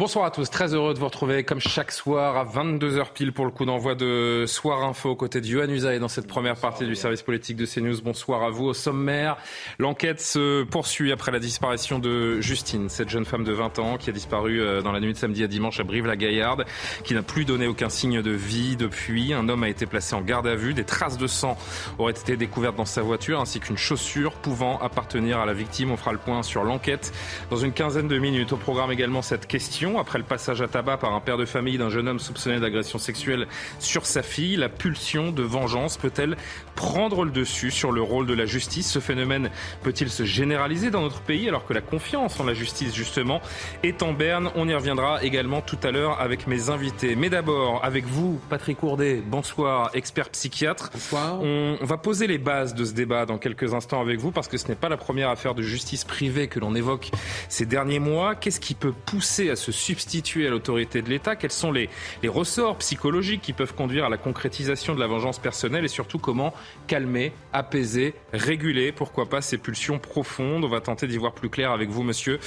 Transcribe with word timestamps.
Bonsoir 0.00 0.24
à 0.24 0.30
tous, 0.30 0.48
très 0.48 0.72
heureux 0.72 0.94
de 0.94 0.98
vous 0.98 1.04
retrouver 1.04 1.44
comme 1.44 1.60
chaque 1.60 1.92
soir 1.92 2.38
à 2.38 2.46
22h 2.46 3.12
pile 3.12 3.32
pour 3.34 3.44
le 3.44 3.50
coup 3.50 3.66
d'envoi 3.66 3.94
de 3.94 4.46
Soir 4.46 4.82
Info 4.82 5.10
aux 5.10 5.14
côtés 5.14 5.42
de 5.42 5.46
Usaï 5.46 6.00
dans 6.00 6.08
cette 6.08 6.26
première 6.26 6.56
partie 6.56 6.86
du 6.86 6.94
service 6.94 7.20
politique 7.20 7.58
de 7.58 7.66
CNews. 7.66 8.00
Bonsoir 8.02 8.42
à 8.42 8.48
vous. 8.48 8.64
Au 8.64 8.72
sommaire, 8.72 9.36
l'enquête 9.78 10.18
se 10.22 10.62
poursuit 10.64 11.12
après 11.12 11.32
la 11.32 11.38
disparition 11.38 11.98
de 11.98 12.40
Justine, 12.40 12.88
cette 12.88 13.10
jeune 13.10 13.26
femme 13.26 13.44
de 13.44 13.52
20 13.52 13.78
ans 13.78 13.98
qui 13.98 14.08
a 14.08 14.14
disparu 14.14 14.62
euh, 14.62 14.80
dans 14.80 14.90
la 14.90 15.00
nuit 15.00 15.12
de 15.12 15.18
samedi 15.18 15.44
à 15.44 15.48
dimanche 15.48 15.80
à 15.80 15.84
Brive-la-Gaillarde, 15.84 16.64
qui 17.04 17.12
n'a 17.12 17.22
plus 17.22 17.44
donné 17.44 17.66
aucun 17.66 17.90
signe 17.90 18.22
de 18.22 18.30
vie 18.30 18.76
depuis. 18.76 19.34
Un 19.34 19.50
homme 19.50 19.64
a 19.64 19.68
été 19.68 19.84
placé 19.84 20.14
en 20.14 20.22
garde 20.22 20.46
à 20.46 20.54
vue. 20.54 20.72
Des 20.72 20.84
traces 20.84 21.18
de 21.18 21.26
sang 21.26 21.58
auraient 21.98 22.12
été 22.12 22.38
découvertes 22.38 22.76
dans 22.76 22.86
sa 22.86 23.02
voiture 23.02 23.38
ainsi 23.38 23.60
qu'une 23.60 23.76
chaussure 23.76 24.32
pouvant 24.32 24.78
appartenir 24.78 25.40
à 25.40 25.44
la 25.44 25.52
victime. 25.52 25.90
On 25.90 25.98
fera 25.98 26.12
le 26.12 26.18
point 26.18 26.42
sur 26.42 26.64
l'enquête 26.64 27.12
dans 27.50 27.56
une 27.58 27.72
quinzaine 27.72 28.08
de 28.08 28.18
minutes. 28.18 28.54
Au 28.54 28.56
programme 28.56 28.92
également 28.92 29.20
cette 29.20 29.46
question 29.46 29.89
après 29.98 30.18
le 30.18 30.24
passage 30.24 30.62
à 30.62 30.68
tabac 30.68 30.98
par 30.98 31.14
un 31.14 31.20
père 31.20 31.36
de 31.36 31.44
famille 31.44 31.78
d'un 31.78 31.90
jeune 31.90 32.08
homme 32.08 32.18
soupçonné 32.18 32.60
d'agression 32.60 32.98
sexuelle 32.98 33.46
sur 33.78 34.06
sa 34.06 34.22
fille. 34.22 34.56
La 34.56 34.68
pulsion 34.68 35.32
de 35.32 35.42
vengeance 35.42 35.96
peut-elle 35.96 36.36
prendre 36.74 37.24
le 37.24 37.30
dessus 37.30 37.70
sur 37.70 37.92
le 37.92 38.02
rôle 38.02 38.26
de 38.26 38.34
la 38.34 38.46
justice? 38.46 38.90
Ce 38.90 38.98
phénomène 38.98 39.50
peut-il 39.82 40.10
se 40.10 40.24
généraliser 40.24 40.90
dans 40.90 41.02
notre 41.02 41.20
pays 41.20 41.48
alors 41.48 41.66
que 41.66 41.72
la 41.72 41.80
confiance 41.80 42.38
en 42.40 42.44
la 42.44 42.54
justice 42.54 42.94
justement 42.94 43.40
est 43.82 44.02
en 44.02 44.12
berne? 44.12 44.50
On 44.54 44.68
y 44.68 44.74
reviendra 44.74 45.22
également 45.22 45.60
tout 45.60 45.78
à 45.82 45.90
l'heure 45.90 46.20
avec 46.20 46.46
mes 46.46 46.70
invités. 46.70 47.16
Mais 47.16 47.30
d'abord 47.30 47.84
avec 47.84 48.04
vous, 48.04 48.40
Patrick 48.48 48.78
Courdet, 48.78 49.22
bonsoir, 49.24 49.90
expert 49.94 50.30
psychiatre. 50.30 50.90
Bonsoir. 50.92 51.40
On 51.42 51.78
va 51.80 51.96
poser 51.96 52.26
les 52.26 52.38
bases 52.38 52.74
de 52.74 52.84
ce 52.84 52.92
débat 52.92 53.26
dans 53.26 53.38
quelques 53.38 53.74
instants 53.74 54.00
avec 54.00 54.18
vous 54.18 54.30
parce 54.30 54.48
que 54.48 54.56
ce 54.56 54.68
n'est 54.68 54.74
pas 54.74 54.88
la 54.88 54.96
première 54.96 55.30
affaire 55.30 55.54
de 55.54 55.62
justice 55.62 56.04
privée 56.04 56.48
que 56.48 56.60
l'on 56.60 56.74
évoque 56.74 57.10
ces 57.48 57.66
derniers 57.66 57.98
mois. 57.98 58.34
Qu'est-ce 58.34 58.60
qui 58.60 58.74
peut 58.74 58.92
pousser 58.92 59.50
à 59.50 59.56
ce 59.56 59.69
substituer 59.70 60.46
à 60.46 60.50
l'autorité 60.50 61.02
de 61.02 61.08
l'État? 61.08 61.36
Quels 61.36 61.52
sont 61.52 61.72
les, 61.72 61.88
les 62.22 62.28
ressorts 62.28 62.76
psychologiques 62.78 63.42
qui 63.42 63.52
peuvent 63.52 63.74
conduire 63.74 64.04
à 64.04 64.08
la 64.08 64.16
concrétisation 64.16 64.94
de 64.94 65.00
la 65.00 65.06
vengeance 65.06 65.38
personnelle? 65.38 65.84
Et 65.84 65.88
surtout 65.88 66.18
comment 66.18 66.54
calmer, 66.86 67.32
apaiser, 67.52 68.14
réguler, 68.32 68.92
pourquoi 68.92 69.28
pas 69.28 69.40
ces 69.40 69.58
pulsions 69.58 69.98
profondes? 69.98 70.64
On 70.64 70.68
va 70.68 70.80
tenter 70.80 71.06
d'y 71.06 71.18
voir 71.18 71.32
plus 71.32 71.48
clair 71.48 71.70
avec 71.72 71.88
vous, 71.90 72.02
monsieur. 72.02 72.38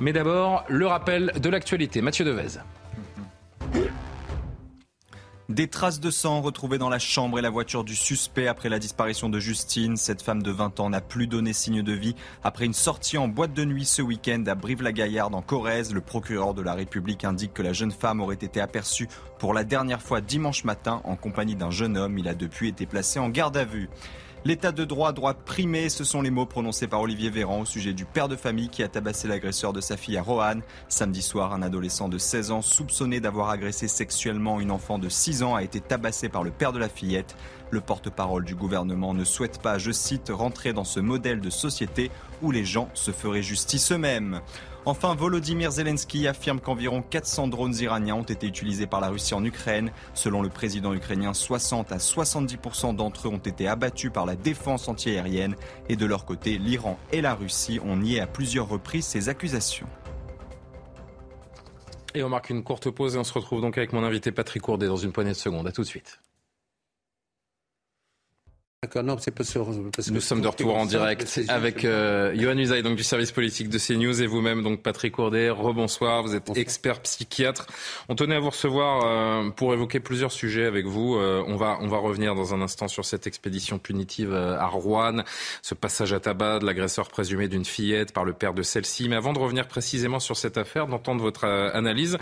Mais 0.00 0.12
d'abord, 0.12 0.64
le 0.68 0.86
rappel 0.86 1.32
de 1.40 1.48
l'actualité. 1.48 2.02
Mathieu 2.02 2.24
Devez. 2.24 2.58
Des 5.48 5.66
traces 5.66 5.98
de 5.98 6.10
sang 6.10 6.40
retrouvées 6.40 6.78
dans 6.78 6.88
la 6.88 7.00
chambre 7.00 7.36
et 7.36 7.42
la 7.42 7.50
voiture 7.50 7.82
du 7.82 7.96
suspect 7.96 8.46
après 8.46 8.68
la 8.68 8.78
disparition 8.78 9.28
de 9.28 9.40
Justine. 9.40 9.96
Cette 9.96 10.22
femme 10.22 10.40
de 10.40 10.52
20 10.52 10.78
ans 10.78 10.90
n'a 10.90 11.00
plus 11.00 11.26
donné 11.26 11.52
signe 11.52 11.82
de 11.82 11.92
vie 11.92 12.14
après 12.44 12.64
une 12.64 12.72
sortie 12.72 13.18
en 13.18 13.26
boîte 13.26 13.52
de 13.52 13.64
nuit 13.64 13.84
ce 13.84 14.02
week-end 14.02 14.44
à 14.46 14.54
Brive-la-Gaillarde 14.54 15.34
en 15.34 15.42
Corrèze. 15.42 15.92
Le 15.92 16.00
procureur 16.00 16.54
de 16.54 16.62
la 16.62 16.74
République 16.74 17.24
indique 17.24 17.54
que 17.54 17.62
la 17.62 17.72
jeune 17.72 17.90
femme 17.90 18.20
aurait 18.20 18.36
été 18.36 18.60
aperçue 18.60 19.08
pour 19.40 19.52
la 19.52 19.64
dernière 19.64 20.00
fois 20.00 20.20
dimanche 20.20 20.62
matin 20.62 21.00
en 21.02 21.16
compagnie 21.16 21.56
d'un 21.56 21.72
jeune 21.72 21.96
homme. 21.96 22.18
Il 22.18 22.28
a 22.28 22.34
depuis 22.34 22.68
été 22.68 22.86
placé 22.86 23.18
en 23.18 23.28
garde 23.28 23.56
à 23.56 23.64
vue. 23.64 23.90
L'état 24.44 24.72
de 24.72 24.84
droit 24.84 25.12
droit 25.12 25.34
primé, 25.34 25.88
ce 25.88 26.02
sont 26.02 26.20
les 26.20 26.30
mots 26.30 26.46
prononcés 26.46 26.88
par 26.88 27.00
Olivier 27.00 27.30
Véran 27.30 27.60
au 27.60 27.64
sujet 27.64 27.92
du 27.92 28.04
père 28.04 28.26
de 28.26 28.34
famille 28.34 28.70
qui 28.70 28.82
a 28.82 28.88
tabassé 28.88 29.28
l'agresseur 29.28 29.72
de 29.72 29.80
sa 29.80 29.96
fille 29.96 30.16
à 30.16 30.22
Roanne. 30.22 30.62
Samedi 30.88 31.22
soir, 31.22 31.54
un 31.54 31.62
adolescent 31.62 32.08
de 32.08 32.18
16 32.18 32.50
ans 32.50 32.60
soupçonné 32.60 33.20
d'avoir 33.20 33.50
agressé 33.50 33.86
sexuellement 33.86 34.60
une 34.60 34.72
enfant 34.72 34.98
de 34.98 35.08
6 35.08 35.44
ans 35.44 35.54
a 35.54 35.62
été 35.62 35.80
tabassé 35.80 36.28
par 36.28 36.42
le 36.42 36.50
père 36.50 36.72
de 36.72 36.80
la 36.80 36.88
fillette. 36.88 37.36
Le 37.70 37.80
porte-parole 37.80 38.44
du 38.44 38.56
gouvernement 38.56 39.14
ne 39.14 39.22
souhaite 39.22 39.62
pas, 39.62 39.78
je 39.78 39.92
cite, 39.92 40.30
rentrer 40.34 40.72
dans 40.72 40.82
ce 40.82 40.98
modèle 40.98 41.40
de 41.40 41.48
société 41.48 42.10
où 42.42 42.50
les 42.50 42.64
gens 42.64 42.88
se 42.94 43.12
feraient 43.12 43.42
justice 43.42 43.92
eux-mêmes. 43.92 44.40
Enfin, 44.84 45.14
Volodymyr 45.14 45.70
Zelensky 45.70 46.26
affirme 46.26 46.58
qu'environ 46.58 47.02
400 47.02 47.46
drones 47.46 47.74
iraniens 47.76 48.16
ont 48.16 48.24
été 48.24 48.48
utilisés 48.48 48.88
par 48.88 49.00
la 49.00 49.10
Russie 49.10 49.32
en 49.32 49.44
Ukraine. 49.44 49.92
Selon 50.12 50.42
le 50.42 50.48
président 50.48 50.92
ukrainien, 50.92 51.34
60 51.34 51.92
à 51.92 51.98
70% 51.98 52.96
d'entre 52.96 53.28
eux 53.28 53.30
ont 53.30 53.38
été 53.38 53.68
abattus 53.68 54.10
par 54.12 54.26
la 54.26 54.34
défense 54.34 54.88
antiaérienne. 54.88 55.54
Et 55.88 55.94
de 55.94 56.04
leur 56.04 56.24
côté, 56.24 56.58
l'Iran 56.58 56.98
et 57.12 57.20
la 57.20 57.34
Russie 57.34 57.78
ont 57.84 57.96
nié 57.96 58.20
à 58.20 58.26
plusieurs 58.26 58.68
reprises 58.68 59.06
ces 59.06 59.28
accusations. 59.28 59.86
Et 62.14 62.24
on 62.24 62.28
marque 62.28 62.50
une 62.50 62.64
courte 62.64 62.90
pause 62.90 63.14
et 63.14 63.18
on 63.18 63.24
se 63.24 63.32
retrouve 63.32 63.60
donc 63.60 63.78
avec 63.78 63.92
mon 63.92 64.02
invité 64.02 64.32
Patrick 64.32 64.62
Courdet 64.62 64.88
dans 64.88 64.96
une 64.96 65.12
poignée 65.12 65.30
de 65.30 65.36
secondes. 65.36 65.68
À 65.68 65.72
tout 65.72 65.82
de 65.82 65.86
suite. 65.86 66.21
Non, 68.96 69.16
c'est 69.20 69.30
pas 69.30 69.44
sur, 69.44 69.68
parce 69.94 70.10
Nous 70.10 70.20
sommes 70.20 70.40
de 70.40 70.48
retour 70.48 70.76
en 70.76 70.86
direct 70.86 71.40
avec 71.46 71.84
euh, 71.84 72.34
Johan 72.34 72.58
Usaï, 72.58 72.82
donc 72.82 72.96
du 72.96 73.04
service 73.04 73.30
politique 73.30 73.68
de 73.68 73.78
CNews, 73.78 74.20
et 74.20 74.26
vous-même, 74.26 74.64
donc 74.64 74.82
Patrick 74.82 75.12
Courdet. 75.12 75.50
Rebonsoir, 75.50 76.24
vous 76.24 76.34
êtes 76.34 76.46
Bonsoir. 76.48 76.60
expert 76.60 77.00
psychiatre. 77.02 77.68
On 78.08 78.16
tenait 78.16 78.34
à 78.34 78.40
vous 78.40 78.50
recevoir 78.50 79.04
euh, 79.04 79.50
pour 79.50 79.72
évoquer 79.72 80.00
plusieurs 80.00 80.32
sujets 80.32 80.64
avec 80.64 80.84
vous. 80.86 81.14
Euh, 81.14 81.44
on 81.46 81.54
va 81.54 81.78
on 81.80 81.86
va 81.86 81.98
revenir 81.98 82.34
dans 82.34 82.54
un 82.54 82.60
instant 82.60 82.88
sur 82.88 83.04
cette 83.04 83.28
expédition 83.28 83.78
punitive 83.78 84.32
euh, 84.32 84.58
à 84.58 84.66
Rouen, 84.66 85.22
ce 85.62 85.76
passage 85.76 86.12
à 86.12 86.18
tabac 86.18 86.58
de 86.58 86.66
l'agresseur 86.66 87.08
présumé 87.08 87.46
d'une 87.46 87.64
fillette 87.64 88.12
par 88.12 88.24
le 88.24 88.32
père 88.32 88.52
de 88.52 88.64
celle-ci. 88.64 89.08
Mais 89.08 89.14
avant 89.14 89.32
de 89.32 89.38
revenir 89.38 89.68
précisément 89.68 90.18
sur 90.18 90.36
cette 90.36 90.58
affaire, 90.58 90.88
d'entendre 90.88 91.22
votre 91.22 91.44
analyse, 91.44 92.18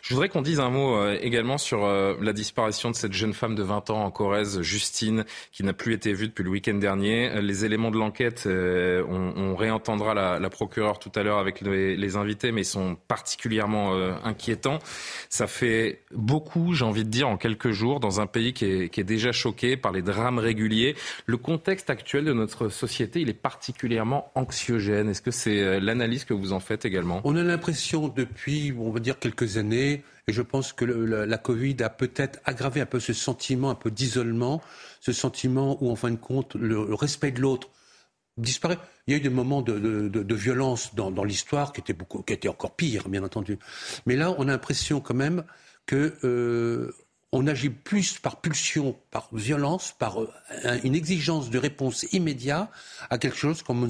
je 0.00 0.14
voudrais 0.14 0.28
qu'on 0.28 0.42
dise 0.42 0.60
un 0.60 0.70
mot 0.70 1.10
également 1.10 1.58
sur 1.58 1.84
la 1.88 2.32
disparition 2.32 2.92
de 2.92 2.94
cette 2.94 3.12
jeune 3.12 3.34
femme 3.34 3.56
de 3.56 3.64
20 3.64 3.90
ans 3.90 4.04
en 4.04 4.12
Corrèze, 4.12 4.60
Justine, 4.60 5.24
qui 5.50 5.64
n'a 5.64 5.72
plus 5.72 5.94
été 5.94 6.03
vu 6.12 6.28
depuis 6.28 6.44
le 6.44 6.50
week-end 6.50 6.74
dernier. 6.74 7.40
Les 7.40 7.64
éléments 7.64 7.90
de 7.90 7.98
l'enquête, 7.98 8.44
euh, 8.46 9.02
on, 9.08 9.54
réentendra 9.56 10.14
la, 10.14 10.50
procureure 10.50 10.98
tout 10.98 11.12
à 11.14 11.22
l'heure 11.22 11.38
avec 11.38 11.60
les, 11.60 12.16
invités, 12.16 12.52
mais 12.52 12.62
ils 12.62 12.66
sont 12.66 12.96
particulièrement 13.08 13.94
euh, 13.94 14.12
inquiétants. 14.24 14.78
Ça 15.28 15.46
fait 15.46 16.02
beaucoup, 16.12 16.74
j'ai 16.74 16.84
envie 16.84 17.04
de 17.04 17.08
dire, 17.08 17.28
en 17.28 17.36
quelques 17.36 17.70
jours, 17.70 18.00
dans 18.00 18.20
un 18.20 18.26
pays 18.26 18.52
qui 18.52 18.66
est, 18.66 18.88
qui 18.88 19.00
est 19.00 19.04
déjà 19.04 19.32
choqué 19.32 19.76
par 19.76 19.92
les 19.92 20.02
drames 20.02 20.38
réguliers. 20.38 20.94
Le 21.26 21.36
contexte 21.36 21.90
actuel 21.90 22.24
de 22.24 22.32
notre 22.32 22.68
société, 22.68 23.20
il 23.20 23.28
est 23.28 23.32
particulièrement 23.32 24.30
anxiogène. 24.34 25.08
Est-ce 25.08 25.22
que 25.22 25.30
c'est 25.30 25.60
euh, 25.60 25.80
l'analyse 25.80 26.24
que 26.24 26.34
vous 26.34 26.52
en 26.52 26.60
faites 26.60 26.84
également? 26.84 27.20
On 27.24 27.36
a 27.36 27.42
l'impression 27.42 28.08
depuis, 28.08 28.74
on 28.78 28.90
va 28.90 29.00
dire, 29.00 29.18
quelques 29.18 29.56
années, 29.56 30.02
et 30.26 30.32
je 30.32 30.42
pense 30.42 30.72
que 30.72 30.84
la, 30.84 31.38
Covid 31.38 31.76
a 31.82 31.90
peut-être 31.90 32.40
aggravé 32.44 32.80
un 32.80 32.86
peu 32.86 33.00
ce 33.00 33.12
sentiment 33.12 33.70
un 33.70 33.74
peu 33.74 33.90
d'isolement 33.90 34.62
ce 35.00 35.12
sentiment 35.12 35.76
où, 35.82 35.90
en 35.90 35.96
fin 35.96 36.10
de 36.10 36.16
compte, 36.16 36.54
le, 36.54 36.94
respect 36.94 37.30
de 37.30 37.40
l'autre 37.40 37.68
disparaît. 38.38 38.78
Il 39.06 39.12
y 39.12 39.14
a 39.14 39.18
eu 39.18 39.20
des 39.20 39.28
moments 39.28 39.60
de, 39.60 40.34
violence 40.34 40.94
dans, 40.94 41.10
dans 41.10 41.24
l'histoire 41.24 41.72
qui 41.72 41.80
étaient 41.80 41.92
beaucoup, 41.92 42.22
qui 42.22 42.32
étaient 42.32 42.48
encore 42.48 42.74
pires, 42.74 43.08
bien 43.08 43.22
entendu. 43.22 43.58
Mais 44.06 44.16
là, 44.16 44.34
on 44.38 44.48
a 44.48 44.52
l'impression 44.52 45.00
quand 45.00 45.14
même 45.14 45.44
que 45.86 46.14
euh, 46.24 46.92
on 47.34 47.46
agit 47.46 47.68
plus 47.68 48.18
par 48.18 48.40
pulsion, 48.40 48.96
par 49.10 49.28
violence, 49.32 49.94
par 49.98 50.22
euh, 50.22 50.28
une 50.82 50.94
exigence 50.94 51.50
de 51.50 51.58
réponse 51.58 52.06
immédiate 52.12 52.70
à 53.10 53.18
quelque 53.18 53.36
chose 53.36 53.62
comme 53.62 53.88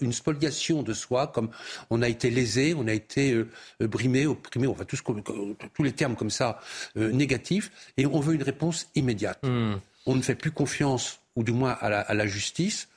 une, 0.00 0.12
spoliation 0.12 0.82
de 0.82 0.92
soi, 0.92 1.26
comme 1.26 1.50
on 1.90 2.02
a 2.02 2.08
été 2.08 2.30
lésé, 2.30 2.74
on 2.76 2.86
a 2.86 2.92
été 2.92 3.32
euh, 3.32 3.48
brimé, 3.80 4.26
opprimé, 4.26 4.68
enfin 4.68 4.84
tous, 4.84 5.02
tous 5.02 5.82
les 5.82 5.92
termes 5.92 6.14
comme 6.14 6.30
ça 6.30 6.60
euh, 6.96 7.10
négatifs, 7.10 7.72
et 7.96 8.06
on 8.06 8.20
veut 8.20 8.34
une 8.34 8.42
réponse 8.42 8.86
immédiate. 8.94 9.42
Mmh 9.42 9.74
on 10.06 10.14
ne 10.14 10.22
fait 10.22 10.34
plus 10.34 10.50
confiance, 10.50 11.20
ou 11.36 11.42
du 11.42 11.52
moins 11.52 11.76
à 11.80 11.88
la, 11.88 12.00
à 12.00 12.14
la 12.14 12.26
justice. 12.26 12.88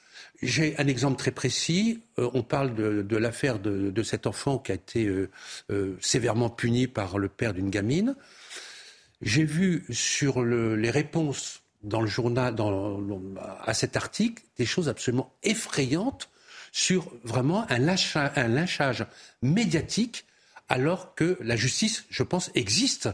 J'ai 0.42 0.78
un 0.78 0.88
exemple 0.88 1.18
très 1.18 1.32
précis. 1.32 2.02
Euh, 2.20 2.30
on 2.34 2.44
parle 2.44 2.76
de, 2.76 3.02
de 3.02 3.18
l'affaire 3.18 3.60
de, 3.60 3.90
de, 3.90 4.04
cet 4.04 4.28
enfant 4.28 4.60
qui 4.60 4.72
a 4.72 4.76
été 4.76 5.06
euh, 5.06 5.30
euh, 5.72 5.96
sévèrement 6.00 6.50
puni 6.50 6.88
par 6.88 7.18
le 7.18 7.28
père 7.28 7.54
d'une 7.54 7.70
gamine. 7.70 8.16
J'ai 9.22 9.44
vu 9.44 9.86
sur 9.90 10.42
le, 10.42 10.76
les 10.76 10.92
réponses 10.92 11.62
dans 11.84 12.02
le 12.02 12.08
journal, 12.08 12.56
dans, 12.56 13.00
à 13.62 13.74
cet 13.74 13.96
article, 13.96 14.44
des 14.58 14.66
choses 14.66 14.90
absolument 14.90 15.34
effrayantes 15.44 16.30
sur 16.72 17.12
vraiment 17.24 17.66
un 17.70 17.80
lynchage, 17.80 19.06
médiatique, 19.42 20.26
alors 20.70 21.16
que 21.16 21.38
la 21.42 21.56
justice, 21.56 22.06
je 22.10 22.24
pense, 22.24 22.52
existe 22.56 23.10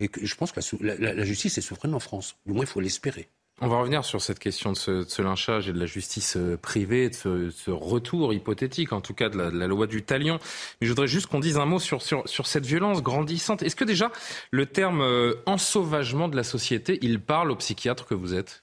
et 0.00 0.08
que 0.08 0.24
je 0.24 0.34
pense 0.34 0.52
que 0.52 0.60
la, 0.80 0.96
la, 0.96 1.14
la 1.14 1.24
justice 1.24 1.58
est 1.58 1.62
souveraine 1.62 1.94
en 1.94 2.00
France. 2.00 2.36
Du 2.46 2.52
moins, 2.52 2.64
il 2.64 2.68
faut 2.68 2.80
l'espérer. 2.80 3.28
On 3.62 3.68
va 3.68 3.78
revenir 3.78 4.04
sur 4.04 4.20
cette 4.20 4.38
question 4.38 4.72
de 4.72 4.76
ce, 4.76 5.22
lynchage 5.22 5.66
et 5.68 5.72
de 5.72 5.78
la 5.78 5.86
justice 5.86 6.36
euh, 6.36 6.58
privée, 6.58 7.08
de 7.08 7.50
ce, 7.50 7.70
retour 7.70 8.34
hypothétique, 8.34 8.92
en 8.92 9.00
tout 9.00 9.14
cas 9.14 9.30
de 9.30 9.38
la, 9.38 9.66
loi 9.66 9.86
du 9.86 10.02
talion. 10.02 10.38
Mais 10.80 10.86
je 10.86 10.92
voudrais 10.92 11.06
juste 11.06 11.26
qu'on 11.28 11.40
dise 11.40 11.56
un 11.56 11.64
mot 11.64 11.78
sur, 11.78 12.02
cette 12.02 12.66
violence 12.66 13.02
grandissante. 13.02 13.62
Est-ce 13.62 13.76
que 13.76 13.84
déjà 13.84 14.12
le 14.50 14.66
terme 14.66 15.00
euh, 15.00 15.34
ensauvagement 15.46 16.28
de 16.28 16.36
la 16.36 16.44
société, 16.44 16.98
il 17.00 17.18
parle 17.18 17.50
au 17.50 17.56
psychiatre 17.56 18.04
que 18.04 18.14
vous 18.14 18.34
êtes? 18.34 18.62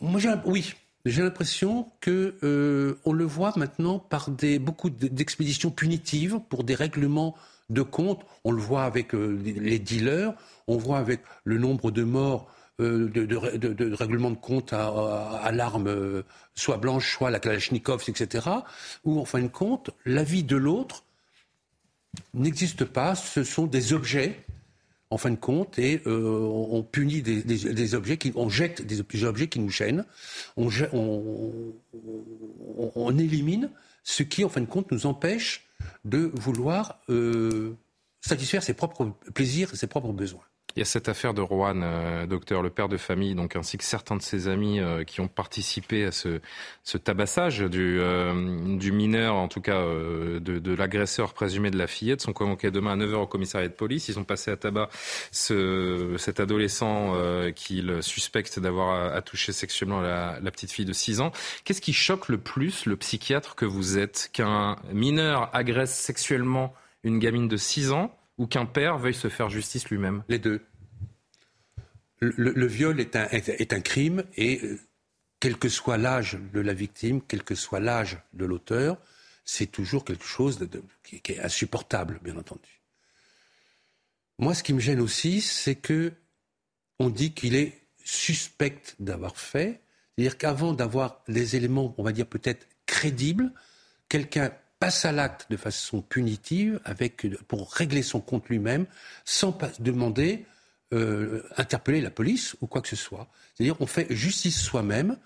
Moi, 0.00 0.20
oui. 0.44 0.74
J'ai 1.06 1.22
l'impression 1.22 1.86
que 2.00 2.34
euh, 2.42 2.98
on 3.04 3.12
le 3.12 3.24
voit 3.24 3.52
maintenant 3.56 3.98
par 3.98 4.30
beaucoup 4.60 4.88
d'expéditions 4.88 5.70
punitives 5.70 6.40
pour 6.48 6.64
des 6.64 6.74
règlements 6.74 7.34
de 7.68 7.82
compte. 7.82 8.24
On 8.44 8.52
le 8.52 8.60
voit 8.60 8.84
avec 8.84 9.14
euh, 9.14 9.38
les 9.44 9.78
dealers, 9.78 10.32
on 10.66 10.78
voit 10.78 10.98
avec 10.98 11.20
le 11.44 11.58
nombre 11.58 11.90
de 11.90 12.04
morts 12.04 12.48
de, 12.78 13.06
de, 13.06 13.24
de, 13.24 13.94
règlement 13.94 14.30
de 14.30 14.36
compte 14.36 14.72
à, 14.72 15.50
l'arme, 15.52 16.22
soit 16.54 16.76
blanche, 16.76 17.16
soit 17.16 17.30
la 17.30 17.38
Kalachnikov, 17.38 18.02
etc., 18.08 18.48
où 19.04 19.20
en 19.20 19.24
fin 19.24 19.42
de 19.42 19.48
compte, 19.48 19.90
la 20.04 20.24
vie 20.24 20.42
de 20.42 20.56
l'autre 20.56 21.04
n'existe 22.32 22.84
pas, 22.84 23.14
ce 23.14 23.44
sont 23.44 23.66
des 23.66 23.92
objets 23.92 24.44
en 25.10 25.18
fin 25.18 25.30
de 25.30 25.36
compte, 25.36 25.78
et 25.78 26.02
euh, 26.06 26.40
on 26.40 26.82
punit 26.82 27.22
des, 27.22 27.94
objets, 27.94 28.16
qui, 28.16 28.32
on 28.34 28.48
jette 28.48 28.82
des, 28.84 29.24
objets 29.24 29.46
qui 29.46 29.60
nous 29.60 29.70
gênent, 29.70 30.04
on, 30.56 30.72
élimine 33.16 33.70
ce 34.02 34.24
qui, 34.24 34.44
en 34.44 34.48
fin 34.48 34.60
de 34.60 34.66
compte, 34.66 34.90
nous 34.90 35.06
empêche 35.06 35.68
de 36.04 36.32
vouloir 36.34 37.00
euh, 37.10 37.76
satisfaire 38.22 38.64
ses 38.64 38.74
propres 38.74 39.12
plaisirs 39.34 39.76
ses 39.76 39.86
propres 39.86 40.12
besoins. 40.12 40.42
Il 40.76 40.80
y 40.80 40.82
a 40.82 40.84
cette 40.84 41.08
affaire 41.08 41.34
de 41.34 41.40
Rouen, 41.40 41.82
euh, 41.82 42.26
docteur, 42.26 42.60
le 42.60 42.70
père 42.70 42.88
de 42.88 42.96
famille, 42.96 43.36
donc 43.36 43.54
ainsi 43.54 43.78
que 43.78 43.84
certains 43.84 44.16
de 44.16 44.22
ses 44.22 44.48
amis 44.48 44.80
euh, 44.80 45.04
qui 45.04 45.20
ont 45.20 45.28
participé 45.28 46.04
à 46.04 46.10
ce, 46.10 46.40
ce 46.82 46.98
tabassage 46.98 47.60
du, 47.60 48.00
euh, 48.00 48.76
du, 48.76 48.90
mineur, 48.90 49.36
en 49.36 49.46
tout 49.46 49.60
cas 49.60 49.80
de, 49.84 50.38
de 50.40 50.74
l'agresseur 50.74 51.32
présumé 51.32 51.70
de 51.70 51.78
la 51.78 51.86
fillette, 51.86 52.22
sont 52.22 52.32
convoqués 52.32 52.72
demain 52.72 52.92
à 52.92 53.04
9h 53.04 53.14
au 53.14 53.26
commissariat 53.26 53.68
de 53.68 53.74
police. 53.74 54.08
Ils 54.08 54.18
ont 54.18 54.24
passé 54.24 54.50
à 54.50 54.56
tabac 54.56 54.88
ce, 55.30 56.16
cet 56.18 56.40
adolescent 56.40 57.14
qu'ils 57.54 58.02
suspectent 58.02 58.58
d'avoir 58.58 59.22
touché 59.22 59.52
sexuellement 59.52 60.00
la, 60.00 60.38
la 60.42 60.50
petite 60.50 60.72
fille 60.72 60.84
de 60.84 60.92
6 60.92 61.20
ans. 61.20 61.30
Qu'est-ce 61.64 61.80
qui 61.80 61.92
choque 61.92 62.28
le 62.28 62.38
plus 62.38 62.86
le 62.86 62.96
psychiatre 62.96 63.54
que 63.54 63.64
vous 63.64 63.98
êtes? 63.98 64.30
Qu'un 64.32 64.76
mineur 64.92 65.50
agresse 65.54 65.94
sexuellement 65.94 66.74
une 67.04 67.18
gamine 67.18 67.48
de 67.48 67.56
6 67.56 67.92
ans 67.92 68.16
ou 68.38 68.46
qu'un 68.46 68.66
père 68.66 68.98
veuille 68.98 69.14
se 69.14 69.28
faire 69.28 69.48
justice 69.48 69.88
lui-même 69.88 70.24
Les 70.28 70.38
deux. 70.38 70.60
Le, 72.20 72.66
viol 72.66 73.00
est 73.00 73.16
un, 73.16 73.80
crime 73.80 74.24
et 74.36 74.60
euh, 74.64 74.80
quel 75.40 75.58
que 75.58 75.68
soit 75.68 75.98
l'âge 75.98 76.38
de 76.54 76.60
la 76.60 76.72
victime, 76.72 77.20
quel 77.20 77.42
que 77.42 77.54
soit 77.54 77.80
l'âge 77.80 78.18
de 78.32 78.46
l'auteur, 78.46 78.98
c'est 79.44 79.66
toujours 79.66 80.04
quelque 80.04 80.24
chose 80.24 80.58
de, 80.58 80.82
qui, 81.02 81.20
est 81.32 81.40
insupportable, 81.40 82.20
bien 82.22 82.36
entendu. 82.38 82.80
Moi, 84.38 84.54
ce 84.54 84.62
qui 84.62 84.72
me 84.72 84.80
gêne 84.80 85.00
aussi, 85.00 85.42
c'est 85.42 85.74
que 85.74 86.12
on 86.98 87.10
dit 87.10 87.32
qu'il 87.32 87.56
est 87.56 87.82
suspect 88.04 88.80
d'avoir 89.00 89.36
fait, 89.36 89.82
c'est-à-dire 90.16 90.38
qu'avant 90.38 90.72
d'avoir 90.72 91.22
des 91.28 91.56
éléments, 91.56 91.94
on 91.98 92.02
va 92.02 92.12
dire 92.12 92.26
peut-être 92.26 92.66
crédibles, 92.86 93.52
quelqu'un 94.08 94.52
passe 94.84 95.06
à 95.06 95.12
l'acte 95.12 95.46
de 95.48 95.56
façon 95.56 96.02
punitive 96.02 96.78
avec, 96.84 97.26
pour 97.48 97.72
régler 97.72 98.02
son 98.02 98.20
compte 98.20 98.50
lui-même 98.50 98.84
sans 99.24 99.56
demander, 99.78 100.44
euh, 100.92 101.42
interpeller 101.56 102.02
la 102.02 102.10
police 102.10 102.54
ou 102.60 102.66
quoi 102.66 102.82
que 102.82 102.88
ce 102.88 102.96
soit. 102.96 103.26
C'est-à-dire 103.54 103.76
on 103.80 103.86
fait 103.86 104.06
justice 104.10 104.60
soi-même. 104.60 105.16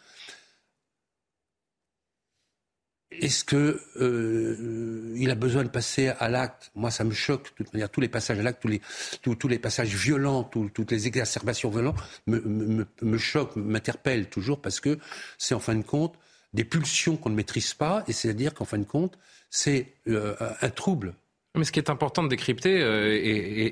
Est-ce 3.10 3.42
que 3.42 3.82
euh, 3.96 5.12
il 5.16 5.28
a 5.28 5.34
besoin 5.34 5.64
de 5.64 5.70
passer 5.70 6.06
à 6.06 6.28
l'acte? 6.28 6.70
Moi, 6.76 6.92
ça 6.92 7.02
me 7.02 7.10
choque. 7.10 7.50
De 7.58 7.64
toute 7.64 7.72
manière, 7.72 7.90
tous 7.90 8.00
les 8.00 8.08
passages 8.08 8.38
à 8.38 8.42
l'acte, 8.44 8.62
tous 8.62 8.68
les, 8.68 8.80
tous, 9.22 9.48
les 9.48 9.58
passages 9.58 9.92
violents, 9.92 10.44
toutes 10.44 10.92
les 10.92 11.08
exacerbations 11.08 11.70
violentes 11.70 11.98
me, 12.28 12.38
me, 12.38 12.86
me 13.02 13.18
choquent, 13.18 13.56
m'interpellent 13.56 14.30
toujours 14.30 14.62
parce 14.62 14.78
que 14.78 15.00
c'est 15.36 15.56
en 15.56 15.60
fin 15.60 15.74
de 15.74 15.82
compte 15.82 16.14
des 16.52 16.64
pulsions 16.64 17.16
qu'on 17.16 17.30
ne 17.30 17.34
maîtrise 17.34 17.74
pas, 17.74 18.04
et 18.08 18.12
c'est-à-dire 18.12 18.54
qu'en 18.54 18.64
fin 18.64 18.78
de 18.78 18.84
compte, 18.84 19.18
c'est 19.50 19.94
euh, 20.08 20.34
un 20.60 20.70
trouble. 20.70 21.14
Mais 21.54 21.64
ce 21.64 21.72
qui 21.72 21.80
est 21.80 21.90
important 21.90 22.22
de 22.22 22.28
décrypter 22.28 22.80
euh, 22.80 23.18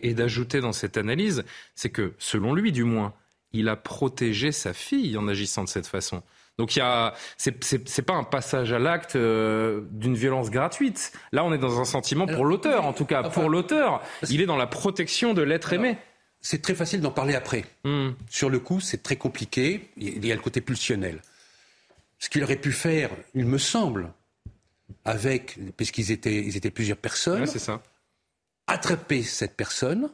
et, 0.02 0.14
d'ajouter 0.14 0.60
dans 0.60 0.72
cette 0.72 0.96
analyse, 0.96 1.44
c'est 1.74 1.90
que, 1.90 2.14
selon 2.18 2.54
lui 2.54 2.72
du 2.72 2.84
moins, 2.84 3.14
il 3.52 3.68
a 3.68 3.76
protégé 3.76 4.52
sa 4.52 4.72
fille 4.72 5.16
en 5.16 5.28
agissant 5.28 5.64
de 5.64 5.68
cette 5.68 5.86
façon. 5.86 6.22
Donc 6.58 6.74
il 6.74 6.78
y 6.78 6.82
a, 6.82 7.14
c'est 7.36 8.02
pas 8.02 8.14
un 8.14 8.24
passage 8.24 8.72
à 8.72 8.78
l'acte 8.78 9.14
euh, 9.14 9.82
d'une 9.90 10.14
violence 10.14 10.50
gratuite. 10.50 11.12
Là, 11.32 11.44
on 11.44 11.52
est 11.52 11.58
dans 11.58 11.80
un 11.80 11.84
sentiment 11.84 12.26
pour 12.26 12.46
l'auteur, 12.46 12.86
en 12.86 12.94
tout 12.94 13.04
cas 13.04 13.24
pour 13.24 13.50
l'auteur. 13.50 14.02
Il 14.30 14.40
est 14.40 14.46
dans 14.46 14.56
la 14.56 14.66
protection 14.66 15.34
de 15.34 15.42
l'être 15.42 15.72
aimé. 15.74 15.98
C'est 16.40 16.62
très 16.62 16.74
facile 16.74 17.00
d'en 17.00 17.10
parler 17.10 17.34
après. 17.34 17.64
Hmm. 17.84 18.10
Sur 18.30 18.48
le 18.48 18.58
coup, 18.58 18.80
c'est 18.80 19.02
très 19.02 19.16
compliqué. 19.16 19.90
Il 19.96 20.24
y 20.24 20.32
a 20.32 20.34
le 20.34 20.40
côté 20.40 20.60
pulsionnel. 20.60 21.20
Ce 22.18 22.28
qu'il 22.28 22.42
aurait 22.42 22.56
pu 22.56 22.72
faire, 22.72 23.10
il 23.34 23.46
me 23.46 23.58
semble, 23.58 24.12
avec, 25.04 25.58
puisqu'ils 25.76 26.10
étaient, 26.10 26.44
ils 26.44 26.56
étaient 26.56 26.70
plusieurs 26.70 26.96
personnes, 26.96 27.46
ça. 27.46 27.82
attraper 28.66 29.22
cette 29.22 29.54
personne, 29.54 30.10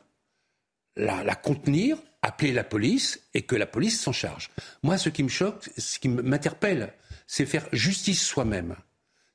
la, 0.96 1.34
contenir, 1.34 1.96
appeler 2.22 2.52
la 2.52 2.64
police 2.64 3.20
et 3.34 3.42
que 3.42 3.56
la 3.56 3.66
police 3.66 4.00
s'en 4.00 4.12
charge. 4.12 4.50
Moi, 4.82 4.98
ce 4.98 5.08
qui 5.08 5.22
me 5.22 5.28
choque, 5.28 5.68
ce 5.78 5.98
qui 5.98 6.08
m'interpelle, 6.08 6.92
c'est 7.26 7.46
faire 7.46 7.66
justice 7.72 8.22
soi-même. 8.22 8.76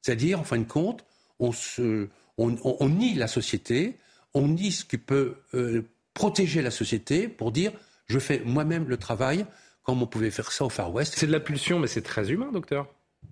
C'est-à-dire, 0.02 0.40
en 0.40 0.44
fin 0.44 0.58
de 0.58 0.64
compte, 0.64 1.04
on, 1.40 1.52
se, 1.52 2.10
on, 2.38 2.90
nie 2.90 3.16
la 3.16 3.28
société, 3.28 3.98
on 4.34 4.48
nie 4.48 4.72
ce 4.72 4.86
qui 4.86 4.98
peut 4.98 5.38
euh, 5.54 5.84
protéger 6.14 6.62
la 6.62 6.72
société 6.72 7.28
pour 7.28 7.52
dire 7.52 7.72
je 8.08 8.20
fais 8.20 8.42
moi-même 8.46 8.88
le 8.88 8.98
travail 8.98 9.46
comme 9.88 10.02
on 10.04 10.08
pouvait 10.08 10.32
faire 10.32 10.52
ça 10.52 10.66
au 10.66 10.70
Far 10.70 10.94
West. 10.94 11.14
C'est 11.18 11.28
de 11.28 11.32
la 11.32 11.40
pulsion, 11.40 11.80
mais 11.80 11.88
c'est 11.88 12.02
très 12.02 12.30
humain, 12.30 12.52
docteur. 12.52 12.88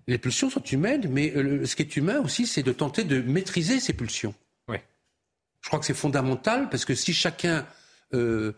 Les 0.08 0.18
pulsions 0.18 0.50
sont 0.50 0.64
humaines, 0.64 1.08
mais 1.10 1.36
euh, 1.36 1.66
ce 1.66 1.76
qui 1.76 1.82
est 1.82 1.98
humain 1.98 2.22
aussi, 2.22 2.48
c'est 2.48 2.64
de 2.64 2.72
tenter 2.72 3.04
de 3.04 3.22
maîtriser 3.22 3.82
ces 3.82 3.92
pulsions. 3.92 4.34
Oui. 4.70 4.78
Je 5.62 5.68
crois 5.68 5.80
que 5.80 5.86
c'est 5.86 5.94
fondamental 5.94 6.70
parce 6.70 6.86
que 6.86 6.96
si 6.96 7.14
chacun. 7.14 7.68
Euh, 8.14 8.54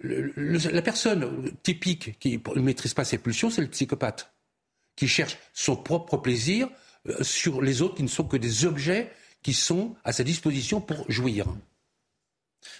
la 0.00 0.82
personne 0.82 1.50
typique 1.62 2.18
qui 2.18 2.38
ne 2.54 2.60
maîtrise 2.60 2.92
pas 2.92 3.04
ses 3.04 3.16
pulsions, 3.16 3.48
c'est 3.48 3.62
le 3.62 3.68
psychopathe, 3.68 4.30
qui 4.96 5.08
cherche 5.08 5.38
son 5.54 5.76
propre 5.76 6.18
plaisir 6.18 6.68
euh, 7.08 7.22
sur 7.22 7.62
les 7.62 7.80
autres 7.80 7.94
qui 7.94 8.02
ne 8.02 8.08
sont 8.08 8.24
que 8.24 8.36
des 8.36 8.66
objets 8.66 9.10
qui 9.42 9.54
sont 9.54 9.96
à 10.04 10.12
sa 10.12 10.24
disposition 10.24 10.82
pour 10.82 11.10
jouir. 11.10 11.46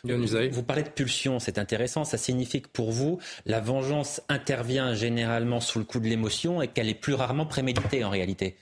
Vous, 0.05 0.63
parlez 0.63 0.83
de 0.83 0.89
pulsion, 0.89 1.39
c'est 1.39 1.59
intéressant. 1.59 2.05
Ça 2.05 2.19
signifie 2.19 2.63
que 2.63 2.69
pour 2.69 2.93
vous, 2.93 3.19
la 3.47 3.61
vengeance 3.61 4.21
intervient 4.29 4.95
généralement 4.95 5.61
sous 5.61 5.79
le 5.79 5.85
coup 5.85 6.01
de 6.01 6.07
l'émotion 6.07 6.63
et 6.63 6.69
qu'elle 6.69 6.89
est 6.89 6.95
plus 6.95 7.15
rarement 7.15 7.47
préméditée 7.47 8.05
en 8.05 8.11
réalité. 8.11 8.57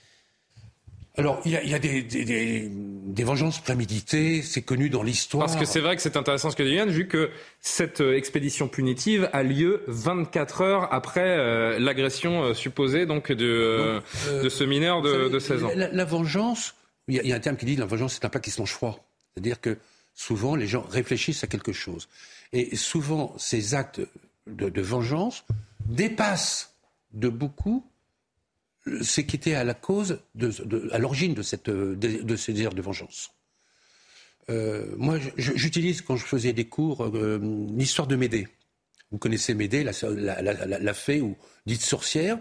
Alors, 1.19 1.43
il 1.45 1.53
y 1.53 1.75
a, 1.75 1.79
des, 1.79 2.71
vengeances 3.23 3.61
préméditées, 3.61 4.41
c'est 4.41 4.63
connu 4.63 4.89
dans 4.89 5.03
l'histoire. 5.03 5.45
Parce 5.45 5.59
que 5.59 5.67
c'est 5.67 5.81
vrai 5.81 5.95
que 5.95 6.01
c'est 6.01 6.17
intéressant 6.17 6.51
ce 6.51 6.57
que 6.57 6.63
dit 6.63 6.71
Yann, 6.71 6.89
vu 6.89 7.07
que 7.07 7.31
cette 7.61 8.01
euh, 8.01 8.17
expédition 8.17 8.67
punitive 8.67 9.29
a 9.35 9.43
lieu 9.43 9.83
24 9.89 10.63
heures 10.63 10.89
après 10.91 11.21
euh, 11.21 11.79
l'agression 11.79 12.45
euh, 12.45 12.55
supposée 12.55 13.05
donc 13.05 13.31
de, 13.31 14.01
de 14.43 14.49
ce 14.49 14.65
mineur 14.65 15.03
de, 15.03 15.39
16 15.39 15.65
ans. 15.65 15.71
La, 15.77 16.05
vengeance, 16.07 16.75
il 17.09 17.17
y, 17.17 17.33
a 17.33 17.37
un 17.37 17.41
terme 17.41 17.59
qui 17.59 17.67
dit 17.67 17.77
la 17.77 17.85
vengeance, 17.85 18.15
c'est 18.15 18.25
un 18.25 18.31
plat 18.31 18.41
qui 18.41 18.51
se 18.51 18.63
mange 18.63 18.73
froid. 18.73 19.05
C'est-à-dire 19.35 19.61
que 19.61 19.77
souvent 20.15 20.55
les 20.57 20.67
gens 20.67 20.83
réfléchissent 20.83 21.45
à 21.45 21.47
quelque 21.47 21.73
chose. 21.73 22.09
Et 22.53 22.77
souvent, 22.77 23.35
ces 23.39 23.75
actes 23.75 24.01
de, 24.47 24.81
vengeance 24.81 25.45
dépassent 25.87 26.75
de 27.13 27.29
beaucoup 27.29 27.85
ce 29.03 29.21
qui 29.21 29.37
était 29.37 29.55
à 29.55 29.65
la 29.65 29.75
cause, 29.75 30.21
à 30.91 30.99
l'origine 30.99 31.35
de, 31.35 31.43
cette, 31.43 31.71
de, 31.71 32.37
ces 32.37 32.53
désirs 32.53 32.75
de 32.75 32.83
vengeance. 32.83 33.33
Euh, 34.51 34.95
moi, 34.97 35.19
j'utilise 35.37 36.03
quand 36.03 36.17
je 36.17 36.25
faisais 36.25 36.53
des 36.53 36.65
cours 36.65 37.05
euh, 37.05 37.39
l'histoire 37.77 38.09
de 38.09 38.17
Médée. 38.17 38.49
Vous 39.13 39.19
connaissez 39.19 39.55
Médée, 39.55 39.85
la, 39.85 40.95
fée 40.95 41.21
ou 41.21 41.37
dite 41.65 41.83
sorcière. 41.83 42.39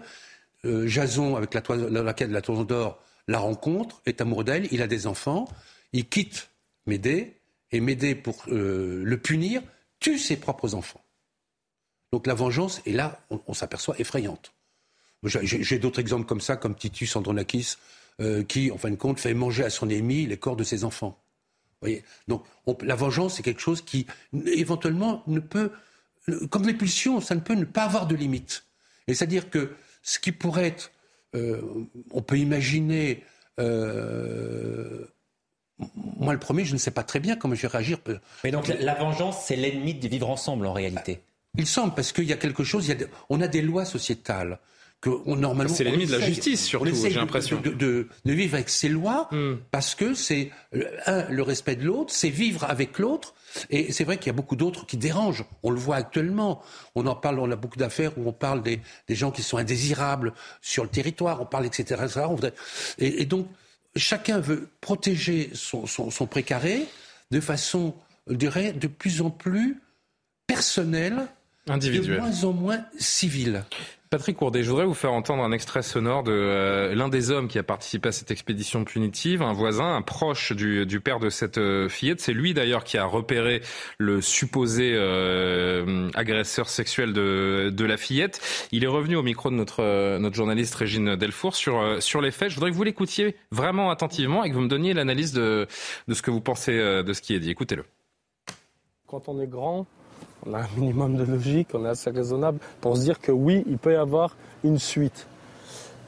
Euh, 0.64 0.86
Jason, 0.88 1.36
avec 1.36 1.54
la, 1.54 1.62
laquelle 2.02 2.32
la 2.32 2.42
toison 2.42 2.64
d'or, 2.64 3.00
la 3.28 3.38
rencontre, 3.38 4.02
est 4.06 4.20
amoureux 4.20 4.44
d'elle, 4.44 4.66
il 4.72 4.82
a 4.82 4.88
des 4.88 5.06
enfants, 5.06 5.48
il 5.92 6.08
quitte 6.08 6.50
Médée 6.86 7.41
et 7.72 7.80
m'aider 7.80 8.14
pour 8.14 8.44
euh, 8.48 9.02
le 9.04 9.18
punir, 9.18 9.62
tue 9.98 10.18
ses 10.18 10.36
propres 10.36 10.74
enfants. 10.74 11.04
Donc 12.12 12.26
la 12.26 12.34
vengeance 12.34 12.82
est 12.86 12.92
là, 12.92 13.24
on, 13.30 13.54
s'aperçoit, 13.54 13.98
effrayante. 13.98 14.52
J'ai 15.24 15.78
d'autres 15.78 16.00
exemples 16.00 16.26
comme 16.26 16.42
ça, 16.42 16.56
comme 16.56 16.74
Titus 16.74 17.16
Andronakis, 17.16 17.76
euh, 18.20 18.42
qui, 18.44 18.70
en 18.70 18.76
fin 18.76 18.90
de 18.90 18.96
compte, 18.96 19.18
fait 19.18 19.32
manger 19.32 19.64
à 19.64 19.70
son 19.70 19.88
ennemi 19.88 20.26
les 20.26 20.36
corps 20.36 20.56
de 20.56 20.64
ses 20.64 20.84
enfants. 20.84 21.24
voyez? 21.80 22.04
Donc 22.28 22.44
la 22.82 22.94
vengeance, 22.94 23.36
c'est 23.36 23.42
quelque 23.42 23.62
chose 23.62 23.80
qui, 23.80 24.06
éventuellement, 24.46 25.22
ne 25.26 25.40
peut, 25.40 25.70
comme 26.50 26.66
les 26.66 26.74
pulsions, 26.74 27.22
ça 27.22 27.34
ne 27.34 27.40
peut 27.40 27.54
ne 27.54 27.64
pas 27.64 27.84
avoir 27.84 28.06
de 28.06 28.14
limite. 28.14 28.66
Et 29.06 29.14
c'est-à-dire 29.14 29.48
que 29.48 29.72
ce 30.02 30.18
qui 30.18 30.32
pourrait 30.32 30.66
être, 30.66 30.92
euh, 31.34 31.62
on 32.10 32.20
peut 32.20 32.38
imaginer 32.38 33.24
moi, 36.18 36.32
le 36.32 36.38
premier, 36.38 36.64
je 36.64 36.72
ne 36.72 36.78
sais 36.78 36.90
pas 36.90 37.02
très 37.02 37.20
bien 37.20 37.36
comment 37.36 37.54
je 37.54 37.62
vais 37.62 37.68
réagir. 37.68 37.98
Mais 38.44 38.50
donc, 38.50 38.68
la, 38.80 38.94
vengeance, 38.94 39.44
c'est 39.44 39.56
l'ennemi 39.56 39.94
de 39.94 40.08
vivre 40.08 40.28
ensemble, 40.28 40.66
en 40.66 40.72
réalité 40.72 41.20
Il 41.56 41.66
semble, 41.66 41.94
parce 41.94 42.12
qu'il 42.12 42.24
y 42.24 42.32
a 42.32 42.36
quelque 42.36 42.64
chose, 42.64 42.92
on 43.28 43.40
a 43.40 43.48
des 43.48 43.62
lois 43.62 43.84
sociétales 43.84 44.58
que 45.02 45.10
normalement. 45.34 45.74
C'est 45.74 45.84
l'ennemi 45.84 46.06
de 46.06 46.12
la 46.12 46.20
justice, 46.20 46.64
surtout, 46.64 46.94
j'ai 46.94 47.10
l'impression. 47.10 47.60
De, 47.60 47.70
de, 47.70 48.08
de, 48.24 48.32
vivre 48.32 48.54
avec 48.54 48.68
ses 48.68 48.88
lois, 48.88 49.28
hmm. 49.32 49.54
parce 49.70 49.94
que 49.94 50.14
c'est, 50.14 50.50
un, 51.06 51.28
le 51.28 51.42
respect 51.42 51.76
de 51.76 51.84
l'autre, 51.84 52.14
c'est 52.14 52.30
vivre 52.30 52.64
avec 52.64 52.98
l'autre. 52.98 53.34
Et 53.68 53.92
c'est 53.92 54.04
vrai 54.04 54.16
qu'il 54.16 54.28
y 54.28 54.30
a 54.30 54.34
beaucoup 54.34 54.56
d'autres 54.56 54.86
qui 54.86 54.96
dérangent. 54.96 55.44
On 55.62 55.70
le 55.70 55.78
voit 55.78 55.96
actuellement. 55.96 56.62
On 56.94 57.06
en 57.06 57.16
parle, 57.16 57.40
on 57.40 57.50
a 57.50 57.56
beaucoup 57.56 57.78
d'affaires 57.78 58.12
où 58.16 58.26
on 58.26 58.32
parle 58.32 58.62
des, 58.62 58.80
des, 59.08 59.14
gens 59.14 59.30
qui 59.30 59.42
sont 59.42 59.58
indésirables 59.58 60.32
sur 60.62 60.84
le 60.84 60.88
territoire, 60.88 61.42
on 61.42 61.46
parle, 61.46 61.66
etc. 61.66 62.00
Et, 62.98 63.22
et 63.22 63.26
donc, 63.26 63.48
chacun 63.96 64.40
veut 64.40 64.68
protéger 64.80 65.50
son, 65.54 65.86
précaré 66.26 66.86
de 67.30 67.40
façon, 67.40 67.94
de 68.26 68.86
plus 68.86 69.20
en 69.20 69.30
plus 69.30 69.80
personnelle, 70.46 71.28
Individuelle. 71.68 72.16
de 72.16 72.20
moins 72.22 72.44
en 72.44 72.52
moins 72.52 72.84
civile. 72.98 73.64
Patrick 74.12 74.36
Courdet, 74.36 74.62
je 74.62 74.68
voudrais 74.68 74.84
vous 74.84 74.92
faire 74.92 75.14
entendre 75.14 75.42
un 75.42 75.52
extrait 75.52 75.82
sonore 75.82 76.22
de 76.22 76.32
euh, 76.32 76.94
l'un 76.94 77.08
des 77.08 77.30
hommes 77.30 77.48
qui 77.48 77.58
a 77.58 77.62
participé 77.62 78.10
à 78.10 78.12
cette 78.12 78.30
expédition 78.30 78.84
punitive, 78.84 79.40
un 79.40 79.54
voisin, 79.54 79.94
un 79.94 80.02
proche 80.02 80.52
du, 80.52 80.84
du 80.84 81.00
père 81.00 81.18
de 81.18 81.30
cette 81.30 81.56
euh, 81.56 81.88
fillette. 81.88 82.20
C'est 82.20 82.34
lui 82.34 82.52
d'ailleurs 82.52 82.84
qui 82.84 82.98
a 82.98 83.06
repéré 83.06 83.62
le 83.96 84.20
supposé 84.20 84.92
euh, 84.94 86.10
agresseur 86.12 86.68
sexuel 86.68 87.14
de, 87.14 87.70
de, 87.72 87.84
la 87.86 87.96
fillette. 87.96 88.68
Il 88.70 88.84
est 88.84 88.88
revenu 88.88 89.16
au 89.16 89.22
micro 89.22 89.48
de 89.48 89.54
notre, 89.54 90.18
notre 90.18 90.36
journaliste 90.36 90.74
Régine 90.74 91.16
Delfour 91.16 91.54
sur, 91.54 92.02
sur 92.02 92.20
les 92.20 92.32
faits. 92.32 92.50
Je 92.50 92.56
voudrais 92.56 92.70
que 92.70 92.76
vous 92.76 92.84
l'écoutiez 92.84 93.34
vraiment 93.50 93.90
attentivement 93.90 94.44
et 94.44 94.50
que 94.50 94.54
vous 94.54 94.60
me 94.60 94.68
donniez 94.68 94.92
l'analyse 94.92 95.32
de, 95.32 95.66
de 96.06 96.12
ce 96.12 96.20
que 96.20 96.30
vous 96.30 96.42
pensez 96.42 96.76
de 96.76 97.12
ce 97.14 97.22
qui 97.22 97.34
est 97.34 97.40
dit. 97.40 97.50
Écoutez-le. 97.50 97.84
Quand 99.06 99.28
on 99.30 99.40
est 99.40 99.46
grand, 99.46 99.86
on 100.46 100.54
a 100.54 100.60
un 100.60 100.68
minimum 100.76 101.16
de 101.16 101.24
logique, 101.24 101.68
on 101.74 101.84
est 101.84 101.90
assez 101.90 102.10
raisonnable 102.10 102.58
pour 102.80 102.96
se 102.96 103.02
dire 103.02 103.20
que 103.20 103.32
oui, 103.32 103.64
il 103.66 103.78
peut 103.78 103.92
y 103.92 103.96
avoir 103.96 104.36
une 104.64 104.78
suite. 104.78 105.26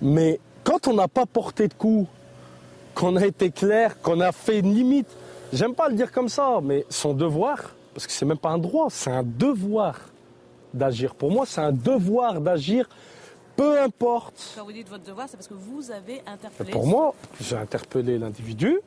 Mais 0.02 0.40
quand 0.64 0.88
on 0.88 0.94
n'a 0.94 1.08
pas 1.08 1.26
porté 1.26 1.68
de 1.68 1.74
coup, 1.74 2.06
qu'on 2.94 3.16
a 3.16 3.26
été 3.26 3.50
clair, 3.50 4.00
qu'on 4.00 4.20
a 4.20 4.32
fait 4.32 4.60
une 4.60 4.74
limite, 4.74 5.08
j'aime 5.52 5.74
pas 5.74 5.88
le 5.88 5.94
dire 5.94 6.12
comme 6.12 6.28
ça, 6.28 6.60
mais 6.62 6.84
son 6.88 7.12
devoir, 7.12 7.74
parce 7.92 8.06
que 8.06 8.12
c'est 8.12 8.24
même 8.24 8.38
pas 8.38 8.50
un 8.50 8.58
droit, 8.58 8.88
c'est 8.90 9.10
un 9.10 9.22
devoir 9.22 9.98
d'agir. 10.72 11.14
Pour 11.14 11.30
moi, 11.30 11.44
c'est 11.46 11.60
un 11.60 11.72
devoir 11.72 12.40
d'agir, 12.40 12.88
peu 13.56 13.80
importe. 13.80 14.54
Quand 14.56 14.64
vous 14.64 14.72
dites 14.72 14.88
votre 14.88 15.04
devoir, 15.04 15.28
c'est 15.28 15.36
parce 15.36 15.48
que 15.48 15.54
vous 15.54 15.90
avez 15.90 16.22
interpellé. 16.26 16.70
pour 16.70 16.86
moi, 16.86 17.14
j'ai 17.40 17.56
interpellé 17.56 18.18
l'individu, 18.18 18.78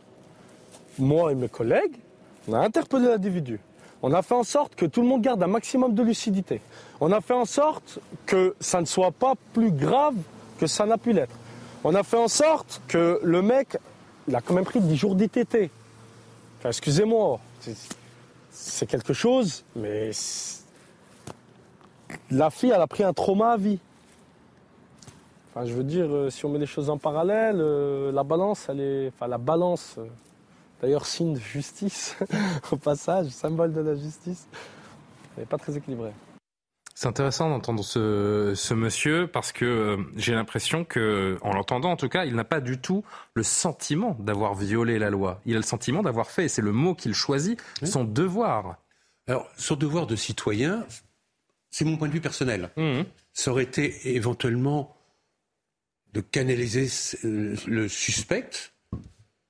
moi 1.00 1.32
et 1.32 1.36
mes 1.36 1.50
collègues, 1.50 1.96
on 2.48 2.54
a 2.54 2.60
interpellé 2.60 3.08
l'individu. 3.08 3.60
On 4.04 4.14
a 4.14 4.22
fait 4.22 4.36
en 4.36 4.44
sorte 4.44 4.76
que 4.76 4.86
tout 4.86 5.02
le 5.02 5.08
monde 5.08 5.22
garde 5.22 5.42
un 5.42 5.48
maximum 5.48 5.94
de 5.94 6.04
lucidité. 6.04 6.62
On 7.02 7.12
a 7.12 7.22
fait 7.22 7.34
en 7.34 7.46
sorte 7.46 8.00
que 8.26 8.56
ça 8.60 8.80
ne 8.80 8.86
soit 8.86 9.12
pas 9.12 9.34
plus 9.54 9.72
grave 9.72 10.16
que 10.60 10.68
ça 10.68 10.86
n'a 10.86 10.98
pu 10.98 11.14
l'être. 11.14 11.36
On 11.84 11.96
a 11.96 12.04
fait 12.04 12.18
en 12.18 12.28
sorte 12.28 12.82
que 12.88 13.20
le 13.24 13.42
mec, 13.42 13.78
il 14.28 14.36
a 14.36 14.42
quand 14.42 14.54
même 14.54 14.66
pris 14.66 14.80
10 14.82 14.96
jours 14.96 15.16
d'ITT. 15.16 15.70
Enfin, 16.60 16.70
excusez-moi, 16.70 17.40
c'est 18.52 18.88
quelque 18.88 19.14
chose, 19.14 19.64
mais 19.76 20.12
la 22.32 22.50
fille, 22.50 22.72
elle 22.74 22.82
a 22.82 22.88
pris 22.88 23.04
un 23.04 23.14
trauma 23.14 23.52
à 23.52 23.58
vie. 23.58 23.80
Enfin, 25.54 25.66
je 25.66 25.74
veux 25.74 25.84
dire, 25.84 26.08
euh, 26.10 26.30
si 26.30 26.46
on 26.46 26.50
met 26.50 26.60
les 26.60 26.66
choses 26.66 26.90
en 26.90 26.98
parallèle, 26.98 27.58
euh, 27.60 28.12
la 28.12 28.24
balance, 28.24 28.68
elle 28.70 28.80
est, 28.80 29.08
enfin, 29.08 29.28
la 29.28 29.38
balance, 29.38 29.96
euh, 29.98 30.06
D'ailleurs, 30.82 31.06
signe 31.06 31.34
de 31.34 31.40
justice, 31.40 32.16
au 32.72 32.78
passage, 32.78 33.30
symbole 33.30 33.74
de 33.74 33.82
la 33.82 33.96
justice. 33.96 34.48
n'est 35.38 35.46
pas 35.46 35.58
très 35.58 35.76
équilibré. 35.76 36.12
C'est 36.94 37.08
intéressant 37.08 37.50
d'entendre 37.50 37.84
ce, 37.84 38.74
monsieur 38.74 39.28
parce 39.28 39.52
que 39.52 39.66
euh, 39.66 39.98
j'ai 40.16 40.34
l'impression 40.34 40.84
que, 40.84 41.38
en 41.42 41.54
l'entendant 41.54 41.92
en 41.92 41.96
tout 41.96 42.10
cas, 42.10 42.26
il 42.26 42.34
n'a 42.34 42.44
pas 42.44 42.60
du 42.60 42.80
tout 42.80 43.04
le 43.36 43.44
sentiment 43.44 44.18
d'avoir 44.20 44.56
violé 44.56 44.98
la 44.98 45.12
loi. 45.12 45.40
Il 45.46 45.54
a 45.54 45.58
le 45.58 45.64
sentiment 45.64 46.02
d'avoir 46.02 46.32
fait, 46.32 46.46
et 46.46 46.48
c'est 46.48 46.64
le 46.64 46.72
mot 46.72 46.96
qu'il 46.96 47.14
choisit, 47.14 47.62
son 47.84 48.04
devoir. 48.04 48.78
Alors, 49.28 49.48
son 49.58 49.76
devoir 49.76 50.08
de 50.08 50.16
citoyen, 50.16 50.88
c'est 51.70 51.86
mon 51.86 51.98
point 51.98 52.08
de 52.08 52.14
vue 52.14 52.22
personnel. 52.22 52.72
Mmh. 52.78 53.02
Ça 53.32 53.52
aurait 53.52 53.64
été 53.64 54.16
éventuellement 54.16 54.96
de 56.14 56.22
canaliser 56.22 56.88
le 57.24 57.88
suspect 57.88 58.50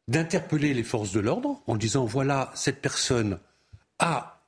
d'interpeller 0.07 0.73
les 0.73 0.83
forces 0.83 1.11
de 1.11 1.19
l'ordre 1.19 1.61
en 1.67 1.75
disant 1.75 2.05
voilà, 2.05 2.51
cette 2.55 2.81
personne 2.81 3.39
a 3.99 4.41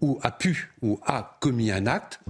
ou 0.00 0.18
a 0.22 0.30
pu 0.30 0.72
ou 0.82 1.00
a 1.04 1.38
commis 1.40 1.70
un 1.70 1.86
acte, 1.86 2.20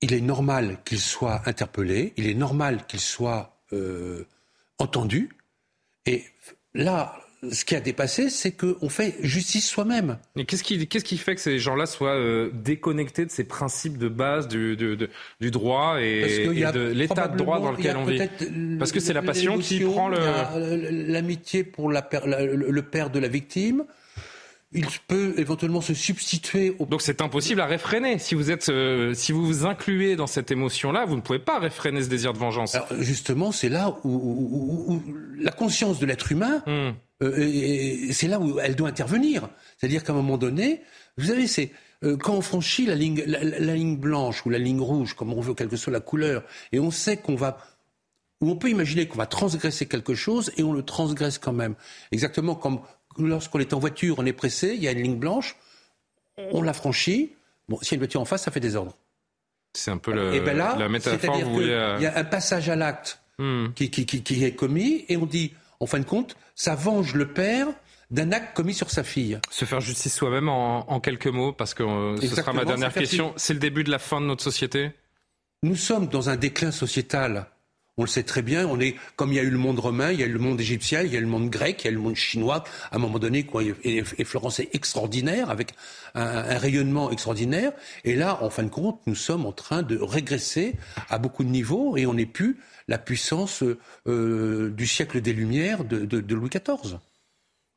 il 0.00 0.12
est 0.12 0.20
normal 0.20 0.78
qu'il 0.84 1.00
soit 1.00 1.42
interpellé, 1.46 2.12
il 2.16 2.28
est 2.28 2.34
normal 2.34 2.86
qu'il 2.86 3.00
soit 3.00 3.58
euh, 3.72 4.24
entendu. 4.78 5.36
Et 6.06 6.24
là, 6.74 7.16
ce 7.50 7.64
qui 7.64 7.76
a 7.76 7.80
dépassé, 7.80 8.30
c'est 8.30 8.52
qu'on 8.52 8.88
fait 8.88 9.16
justice 9.20 9.68
soi-même. 9.68 10.18
Mais 10.36 10.44
qu'est-ce 10.44 10.62
qui, 10.62 10.88
qu'est-ce 10.88 11.04
qui 11.04 11.18
fait 11.18 11.34
que 11.34 11.40
ces 11.40 11.58
gens-là 11.58 11.86
soient 11.86 12.16
euh, 12.16 12.50
déconnectés 12.52 13.24
de 13.24 13.30
ces 13.30 13.44
principes 13.44 13.96
de 13.98 14.08
base 14.08 14.48
du, 14.48 14.76
du 14.76 15.50
droit 15.50 16.00
et, 16.00 16.46
de 16.46 16.92
l'état 16.92 17.28
de 17.28 17.36
droit 17.36 17.60
dans 17.60 17.72
lequel 17.72 17.96
on 17.96 18.04
vit? 18.04 18.20
Parce 18.78 18.92
que 18.92 19.00
c'est 19.00 19.12
la 19.12 19.22
passion 19.22 19.58
qui 19.58 19.80
prend 19.80 20.08
le... 20.08 20.18
L'amitié 21.08 21.64
pour 21.64 21.90
la, 21.90 22.08
le 22.24 22.82
père 22.82 23.10
de 23.10 23.18
la 23.18 23.28
victime, 23.28 23.84
il 24.72 24.86
peut 25.06 25.34
éventuellement 25.38 25.80
se 25.80 25.94
substituer 25.94 26.74
au... 26.78 26.86
Donc 26.86 27.02
c'est 27.02 27.22
impossible 27.22 27.60
à 27.60 27.66
réfréner. 27.66 28.18
Si 28.18 28.34
vous 28.34 28.50
êtes, 28.50 28.68
euh, 28.68 29.14
si 29.14 29.32
vous 29.32 29.46
vous 29.46 29.64
incluez 29.64 30.16
dans 30.16 30.26
cette 30.26 30.50
émotion-là, 30.50 31.06
vous 31.06 31.16
ne 31.16 31.20
pouvez 31.20 31.38
pas 31.38 31.58
réfréner 31.58 32.02
ce 32.02 32.08
désir 32.08 32.32
de 32.32 32.38
vengeance. 32.38 32.74
Alors 32.74 32.88
justement, 32.98 33.50
c'est 33.50 33.70
là 33.70 33.96
où, 34.04 35.00
la 35.38 35.52
conscience 35.52 35.98
de 35.98 36.06
l'être 36.06 36.32
humain, 36.32 36.62
hmm. 36.66 36.90
Euh, 37.22 38.12
c'est 38.12 38.28
là 38.28 38.38
où 38.38 38.58
elle 38.60 38.76
doit 38.76 38.88
intervenir. 38.88 39.48
C'est-à-dire 39.76 40.04
qu'à 40.04 40.12
un 40.12 40.16
moment 40.16 40.38
donné, 40.38 40.82
vous 41.16 41.26
savez, 41.26 41.46
c'est 41.46 41.72
euh, 42.04 42.16
quand 42.16 42.34
on 42.34 42.40
franchit 42.40 42.86
la 42.86 42.94
ligne, 42.94 43.22
la, 43.26 43.74
ligne 43.74 43.96
blanche 43.96 44.46
ou 44.46 44.50
la 44.50 44.58
ligne 44.58 44.80
rouge, 44.80 45.14
comme 45.14 45.32
on 45.32 45.40
veut, 45.40 45.54
quelle 45.54 45.68
que 45.68 45.76
soit 45.76 45.92
la 45.92 46.00
couleur, 46.00 46.44
et 46.72 46.78
on 46.78 46.90
sait 46.90 47.16
qu'on 47.16 47.34
va 47.34 47.58
ou 48.40 48.50
on 48.50 48.56
peut 48.56 48.70
imaginer 48.70 49.08
qu'on 49.08 49.18
va 49.18 49.26
transgresser 49.26 49.86
quelque 49.86 50.14
chose 50.14 50.52
et 50.56 50.62
on 50.62 50.72
le 50.72 50.84
transgresse 50.84 51.38
quand 51.38 51.52
même. 51.52 51.74
Exactement 52.12 52.54
comme 52.54 52.80
lorsqu'on 53.18 53.58
est 53.58 53.72
en 53.72 53.80
voiture, 53.80 54.16
on 54.18 54.26
est 54.26 54.32
pressé, 54.32 54.74
il 54.74 54.82
y 54.82 54.86
a 54.86 54.92
une 54.92 55.02
ligne 55.02 55.18
blanche, 55.18 55.56
on 56.52 56.62
la 56.62 56.72
franchit. 56.72 57.32
Bon, 57.68 57.78
s'il 57.82 57.92
y 57.92 57.94
a 57.94 57.96
une 57.96 58.00
voiture 58.00 58.20
en 58.20 58.24
face, 58.24 58.42
ça 58.42 58.52
fait 58.52 58.60
des 58.60 58.76
ordres. 58.76 58.96
C'est 59.72 59.90
un 59.90 59.98
peu 59.98 60.12
le, 60.12 60.34
et 60.34 60.40
ben 60.40 60.56
là, 60.56 60.76
la 60.78 60.88
métaphore. 60.88 61.36
Il 61.36 61.66
y 61.66 62.06
a 62.06 62.16
un 62.16 62.24
passage 62.24 62.68
à 62.68 62.76
l'acte 62.76 63.20
hmm. 63.38 63.72
qui, 63.74 63.90
qui, 63.90 64.44
est 64.44 64.54
commis 64.54 65.04
et 65.08 65.16
on 65.16 65.26
dit, 65.26 65.52
en 65.80 65.86
fin 65.86 65.98
de 65.98 66.04
compte, 66.04 66.36
ça 66.58 66.74
venge 66.74 67.14
le 67.14 67.28
père 67.28 67.68
d'un 68.10 68.32
acte 68.32 68.54
commis 68.54 68.74
sur 68.74 68.90
sa 68.90 69.04
fille. 69.04 69.38
Se 69.50 69.64
faire 69.64 69.80
justice 69.80 70.14
soi-même 70.14 70.48
en, 70.48 71.00
quelques 71.00 71.28
mots, 71.28 71.52
parce 71.52 71.72
que 71.72 71.84
euh, 71.84 72.20
ce 72.20 72.34
sera 72.34 72.52
ma 72.52 72.64
dernière 72.64 72.92
question. 72.92 73.32
C'est 73.36 73.54
le 73.54 73.60
début 73.60 73.84
de 73.84 73.90
la 73.90 73.98
fin 73.98 74.20
de 74.20 74.26
notre 74.26 74.42
société? 74.42 74.90
Nous 75.62 75.76
sommes 75.76 76.08
dans 76.08 76.28
un 76.28 76.36
déclin 76.36 76.72
sociétal 76.72 77.46
on 77.98 78.02
le 78.02 78.08
sait 78.08 78.22
très 78.22 78.42
bien. 78.42 78.66
On 78.66 78.80
est 78.80 78.94
comme 79.16 79.32
il 79.32 79.36
y 79.36 79.40
a 79.40 79.42
eu 79.42 79.50
le 79.50 79.58
monde 79.58 79.78
romain, 79.78 80.12
il 80.12 80.20
y 80.20 80.22
a 80.22 80.26
eu 80.26 80.32
le 80.32 80.38
monde 80.38 80.60
égyptien, 80.60 81.02
il 81.02 81.12
y 81.12 81.16
a 81.16 81.18
eu 81.18 81.22
le 81.22 81.28
monde 81.28 81.50
grec, 81.50 81.82
il 81.82 81.86
y 81.86 81.88
a 81.88 81.90
eu 81.92 81.96
le 81.96 82.00
monde 82.00 82.16
chinois. 82.16 82.64
À 82.90 82.96
un 82.96 82.98
moment 82.98 83.18
donné, 83.18 83.42
quoi, 83.42 83.62
et, 83.84 84.02
Florence 84.24 84.60
est 84.60 84.74
extraordinaire 84.74 85.50
avec 85.50 85.74
un, 86.14 86.58
rayonnement 86.58 87.10
extraordinaire. 87.10 87.72
Et 88.04 88.14
là, 88.14 88.42
en 88.42 88.50
fin 88.50 88.62
de 88.62 88.68
compte, 88.68 89.00
nous 89.06 89.16
sommes 89.16 89.44
en 89.44 89.52
train 89.52 89.82
de 89.82 89.98
régresser 89.98 90.76
à 91.10 91.18
beaucoup 91.18 91.44
de 91.44 91.50
niveaux 91.50 91.96
et 91.96 92.06
on 92.06 92.14
n'est 92.14 92.26
plus 92.26 92.58
la 92.86 92.98
puissance 92.98 93.62
euh, 94.06 94.70
du 94.70 94.86
siècle 94.86 95.20
des 95.20 95.32
Lumières 95.32 95.84
de, 95.84 96.34
Louis 96.34 96.48
XIV. 96.48 96.98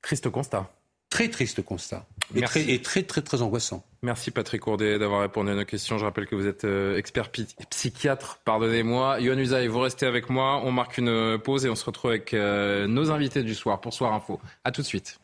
Triste 0.01 0.29
constat. 0.29 0.71
Très 1.11 1.27
triste 1.27 1.61
constat. 1.61 2.05
Et 2.33 2.41
très, 2.41 2.69
et 2.69 2.81
très, 2.81 3.03
très, 3.03 3.21
très 3.21 3.41
angoissant. 3.41 3.83
Merci 4.01 4.31
Patrick 4.31 4.61
Courdet 4.61 4.97
d'avoir 4.97 5.21
répondu 5.21 5.51
à 5.51 5.55
nos 5.55 5.65
questions. 5.65 5.97
Je 5.97 6.05
rappelle 6.05 6.25
que 6.25 6.35
vous 6.35 6.47
êtes 6.47 6.63
euh, 6.63 6.97
expert 6.97 7.29
psychiatre, 7.69 8.39
pardonnez-moi. 8.45 9.19
Yohann 9.19 9.39
Usaï, 9.39 9.67
vous 9.67 9.81
restez 9.81 10.05
avec 10.05 10.29
moi. 10.29 10.61
On 10.63 10.71
marque 10.71 10.97
une 10.97 11.37
pause 11.37 11.65
et 11.65 11.69
on 11.69 11.75
se 11.75 11.83
retrouve 11.83 12.11
avec 12.11 12.33
euh, 12.33 12.87
nos 12.87 13.11
invités 13.11 13.43
du 13.43 13.53
soir 13.53 13.81
pour 13.81 13.93
Soir 13.93 14.13
Info. 14.13 14.39
À 14.63 14.71
tout 14.71 14.81
de 14.81 14.87
suite. 14.87 15.19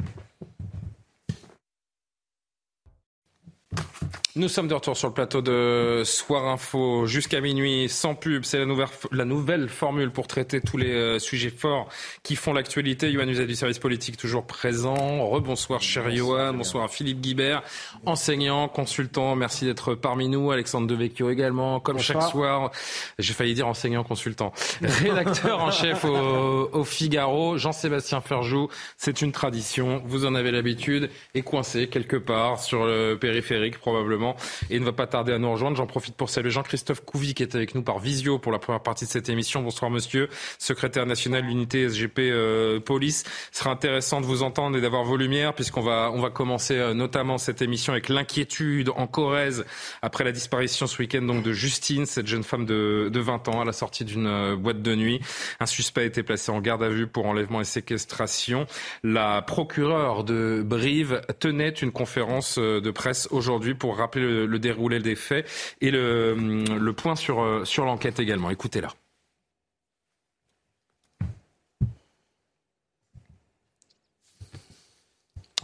Nous 4.38 4.50
sommes 4.50 4.68
de 4.68 4.76
retour 4.76 4.96
sur 4.96 5.08
le 5.08 5.16
plateau 5.16 5.42
de 5.42 6.04
Soir 6.06 6.46
Info 6.46 7.08
jusqu'à 7.08 7.42
minuit, 7.42 7.90
sans 7.90 8.14
pub. 8.14 8.46
C'est 8.46 8.60
la 8.60 8.68
nouvelle, 8.68 8.88
la 9.12 9.26
nouvelle 9.26 9.68
formule 9.68 10.12
pour 10.12 10.28
traiter 10.28 10.62
tous 10.62 10.78
les 10.78 10.94
euh, 10.94 11.18
sujets 11.18 11.50
forts 11.50 11.90
qui 12.22 12.36
font 12.36 12.54
l'actualité. 12.54 13.10
Yohann 13.10 13.30
Usaï 13.30 13.48
du 13.48 13.56
service 13.56 13.80
politique 13.80 14.16
toujours 14.16 14.46
présent. 14.46 15.28
Rebonsoir 15.28 15.82
cher 15.82 16.08
Yohann, 16.12 16.56
bonsoir 16.56 16.84
à 16.84 16.88
Philippe 16.88 17.20
Guibert, 17.20 17.64
enseignant, 18.06 18.68
consultant. 18.68 19.36
Merci 19.36 19.66
d'être 19.66 19.96
parmi 19.96 20.30
nous. 20.30 20.52
Alexandre 20.52 20.86
Devecchio 20.86 21.32
également, 21.32 21.80
comme 21.80 21.98
chaque 21.98 22.22
soir. 22.22 22.70
J'ai 23.18 23.34
failli 23.34 23.56
dire 23.56 23.68
enseignant, 23.68 24.04
consultant. 24.04 24.54
Rédacteur 24.84 25.64
en 25.64 25.72
chef 25.72 26.06
au, 26.06 26.70
au 26.72 26.84
Figaro, 26.84 27.58
Jean-Sébastien 27.58 28.22
Ferjou. 28.22 28.70
C'est 28.98 29.24
une 29.24 29.32
tradition, 29.32 30.04
vous 30.06 30.28
en 30.28 30.36
avez 30.36 30.52
l'habitude, 30.52 31.10
et 31.34 31.42
coincé 31.42 31.88
quelque 31.88 32.18
part 32.18 32.62
sur 32.62 32.86
le 32.86 33.16
périphérique 33.16 33.80
probablement 33.80 34.27
évidemment, 34.28 34.36
et 34.70 34.80
ne 34.80 34.86
va 34.86 34.94
pas 34.94 35.08
tarder 35.08 35.34
à 35.34 35.38
nous 35.38 35.52
rejoindre. 35.52 35.78
J'en 35.78 35.88
profite 35.88 36.16
pour 36.16 36.30
saluer 36.30 36.50
Jean-Christophe 36.50 37.02
Couvi 37.02 37.34
qui 37.34 37.44
est 37.44 37.56
avec 37.56 37.76
nous 37.76 37.84
par 37.84 38.00
visio 38.00 38.40
pour 38.40 38.52
la 38.52 38.60
première 38.60 38.82
partie 38.82 39.06
de 39.06 39.10
cette 39.10 39.30
émission. 39.30 39.62
Bonsoir 39.62 39.92
monsieur, 39.92 40.30
secrétaire 40.58 41.06
national 41.06 41.44
de 41.44 41.48
l'unité 41.48 41.88
SGP 41.88 42.20
euh, 42.20 42.80
Police. 42.80 43.24
Ce 43.52 43.60
sera 43.60 43.72
intéressant 43.72 44.22
de 44.22 44.26
vous 44.26 44.44
entendre 44.44 44.78
et 44.78 44.82
d'avoir 44.82 45.04
vos 45.04 45.18
lumières 45.18 45.54
puisqu'on 45.54 45.82
va, 45.82 46.12
on 46.14 46.22
va 46.22 46.30
commencer 46.30 46.78
euh, 46.78 46.94
notamment 46.94 47.38
cette 47.38 47.62
émission 47.62 47.94
avec 47.94 48.10
l'inquiétude 48.10 48.90
en 48.96 49.08
Corrèze 49.08 49.66
après 50.02 50.24
la 50.24 50.32
disparition 50.32 50.88
ce 50.88 51.02
week-end 51.02 51.22
donc 51.22 51.44
de 51.44 51.54
Justine, 51.54 52.06
cette 52.06 52.28
jeune 52.28 52.44
femme 52.44 52.66
de, 52.66 53.10
de 53.12 53.20
20 53.20 53.48
ans 53.50 53.62
à 53.62 53.66
la 53.66 53.74
sortie 53.74 54.06
d'une 54.06 54.28
euh, 54.28 54.56
boîte 54.56 54.82
de 54.82 54.96
nuit. 54.96 55.22
Un 55.60 55.66
suspect 55.66 56.02
a 56.02 56.06
été 56.06 56.24
placé 56.24 56.52
en 56.52 56.62
garde 56.62 56.84
à 56.84 56.90
vue 56.90 57.08
pour 57.08 57.26
enlèvement 57.26 57.62
et 57.62 57.66
séquestration. 57.66 58.66
La 59.04 59.42
procureure 59.42 60.24
de 60.24 60.64
Brive 60.66 61.22
tenait 61.40 61.70
une 61.70 61.92
conférence 61.92 62.58
de 62.58 62.92
presse 62.92 63.28
aujourd'hui 63.32 63.76
pour 63.76 63.98
rappeler 63.98 64.17
le, 64.20 64.60
déroulé 64.60 65.00
des 65.00 65.16
faits 65.16 65.50
et 65.82 65.92
le, 65.92 66.36
le 66.36 66.94
point 66.94 67.16
sur, 67.16 67.66
sur 67.66 67.86
l'enquête 67.86 68.20
également. 68.20 68.50
Écoutez-la. 68.50 68.90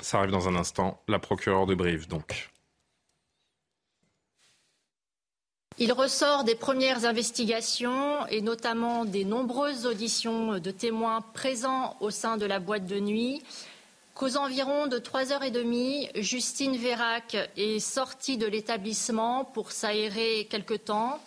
Ça 0.04 0.20
arrive 0.20 0.32
dans 0.32 0.50
un 0.50 0.56
instant. 0.56 1.02
La 1.08 1.18
procureure 1.18 1.66
de 1.66 1.76
Brive, 1.76 2.10
donc. 2.10 2.50
Il 5.80 5.92
ressort 5.92 6.44
des 6.44 6.56
premières 6.56 7.06
investigations 7.06 8.28
et 8.28 8.42
notamment 8.42 9.06
des 9.06 9.26
nombreuses 9.26 9.86
auditions 9.86 10.60
de 10.60 10.72
témoins 10.72 11.22
présents 11.22 11.98
au 12.00 12.12
sein 12.12 12.38
de 12.38 12.46
la 12.46 12.60
boîte 12.60 12.86
de 12.86 13.00
nuit 13.00 13.42
qu'aux 14.14 14.38
environs 14.38 14.88
de 14.88 15.00
3h30, 15.00 16.22
Justine 16.22 16.78
Vérac 16.78 17.36
est 17.58 17.80
sortie 17.80 18.38
de 18.38 18.46
l'établissement 18.46 19.46
pour 19.46 19.72
s'aérer 19.72 20.48
quelque 20.50 20.76
temps 20.76 21.20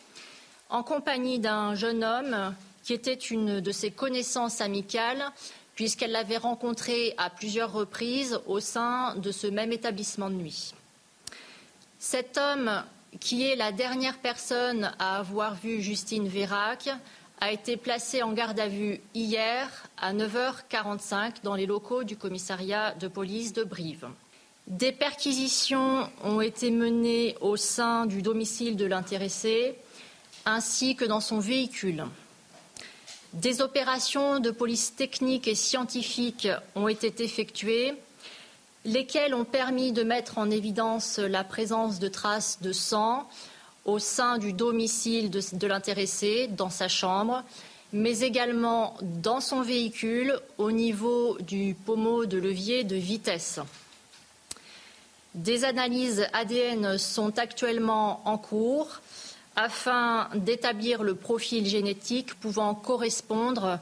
en 0.70 0.82
compagnie 0.82 1.38
d'un 1.38 1.74
jeune 1.74 2.04
homme 2.04 2.54
qui 2.82 2.92
était 2.92 3.14
une 3.14 3.60
de 3.60 3.72
ses 3.72 3.90
connaissances 3.90 4.60
amicales 4.60 5.32
puisqu'elle 5.74 6.12
l'avait 6.12 6.38
rencontré 6.38 7.14
à 7.18 7.28
plusieurs 7.28 7.72
reprises 7.72 8.40
au 8.46 8.60
sein 8.60 9.14
de 9.16 9.30
ce 9.30 9.46
même 9.46 9.72
établissement 9.72 10.30
de 10.30 10.34
nuit. 10.34 10.72
Cet 11.98 12.38
homme, 12.38 12.82
qui 13.20 13.46
est 13.46 13.56
la 13.56 13.72
dernière 13.72 14.18
personne 14.18 14.92
à 14.98 15.18
avoir 15.18 15.54
vu 15.54 15.82
Justine 15.82 16.28
Vérac, 16.28 16.88
a 17.40 17.52
été 17.52 17.76
placé 17.76 18.22
en 18.22 18.32
garde 18.32 18.58
à 18.58 18.68
vue 18.68 19.00
hier 19.14 19.68
à 19.98 20.14
9h45 20.14 21.42
dans 21.42 21.54
les 21.54 21.66
locaux 21.66 22.04
du 22.04 22.16
commissariat 22.16 22.94
de 22.94 23.08
police 23.08 23.52
de 23.52 23.62
Brive. 23.62 24.08
Des 24.66 24.92
perquisitions 24.92 26.08
ont 26.24 26.40
été 26.40 26.70
menées 26.70 27.36
au 27.40 27.56
sein 27.56 28.06
du 28.06 28.22
domicile 28.22 28.76
de 28.76 28.86
l'intéressé 28.86 29.76
ainsi 30.44 30.96
que 30.96 31.04
dans 31.04 31.20
son 31.20 31.38
véhicule. 31.38 32.06
Des 33.32 33.60
opérations 33.60 34.40
de 34.40 34.50
police 34.50 34.94
technique 34.96 35.46
et 35.46 35.54
scientifique 35.54 36.48
ont 36.74 36.88
été 36.88 37.22
effectuées, 37.22 37.92
lesquelles 38.84 39.34
ont 39.34 39.44
permis 39.44 39.92
de 39.92 40.04
mettre 40.04 40.38
en 40.38 40.50
évidence 40.50 41.18
la 41.18 41.44
présence 41.44 41.98
de 41.98 42.08
traces 42.08 42.62
de 42.62 42.72
sang 42.72 43.28
au 43.86 43.98
sein 43.98 44.36
du 44.36 44.52
domicile 44.52 45.30
de, 45.30 45.66
l'intéressé, 45.66 46.48
dans 46.48 46.70
sa 46.70 46.88
chambre, 46.88 47.42
mais 47.92 48.20
également 48.20 48.96
dans 49.00 49.40
son 49.40 49.62
véhicule 49.62 50.38
au 50.58 50.72
niveau 50.72 51.38
du 51.40 51.74
pommeau 51.86 52.26
de 52.26 52.36
levier 52.36 52.84
de 52.84 52.96
vitesse. 52.96 53.60
Des 55.34 55.64
analyses 55.64 56.26
ADN 56.32 56.98
sont 56.98 57.38
actuellement 57.38 58.20
en 58.28 58.38
cours 58.38 59.00
afin 59.54 60.28
d'établir 60.34 61.02
le 61.02 61.14
profil 61.14 61.66
génétique 61.66 62.34
pouvant 62.34 62.74
correspondre 62.74 63.78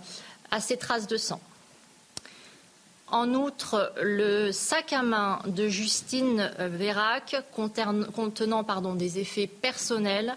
à 0.50 0.60
ces 0.60 0.76
traces 0.76 1.08
de 1.08 1.16
sang. 1.16 1.40
En 3.14 3.32
outre, 3.32 3.92
le 4.02 4.50
sac 4.50 4.92
à 4.92 5.04
main 5.04 5.38
de 5.46 5.68
Justine 5.68 6.50
Vérac 6.58 7.36
contenant 7.52 8.64
pardon, 8.64 8.96
des 8.96 9.20
effets 9.20 9.46
personnels 9.46 10.34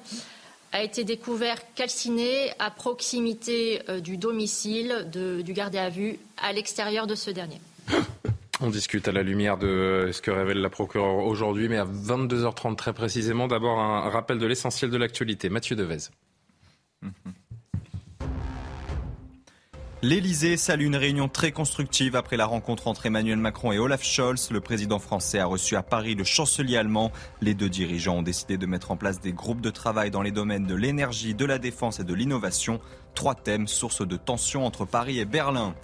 a 0.71 0.83
été 0.83 1.03
découvert 1.03 1.57
calciné 1.73 2.51
à 2.59 2.69
proximité 2.69 3.81
euh, 3.89 3.99
du 3.99 4.17
domicile 4.17 5.09
de, 5.11 5.41
du 5.41 5.53
gardé 5.53 5.79
à 5.79 5.89
vue 5.89 6.19
à 6.37 6.53
l'extérieur 6.53 7.07
de 7.07 7.15
ce 7.15 7.31
dernier. 7.31 7.59
On 8.61 8.69
discute 8.69 9.07
à 9.07 9.11
la 9.11 9.23
lumière 9.23 9.57
de 9.57 10.11
ce 10.13 10.21
que 10.21 10.29
révèle 10.29 10.59
la 10.59 10.69
procureure 10.69 11.25
aujourd'hui, 11.25 11.69
mais 11.69 11.77
à 11.77 11.85
22h30 11.85 12.75
très 12.75 12.93
précisément. 12.93 13.47
D'abord, 13.47 13.79
un 13.79 14.07
rappel 14.07 14.37
de 14.37 14.45
l'essentiel 14.45 14.91
de 14.91 14.97
l'actualité. 14.97 15.49
Mathieu 15.49 15.75
Devez. 15.75 16.09
L'Elysée 20.07 20.55
salue 20.55 20.85
une 20.85 20.95
réunion 20.95 21.27
très 21.27 21.51
constructive 21.51 22.15
après 22.15 22.37
la 22.37 22.45
rencontre 22.45 22.87
entre 22.87 23.07
Emmanuel 23.07 23.39
Macron 23.39 23.73
et 23.73 23.77
Olaf 23.77 24.05
Scholz. 24.05 24.51
Le 24.51 24.61
président 24.61 24.99
français 24.99 25.39
a 25.39 25.45
reçu 25.45 25.75
à 25.75 25.83
Paris 25.83 26.15
le 26.15 26.23
chancelier 26.23 26.77
allemand. 26.77 27.11
Les 27.41 27.53
deux 27.53 27.67
dirigeants 27.67 28.19
ont 28.19 28.21
décidé 28.21 28.55
de 28.57 28.65
mettre 28.65 28.91
en 28.91 28.95
place 28.95 29.19
des 29.19 29.33
groupes 29.33 29.59
de 29.59 29.69
travail 29.69 30.09
dans 30.09 30.21
les 30.21 30.31
domaines 30.31 30.65
de 30.65 30.75
l'énergie, 30.75 31.35
de 31.35 31.43
la 31.43 31.59
défense 31.59 31.99
et 31.99 32.05
de 32.05 32.13
l'innovation. 32.13 32.79
Trois 33.15 33.35
thèmes, 33.35 33.67
source 33.67 34.07
de 34.07 34.15
tensions 34.15 34.65
entre 34.65 34.85
Paris 34.85 35.19
et 35.19 35.25
Berlin. 35.25 35.75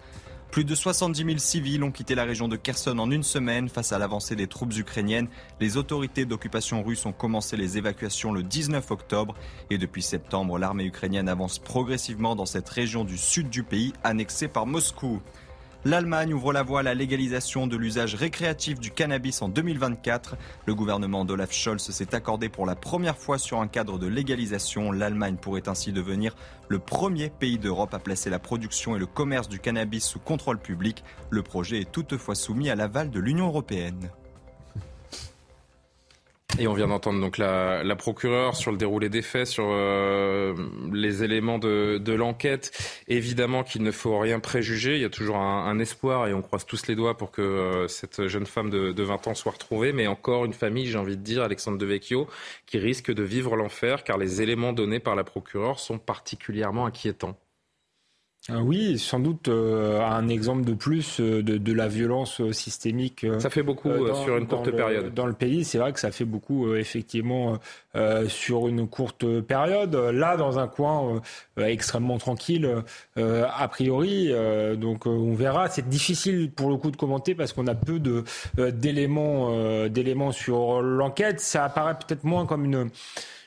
Plus 0.54 0.66
de 0.66 0.76
70 0.76 1.26
000 1.26 1.38
civils 1.40 1.84
ont 1.84 1.90
quitté 1.90 2.14
la 2.14 2.26
région 2.26 2.48
de 2.48 2.56
Kherson 2.56 3.00
en 3.00 3.10
une 3.10 3.24
semaine 3.24 3.70
face 3.70 3.92
à 3.92 3.98
l'avancée 3.98 4.36
des 4.36 4.46
troupes 4.46 4.78
ukrainiennes. 4.78 5.28
Les 5.60 5.78
autorités 5.78 6.26
d'occupation 6.26 6.84
russe 6.84 7.08
ont 7.08 7.12
commencé 7.12 7.58
les 7.58 7.80
évacuations 7.80 8.32
le 8.32 8.44
19 8.44 8.92
octobre 8.92 9.34
et 9.72 9.80
depuis 9.80 10.04
septembre, 10.04 10.60
l'armée 10.60 10.86
ukrainienne 10.86 11.28
avance 11.28 11.58
progressivement 11.58 12.36
dans 12.36 12.46
cette 12.46 12.70
région 12.70 13.04
du 13.04 13.18
sud 13.18 13.50
du 13.50 13.64
pays 13.64 13.94
annexée 14.04 14.48
par 14.48 14.68
Moscou. 14.68 15.24
L'Allemagne 15.86 16.34
ouvre 16.34 16.54
la 16.54 16.64
voie 16.64 16.80
à 16.80 16.84
la 16.84 16.94
légalisation 16.94 17.68
de 17.68 17.76
l'usage 17.76 18.16
récréatif 18.16 18.80
du 18.80 18.90
cannabis 18.90 19.42
en 19.42 19.50
2024. 19.50 20.38
Le 20.66 20.74
gouvernement 20.74 21.26
d'Olaf 21.26 21.52
Scholz 21.52 21.92
s'est 21.92 22.16
accordé 22.16 22.48
pour 22.48 22.66
la 22.66 22.76
première 22.76 23.18
fois 23.18 23.38
sur 23.38 23.60
un 23.60 23.68
cadre 23.68 24.00
de 24.00 24.08
légalisation. 24.08 24.94
L'Allemagne 24.94 25.36
pourrait 25.36 25.68
ainsi 25.68 25.92
devenir 25.92 26.38
le 26.70 26.80
premier 26.80 27.30
pays 27.30 27.60
d'Europe 27.60 27.94
à 27.94 28.00
placer 28.00 28.30
la 28.30 28.40
production 28.40 28.96
et 28.96 29.00
le 29.00 29.08
commerce 29.08 29.50
du 29.50 29.60
cannabis 29.60 30.06
sous 30.06 30.20
contrôle 30.20 30.58
public. 30.58 31.04
Le 31.30 31.44
projet 31.44 31.82
est 31.82 31.92
toutefois 31.92 32.36
soumis 32.36 32.70
à 32.70 32.76
l'aval 32.76 33.10
de 33.10 33.20
l'Union 33.20 33.48
européenne. 33.48 34.10
Et 36.60 36.68
on 36.68 36.74
vient 36.74 36.88
d'entendre 36.88 37.20
donc 37.20 37.40
la, 37.40 37.84
la, 37.84 37.96
procureure 37.96 38.56
sur 38.56 38.72
le 38.72 38.78
déroulé 38.78 39.10
des 39.10 39.24
faits, 39.24 39.48
sur 39.48 39.66
euh, 39.70 40.54
les 40.92 41.24
éléments 41.24 41.58
de, 41.58 42.14
l'enquête. 42.14 42.72
Évidemment 43.08 43.64
qu'il 43.64 43.82
ne 43.82 43.92
faut 43.92 44.20
rien 44.20 44.40
préjuger. 44.40 44.96
Il 44.96 45.02
y 45.02 45.06
a 45.06 45.10
toujours 45.10 45.38
un, 45.38 45.66
un, 45.66 45.80
espoir 45.80 46.28
et 46.28 46.34
on 46.34 46.44
croise 46.44 46.68
tous 46.68 46.86
les 46.88 46.96
doigts 46.96 47.18
pour 47.18 47.32
que 47.32 47.42
euh, 47.42 47.88
cette 47.88 48.28
jeune 48.28 48.46
femme 48.46 48.70
de, 48.70 48.92
de, 48.92 49.04
20 49.04 49.28
ans 49.28 49.34
soit 49.34 49.54
retrouvée. 49.54 49.94
Mais 49.94 50.06
encore 50.06 50.46
une 50.46 50.54
famille, 50.54 50.86
j'ai 50.86 51.00
envie 51.00 51.18
de 51.18 51.24
dire, 51.24 51.42
Alexandre 51.42 51.80
Devecchio, 51.80 52.28
qui 52.68 52.78
risque 52.78 53.12
de 53.12 53.24
vivre 53.24 53.56
l'enfer 53.56 54.04
car 54.04 54.20
les 54.20 54.44
éléments 54.44 54.74
donnés 54.74 55.00
par 55.00 55.16
la 55.16 55.24
procureure 55.24 55.80
sont 55.80 55.98
particulièrement 55.98 56.86
inquiétants. 56.86 57.36
Euh, 58.50 58.60
oui, 58.60 59.00
sans 59.00 59.20
doute 59.20 59.48
euh, 59.48 60.02
un 60.02 60.28
exemple 60.28 60.66
de 60.66 60.74
plus 60.74 61.22
euh, 61.22 61.42
de, 61.42 61.58
de 61.58 61.72
la 61.72 61.88
violence 61.88 62.42
euh, 62.42 62.52
systémique. 62.52 63.26
Ça 63.40 63.50
fait 63.50 63.64
beaucoup 63.64 63.88
dans, 63.88 64.22
sur 64.22 64.36
une 64.36 64.48
courte 64.48 64.68
le, 64.68 64.76
période. 64.76 65.14
Dans 65.14 65.26
le 65.26 65.34
pays, 65.34 65.64
c'est 65.64 65.78
vrai 65.78 65.94
que 65.94 66.00
ça 66.00 66.12
fait 66.12 66.26
beaucoup 66.26 66.76
effectivement 66.76 67.58
sur 68.28 68.68
une 68.68 68.88
courte 68.88 69.40
période. 69.42 69.96
Là, 69.96 70.36
dans 70.36 70.60
un 70.60 70.68
coin 70.68 71.22
extrêmement 71.58 72.18
tranquille, 72.18 72.84
a 73.16 73.68
priori. 73.68 74.34
donc 74.78 75.06
on 75.06 75.34
verra. 75.34 75.70
C'est 75.70 75.88
difficile 75.88 76.52
pour 76.52 76.70
le 76.70 76.78
coup 76.78 76.92
de 76.92 76.98
commenter 76.98 77.36
parce 77.36 77.54
qu'on 77.54 77.68
a 77.68 77.76
peu 77.76 78.00
de 78.00 78.24
d'éléments 78.58 79.88
d'éléments 79.88 80.32
sur 80.32 80.82
l'enquête. 80.82 81.40
Ça 81.40 81.66
apparaît 81.66 81.96
peut-être 81.96 82.24
moins 82.24 82.46
comme 82.46 82.66
une 82.66 82.90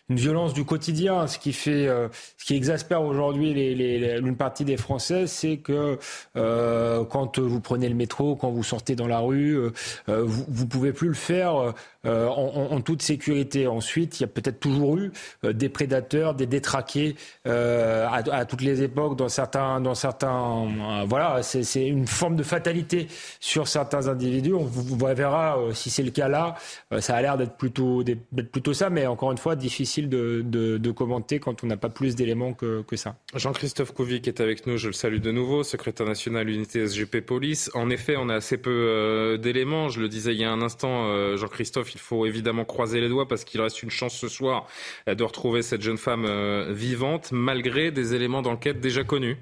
une 0.09 0.17
violence 0.17 0.55
du 0.55 0.65
quotidien. 0.65 1.27
Ce 1.27 1.39
qui 1.39 1.53
fait, 1.53 1.89
euh, 1.89 2.09
ce 2.37 2.45
qui 2.45 2.55
exaspère 2.55 3.03
aujourd'hui 3.03 3.55
les, 3.55 4.19
une 4.19 4.37
partie 4.37 4.65
des 4.65 4.77
Français, 4.77 5.27
c'est 5.27 5.57
que 5.59 5.99
euh, 6.37 7.05
quand 7.05 7.39
vous 7.39 7.61
prenez 7.61 7.89
le 7.89 7.95
métro, 7.95 8.37
quand 8.37 8.51
vous 8.51 8.63
sortez 8.63 8.95
dans 8.95 9.09
la 9.09 9.19
rue, 9.19 9.57
euh, 9.57 9.73
vous, 10.07 10.45
vous 10.49 10.67
pouvez 10.67 10.93
plus 10.93 11.09
le 11.09 11.15
faire 11.15 11.75
en, 12.05 12.81
toute 12.83 13.03
sécurité. 13.03 13.67
Ensuite, 13.67 14.21
il 14.21 14.23
y 14.23 14.25
a 14.25 14.29
peut-être 14.29 14.61
toujours 14.61 14.97
eu 14.97 15.11
des 15.43 15.69
prédateurs, 15.69 16.35
des 16.35 16.47
détraqués 16.47 17.17
à, 17.45 18.45
toutes 18.49 18.61
les 18.61 18.83
époques 18.83 19.17
dans 19.17 19.29
certains, 19.29 19.81
dans 19.81 19.97
certains, 19.97 21.05
voilà, 21.07 21.43
c'est 21.43 21.87
une 21.87 22.07
forme 22.07 22.37
de 22.37 22.45
fatalité 22.45 23.09
sur 23.41 23.67
certains 23.67 24.07
individus. 24.07 24.55
On, 24.55 24.65
vous, 24.65 24.97
verra 24.97 25.59
si 25.73 25.91
c'est 25.91 26.05
le 26.05 26.13
cas 26.13 26.29
là. 26.29 26.55
ça 27.01 27.17
a 27.17 27.23
l'air 27.23 27.37
d'être 27.37 27.57
plutôt, 27.57 28.05
d'être 28.05 28.53
plutôt 28.53 28.73
ça, 28.73 28.89
mais 28.89 29.07
encore 29.09 29.33
une 29.33 29.39
fois, 29.39 29.57
difficile 29.57 29.96
difficile 30.03 30.09
de, 30.09 30.91
commenter 30.91 31.39
quand 31.39 31.63
on 31.63 31.67
n'a 31.67 31.77
pas 31.77 31.89
plus 31.89 32.17
d'éléments 32.17 32.55
que, 32.55 32.85
ça. 32.97 33.17
Jean-Christophe 33.35 33.93
Kovic 33.93 34.27
est 34.29 34.41
avec 34.41 34.67
nous, 34.67 34.77
je 34.79 34.87
le 34.89 34.93
salue 34.93 35.19
de 35.19 35.31
nouveau, 35.31 35.63
secrétaire 35.63 36.07
national 36.07 36.49
unité 36.49 36.87
SGP 36.87 37.21
Police. 37.21 37.71
En 37.75 37.91
effet, 37.91 38.17
on 38.17 38.29
a 38.29 38.35
assez 38.35 38.57
peu 38.57 38.71
euh, 38.71 39.37
d'éléments. 39.37 39.89
Je 39.89 40.01
le 40.01 40.09
disais 40.09 40.33
il 40.33 40.41
y 40.41 40.45
a 40.45 40.51
un 40.51 40.63
instant, 40.63 41.07
euh, 41.07 41.37
Jean-Christophe, 41.37 41.95
il 41.95 42.01
faut 42.01 42.25
évidemment 42.25 42.65
croiser 42.65 43.01
les 43.01 43.09
doigts 43.09 43.29
parce 43.29 43.45
qu'il 43.45 43.61
reste 43.61 43.83
une 43.83 43.91
chance 43.91 44.17
ce 44.17 44.29
soir 44.29 44.67
de 45.07 45.23
retrouver 45.23 45.63
cette 45.63 45.83
jeune 45.83 45.99
femme 45.99 46.27
vivante, 46.73 47.31
malgré 47.33 47.91
des 47.91 48.15
éléments 48.15 48.43
d'enquête 48.43 48.81
déjà 48.81 49.05
connus. 49.05 49.37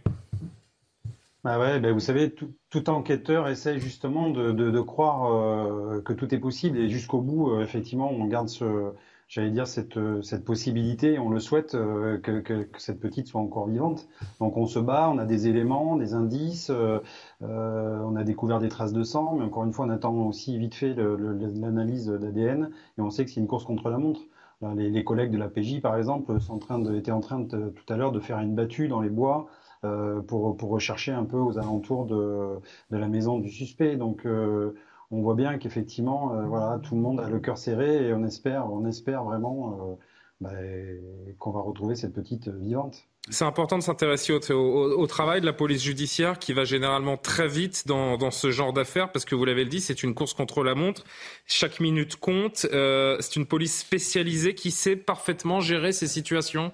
Bah 1.44 1.58
ouais, 1.58 1.78
bah 1.78 1.92
vous 1.92 2.00
savez, 2.00 2.34
tout, 2.34 2.90
enquêteur 2.90 3.48
essaie 3.48 3.78
justement 3.78 4.30
de, 4.30 4.80
croire 4.80 5.30
euh, 5.30 6.00
que 6.00 6.14
tout 6.14 6.34
est 6.34 6.38
possible 6.38 6.78
et 6.78 6.88
jusqu'au 6.88 7.20
bout, 7.20 7.50
euh, 7.50 7.62
effectivement, 7.62 8.10
on 8.10 8.24
garde 8.24 8.48
ce, 8.48 8.64
j'allais 9.28 9.50
dire 9.50 9.66
cette, 9.66 9.98
cette 10.22 10.44
possibilité, 10.44 11.18
on 11.18 11.30
le 11.30 11.40
souhaite 11.40 11.74
euh, 11.74 12.18
que, 12.18 12.40
que, 12.40 12.68
cette 12.78 13.00
petite 13.00 13.26
soit 13.26 13.40
encore 13.40 13.68
vivante. 13.68 14.08
Donc 14.40 14.56
on 14.56 14.66
se 14.66 14.78
bat, 14.78 15.10
on 15.12 15.18
a 15.18 15.24
des 15.24 15.48
éléments, 15.48 15.96
des 15.96 16.14
indices, 16.14 16.70
on 17.40 18.16
a 18.16 18.24
découvert 18.24 18.58
des 18.58 18.68
traces 18.68 18.92
de 18.92 19.02
sang, 19.02 19.36
mais 19.38 19.44
encore 19.44 19.64
une 19.64 19.72
fois, 19.72 19.86
on 19.86 19.90
attend 19.90 20.14
aussi 20.26 20.58
vite 20.58 20.74
fait 20.74 20.94
l'analyse 20.94 22.08
d'ADN 22.08 22.70
et 22.98 23.00
on 23.00 23.10
sait 23.10 23.24
que 23.24 23.30
c'est 23.30 23.40
une 23.40 23.46
course 23.46 23.64
contre 23.64 23.90
la 23.90 23.98
montre. 23.98 24.22
Les, 24.76 24.88
les, 24.88 25.04
collègues 25.04 25.30
de 25.30 25.36
la 25.36 25.48
PJ, 25.48 25.82
par 25.82 25.96
exemple, 25.96 26.40
sont 26.40 26.54
en 26.54 26.58
train 26.58 26.78
de, 26.78 26.94
étaient 26.94 27.10
en 27.10 27.20
train 27.20 27.40
de, 27.40 27.68
tout 27.68 27.92
à 27.92 27.96
l'heure 27.96 28.12
de 28.12 28.20
faire 28.20 28.38
une 28.38 28.54
battue 28.54 28.88
dans 28.88 29.00
les 29.00 29.10
bois 29.10 29.46
euh, 29.84 30.22
pour, 30.22 30.56
pour 30.56 30.70
rechercher 30.70 31.12
un 31.12 31.24
peu 31.24 31.36
aux 31.36 31.58
alentours 31.58 32.06
de, 32.06 32.58
de 32.90 32.96
la 32.96 33.06
maison 33.06 33.38
du 33.38 33.50
suspect. 33.50 33.96
Donc 33.96 34.24
euh, 34.24 34.74
on 35.14 35.22
voit 35.22 35.34
bien 35.34 35.58
qu'effectivement, 35.58 36.34
euh, 36.34 36.44
voilà, 36.46 36.78
tout 36.82 36.94
le 36.94 37.00
monde 37.00 37.20
a 37.20 37.28
le 37.28 37.40
cœur 37.40 37.58
serré 37.58 38.08
et 38.08 38.12
on 38.12 38.24
espère, 38.24 38.72
on 38.72 38.86
espère 38.86 39.24
vraiment 39.24 39.98
bah, 40.40 40.50
qu'on 41.38 41.52
va 41.52 41.60
retrouver 41.60 41.94
cette 41.94 42.12
petite 42.12 42.48
vivante. 42.48 43.06
C'est 43.30 43.46
important 43.46 43.78
de 43.78 43.82
s'intéresser 43.82 44.34
au, 44.34 44.38
au, 44.52 45.06
travail 45.06 45.40
de 45.40 45.46
la 45.46 45.54
police 45.54 45.82
judiciaire 45.82 46.38
qui 46.38 46.52
va 46.52 46.64
généralement 46.64 47.16
très 47.16 47.48
vite 47.48 47.86
dans, 47.86 48.18
dans 48.18 48.30
ce 48.30 48.50
genre 48.50 48.74
d'affaires 48.74 49.12
parce 49.12 49.24
que 49.24 49.34
vous 49.34 49.46
l'avez 49.46 49.64
dit, 49.64 49.80
c'est 49.80 50.02
une 50.02 50.14
course 50.14 50.34
contre 50.34 50.62
la 50.62 50.74
montre. 50.74 51.04
Chaque 51.46 51.80
minute 51.80 52.16
compte. 52.16 52.66
Euh, 52.72 53.16
c'est 53.20 53.36
une 53.36 53.46
police 53.46 53.78
spécialisée 53.78 54.54
qui 54.54 54.70
sait 54.70 54.96
parfaitement 54.96 55.60
gérer 55.60 55.92
ces 55.92 56.06
situations. 56.06 56.72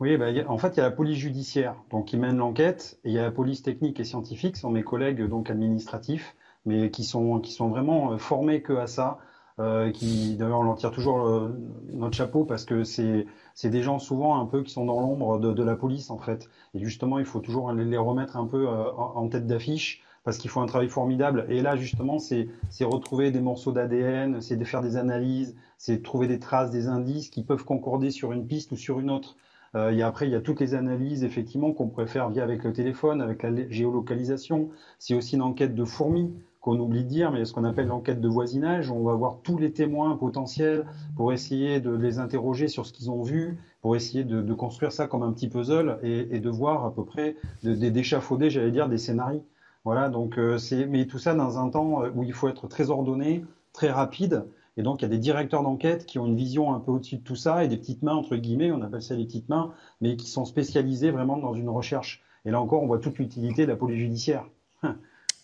Oui, 0.00 0.16
bah, 0.16 0.26
en 0.48 0.58
fait, 0.58 0.76
il 0.76 0.76
y 0.78 0.80
a 0.80 0.84
la 0.84 0.90
police 0.90 1.18
judiciaire 1.18 1.76
donc, 1.90 2.06
qui 2.06 2.16
mène 2.18 2.36
l'enquête, 2.36 2.98
et 3.04 3.10
il 3.10 3.14
y 3.14 3.18
a 3.18 3.22
la 3.22 3.30
police 3.30 3.62
technique 3.62 3.98
et 3.98 4.04
scientifique, 4.04 4.56
ce 4.56 4.62
sont 4.62 4.70
mes 4.70 4.82
collègues 4.82 5.26
donc 5.26 5.48
administratifs, 5.48 6.35
mais 6.66 6.90
qui 6.90 7.04
sont, 7.04 7.40
qui 7.40 7.52
sont 7.52 7.68
vraiment 7.68 8.12
euh, 8.12 8.18
formés 8.18 8.62
que 8.62 8.74
à 8.74 8.86
ça. 8.86 9.18
Euh, 9.58 9.90
qui 9.90 10.36
d'ailleurs 10.36 10.60
on 10.60 10.64
leur 10.64 10.76
tire 10.76 10.90
toujours 10.90 11.26
euh, 11.26 11.48
notre 11.94 12.14
chapeau 12.14 12.44
parce 12.44 12.66
que 12.66 12.84
c'est 12.84 13.26
c'est 13.54 13.70
des 13.70 13.82
gens 13.82 13.98
souvent 13.98 14.38
un 14.38 14.44
peu 14.44 14.62
qui 14.62 14.70
sont 14.70 14.84
dans 14.84 15.00
l'ombre 15.00 15.38
de, 15.38 15.50
de, 15.54 15.62
la 15.62 15.76
police 15.76 16.10
en 16.10 16.18
fait 16.18 16.50
et 16.74 16.78
justement 16.78 17.18
il 17.18 17.24
faut 17.24 17.40
toujours 17.40 17.72
les, 17.72 17.96
remettre 17.96 18.36
un 18.36 18.46
peu 18.46 18.68
euh, 18.68 18.92
en, 18.92 19.26
tête 19.28 19.46
d'affiche 19.46 20.02
parce 20.24 20.36
qu'ils 20.36 20.50
font 20.50 20.60
un 20.60 20.66
travail 20.66 20.90
formidable 20.90 21.46
et 21.48 21.62
là 21.62 21.74
justement 21.74 22.18
c'est 22.18 22.50
c'est 22.68 22.84
retrouver 22.84 23.30
des 23.30 23.40
morceaux 23.40 23.72
d'ADN 23.72 24.42
c'est 24.42 24.56
de 24.56 24.64
faire 24.66 24.82
des 24.82 24.98
analyses 24.98 25.56
c'est 25.78 25.96
de 25.96 26.02
trouver 26.02 26.26
des 26.26 26.38
traces 26.38 26.70
des 26.70 26.88
indices 26.88 27.30
qui 27.30 27.42
peuvent 27.42 27.64
concorder 27.64 28.10
sur 28.10 28.32
une 28.32 28.46
piste 28.46 28.72
ou 28.72 28.76
sur 28.76 29.00
une 29.00 29.10
autre 29.10 29.36
euh, 29.74 29.90
et 29.90 30.02
après, 30.02 30.26
il 30.26 30.32
y 30.32 30.34
a 30.34 30.40
toutes 30.40 30.60
les 30.60 30.74
analyses, 30.74 31.22
effectivement, 31.24 31.72
qu'on 31.72 31.88
pourrait 31.88 32.06
faire 32.06 32.30
via 32.30 32.42
avec 32.42 32.64
le 32.64 32.72
téléphone, 32.72 33.20
avec 33.20 33.42
la 33.42 33.50
géolocalisation. 33.68 34.70
C'est 34.98 35.14
aussi 35.14 35.34
une 35.34 35.42
enquête 35.42 35.74
de 35.74 35.84
fourmis 35.84 36.32
qu'on 36.66 36.80
oublie 36.80 37.04
de 37.04 37.08
dire, 37.08 37.30
mais 37.30 37.44
ce 37.44 37.52
qu'on 37.52 37.62
appelle 37.62 37.86
l'enquête 37.86 38.20
de 38.20 38.26
voisinage. 38.26 38.90
On 38.90 39.04
va 39.04 39.14
voir 39.14 39.38
tous 39.44 39.56
les 39.56 39.72
témoins 39.72 40.16
potentiels 40.16 40.84
pour 41.14 41.32
essayer 41.32 41.78
de 41.78 41.94
les 41.94 42.18
interroger 42.18 42.66
sur 42.66 42.84
ce 42.84 42.92
qu'ils 42.92 43.08
ont 43.08 43.22
vu, 43.22 43.56
pour 43.82 43.94
essayer 43.94 44.24
de, 44.24 44.52
construire 44.52 44.90
ça 44.90 45.06
comme 45.06 45.22
un 45.22 45.30
petit 45.30 45.46
puzzle 45.46 46.00
et, 46.02 46.40
de 46.40 46.50
voir 46.50 46.84
à 46.84 46.92
peu 46.92 47.04
près, 47.04 47.36
d'échafauder, 47.62 48.50
j'allais 48.50 48.72
dire, 48.72 48.88
des 48.88 48.98
scénarios. 48.98 49.46
Voilà, 49.84 50.08
donc 50.08 50.38
euh, 50.38 50.58
c'est, 50.58 50.86
mais 50.86 51.06
tout 51.06 51.18
ça 51.18 51.34
dans 51.34 51.56
un 51.60 51.68
temps 51.68 52.02
où 52.16 52.24
il 52.24 52.32
faut 52.32 52.48
être 52.48 52.66
très 52.66 52.90
ordonné, 52.90 53.44
très 53.72 53.92
rapide, 53.92 54.44
et 54.76 54.82
donc, 54.82 55.00
il 55.00 55.04
y 55.04 55.06
a 55.06 55.08
des 55.08 55.18
directeurs 55.18 55.62
d'enquête 55.62 56.04
qui 56.04 56.18
ont 56.18 56.26
une 56.26 56.36
vision 56.36 56.74
un 56.74 56.80
peu 56.80 56.90
au-dessus 56.90 57.18
de 57.18 57.22
tout 57.22 57.36
ça 57.36 57.64
et 57.64 57.68
des 57.68 57.76
petites 57.78 58.02
mains, 58.02 58.14
entre 58.14 58.34
guillemets, 58.34 58.72
on 58.72 58.82
appelle 58.82 59.02
ça 59.02 59.14
des 59.14 59.24
petites 59.24 59.48
mains, 59.48 59.72
mais 60.00 60.16
qui 60.16 60.28
sont 60.28 60.44
spécialisées 60.44 61.12
vraiment 61.12 61.38
dans 61.38 61.54
une 61.54 61.70
recherche. 61.70 62.22
Et 62.44 62.50
là 62.50 62.60
encore, 62.60 62.82
on 62.82 62.86
voit 62.86 62.98
toute 62.98 63.18
l'utilité 63.18 63.62
de 63.62 63.70
la 63.70 63.76
police 63.76 64.00
judiciaire. 64.00 64.46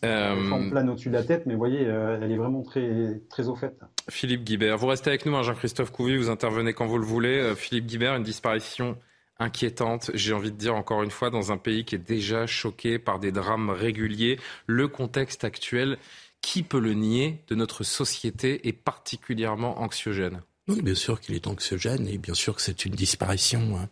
Euh... 0.05 0.51
On 0.51 0.71
plane 0.71 0.91
au-dessus 0.91 1.09
de 1.09 1.15
la 1.15 1.23
tête, 1.23 1.47
mais 1.47 1.53
vous 1.53 1.59
voyez, 1.59 1.87
euh, 1.87 2.19
elle 2.21 2.33
est 2.33 2.37
vraiment 2.37 2.63
très, 2.63 3.21
très 3.31 3.49
au 3.49 3.55
fait. 3.55 3.79
Philippe 4.11 4.45
Guibert, 4.45 4.77
vous 4.79 4.89
restez 4.89 5.11
avec 5.11 5.27
nous, 5.27 5.35
hein, 5.37 5.43
Jean-Christophe 5.43 5.93
Couvi, 5.93 6.17
vous 6.17 6.31
intervenez 6.31 6.73
quand 6.73 6.87
vous 6.87 6.99
le 6.99 7.07
voulez. 7.07 7.39
Euh, 7.39 7.55
Philippe 7.55 7.87
Guibert, 7.87 8.17
une 8.17 8.25
disparition 8.25 8.97
inquiétante, 9.39 10.11
j'ai 10.15 10.33
envie 10.33 10.53
de 10.53 10.57
dire 10.57 10.75
encore 10.75 11.03
une 11.03 11.11
fois, 11.11 11.31
dans 11.31 11.53
un 11.53 11.57
pays 11.57 11.85
qui 11.85 11.95
est 11.95 11.99
déjà 11.99 12.47
choqué 12.47 12.99
par 12.99 13.19
des 13.19 13.33
drames 13.33 13.71
réguliers. 13.71 14.39
Le 14.67 14.89
contexte 14.89 15.45
actuel 15.45 15.99
qui 16.43 16.63
peut 16.63 16.81
le 16.81 16.93
nier, 16.93 17.43
de 17.49 17.55
notre 17.55 17.85
société 17.85 18.69
est 18.69 18.73
particulièrement 18.73 19.81
anxiogène? 19.81 20.43
Oui, 20.69 20.83
bien 20.83 20.95
sûr 20.95 21.21
qu'il 21.21 21.35
est 21.35 21.47
anxiogène 21.47 22.07
et 22.07 22.19
bien 22.19 22.35
sûr 22.35 22.55
que 22.55 22.63
c'est 22.63 22.85
une 22.85 22.95
disparition 22.95 23.79
hein, 23.79 23.89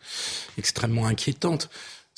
extrêmement 0.59 1.07
inquiétante. 1.07 1.71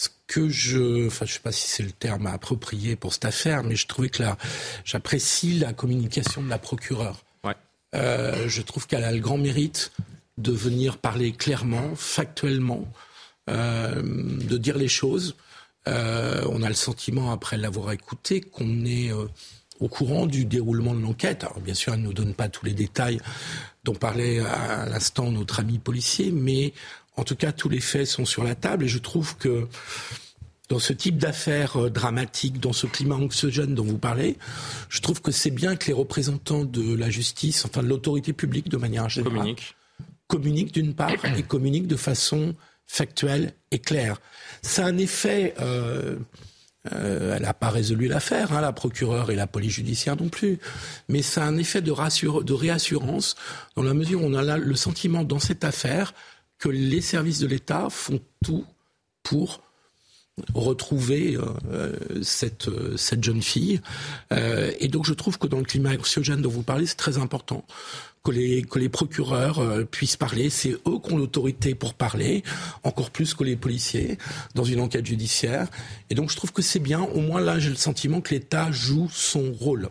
Ce 0.03 0.09
que 0.27 0.49
je, 0.49 1.07
enfin, 1.07 1.27
je 1.27 1.35
sais 1.35 1.39
pas 1.39 1.53
si 1.53 1.69
c'est 1.69 1.85
le 1.85 1.93
terme 1.93 2.27
approprié 2.27 2.97
pour 2.97 3.13
cette 3.13 3.25
affaire, 3.25 3.63
mais 3.63 3.77
je 3.77 3.87
trouvais 3.87 4.09
que 4.09 4.21
là, 4.21 4.37
j'apprécie 4.85 5.61
la 5.61 5.73
communication 5.73 6.43
de 6.43 6.49
la 6.49 6.59
procureure. 6.59 7.23
Ouais. 7.45 7.55
Euh, 7.95 8.49
je 8.49 8.63
trouve 8.63 8.89
qu'elle 8.89 9.05
a 9.05 9.13
le 9.13 9.21
grand 9.21 9.39
mérite 9.39 9.93
de 10.39 10.51
venir 10.51 10.99
parler 10.99 11.31
clairement, 11.31 11.95
factuellement, 11.95 12.85
euh, 13.49 14.03
de 14.03 14.59
dire 14.59 14.77
les 14.77 14.89
choses. 14.89 15.37
Euh, 15.87 16.45
on 16.51 16.65
a 16.65 16.69
le 16.69 16.75
sentiment, 16.75 17.31
après 17.31 17.57
l'avoir 17.57 17.93
écouté, 17.93 18.41
qu'on 18.41 18.85
est 18.85 19.13
au 19.79 19.87
courant 19.87 20.27
du 20.27 20.45
déroulement 20.47 20.95
de 20.97 21.01
l'enquête. 21.01 21.45
Alors 21.45 21.61
bien 21.61 21.75
sûr, 21.75 21.95
elle 21.95 22.01
ne 22.01 22.07
nous 22.07 22.13
donne 22.13 22.35
pas 22.35 22.49
tous 22.49 22.67
les 22.67 22.75
détails 22.75 23.21
dont 23.85 23.95
parlait 23.95 24.41
à 24.41 24.87
l'instant 24.87 25.31
notre 25.31 25.61
ami 25.61 25.79
policier, 25.79 26.33
mais 26.33 26.73
en 27.17 27.25
tout 27.25 27.37
cas, 27.37 27.53
tous 27.53 27.69
les 27.69 27.81
faits 27.81 28.07
sont 28.07 28.25
sur 28.25 28.45
la 28.45 28.55
table 28.55 28.85
et 28.85 28.89
je 28.89 28.99
trouve 28.99 29.37
que 29.37 29.69
dans 30.69 30.79
ce 30.79 30.93
type 30.93 31.19
d'affaires 31.19 31.77
euh, 31.77 31.91
dramatiques, 31.91 32.59
dans 32.59 32.73
ce 32.73 32.87
climat 32.87 33.17
anxiogène 33.17 33.75
dont 33.75 33.85
vous 33.85 33.99
parlez, 33.99 34.39
je 34.89 35.01
trouve 35.01 35.21
que 35.21 35.31
c'est 35.31 35.51
bien 35.51 35.77
que 35.77 35.87
les 35.87 35.93
représentants 35.93 36.65
de 36.65 36.95
la 36.95 37.11
justice, 37.11 37.65
enfin 37.67 37.83
de 37.83 37.89
l'autorité 37.89 38.33
publique 38.33 38.71
de 38.71 38.79
manière 38.79 39.09
générale, 39.09 39.37
communiquent, 39.37 39.75
communiquent 40.29 40.75
d'une 40.75 40.95
part 40.95 41.13
et 41.37 41.43
communiquent 41.43 41.89
de 41.89 41.97
façon 41.97 42.55
factuelle 42.87 43.53
et 43.71 43.79
claire. 43.79 44.19
Ça 44.63 44.87
a 44.87 44.89
un 44.89 44.97
effet 44.97 45.55
euh, 45.61 46.17
euh, 46.93 47.37
elle 47.37 47.43
n'a 47.43 47.55
pas 47.55 47.71
résolu 47.71 48.09
l'affaire, 48.09 48.53
hein, 48.53 48.61
la 48.61 48.73
procureure 48.73 49.31
et 49.31 49.37
la 49.37 49.47
police 49.47 49.75
judiciaire 49.75 50.17
non 50.17 50.29
plus. 50.29 50.59
Mais 51.09 51.23
ça 51.23 51.45
a 51.45 51.47
un 51.47 51.57
effet 51.57 51.81
de, 51.81 52.43
de 52.43 52.53
réassurance 52.53 53.37
dans 53.77 53.83
la 53.83 53.95
mesure 53.95 54.23
où 54.23 54.27
on 54.27 54.35
a 54.35 54.57
le 54.57 54.75
sentiment 54.75 55.23
dans 55.23 55.39
cette 55.39 55.65
affaire 55.65 56.13
que 56.63 56.69
les 56.69 57.01
services 57.01 57.41
de 57.41 57.49
l'État 57.49 57.89
font 57.91 58.21
tout 58.45 58.65
pour 59.25 59.63
retrouver 60.55 61.37
euh, 61.37 61.93
cette, 62.23 62.71
cette 62.97 63.25
jeune 63.25 63.43
fille. 63.43 63.81
Euh, 64.33 64.71
et 64.79 64.87
donc 64.87 65.05
je 65.05 65.13
trouve 65.13 65.39
que 65.39 65.49
dans 65.49 65.59
le 65.59 65.65
climat 65.65 65.91
anxiogène 65.91 66.41
dont 66.41 66.51
vous 66.51 66.63
parlez, 66.63 66.87
c'est 66.87 66.95
très 66.95 67.19
important 67.19 67.67
que 68.23 68.31
les, 68.31 68.63
que 68.63 68.79
les 68.79 68.89
procureurs 68.89 69.59
euh, 69.59 69.83
puissent 69.83 70.17
parler. 70.17 70.51
C'est 70.51 70.71
eux 70.71 71.01
qui 71.05 71.13
ont 71.13 71.17
l'autorité 71.17 71.75
pour 71.75 71.95
parler, 71.95 72.45
encore 72.85 73.11
plus 73.11 73.35
que 73.35 73.43
les 73.43 73.57
policiers, 73.57 74.17
dans 74.55 74.65
une 74.65 74.81
enquête 74.81 75.05
judiciaire. 75.05 75.67
Et 76.11 76.15
donc 76.15 76.31
je 76.31 76.37
trouve 76.37 76.53
que 76.53 76.63
c'est 76.63 76.79
bien. 76.79 77.01
Au 77.01 77.23
moins 77.23 77.41
là, 77.41 77.59
j'ai 77.59 77.71
le 77.71 77.75
sentiment 77.75 78.21
que 78.21 78.35
l'État 78.35 78.71
joue 78.71 79.09
son 79.13 79.53
rôle. 79.53 79.89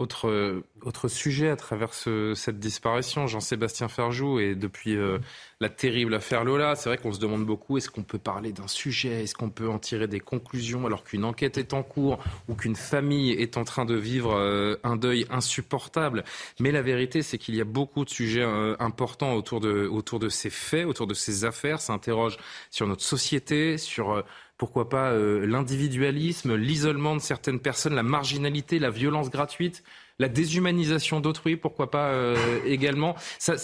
Autre, 0.00 0.62
autre 0.80 1.08
sujet 1.08 1.50
à 1.50 1.56
travers 1.56 1.92
cette 1.92 2.58
disparition, 2.58 3.26
Jean-Sébastien 3.26 3.88
Ferjou, 3.88 4.40
et 4.40 4.54
depuis 4.54 4.96
euh, 4.96 5.18
la 5.60 5.68
terrible 5.68 6.14
affaire 6.14 6.42
Lola, 6.42 6.74
c'est 6.74 6.88
vrai 6.88 6.96
qu'on 6.96 7.12
se 7.12 7.20
demande 7.20 7.44
beaucoup, 7.44 7.76
est-ce 7.76 7.90
qu'on 7.90 8.02
peut 8.02 8.18
parler 8.18 8.50
d'un 8.52 8.66
sujet, 8.66 9.24
est-ce 9.24 9.34
qu'on 9.34 9.50
peut 9.50 9.68
en 9.68 9.78
tirer 9.78 10.08
des 10.08 10.18
conclusions 10.18 10.86
alors 10.86 11.04
qu'une 11.04 11.22
enquête 11.22 11.58
est 11.58 11.74
en 11.74 11.82
cours 11.82 12.18
ou 12.48 12.54
qu'une 12.54 12.76
famille 12.76 13.32
est 13.32 13.58
en 13.58 13.64
train 13.64 13.84
de 13.84 13.94
vivre 13.94 14.32
euh, 14.32 14.76
un 14.84 14.96
deuil 14.96 15.26
insupportable? 15.28 16.24
Mais 16.60 16.72
la 16.72 16.80
vérité, 16.80 17.20
c'est 17.20 17.36
qu'il 17.36 17.54
y 17.54 17.60
a 17.60 17.64
beaucoup 17.64 18.06
de 18.06 18.10
sujets 18.10 18.40
euh, 18.40 18.76
importants 18.78 19.34
autour 19.34 19.60
de, 19.60 19.86
autour 19.86 20.18
de 20.18 20.30
ces 20.30 20.48
faits, 20.48 20.86
autour 20.86 21.08
de 21.08 21.14
ces 21.14 21.44
affaires. 21.44 21.82
Ça 21.82 21.92
interroge 21.92 22.38
sur 22.70 22.86
notre 22.86 23.04
société, 23.04 23.76
sur 23.76 24.24
pourquoi 24.60 24.90
pas 24.90 25.12
euh, 25.12 25.46
l'individualisme, 25.46 26.54
l'isolement 26.54 27.16
de 27.16 27.22
certaines 27.22 27.60
personnes, 27.60 27.94
la 27.94 28.02
marginalité, 28.02 28.78
la 28.78 28.90
violence 28.90 29.30
gratuite, 29.30 29.82
la 30.18 30.28
déshumanisation 30.28 31.20
d'autrui, 31.20 31.56
pourquoi 31.56 31.90
pas 31.90 32.08
euh, 32.10 32.36
également. 32.66 33.16
Ça, 33.38 33.56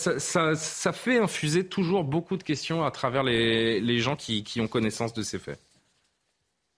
fait 0.94 1.18
infuser 1.18 1.66
toujours 1.66 2.02
beaucoup 2.02 2.38
de 2.38 2.42
questions 2.42 2.82
à 2.82 2.90
travers 2.90 3.24
les, 3.24 3.98
gens 3.98 4.16
qui, 4.16 4.42
ont 4.58 4.68
connaissance 4.68 5.12
de 5.12 5.22
ces 5.22 5.38
faits. 5.38 5.60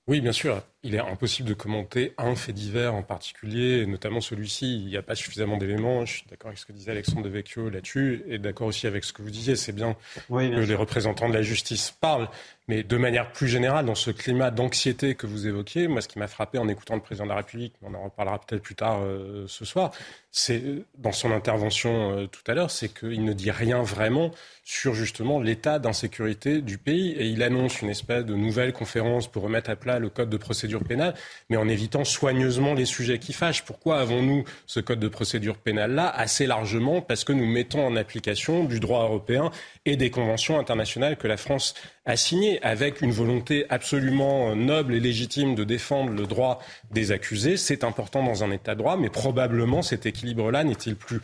Oui, 0.08 0.20
bien 0.20 0.32
sûr. 0.32 0.62
Il 0.82 0.96
est 0.96 1.00
impossible 1.00 1.50
de 1.50 1.54
commenter 1.54 2.14
un 2.18 2.34
fait 2.34 2.54
divers 2.54 2.94
en 2.94 3.02
particulier, 3.02 3.86
notamment 3.86 4.20
celui-ci. 4.20 4.80
Il 4.80 4.86
n'y 4.86 4.96
a 4.96 5.02
pas 5.02 5.14
suffisamment 5.14 5.58
d'éléments. 5.58 6.06
Je 6.06 6.14
suis 6.14 6.24
d'accord 6.28 6.48
avec 6.48 6.58
ce 6.58 6.66
que 6.66 6.72
disait 6.72 6.90
Alexandre 6.90 7.22
de 7.22 7.28
Vecchio 7.28 7.68
là-dessus, 7.68 8.24
et 8.26 8.38
d'accord 8.38 8.68
aussi 8.68 8.86
avec 8.86 9.04
ce 9.04 9.12
que 9.12 9.22
vous 9.22 9.30
disiez. 9.30 9.54
C'est 9.54 9.74
bien, 9.74 9.96
que 10.28 10.34
les 10.34 10.74
représentants 10.74 11.28
de 11.28 11.34
la 11.34 11.42
justice 11.42 11.92
parlent, 12.00 12.28
mais 12.68 12.82
de 12.82 12.96
manière 12.98 13.32
plus 13.32 13.48
générale, 13.48 13.86
dans 13.86 13.94
ce 13.94 14.10
climat 14.10 14.50
d'anxiété 14.50 15.14
que 15.14 15.26
vous 15.26 15.46
évoquiez, 15.46 15.88
moi, 15.88 16.02
ce 16.02 16.08
qui 16.08 16.18
m'a 16.18 16.28
frappé 16.28 16.58
en 16.58 16.68
écoutant 16.68 16.94
le 16.94 17.00
président 17.00 17.24
de 17.24 17.30
la 17.30 17.36
République, 17.36 17.72
on 17.82 17.94
en 17.94 18.04
reparlera 18.04 18.38
peut-être 18.38 18.62
plus 18.62 18.74
tard 18.74 19.00
euh, 19.02 19.46
ce 19.48 19.64
soir, 19.64 19.90
c'est 20.30 20.62
dans 20.98 21.12
son 21.12 21.32
intervention 21.32 22.12
euh, 22.12 22.26
tout 22.26 22.42
à 22.46 22.54
l'heure, 22.54 22.70
c'est 22.70 22.92
qu'il 22.92 23.24
ne 23.24 23.32
dit 23.32 23.50
rien 23.50 23.82
vraiment 23.82 24.30
sur 24.64 24.92
justement 24.92 25.40
l'état 25.40 25.78
d'insécurité 25.78 26.60
du 26.60 26.76
pays, 26.76 27.12
et 27.12 27.26
il 27.26 27.42
annonce 27.42 27.80
une 27.80 27.88
espèce 27.88 28.26
de 28.26 28.34
nouvelle 28.34 28.74
conférence 28.74 29.26
pour 29.26 29.44
remettre 29.44 29.70
à 29.70 29.76
plat 29.76 29.98
le 29.98 30.10
code 30.10 30.28
de 30.28 30.36
procédure 30.36 30.84
pénale, 30.84 31.14
mais 31.48 31.56
en 31.56 31.68
évitant 31.68 32.04
soigneusement 32.04 32.74
les 32.74 32.84
sujets 32.84 33.18
qui 33.18 33.32
fâchent. 33.32 33.64
Pourquoi 33.64 33.98
avons-nous 33.98 34.44
ce 34.66 34.80
code 34.80 35.00
de 35.00 35.08
procédure 35.08 35.56
pénale-là 35.56 36.08
Assez 36.08 36.46
largement? 36.46 37.00
Parce 37.00 37.24
que 37.24 37.32
nous 37.32 37.46
mettons 37.46 37.86
en 37.86 37.96
application 37.96 38.64
du 38.64 38.78
droit 38.78 39.04
européen 39.04 39.50
et 39.86 39.96
des 39.96 40.10
conventions 40.10 40.58
internationales 40.58 41.16
que 41.16 41.28
la 41.28 41.38
France 41.38 41.74
a 42.08 42.16
signées, 42.16 42.60
avec 42.62 43.02
une 43.02 43.12
volonté 43.12 43.66
absolument 43.68 44.56
noble 44.56 44.94
et 44.94 45.00
légitime 45.00 45.54
de 45.54 45.62
défendre 45.62 46.10
le 46.10 46.26
droit 46.26 46.58
des 46.90 47.12
accusés. 47.12 47.58
C'est 47.58 47.84
important 47.84 48.22
dans 48.24 48.42
un 48.42 48.50
État 48.50 48.74
de 48.74 48.78
droit, 48.78 48.96
mais 48.96 49.10
probablement 49.10 49.82
cet 49.82 50.06
équilibre-là 50.06 50.64
n'est-il 50.64 50.96
plus 50.96 51.20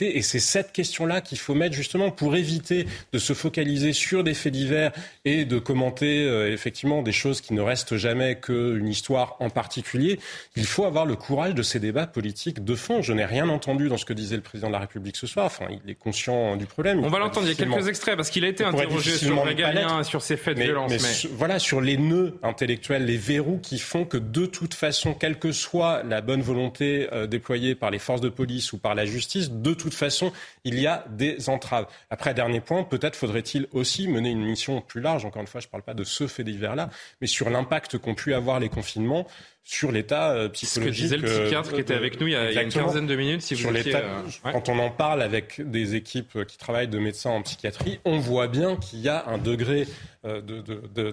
Et 0.00 0.22
c'est 0.22 0.40
cette 0.40 0.72
question-là 0.72 1.20
qu'il 1.20 1.38
faut 1.38 1.54
mettre 1.54 1.74
justement 1.74 2.10
pour 2.10 2.36
éviter 2.36 2.86
de 3.12 3.18
se 3.18 3.32
focaliser 3.32 3.92
sur 3.92 4.24
des 4.24 4.34
faits 4.34 4.52
divers 4.52 4.92
et 5.24 5.44
de 5.44 5.58
commenter 5.58 6.24
euh, 6.24 6.52
effectivement 6.52 7.02
des 7.02 7.12
choses 7.12 7.40
qui 7.40 7.54
ne 7.54 7.60
restent 7.60 7.96
jamais 7.96 8.36
qu'une 8.36 8.88
histoire 8.88 9.36
en 9.40 9.50
particulier. 9.50 10.18
Il 10.56 10.66
faut 10.66 10.84
avoir 10.84 11.06
le 11.06 11.16
courage 11.16 11.54
de 11.54 11.62
ces 11.62 11.80
débats 11.80 12.06
politiques 12.06 12.64
de 12.64 12.74
fond. 12.74 13.02
Je 13.02 13.12
n'ai 13.12 13.24
rien 13.24 13.48
entendu 13.48 13.88
dans 13.88 13.96
ce 13.96 14.04
que 14.04 14.12
disait 14.12 14.36
le 14.36 14.42
président 14.42 14.68
de 14.68 14.72
la 14.72 14.80
République 14.80 15.16
ce 15.16 15.26
soir. 15.26 15.46
Enfin, 15.46 15.66
il 15.84 15.90
est 15.90 15.94
conscient 15.94 16.56
du 16.56 16.66
problème. 16.66 17.04
On 17.04 17.08
va 17.08 17.18
l'entendre. 17.18 17.46
Il 17.46 17.50
y 17.50 17.52
a 17.52 17.66
quelques 17.66 17.88
extraits 17.88 18.16
parce 18.16 18.30
qu'il 18.30 18.44
a 18.44 18.48
été 18.48 18.64
interrogé 18.64 19.12
sur 19.12 19.44
Régalien, 19.44 20.02
sur 20.04 20.22
ces 20.22 20.36
faits 20.36 20.56
de 20.56 20.62
violence. 20.62 20.90
Mais, 20.90 21.30
voilà, 21.32 21.58
sur 21.58 21.80
les 21.80 21.96
nœuds 21.96 22.38
intellectuels, 22.42 23.04
les 23.04 23.16
verrous 23.16 23.58
qui 23.58 23.78
font 23.78 24.04
que 24.04 24.16
de 24.16 24.46
toute 24.46 24.74
façon, 24.74 25.14
quelle 25.14 25.38
que 25.38 25.52
soit 25.52 26.02
la 26.02 26.20
bonne 26.20 26.42
volonté 26.42 27.08
euh, 27.12 27.26
déployée 27.26 27.74
par 27.74 27.90
les 27.90 27.98
forces 27.98 28.20
de 28.20 28.28
police 28.28 28.72
ou 28.72 28.78
par 28.78 28.94
la 28.94 29.06
justice, 29.06 29.39
de 29.48 29.74
toute 29.74 29.94
façon, 29.94 30.32
il 30.64 30.78
y 30.78 30.86
a 30.86 31.04
des 31.10 31.48
entraves. 31.48 31.86
Après, 32.10 32.34
dernier 32.34 32.60
point, 32.60 32.84
peut-être 32.84 33.16
faudrait-il 33.16 33.66
aussi 33.72 34.08
mener 34.08 34.30
une 34.30 34.44
mission 34.44 34.80
plus 34.80 35.00
large, 35.00 35.24
encore 35.24 35.42
une 35.42 35.48
fois, 35.48 35.60
je 35.60 35.66
ne 35.66 35.70
parle 35.70 35.82
pas 35.82 35.94
de 35.94 36.04
ce 36.04 36.26
fait 36.26 36.44
divers-là, 36.44 36.90
mais 37.20 37.26
sur 37.26 37.50
l'impact 37.50 37.98
qu'ont 37.98 38.14
pu 38.14 38.34
avoir 38.34 38.60
les 38.60 38.68
confinements 38.68 39.26
sur 39.62 39.92
l'état 39.92 40.32
euh, 40.32 40.48
psychologique. 40.48 41.10
Ce 41.10 41.14
que 41.14 41.16
disait 41.16 41.28
le 41.28 41.30
euh, 41.30 41.42
psychiatre 41.44 41.72
qui 41.72 41.80
était 41.80 41.94
avec 41.94 42.20
nous 42.20 42.26
il 42.26 42.32
y 42.32 42.36
a, 42.36 42.62
une 42.62 42.70
quinzaine 42.70 43.06
de 43.06 43.14
minutes. 43.14 43.42
Si 43.42 43.54
vous 43.54 43.60
sur 43.60 43.72
euh, 43.76 44.22
Quand 44.42 44.68
on 44.68 44.78
en 44.78 44.90
parle 44.90 45.22
avec 45.22 45.60
des 45.60 45.94
équipes 45.94 46.44
qui 46.46 46.58
travaillent 46.58 46.88
de 46.88 46.98
médecins 46.98 47.30
en 47.30 47.42
psychiatrie, 47.42 48.00
on 48.04 48.18
voit 48.18 48.48
bien 48.48 48.76
qu'il 48.76 49.00
y 49.00 49.08
a 49.08 49.26
un 49.28 49.38
degré 49.38 49.86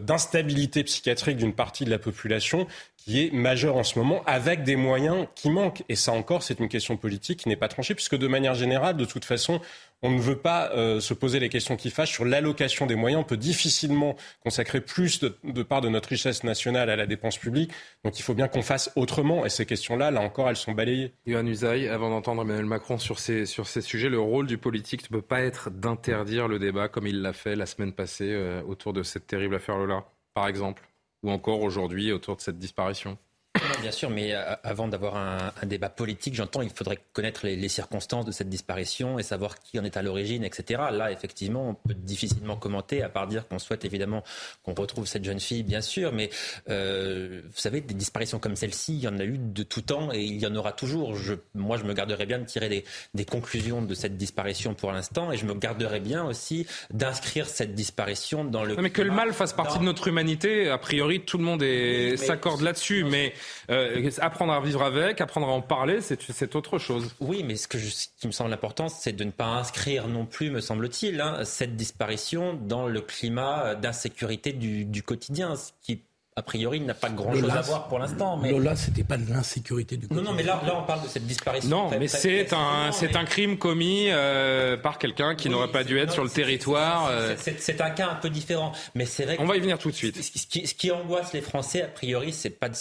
d'instabilité 0.02 0.84
psychiatrique 0.84 1.38
d'une 1.38 1.54
partie 1.54 1.86
de 1.86 1.90
la 1.90 2.00
population 2.00 2.68
qui 3.08 3.26
est 3.26 3.32
majeur 3.32 3.78
en 3.78 3.84
ce 3.84 3.98
moment, 3.98 4.22
avec 4.26 4.64
des 4.64 4.76
moyens 4.76 5.28
qui 5.34 5.50
manquent. 5.50 5.82
Et 5.88 5.96
ça 5.96 6.12
encore, 6.12 6.44
c'est 6.44 6.60
une 6.60 6.68
question 6.68 6.98
politique 6.98 7.40
qui 7.40 7.48
n'est 7.48 7.56
pas 7.56 7.70
tranchée, 7.70 7.96
puisque 7.96 8.18
de 8.18 8.28
manière 8.28 8.54
générale, 8.54 8.98
de 8.98 9.06
toute 9.06 9.24
façon, 9.24 9.62
on 10.02 10.12
ne 10.12 10.20
veut 10.20 10.38
pas 10.38 10.72
euh, 10.72 11.00
se 11.00 11.14
poser 11.14 11.40
les 11.40 11.48
questions 11.48 11.78
qui 11.78 11.90
fâchent 11.90 12.12
sur 12.12 12.26
l'allocation 12.26 12.86
des 12.86 12.96
moyens. 12.96 13.22
On 13.22 13.24
peut 13.24 13.38
difficilement 13.38 14.18
consacrer 14.44 14.82
plus 14.82 15.22
de, 15.22 15.64
part 15.64 15.80
de 15.80 15.88
notre 15.88 16.10
richesse 16.10 16.44
nationale 16.44 16.90
à 16.90 16.98
la 16.98 17.06
dépense 17.06 17.38
publique. 17.38 17.72
Donc 18.04 18.20
il 18.20 18.24
faut 18.24 18.34
bien 18.34 18.50
qu'on 18.50 18.62
fasse 18.62 18.92
autrement. 18.98 19.46
Et 19.46 19.50
ces 19.50 19.66
questions-là, 19.66 20.12
là 20.12 20.20
encore, 20.20 20.50
elles 20.50 20.58
sont 20.58 20.74
balayées. 20.74 21.14
Yohann 21.26 21.48
Usaï, 21.48 21.88
avant 21.88 22.10
d'entendre 22.10 22.42
Emmanuel 22.42 22.66
Macron 22.66 22.98
sur 22.98 23.20
ces, 23.20 23.46
sur 23.46 23.68
ces 23.68 23.80
sujets, 23.80 24.10
le 24.10 24.20
rôle 24.20 24.48
du 24.48 24.58
politique 24.58 25.10
ne 25.10 25.16
peut 25.16 25.26
pas 25.26 25.40
être 25.44 25.70
d'interdire 25.70 26.50
le 26.50 26.60
débat 26.60 26.90
comme 26.90 27.08
il 27.08 27.22
l'a 27.22 27.32
fait 27.32 27.56
la 27.56 27.66
semaine 27.66 27.94
passée 27.94 28.32
euh, 28.34 28.62
autour 28.64 28.92
de 28.92 29.02
cette 29.02 29.28
terrible 29.28 29.56
affaire 29.56 29.78
Lola, 29.78 30.04
par 30.34 30.50
exemple 30.50 30.84
ou 31.24 31.32
encore 31.32 31.62
aujourd'hui 31.62 32.12
autour 32.12 32.36
de 32.36 32.42
cette 32.42 32.58
disparition? 32.60 33.18
Bien 33.82 33.92
sûr, 33.92 34.10
mais 34.10 34.34
euh, 34.34 34.56
avant 34.64 34.88
d'avoir 34.88 35.18
un, 35.18 35.52
débat 35.66 35.90
politique, 35.90 36.34
j'entends, 36.34 36.62
il 36.62 36.70
faudrait 36.70 37.00
connaître 37.14 37.46
les, 37.46 37.68
circonstances 37.68 38.26
de 38.26 38.32
cette 38.32 38.50
disparition 38.50 39.20
et 39.20 39.24
savoir 39.24 39.60
qui 39.60 39.80
en 39.80 39.84
est 39.84 39.98
à 39.98 40.02
l'origine, 40.02 40.44
etc. 40.44 40.82
Là, 40.92 41.12
effectivement, 41.12 41.70
on 41.70 41.74
peut 41.74 41.94
difficilement 41.94 42.56
commenter, 42.56 43.04
à 43.04 43.10
part 43.10 43.28
dire 43.28 43.48
qu'on 43.48 43.60
souhaite 43.60 43.86
évidemment 43.86 44.24
qu'on 44.64 44.74
retrouve 44.74 45.06
cette 45.06 45.26
jeune 45.26 45.40
fille, 45.40 45.64
bien 45.64 45.82
sûr. 45.82 46.14
Mais 46.14 46.30
euh, 46.70 47.42
vous 47.44 47.60
savez, 47.60 47.82
des 47.82 47.94
disparitions 47.94 48.40
comme 48.40 48.56
celle-ci, 48.56 48.96
il 48.96 49.02
y 49.02 49.08
en 49.08 49.20
a 49.20 49.26
eu 49.26 49.38
de 49.38 49.64
tout 49.64 49.82
temps 49.82 50.12
et 50.14 50.24
il 50.24 50.40
y 50.40 50.48
en 50.48 50.56
aura 50.56 50.72
toujours. 50.72 51.16
Je, 51.16 51.34
moi, 51.54 51.78
je 51.78 51.84
me 51.84 51.94
garderais 51.94 52.26
bien 52.26 52.40
de 52.40 52.46
tirer 52.46 52.84
des, 53.14 53.26
conclusions 53.26 53.82
de 53.82 53.94
cette 53.94 54.16
disparition 54.16 54.74
pour 54.74 54.92
l'instant 54.92 55.32
et 55.32 55.38
je 55.38 55.46
me 55.46 55.54
garderais 55.54 56.00
bien 56.00 56.24
aussi 56.24 56.66
d'inscrire 56.92 57.48
cette 57.48 57.76
disparition 57.76 58.46
dans 58.46 58.64
le. 58.64 58.76
Non, 58.76 58.82
mais 58.82 58.90
que 58.90 59.02
le 59.02 59.12
mal 59.12 59.34
fasse 59.34 59.54
partie 59.54 59.80
de 59.80 59.84
notre 59.84 60.08
humanité, 60.08 60.70
a 60.70 60.78
priori, 60.78 61.22
tout 61.22 61.38
le 61.38 61.44
monde 61.44 61.64
s'accorde 62.18 62.62
là-dessus. 62.62 63.04
Mais 63.04 63.34
euh, 63.70 64.10
apprendre 64.20 64.54
à 64.54 64.62
vivre 64.62 64.84
avec, 64.84 65.22
apprendre 65.22 65.48
à 65.48 65.52
en 65.52 65.62
parler, 65.62 66.00
c'est 66.02 66.56
autre 66.56 66.78
chose. 66.78 67.14
Oui, 67.20 67.44
mais 67.44 67.56
ce, 67.56 67.68
que 67.68 67.78
qui 67.78 68.28
me 68.28 68.32
semble 68.32 68.54
important, 68.54 68.90
c'est 68.90 69.14
de 69.14 69.24
ne 69.24 69.32
pas 69.32 69.46
inscrire 69.46 70.08
non 70.08 70.26
plus, 70.26 70.50
me 70.50 70.62
semble-t-il, 70.62 71.20
hein, 71.20 71.44
cette 71.44 71.76
disparition 71.76 72.54
dans 72.54 72.88
le 72.88 73.02
climat 73.02 73.76
d'insécurité 73.76 74.54
du, 74.54 74.86
du, 74.86 75.04
quotidien, 75.04 75.56
ce 75.56 75.72
qui 75.82 76.02
a 76.38 76.44
priori, 76.44 76.80
n'a 76.80 76.94
pas 76.94 77.10
grand-chose 77.10 77.50
à 77.50 77.62
voir 77.62 77.88
pour 77.88 77.98
l'instant. 77.98 78.38
Mais... 78.38 78.52
Lola, 78.52 78.76
c'était 78.76 79.04
pas 79.04 79.18
de 79.18 79.28
l'insécurité 79.28 79.98
du 79.98 80.08
quotidien. 80.08 80.24
Non, 80.24 80.30
non, 80.30 80.38
mais 80.38 80.44
là, 80.44 80.62
là, 80.68 80.78
on 80.78 80.84
parle 80.84 81.02
de 81.02 81.08
cette 81.08 81.26
disparition. 81.26 81.70
Non, 81.70 81.90
mais 82.00 82.08
c'est 82.08 82.54
un, 82.54 82.92
c'est 82.92 83.16
un 83.16 83.26
crime 83.26 83.58
commis 83.58 84.10
euh, 84.10 84.78
par 84.78 85.00
quelqu'un 85.00 85.34
qui 85.34 85.50
n'aurait 85.50 85.72
pas 85.72 85.84
dû 85.84 85.98
être 85.98 86.14
sur 86.14 86.24
le 86.24 86.30
territoire. 86.30 87.08
Euh. 87.10 87.36
C'est 87.38 87.82
un 87.82 87.90
cas 87.90 88.12
un 88.12 88.16
peu 88.16 88.30
différent, 88.30 88.72
mais 88.94 89.06
c'est 89.06 89.26
vrai. 89.26 89.38
On 89.40 89.46
va 89.46 89.58
y 89.58 89.60
venir 89.60 89.80
tout 89.80 89.90
de 89.90 89.96
suite. 89.96 90.22
Ce 90.22 90.46
qui, 90.46 90.68
ce 90.68 90.76
qui 90.76 90.92
angoisse 90.92 91.34
les 91.34 91.42
Français, 91.42 91.82
a 91.82 91.88
priori, 91.88 92.32
c'est 92.32 92.52
pas 92.52 92.70
de 92.70 92.76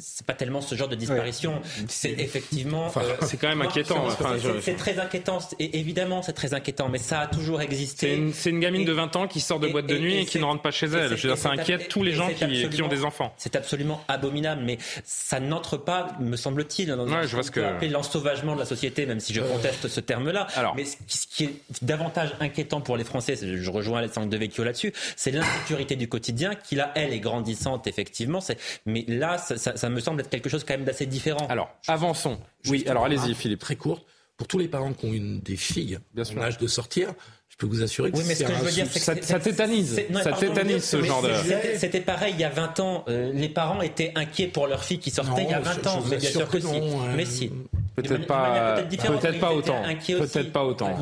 c'est 0.00 0.26
pas 0.26 0.34
tellement 0.34 0.60
ce 0.60 0.74
genre 0.74 0.88
de 0.88 0.96
disparition. 0.96 1.60
C'est 1.88 2.10
effectivement. 2.18 2.92
Euh, 2.96 3.16
c'est 3.22 3.36
quand 3.36 3.48
même 3.48 3.62
inquiétant. 3.62 4.06
c'est 4.60 4.76
très 4.76 4.98
inquiétant. 4.98 5.38
Et 5.58 5.78
évidemment, 5.78 6.22
c'est 6.22 6.32
très 6.32 6.54
inquiétant, 6.54 6.88
mais 6.88 6.98
ça 6.98 7.20
a 7.20 7.26
toujours 7.26 7.60
existé. 7.60 8.30
C'est 8.32 8.50
une, 8.50 8.60
gamine 8.60 8.84
de 8.84 8.92
20 8.92 9.16
ans 9.16 9.28
qui 9.28 9.40
sort 9.40 9.60
de 9.60 9.68
boîte 9.68 9.86
de 9.86 9.98
nuit 9.98 10.18
et, 10.18 10.24
qui 10.24 10.38
ne 10.38 10.44
rentre 10.44 10.62
pas 10.62 10.70
chez 10.70 10.86
elle. 10.86 11.18
ça 11.36 11.50
inquiète 11.50 11.88
tous 11.88 12.02
les 12.02 12.12
gens 12.12 12.28
qui, 12.28 12.82
ont 12.82 12.88
des 12.88 13.04
enfants. 13.04 13.32
C'est 13.36 13.56
absolument 13.56 14.02
abominable, 14.08 14.62
mais 14.64 14.78
ça 15.04 15.40
n'entre 15.40 15.76
pas, 15.76 16.16
me 16.20 16.36
semble-t-il, 16.36 16.88
dans 16.88 17.06
ouais, 17.06 17.26
je 17.26 17.34
vois 17.34 17.42
ce 17.42 17.50
que 17.50 17.60
l'ensauvagement 17.86 18.54
de 18.54 18.60
la 18.60 18.66
société, 18.66 19.06
même 19.06 19.20
si 19.20 19.34
je 19.34 19.40
conteste 19.40 19.88
ce 19.88 20.00
terme-là. 20.00 20.46
Mais 20.76 20.84
ce 20.84 21.26
qui 21.26 21.44
est 21.44 21.54
davantage 21.82 22.34
inquiétant 22.40 22.80
pour 22.80 22.96
les 22.96 23.04
Français, 23.04 23.36
je 23.36 23.70
rejoins 23.70 23.98
Alexandre 23.98 24.28
de 24.28 24.36
Vecchio 24.36 24.64
là-dessus, 24.64 24.92
c'est 25.16 25.30
l'insécurité 25.30 25.96
du 25.96 26.08
quotidien 26.08 26.54
qui 26.54 26.76
là, 26.76 26.92
elle, 26.94 27.12
est 27.12 27.20
grandissante 27.20 27.86
effectivement. 27.86 28.40
Mais 28.86 29.04
là, 29.08 29.38
ça 29.38 29.88
me 29.90 30.00
semble 30.00 30.20
être 30.20 30.30
quelque 30.30 30.48
chose 30.48 30.64
quand 30.64 30.74
même 30.74 30.84
d'assez 30.84 31.06
différent. 31.06 31.46
Alors, 31.48 31.70
avançons. 31.88 32.38
Oui, 32.68 32.84
alors 32.86 33.04
allez-y, 33.04 33.34
Philippe. 33.34 33.60
Très 33.60 33.76
courte. 33.76 34.06
Pour 34.36 34.48
tous 34.48 34.58
les 34.58 34.68
parents 34.68 34.94
qui 34.94 35.04
ont 35.04 35.12
une, 35.12 35.40
des 35.40 35.56
filles 35.56 35.98
Bien 36.14 36.24
en 36.24 36.40
âge 36.40 36.56
de 36.56 36.66
sortir, 36.66 37.12
peux 37.60 37.66
vous 37.66 37.82
assurer 37.82 38.10
que, 38.10 38.16
oui, 38.16 38.24
mais 38.26 38.34
ce 38.34 38.44
que 38.44 38.52
je 38.52 38.58
veux 38.58 38.70
dire, 38.70 38.86
c'est 38.90 39.18
que 39.18 39.24
ça, 39.24 39.38
tétanise. 39.38 40.00
Ça 40.22 40.32
tétanise 40.32 40.84
ce 40.84 41.02
genre 41.02 41.22
de. 41.22 41.30
C'était 41.76 42.00
pareil 42.00 42.34
il 42.36 42.40
y 42.40 42.44
a 42.44 42.48
20 42.48 42.80
ans. 42.80 43.04
Euh, 43.08 43.32
les 43.32 43.48
parents 43.48 43.82
étaient 43.82 44.12
inquiets 44.14 44.48
pour 44.48 44.66
leur 44.66 44.82
fille 44.82 44.98
qui 44.98 45.10
sortait 45.10 45.44
il 45.44 45.50
y 45.50 45.54
a 45.54 45.60
20 45.60 45.86
ans. 45.86 46.02
mais 46.10 46.16
bien 46.16 46.30
sûr 46.30 46.48
que, 46.48 46.58
non, 46.58 46.72
si. 46.72 46.78
Hein. 46.78 47.12
Mais 47.16 47.24
si. 47.24 47.52
Peut-être 47.96 48.26
pas, 48.26 48.82
peut-être 48.82 49.40
pas 49.40 49.52
autant. 49.52 49.82
Peut-être 50.06 50.52
pas 50.52 50.64
autant. 50.64 50.96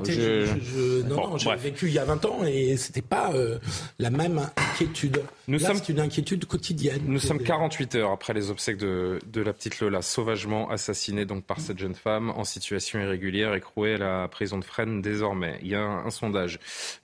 non, 1.06 1.30
non, 1.30 1.38
j'ai 1.38 1.54
vécu 1.56 1.86
il 1.86 1.94
y 1.94 1.98
a 1.98 2.04
20 2.04 2.24
ans 2.24 2.38
et 2.44 2.76
c'était 2.76 3.02
pas 3.02 3.32
euh, 3.34 3.58
la 3.98 4.10
même 4.10 4.40
inquiétude. 4.56 5.22
Nous 5.46 5.58
sommes 5.58 5.80
une 5.88 6.00
inquiétude 6.00 6.44
quotidienne. 6.46 7.02
Nous 7.06 7.20
sommes 7.20 7.42
48 7.42 7.94
heures 7.96 8.10
après 8.10 8.32
les 8.32 8.50
obsèques 8.50 8.78
de, 8.78 9.18
de 9.26 9.40
la 9.40 9.52
petite 9.52 9.80
Lola, 9.80 10.02
sauvagement 10.02 10.70
assassinée 10.70 11.24
donc 11.24 11.44
par 11.44 11.60
cette 11.60 11.78
jeune 11.78 11.94
femme 11.94 12.30
en 12.30 12.44
situation 12.44 13.00
irrégulière, 13.00 13.54
écrouée 13.54 13.94
à 13.94 13.98
la 13.98 14.28
prison 14.28 14.58
de 14.58 14.64
Fresnes 14.64 15.00
désormais. 15.02 15.58
Il 15.62 15.68
y 15.68 15.74
a 15.74 15.82
un, 15.82 16.10
sondage 16.10 16.47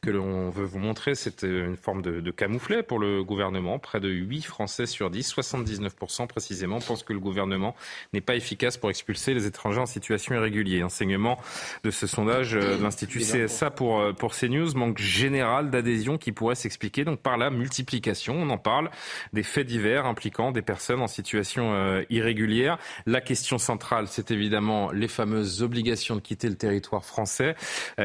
que 0.01 0.11
l'on 0.11 0.51
veut 0.51 0.65
vous 0.65 0.79
montrer, 0.79 1.15
c'est 1.15 1.43
une 1.43 1.77
forme 1.77 2.03
de, 2.03 2.21
de 2.21 2.31
camouflet 2.31 2.83
pour 2.83 2.99
le 2.99 3.23
gouvernement. 3.23 3.79
Près 3.79 4.01
de 4.01 4.09
8 4.09 4.43
Français 4.43 4.87
sur 4.87 5.11
10, 5.11 5.35
79% 5.35 6.27
précisément, 6.27 6.81
pensent 6.81 7.03
que 7.03 7.13
le 7.13 7.21
gouvernement 7.21 7.75
n'est 8.13 8.21
pas 8.21 8.37
efficace 8.37 8.77
pour 8.77 8.91
expulser 8.91 9.35
les 9.35 9.47
étrangers 9.47 9.81
en 9.81 9.87
situation 9.87 10.35
irrégulière. 10.35 10.87
Enseignement 10.87 11.39
de 11.83 11.91
ce 11.91 12.07
sondage 12.07 12.53
de 12.53 12.83
l'Institut 12.83 13.21
CSA 13.21 13.71
pour, 13.71 14.15
pour 14.15 14.35
CNews. 14.35 14.75
Manque 14.75 14.99
général 14.99 15.71
d'adhésion 15.71 16.19
qui 16.19 16.33
pourrait 16.33 16.55
s'expliquer 16.55 17.05
donc 17.05 17.21
par 17.21 17.37
la 17.37 17.51
multiplication, 17.51 18.35
on 18.35 18.51
en 18.51 18.59
parle, 18.59 18.91
des 19.33 19.43
faits 19.43 19.67
divers 19.67 20.07
impliquant 20.07 20.53
des 20.53 20.63
personnes 20.63 21.01
en 21.01 21.07
situation 21.07 22.03
irrégulière. 22.11 22.79
La 23.07 23.21
question 23.21 23.59
centrale, 23.59 24.07
c'est 24.09 24.31
évidemment 24.31 24.91
les 24.91 25.09
fameuses 25.09 25.63
obligations 25.63 26.17
de 26.17 26.21
quitter 26.21 26.49
le 26.49 26.57
territoire 26.57 27.05
français 27.05 27.55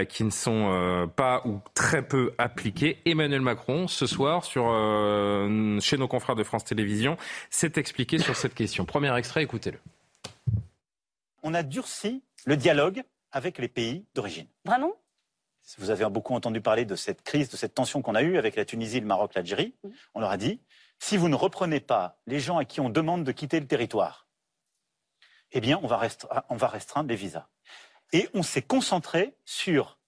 qui 0.10 0.24
ne 0.24 0.30
sont 0.30 1.10
pas 1.16 1.29
ou 1.46 1.60
très 1.74 2.02
peu 2.02 2.34
appliquées. 2.38 3.00
Emmanuel 3.06 3.42
Macron, 3.42 3.88
ce 3.88 4.06
soir, 4.06 4.44
sur, 4.44 4.64
chez 5.82 5.98
nos 5.98 6.08
confrères 6.08 6.36
de 6.36 6.44
France 6.44 6.66
Télévisions, 6.66 7.18
s'est 7.50 7.74
expliqué 7.76 8.20
sur 8.20 8.36
cette 8.36 8.54
question. 8.54 8.86
Premier 8.86 9.16
extrait, 9.18 9.44
écoutez-le. 9.44 9.80
On 11.44 11.54
a 11.54 11.64
durci 11.64 12.24
le 12.46 12.58
dialogue 12.58 13.04
avec 13.32 13.58
les 13.58 13.68
pays 13.68 14.06
d'origine. 14.16 14.48
Vraiment? 14.66 14.94
Vous 15.78 15.92
avez 15.92 16.10
beaucoup 16.10 16.34
entendu 16.34 16.62
parler 16.62 16.86
de 16.86 16.96
cette 16.96 17.22
crise, 17.22 17.50
de 17.50 17.58
cette 17.58 17.76
tension 17.76 18.02
qu'on 18.02 18.16
a 18.16 18.24
eue 18.24 18.38
avec 18.38 18.56
la 18.56 18.66
Tunisie, 18.66 19.00
le 19.00 19.06
Maroc, 19.06 19.34
l'Algérie. 19.36 19.76
On 20.16 20.20
leur 20.20 20.32
a 20.32 20.38
dit, 20.38 20.60
si 20.98 21.16
vous 21.16 21.30
ne 21.30 21.36
reprenez 21.36 21.80
pas 21.80 22.18
les 22.26 22.40
gens 22.40 22.58
à 22.58 22.66
qui 22.66 22.82
on 22.82 22.90
demande 22.90 23.24
de 23.24 23.32
quitter 23.32 23.60
le 23.60 23.68
territoire, 23.68 24.28
eh 25.52 25.62
bien, 25.62 25.80
on 25.84 25.88
va, 25.88 26.02
on 26.50 26.56
va 26.56 26.68
restreindre 26.68 27.10
les 27.10 27.16
visas. 27.16 27.48
Et 28.14 28.28
on 28.34 28.42
s'est 28.42 28.64
concentré 28.64 29.36
sur 29.46 29.99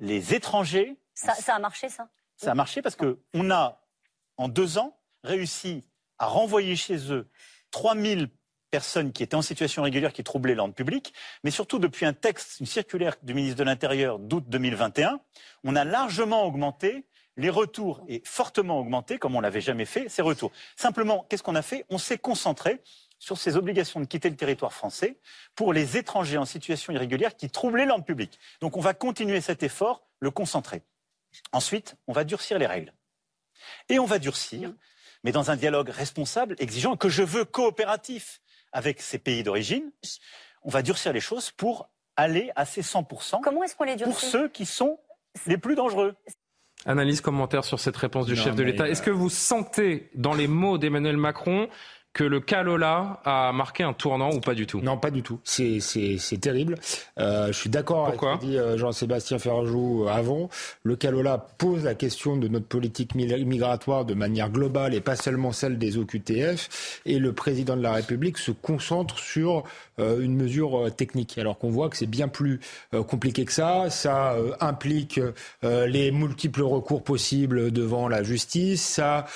les 0.00 0.34
étrangers. 0.34 0.96
Ça, 1.14 1.34
ça 1.34 1.54
a 1.54 1.58
marché, 1.58 1.88
ça? 1.88 2.08
Ça 2.36 2.52
a 2.52 2.54
marché 2.54 2.82
parce 2.82 2.96
qu'on 2.96 3.50
a, 3.50 3.80
en 4.36 4.48
deux 4.48 4.78
ans, 4.78 4.98
réussi 5.22 5.84
à 6.18 6.26
renvoyer 6.26 6.74
chez 6.74 7.12
eux 7.12 7.28
3000 7.70 8.28
personnes 8.70 9.12
qui 9.12 9.22
étaient 9.22 9.36
en 9.36 9.42
situation 9.42 9.82
régulière, 9.82 10.12
qui 10.12 10.24
troublaient 10.24 10.54
l'ordre 10.54 10.74
public, 10.74 11.12
mais 11.44 11.50
surtout 11.50 11.78
depuis 11.78 12.06
un 12.06 12.12
texte, 12.12 12.60
une 12.60 12.66
circulaire 12.66 13.16
du 13.22 13.34
ministre 13.34 13.58
de 13.58 13.64
l'Intérieur 13.64 14.18
d'août 14.18 14.44
2021, 14.48 15.20
on 15.64 15.76
a 15.76 15.84
largement 15.84 16.44
augmenté 16.44 17.06
les 17.36 17.50
retours 17.50 18.02
et 18.08 18.22
fortement 18.24 18.78
augmenté, 18.78 19.18
comme 19.18 19.34
on 19.34 19.40
l'avait 19.40 19.60
jamais 19.60 19.84
fait, 19.84 20.08
ces 20.08 20.22
retours. 20.22 20.52
Simplement, 20.76 21.26
qu'est-ce 21.28 21.42
qu'on 21.42 21.54
a 21.54 21.62
fait? 21.62 21.84
On 21.90 21.98
s'est 21.98 22.18
concentré 22.18 22.80
sur 23.20 23.38
ces 23.38 23.56
obligations 23.56 24.00
de 24.00 24.06
quitter 24.06 24.28
le 24.28 24.36
territoire 24.36 24.72
français 24.72 25.18
pour 25.54 25.72
les 25.72 25.96
étrangers 25.96 26.38
en 26.38 26.46
situation 26.46 26.92
irrégulière 26.92 27.36
qui 27.36 27.48
troublaient 27.48 27.86
l'ordre 27.86 28.04
public. 28.04 28.40
Donc 28.60 28.76
on 28.76 28.80
va 28.80 28.94
continuer 28.94 29.40
cet 29.40 29.62
effort, 29.62 30.02
le 30.18 30.32
concentrer. 30.32 30.82
Ensuite, 31.52 31.94
on 32.08 32.12
va 32.12 32.24
durcir 32.24 32.58
les 32.58 32.66
règles. 32.66 32.92
Et 33.88 33.98
on 33.98 34.06
va 34.06 34.18
durcir, 34.18 34.72
mais 35.22 35.32
dans 35.32 35.50
un 35.50 35.56
dialogue 35.56 35.90
responsable, 35.90 36.56
exigeant, 36.58 36.96
que 36.96 37.10
je 37.10 37.22
veux 37.22 37.44
coopératif 37.44 38.40
avec 38.72 39.00
ces 39.00 39.18
pays 39.18 39.42
d'origine. 39.42 39.92
On 40.62 40.70
va 40.70 40.82
durcir 40.82 41.12
les 41.12 41.20
choses 41.20 41.50
pour 41.50 41.90
aller 42.16 42.50
à 42.56 42.64
ces 42.64 42.82
100%. 42.82 43.42
Comment 43.42 43.62
est-ce 43.62 43.76
qu'on 43.76 43.84
les 43.84 43.96
Pour 43.96 44.18
ceux 44.18 44.48
qui 44.48 44.64
sont 44.66 44.98
les 45.46 45.58
plus 45.58 45.74
dangereux. 45.74 46.16
Analyse, 46.86 47.20
commentaire 47.20 47.64
sur 47.64 47.78
cette 47.78 47.96
réponse 47.96 48.24
du 48.24 48.34
chef 48.34 48.54
de 48.54 48.62
l'État. 48.62 48.88
Est-ce 48.88 49.02
que 49.02 49.10
vous 49.10 49.28
sentez 49.28 50.10
dans 50.14 50.32
les 50.32 50.48
mots 50.48 50.78
d'Emmanuel 50.78 51.18
Macron 51.18 51.68
que 52.12 52.24
le 52.24 52.40
Calola 52.40 53.20
a 53.24 53.52
marqué 53.52 53.84
un 53.84 53.92
tournant 53.92 54.30
ou 54.30 54.40
pas 54.40 54.54
du 54.54 54.66
tout? 54.66 54.80
Non, 54.80 54.96
pas 54.96 55.10
du 55.10 55.22
tout. 55.22 55.38
C'est 55.44 55.78
terrible. 56.40 56.76
Euh, 57.18 57.48
je 57.48 57.52
suis 57.52 57.70
d'accord 57.70 58.08
avec 58.08 58.20
ce 58.20 58.26
que 58.26 58.40
dit 58.40 58.58
euh, 58.58 58.76
Jean-Sébastien 58.76 59.38
Ferjou 59.38 60.04
euh, 60.04 60.08
avant. 60.08 60.48
Le 60.82 60.96
Calola 60.96 61.38
pose 61.38 61.84
la 61.84 61.94
question 61.94 62.36
de 62.36 62.48
notre 62.48 62.66
politique 62.66 63.14
migratoire 63.14 64.04
de 64.04 64.14
manière 64.14 64.50
globale 64.50 64.94
et 64.94 65.00
pas 65.00 65.14
seulement 65.14 65.52
celle 65.52 65.78
des 65.78 65.98
OQTF. 65.98 67.00
Et 67.06 67.18
le 67.18 67.32
président 67.32 67.76
de 67.76 67.82
la 67.82 67.92
République 67.92 68.38
se 68.38 68.50
concentre 68.50 69.18
sur 69.18 69.62
euh, 70.00 70.20
une 70.20 70.34
mesure 70.34 70.92
technique, 70.96 71.38
alors 71.38 71.58
qu'on 71.58 71.70
voit 71.70 71.90
que 71.90 71.96
c'est 71.96 72.06
bien 72.06 72.26
plus 72.26 72.58
euh, 72.92 73.04
compliqué 73.04 73.44
que 73.44 73.52
ça. 73.52 73.88
Ça 73.88 74.36
implique 74.60 75.20
les 75.62 76.10
multiples 76.10 76.62
recours 76.62 77.02
possibles 77.02 77.70
devant 77.70 78.08
la 78.08 78.22
justice. 78.22 78.82
Ça 78.82 79.26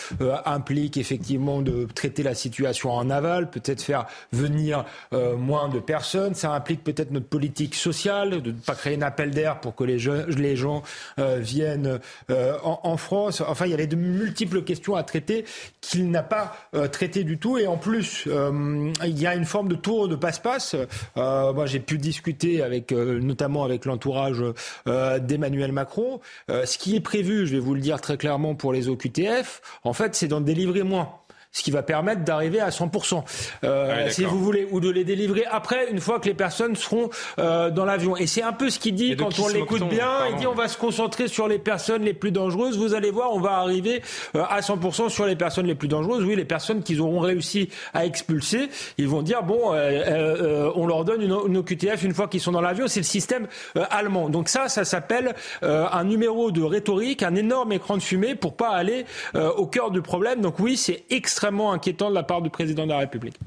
implique 0.45 0.97
effectivement 0.97 1.63
de 1.63 1.87
traiter 1.95 2.23
la 2.23 2.35
situation 2.35 2.64
en 2.85 3.11
aval, 3.11 3.51
peut-être 3.51 3.83
faire 3.83 4.07
venir 4.33 4.85
moins 5.13 5.69
de 5.69 5.79
personnes. 5.79 6.35
Ça 6.35 6.53
implique 6.53 6.83
peut-être 6.85 7.11
notre 7.11 7.27
politique 7.27 7.75
sociale, 7.75 8.43
de 8.43 8.51
ne 8.51 8.57
pas 8.57 8.75
créer 8.75 8.97
un 8.97 9.03
appel 9.03 9.31
d'air 9.31 9.61
pour 9.61 9.75
que 9.75 9.85
les, 9.85 9.99
les 10.37 10.57
gens 10.57 10.83
viennent 11.19 12.01
en, 12.31 12.81
en, 12.83 12.97
France. 12.97 13.43
Enfin, 13.47 13.67
il 13.67 13.73
y 13.73 13.75
a 13.75 13.87
de 13.87 13.97
multiples 13.97 14.63
questions 14.63 14.95
à 14.95 15.03
traiter 15.03 15.45
qu'il 15.81 16.11
n'a 16.11 16.23
pas 16.23 16.57
traité 16.93 17.25
du 17.25 17.39
tout. 17.39 17.59
Et 17.59 17.67
en 17.67 17.77
plus, 17.77 18.27
il 18.27 19.19
y 19.19 19.27
a 19.27 19.35
une 19.35 19.45
forme 19.45 19.69
de 19.69 19.77
tour 19.77 20.09
de 20.09 20.17
passe-passe 20.17 20.77
euh, 21.17 21.53
moi, 21.53 21.67
j'ai 21.67 21.81
pu 21.81 21.99
discuter 21.99 22.63
avec, 22.63 22.93
euh, 22.93 23.19
notamment 23.21 23.65
avec 23.65 23.85
l'entourage 23.85 24.43
euh, 24.87 25.19
d'Emmanuel 25.19 25.73
Macron. 25.73 26.21
ce 26.49 26.79
qui 26.79 26.97
est 26.97 27.01
prévu, 27.01 27.47
je 27.47 27.53
vais 27.53 27.59
vous 27.59 27.75
le 27.75 27.81
dire 27.81 28.01
très 28.01 28.17
clairement 28.17 28.55
pour 28.55 28.73
les 28.73 28.89
OQTF, 28.89 29.63
en 29.85 29.93
fait, 29.93 30.15
c'est 30.15 30.29
d'en 30.29 30.41
délivrer 30.41 30.83
moins 30.83 31.11
ce 31.55 31.63
qui 31.63 31.71
va 31.71 31.83
permettre 31.83 32.25
d'arriver 32.25 32.61
à 32.61 32.71
100%, 32.71 33.25
euh, 33.63 34.05
ah 34.07 34.11
si 34.11 34.25
vous 34.25 34.41
voulez, 34.41 34.67
ou 34.73 34.81
de 34.81 34.91
les 34.91 35.05
délivrer 35.05 35.45
après, 35.51 35.89
une 35.91 36.01
fois 36.01 36.19
que 36.19 36.27
les 36.27 36.35
personnes 36.35 36.75
seront 36.75 37.11
euh, 37.39 37.71
dans 37.71 37.85
l'avion. 37.85 38.17
Et 38.17 38.27
c'est 38.27 38.43
un 38.43 38.53
peu 38.53 38.71
ce 38.71 38.81
qu'il 38.81 38.97
dit 38.97 39.17
quand 39.17 39.39
on 39.39 39.49
l'écoute 39.49 39.89
bien. 39.89 40.27
Il 40.31 40.37
dit 40.37 40.49
on 40.49 40.55
va 40.55 40.67
se 40.67 40.77
concentrer 40.77 41.29
sur 41.29 41.47
les 41.47 41.61
personnes 41.61 42.03
les 42.03 42.13
plus 42.13 42.33
dangereuses. 42.33 42.77
Vous 42.77 42.95
allez 42.95 43.13
voir, 43.13 43.33
on 43.33 43.41
va 43.41 43.53
arriver 43.53 44.03
euh, 44.35 44.43
à 44.51 44.61
100% 44.61 45.09
sur 45.11 45.27
les 45.27 45.37
personnes 45.37 45.67
les 45.67 45.77
plus 45.77 45.87
dangereuses. 45.87 46.25
Oui, 46.25 46.35
les 46.35 46.45
personnes 46.45 46.83
qu'ils 46.83 47.01
auront 47.01 47.21
réussi 47.21 47.69
à 47.93 48.05
expulser, 48.05 48.69
ils 48.99 49.09
vont 49.09 49.23
dire 49.23 49.45
bon, 49.45 49.73
euh, 49.73 49.77
euh, 49.77 50.73
on 50.75 50.89
leur 50.89 51.05
donne 51.05 51.23
une, 51.23 51.37
une 51.47 51.57
OQTF 51.59 52.03
une 52.03 52.15
fois 52.15 52.27
qu'ils 52.27 52.41
sont 52.41 52.53
dans 52.53 52.61
l'avion. 52.61 52.89
C'est 52.89 53.01
le 53.01 53.05
système 53.05 53.47
allemand. 53.91 54.29
Donc 54.29 54.49
ça, 54.49 54.69
ça 54.69 54.85
s'appelle 54.85 55.35
un 55.63 56.05
numéro 56.05 56.51
de 56.51 56.63
rhétorique, 56.63 57.23
un 57.23 57.37
énorme 57.37 57.73
écran 57.73 57.97
de 57.97 58.03
fumée 58.03 58.35
pour 58.35 58.57
pas 58.57 58.71
aller 58.71 59.07
au 59.35 59.67
cœur 59.67 59.93
du 59.93 60.03
problème. 60.03 60.41
Donc 60.41 60.59
oui, 60.59 60.77
c'est 60.77 61.05
extrêmement 61.11 61.44
extrêmement 61.45 61.73
inquiétant 61.73 62.09
de 62.09 62.15
la 62.15 62.23
part 62.23 62.41
du 62.41 62.49
président 62.49 62.85
de 62.85 62.89
la 62.89 62.99
République. 62.99 63.39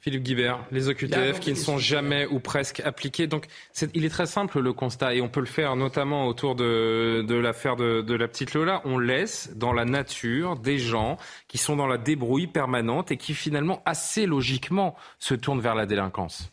Philippe 0.00 0.24
Guibert, 0.24 0.58
les 0.72 0.88
OQTF 0.88 1.38
qui 1.38 1.50
ne 1.50 1.56
sont 1.56 1.78
jamais 1.78 2.26
ou 2.26 2.40
presque 2.40 2.80
appliqués. 2.80 3.28
Donc, 3.28 3.46
il 3.94 4.04
est 4.04 4.08
très 4.08 4.26
simple 4.26 4.60
le 4.60 4.72
constat, 4.72 5.14
et 5.14 5.20
on 5.20 5.28
peut 5.28 5.40
le 5.40 5.46
faire 5.46 5.76
notamment 5.76 6.26
autour 6.26 6.56
de, 6.56 7.24
de 7.26 7.34
l'affaire 7.36 7.76
de, 7.76 8.02
de, 8.02 8.14
la 8.14 8.26
petite 8.26 8.54
Lola. 8.54 8.82
On 8.84 8.98
laisse 8.98 9.52
dans 9.54 9.72
la 9.72 9.84
nature 9.84 10.56
des 10.56 10.78
gens 10.78 11.18
qui 11.46 11.58
sont 11.58 11.76
dans 11.76 11.86
la 11.86 11.98
débrouille 11.98 12.48
permanente 12.48 13.12
et 13.12 13.16
qui 13.16 13.32
finalement, 13.32 13.80
assez 13.84 14.26
logiquement, 14.26 14.96
se 15.20 15.34
tournent 15.34 15.60
vers 15.60 15.76
la 15.76 15.86
délinquance. 15.86 16.50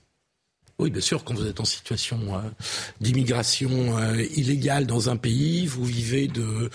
Oui, 0.79 0.89
bien 0.89 1.01
sûr, 1.01 1.23
quand 1.23 1.35
vous 1.35 1.45
êtes 1.45 1.59
en 1.59 1.65
situation 1.65 2.35
euh, 2.35 2.39
d'immigration 2.99 3.97
euh, 3.97 4.23
illégale 4.35 4.87
dans 4.87 5.09
un 5.09 5.17
pays, 5.17 5.67
vous 5.67 5.85
vivez 5.85 6.27
de, 6.27 6.69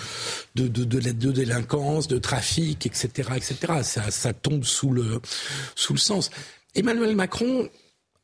de, 0.55 0.69
de, 0.69 1.33
délinquance, 1.33 2.07
de 2.07 2.19
trafic, 2.19 2.87
etc. 2.87 3.31
etc. 3.35 3.57
Ça, 3.83 4.11
ça 4.11 4.33
tombe 4.33 4.65
sous 4.65 4.93
le, 4.93 5.21
sous 5.75 5.95
le 5.95 5.99
sens. 5.99 6.31
Emmanuel 6.77 7.17
Macron 7.17 7.69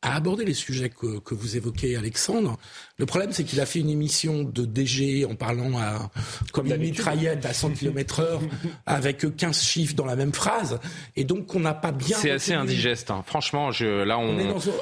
a 0.01 0.15
abordé 0.15 0.45
les 0.45 0.53
sujets 0.53 0.89
que, 0.89 1.19
que 1.19 1.35
vous 1.35 1.57
évoquez, 1.57 1.97
Alexandre. 1.97 2.57
Le 2.97 3.05
problème, 3.05 3.33
c'est 3.33 3.43
qu'il 3.43 3.59
a 3.59 3.65
fait 3.65 3.79
une 3.79 3.89
émission 3.89 4.43
de 4.43 4.63
DG 4.63 5.25
en 5.25 5.35
parlant 5.35 5.77
à, 5.77 6.09
comme 6.53 6.67
une 6.67 6.77
mitraillette 6.77 7.45
à 7.45 7.53
100 7.53 7.71
km 7.71 8.21
heure 8.21 8.41
avec 8.85 9.35
15 9.35 9.61
chiffres 9.61 9.95
dans 9.95 10.05
la 10.05 10.15
même 10.15 10.33
phrase. 10.33 10.79
Et 11.17 11.25
donc, 11.25 11.53
on 11.55 11.59
n'a 11.59 11.73
pas 11.73 11.91
bien. 11.91 12.15
C'est 12.17 12.31
assez 12.31 12.53
indigeste. 12.53 13.11
Hein. 13.11 13.21
Franchement, 13.27 13.71
je, 13.71 14.03
là, 14.03 14.17
on, 14.17 14.37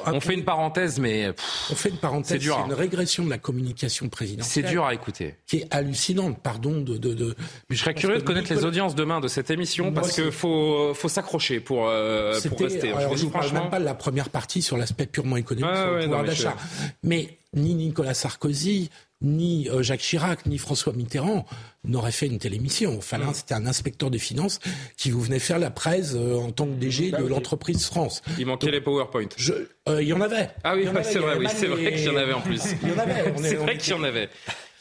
on, 0.06 0.20
fait 0.20 0.34
une 0.34 0.44
parenthèse, 0.44 1.00
mais. 1.00 1.32
on 1.70 1.74
fait 1.74 1.88
une 1.88 1.96
parenthèse. 1.96 2.28
C'est 2.28 2.38
dur. 2.38 2.56
C'est 2.60 2.66
une 2.66 2.72
hein. 2.72 2.76
régression 2.78 3.24
de 3.24 3.30
la 3.30 3.38
communication 3.38 4.08
présidentielle. 4.08 4.64
C'est 4.64 4.70
dur 4.70 4.84
à 4.84 4.94
écouter. 4.94 5.34
Qui 5.48 5.58
est 5.58 5.74
hallucinante, 5.74 6.40
pardon. 6.40 6.82
De, 6.82 6.96
de, 6.96 7.14
de... 7.14 7.34
Mais 7.68 7.74
je 7.74 7.80
serais 7.80 7.94
curieux 7.94 8.18
de 8.18 8.22
connaître 8.22 8.54
les 8.54 8.64
audiences 8.64 8.94
demain 8.94 9.20
de 9.20 9.26
cette 9.26 9.50
émission 9.50 9.92
parce 9.92 10.12
qu'il 10.12 10.30
faut, 10.30 10.94
faut 10.94 11.08
s'accrocher 11.08 11.58
pour, 11.58 11.88
euh, 11.88 12.38
pour 12.48 12.60
rester. 12.60 12.92
Alors, 12.92 13.16
je 13.16 13.26
ne 13.26 13.30
parle 13.30 13.52
même 13.52 13.70
pas 13.70 13.80
de 13.80 13.84
la 13.84 13.94
première 13.94 14.28
partie 14.28 14.62
sur 14.62 14.76
l'aspect 14.76 15.06
purement 15.06 15.36
économique, 15.36 15.68
ah 15.68 15.82
sur 15.82 15.94
le 15.94 16.02
pouvoir 16.04 16.24
d'achat. 16.24 16.56
Mais 17.02 17.38
ni 17.54 17.74
Nicolas 17.74 18.14
Sarkozy, 18.14 18.90
ni 19.24 19.68
euh, 19.70 19.82
Jacques 19.82 20.00
Chirac, 20.00 20.46
ni 20.46 20.58
François 20.58 20.92
Mitterrand 20.92 21.46
n'auraient 21.84 22.12
fait 22.12 22.26
une 22.26 22.38
telle 22.38 22.54
émission. 22.54 22.96
Enfin 22.98 23.18
là, 23.18 23.26
mm. 23.26 23.34
c'était 23.34 23.54
un 23.54 23.66
inspecteur 23.66 24.10
des 24.10 24.18
finances 24.18 24.60
qui 24.96 25.10
vous 25.10 25.20
venait 25.20 25.38
faire 25.38 25.58
la 25.58 25.70
presse 25.70 26.12
euh, 26.14 26.36
en 26.36 26.50
tant 26.50 26.66
que 26.66 26.72
DG 26.72 27.10
bah 27.10 27.22
de 27.22 27.26
l'entreprise 27.26 27.84
France. 27.86 28.22
Il 28.38 28.46
manquait 28.46 28.70
les 28.70 28.80
PowerPoint. 28.80 29.28
Euh, 29.88 30.02
il 30.02 30.08
y 30.08 30.12
en 30.12 30.20
avait. 30.20 30.50
Ah 30.62 30.74
oui, 30.76 30.86
c'est 31.02 31.18
vrai, 31.18 31.36
oui, 31.38 31.46
c'est 31.54 31.66
vrai 31.66 31.92
qu'il 31.94 32.04
y 32.04 32.08
en 32.08 32.16
avait 32.16 32.32
en 32.32 32.40
plus. 32.40 32.62
il 32.82 32.88
y 32.88 32.92
en 32.92 32.98
avait. 32.98 33.34
C'est 33.42 33.56
vrai 33.56 33.78
qu'il 33.78 33.92
y 33.92 33.96
en 33.96 34.04
avait. 34.04 34.28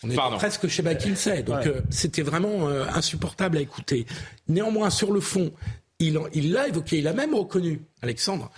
On 0.03 0.09
est 0.09 0.37
presque 0.37 0.67
chez 0.67 0.83
McKinsey, 0.83 1.43
donc 1.43 1.63
c'était 1.89 2.23
vraiment 2.23 2.67
insupportable 2.67 3.57
à 3.57 3.61
écouter. 3.61 4.05
Néanmoins, 4.49 4.89
sur 4.89 5.13
le 5.13 5.21
fond, 5.21 5.53
il 5.99 6.51
l'a 6.51 6.67
évoqué, 6.67 6.97
il 6.97 7.07
a 7.07 7.13
même 7.13 7.33
reconnu, 7.33 7.81
Alexandre, 8.01 8.51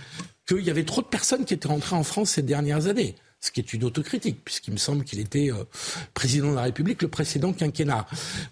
qu'il 0.48 0.62
y 0.62 0.72
avait 0.72 0.86
trop 0.86 1.02
de 1.02 1.08
personnes 1.08 1.46
qui 1.46 1.54
étaient 1.54 1.68
rentrées 1.68 1.96
en 1.96 2.04
France 2.04 2.32
ces 2.32 2.42
dernières 2.42 2.88
années 2.88 3.16
ce 3.46 3.52
qui 3.52 3.60
est 3.60 3.74
une 3.74 3.84
autocritique, 3.84 4.44
puisqu'il 4.44 4.74
me 4.74 4.78
semble 4.78 5.04
qu'il 5.04 5.20
était 5.20 5.52
euh, 5.52 5.64
président 6.14 6.52
de 6.52 6.56
la 6.56 6.64
République 6.64 7.02
le 7.02 7.08
précédent 7.08 7.54
quinquennat. 7.54 8.06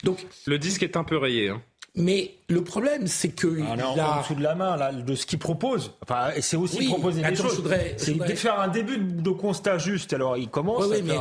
Donc 0.04 0.26
le 0.46 0.60
disque 0.60 0.84
est 0.84 0.96
un 0.96 1.04
peu 1.04 1.18
rayé. 1.18 1.50
Hein. 1.50 1.62
Mais 1.96 2.32
le 2.50 2.64
problème, 2.64 3.06
c'est 3.06 3.30
que 3.30 3.48
ah, 3.62 3.76
il 3.76 3.82
a... 4.00 4.18
en 4.18 4.22
dessous 4.22 4.34
de 4.34 4.42
la 4.42 4.56
main 4.56 4.76
là, 4.78 4.92
de 4.92 5.14
ce 5.14 5.28
qu'il 5.28 5.38
propose. 5.38 5.92
Enfin, 6.02 6.32
c'est 6.42 6.58
aussi 6.58 6.88
proposer 6.88 7.22
des 7.22 7.36
choses. 7.36 7.64
C'est 7.98 8.18
de 8.18 8.36
faire 8.36 8.60
un 8.60 8.68
début 8.68 8.98
de 8.98 9.30
constat 9.30 9.78
juste. 9.78 10.12
Alors, 10.12 10.36
il 10.36 10.48
commence. 10.48 10.86
Oui, 10.88 11.04
mais 11.04 11.14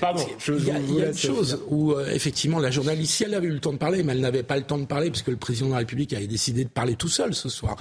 pardon. 0.00 0.24
Il 0.48 0.64
y 0.64 0.70
a, 0.70 0.78
il 0.78 0.94
y 0.94 1.02
a 1.02 1.08
une 1.08 1.16
chose 1.16 1.62
où 1.68 1.92
euh, 1.92 2.08
effectivement 2.10 2.58
la 2.58 2.70
journaliste, 2.70 3.12
si 3.12 3.24
elle 3.24 3.34
avait 3.34 3.48
eu 3.48 3.52
le 3.52 3.60
temps 3.60 3.74
de 3.74 3.78
parler, 3.78 4.02
mais 4.02 4.12
elle 4.12 4.20
n'avait 4.20 4.44
pas 4.44 4.56
le 4.56 4.62
temps 4.62 4.78
de 4.78 4.86
parler 4.86 5.10
parce 5.10 5.22
que 5.22 5.30
le 5.30 5.36
président 5.36 5.66
de 5.66 5.72
la 5.72 5.78
République 5.78 6.14
avait 6.14 6.26
décidé 6.26 6.64
de 6.64 6.70
parler 6.70 6.96
tout 6.96 7.08
seul 7.08 7.34
ce 7.34 7.50
soir. 7.50 7.76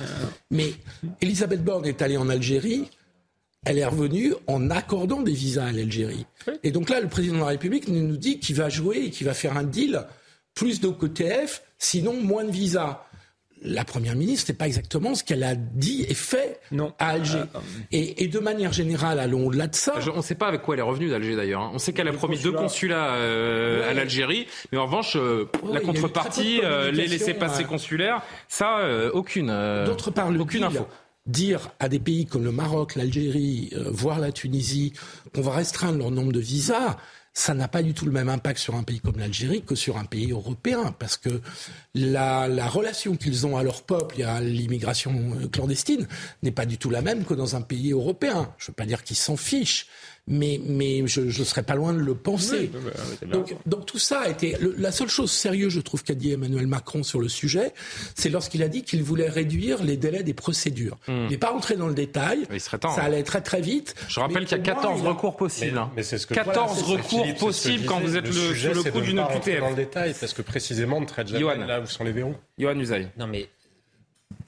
Mais 0.52 0.74
Elisabeth 1.22 1.64
Borne 1.64 1.86
est 1.86 2.02
allée 2.02 2.18
en 2.18 2.28
Algérie 2.28 2.90
elle 3.66 3.78
est 3.78 3.86
revenue 3.86 4.34
en 4.48 4.70
accordant 4.70 5.22
des 5.22 5.34
visas 5.34 5.66
à 5.66 5.72
l'Algérie. 5.72 6.26
Et 6.64 6.72
donc 6.72 6.90
là, 6.90 7.00
le 7.00 7.08
président 7.08 7.36
de 7.36 7.40
la 7.40 7.48
République 7.48 7.88
nous 7.88 8.18
dit 8.18 8.40
qu'il 8.40 8.56
va 8.56 8.70
jouer 8.70 9.06
et 9.06 9.10
qu'il 9.10 9.26
va 9.26 9.34
faire 9.34 9.58
un 9.58 9.64
deal 9.64 10.06
plus 10.56 10.82
d'OQTF, 10.82 11.64
sinon 11.78 12.14
moins 12.14 12.44
de 12.44 12.52
visas. 12.52 13.06
La 13.66 13.86
première 13.86 14.18
ministre, 14.18 14.52
n'est 14.52 14.58
pas 14.58 14.68
exactement 14.68 15.16
ce 15.16 15.24
qu'elle 15.24 15.44
a 15.44 15.56
dit 15.56 16.06
et 16.10 16.14
fait 16.14 16.60
à 17.00 17.12
Alger. 17.12 17.38
Euh, 17.38 17.60
euh, 17.94 18.14
et, 18.18 18.28
de 18.28 18.40
manière 18.40 18.74
générale, 18.74 19.20
allons 19.20 19.48
au-delà 19.48 19.68
de 19.68 19.76
ça. 19.76 19.94
on 20.14 20.18
ne 20.18 20.22
sait 20.22 20.36
pas 20.36 20.48
avec 20.48 20.64
quoi 20.64 20.76
elle 20.76 20.80
est 20.80 20.84
revenue 20.84 21.10
d'Alger 21.10 21.38
d'ailleurs. 21.38 21.62
Hein. 21.62 21.72
On 21.74 21.78
sait 21.78 21.94
qu'elle 21.94 22.10
a 22.10 22.12
promis 22.12 22.38
deux 22.38 22.52
consulats 22.52 23.14
euh, 23.14 23.90
à 23.90 23.94
l'Algérie, 23.94 24.48
mais 24.74 24.78
en 24.78 24.86
revanche, 24.86 25.18
la 25.72 25.80
contrepartie, 25.80 26.60
les 26.92 27.08
laissés-passer 27.08 27.64
consulaires, 27.64 28.22
ça, 28.50 28.80
aucune. 29.14 29.48
D'autre 29.86 30.12
part, 30.12 30.30
aucune 30.38 30.64
info 30.64 30.86
dire 31.26 31.72
à 31.80 31.90
des 31.90 32.00
pays 32.00 32.26
comme 32.26 32.44
le 32.44 32.52
Maroc, 32.52 32.96
l'Algérie, 32.96 33.72
voire 33.88 34.20
la 34.20 34.32
Tunisie, 34.32 34.94
qu'on 35.34 35.42
va 35.42 35.54
restreindre 35.54 35.98
leur 35.98 36.12
nombre 36.12 36.34
de 36.34 36.40
visas, 36.40 36.98
ça 37.34 37.56
n'a 37.56 37.68
pas 37.68 37.82
du 37.82 37.94
tout 37.96 38.06
le 38.06 38.12
même 38.12 38.30
impact 38.30 38.60
sur 38.60 38.76
un 38.76 38.84
pays 38.84 39.00
comme 39.00 39.18
l'Algérie 39.18 39.64
que 39.64 39.74
sur 39.74 39.98
un 39.98 40.06
pays 40.06 40.32
européen, 40.32 40.94
parce 41.00 41.18
que 41.18 41.42
la, 41.96 42.48
la 42.48 42.68
relation 42.68 43.16
qu'ils 43.16 43.48
ont 43.48 43.58
à 43.58 43.64
leur 43.64 43.82
peuple 43.82 44.22
et 44.22 44.24
à 44.24 44.40
l'immigration 44.40 45.50
clandestine 45.52 46.08
n'est 46.44 46.52
pas 46.52 46.68
du 46.68 46.78
tout 46.78 46.92
la 46.92 47.02
même 47.02 47.26
que 47.26 47.34
dans 47.34 47.56
un 47.56 47.62
pays 47.62 47.92
européen. 47.92 48.54
Je 48.60 48.66
ne 48.66 48.68
veux 48.68 48.76
pas 48.76 48.86
dire 48.86 49.04
qu'ils 49.04 49.18
s'en 49.18 49.36
fichent, 49.36 49.88
mais, 50.28 50.60
mais 50.66 51.06
je 51.06 51.22
ne 51.22 51.46
serais 51.46 51.64
pas 51.64 51.76
loin 51.76 51.94
de 51.94 52.00
le 52.00 52.16
penser. 52.16 52.72
donc, 53.26 53.56
donc, 53.66 53.86
tout 53.86 54.00
ça 54.00 54.22
a 54.22 54.30
été... 54.30 54.56
la 54.78 54.92
seule 54.92 55.10
chose 55.10 55.32
sérieuse, 55.32 55.74
je 55.74 55.82
trouve, 55.82 56.04
qu'a 56.04 56.14
dit 56.14 56.32
Emmanuel 56.32 56.68
Macron 56.68 57.04
sur 57.04 57.20
le 57.20 57.28
sujet, 57.28 57.74
c'est 58.16 58.30
lorsqu'il 58.30 58.64
a 58.64 58.70
dit 58.70 58.84
qu'il 58.84 59.04
voulait 59.04 59.30
réduire 59.30 59.84
les 59.84 59.98
délais 59.98 60.24
des 60.24 60.34
procédures. 60.34 60.98
Hmm. 61.08 61.26
Il 61.26 61.32
n'est 61.32 61.38
pas 61.38 61.50
rentré 61.50 61.76
dans 61.76 61.88
le 61.88 61.94
détail. 61.94 62.46
Il 62.52 62.62
serait 62.62 62.78
temps, 62.78 62.96
ça 62.96 63.02
hein. 63.02 63.06
allait 63.06 63.24
très 63.24 63.42
très 63.42 63.62
vite. 63.62 63.96
Je 64.08 64.20
rappelle 64.20 64.46
qu'il 64.46 64.58
y 64.58 64.62
a 64.62 64.64
14 64.64 65.02
recours 65.02 65.36
possibles. 65.36 65.82
Mais, 65.96 66.04
c'est 66.04 66.18
ce 66.18 66.28
que 66.28 66.34
14 66.34 66.84
recours 66.84 67.36
possibles 67.36 67.86
quand 67.86 68.00
vous 68.00 68.16
êtes 68.16 68.28
le, 68.28 68.56
sur 68.56 68.74
le 68.74 68.84
coup 68.92 69.02
d'une 69.02 69.24
QTF. 69.26 69.60
dans 69.60 69.70
le 69.70 69.76
détail, 69.76 70.16
parce 70.20 70.34
que 70.34 70.42
précisément, 70.42 70.98
on 70.98 71.02
ne 71.02 71.06
traite 71.06 71.28
jamais 71.28 71.66
là 71.66 71.82
où 71.82 71.86
sont 71.86 72.04
les 72.04 72.12
verrous. 72.12 72.36
Johan 72.58 72.80
Usaï. 72.80 73.10
Non 73.18 73.28
mais 73.28 73.50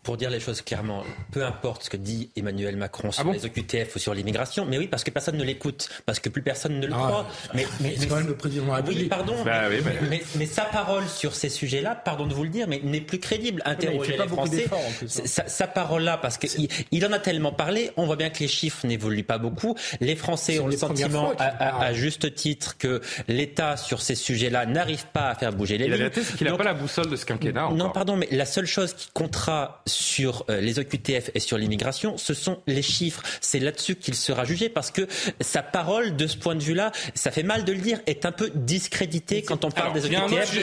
pour 0.05 0.17
dire 0.17 0.29
les 0.29 0.39
choses 0.39 0.61
clairement, 0.61 1.03
peu 1.31 1.43
importe 1.43 1.83
ce 1.83 1.89
que 1.89 1.97
dit 1.97 2.29
Emmanuel 2.37 2.77
Macron 2.77 3.11
sur 3.11 3.27
ah 3.27 3.33
les 3.33 3.45
OQTF 3.45 3.95
ou 3.95 3.99
sur 3.99 4.13
l'immigration, 4.13 4.65
mais 4.65 4.77
oui, 4.77 4.87
parce 4.87 5.03
que 5.03 5.09
personne 5.09 5.35
ne 5.35 5.43
l'écoute, 5.43 5.89
parce 6.05 6.19
que 6.19 6.29
plus 6.29 6.43
personne 6.43 6.79
ne 6.79 6.85
le 6.85 6.93
ah, 6.93 6.97
croit. 6.97 7.27
Mais, 7.55 7.65
mais 7.81 7.95
c'est 7.97 8.07
quand 8.07 8.17
même 8.17 8.27
le 8.27 8.37
président 8.37 8.65
de 8.65 8.69
la 8.69 8.75
République. 8.75 9.01
Oui, 9.01 9.09
pardon. 9.09 9.35
Bah 9.43 9.63
mais, 10.09 10.21
mais, 10.35 10.45
sa 10.45 10.61
parole 10.61 11.07
sur 11.07 11.33
ces 11.33 11.49
sujets-là, 11.49 11.95
pardon 11.95 12.27
de 12.27 12.35
vous 12.35 12.43
le 12.43 12.49
dire, 12.49 12.67
mais 12.67 12.79
n'est 12.83 13.01
plus 13.01 13.19
crédible. 13.19 13.63
Interroger 13.65 14.15
les 14.15 14.27
Français. 14.27 14.67
Hein. 14.71 15.07
sa, 15.25 15.67
parole-là, 15.67 16.17
parce 16.17 16.37
qu'il 16.37 16.67
il 16.91 17.05
en 17.05 17.11
a 17.11 17.19
tellement 17.19 17.51
parlé, 17.51 17.91
on 17.97 18.05
voit 18.05 18.15
bien 18.15 18.29
que 18.29 18.39
les 18.39 18.47
chiffres 18.47 18.85
n'évoluent 18.85 19.23
pas 19.23 19.39
beaucoup. 19.39 19.75
Les 20.01 20.15
Français 20.15 20.59
ont 20.59 20.67
le 20.67 20.77
sentiment, 20.77 21.33
à, 21.39 21.93
juste 21.93 22.35
titre, 22.35 22.77
que 22.77 23.01
l'État 23.27 23.75
sur 23.75 24.03
ces 24.03 24.15
sujets-là 24.15 24.67
n'arrive 24.67 25.07
pas 25.07 25.29
à 25.29 25.35
faire 25.35 25.51
bouger 25.51 25.79
les 25.79 25.85
lignes. 25.85 25.91
La 25.93 25.97
vérité, 25.97 26.21
c'est 26.23 26.37
qu'il 26.37 26.47
n'a 26.47 26.55
pas 26.55 26.63
la 26.63 26.75
boussole 26.75 27.09
de 27.09 27.15
ce 27.15 27.25
quinquennat. 27.25 27.71
Non, 27.71 27.89
pardon, 27.89 28.15
mais 28.17 28.27
la 28.31 28.45
seule 28.45 28.67
chose 28.67 28.93
qui 28.93 29.09
comptera 29.13 29.81
sur 29.95 30.45
euh, 30.49 30.61
les 30.61 30.79
OQTF 30.79 31.31
et 31.33 31.39
sur 31.39 31.57
l'immigration, 31.57 32.17
ce 32.17 32.33
sont 32.33 32.59
les 32.67 32.81
chiffres. 32.81 33.23
C'est 33.41 33.59
là-dessus 33.59 33.95
qu'il 33.95 34.15
sera 34.15 34.45
jugé 34.45 34.69
parce 34.69 34.91
que 34.91 35.07
sa 35.41 35.63
parole, 35.63 36.15
de 36.15 36.27
ce 36.27 36.37
point 36.37 36.55
de 36.55 36.63
vue-là, 36.63 36.91
ça 37.13 37.31
fait 37.31 37.43
mal 37.43 37.63
de 37.65 37.71
le 37.71 37.79
dire, 37.79 37.99
est 38.05 38.25
un 38.25 38.31
peu 38.31 38.51
discréditée 38.53 39.41
quand 39.41 39.65
on 39.65 39.71
parle 39.71 39.93
des 39.93 40.05
OQTF 40.05 40.57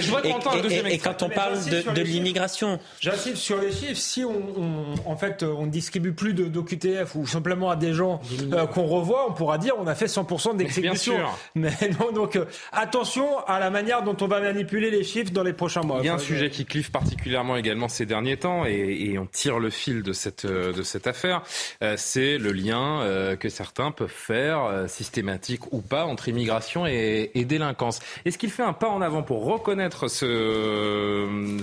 et, 0.86 0.98
quand 0.98 1.22
on 1.22 1.28
parle 1.28 1.58
de, 1.64 2.02
l'immigration. 2.02 2.78
J'insiste 3.00 3.36
sur 3.36 3.60
les 3.60 3.72
chiffres. 3.72 3.96
Si 3.96 4.24
on, 4.24 4.94
en 5.06 5.16
fait, 5.16 5.42
on 5.42 5.66
ne 5.66 5.70
distribue 5.70 6.12
plus 6.12 6.34
d'OQTF 6.34 7.14
ou 7.14 7.26
simplement 7.26 7.70
à 7.70 7.76
des 7.76 7.92
gens 7.92 8.20
euh, 8.52 8.66
qu'on 8.66 8.86
revoit, 8.86 9.28
on 9.28 9.32
pourra 9.32 9.58
dire 9.58 9.74
on 9.78 9.86
a 9.86 9.94
fait 9.94 10.06
100% 10.06 10.56
d'exécution. 10.56 11.14
Mais 11.54 11.72
non, 12.00 12.12
donc 12.12 12.36
euh, 12.36 12.44
attention 12.72 13.38
à 13.46 13.58
la 13.58 13.70
manière 13.70 14.02
dont 14.02 14.16
on 14.20 14.26
va 14.26 14.40
manipuler 14.40 14.90
les 14.90 15.04
chiffres 15.04 15.32
dans 15.32 15.42
les 15.42 15.52
prochains 15.52 15.82
mois. 15.82 15.98
Il 16.00 16.06
y 16.06 16.08
a 16.08 16.14
un 16.14 16.18
sujet 16.18 16.50
qui 16.50 16.64
clive 16.64 16.90
particulièrement 16.90 17.56
également 17.56 17.88
ces 17.88 18.06
derniers 18.06 18.36
temps 18.36 18.64
et, 18.66 19.10
et 19.12 19.18
on 19.18 19.21
tire 19.26 19.58
le 19.58 19.70
fil 19.70 20.02
de 20.02 20.12
cette, 20.12 20.44
euh, 20.44 20.72
affaire, 21.04 21.42
euh, 21.82 21.94
c'est 21.96 22.38
le 22.38 22.52
lien 22.52 23.02
euh, 23.02 23.36
que 23.36 23.48
certains 23.48 23.90
peuvent 23.90 24.08
faire, 24.08 24.88
systématique 24.88 25.72
ou 25.72 25.80
pas, 25.80 26.04
entre 26.04 26.28
immigration 26.28 26.86
et, 26.86 27.30
délinquance. 27.34 28.00
Est-ce 28.24 28.38
qu'il 28.38 28.50
fait 28.50 28.62
un 28.62 28.72
pas 28.72 28.88
en 28.88 29.02
avant 29.02 29.22
pour 29.22 29.44
reconnaître 29.44 30.08
ce, 30.08 31.58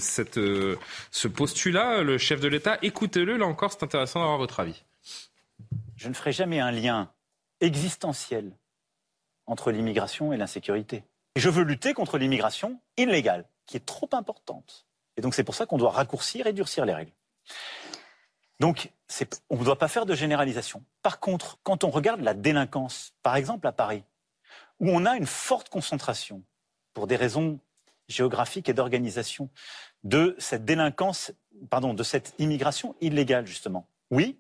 ce 1.12 1.28
postulat, 1.28 2.04
le 2.04 2.18
chef 2.18 2.40
de 2.42 2.48
l'État? 2.48 2.78
Écoutez-le, 2.82 3.38
là 3.38 3.46
encore, 3.46 3.72
c'est 3.72 3.84
intéressant 3.84 4.20
d'avoir 4.20 4.38
votre 4.38 4.60
avis. 4.60 4.84
Je 5.96 6.10
ne 6.10 6.14
ferai 6.14 6.32
jamais 6.32 6.60
un 6.60 6.72
lien 6.72 7.12
existentiel 7.62 8.52
entre 9.46 9.72
l'immigration 9.72 10.32
et 10.32 10.38
l'insécurité. 10.38 11.04
Je 11.36 11.50
veux 11.50 11.64
lutter 11.64 11.94
contre 11.94 12.18
l'immigration 12.18 12.80
illégale, 12.98 13.46
qui 13.66 13.78
est 13.78 13.86
trop 13.86 14.10
importante. 14.14 14.86
Et 15.18 15.22
donc 15.22 15.34
c'est 15.34 15.44
pour 15.44 15.56
ça 15.56 15.66
qu'on 15.66 15.78
doit 15.78 15.92
raccourcir 15.92 16.48
et 16.48 16.54
durcir 16.54 16.86
les 16.86 16.94
règles. 16.94 17.12
Donc, 18.60 18.92
on 19.50 19.58
ne 19.58 19.64
doit 19.64 19.78
pas 19.78 19.88
faire 19.88 20.06
de 20.06 20.16
généralisation. 20.16 20.84
Par 21.02 21.20
contre, 21.20 21.58
quand 21.64 21.84
on 21.84 21.90
regarde 21.90 22.22
la 22.22 22.34
délinquance, 22.34 23.14
par 23.24 23.36
exemple 23.36 23.68
à 23.68 23.72
Paris, 23.72 24.04
où 24.80 24.90
on 24.90 25.06
a 25.06 25.16
une 25.16 25.26
forte 25.26 25.70
concentration, 25.70 26.44
pour 26.94 27.08
des 27.08 27.16
raisons 27.16 27.60
géographiques 28.08 28.68
et 28.70 28.74
d'organisation, 28.74 29.50
de 30.04 30.36
cette 30.40 30.66
délinquance, 30.66 31.32
pardon, 31.70 31.94
de 31.94 32.04
cette 32.04 32.34
immigration 32.40 32.96
illégale, 33.02 33.46
justement. 33.46 33.88
Oui, 34.12 34.38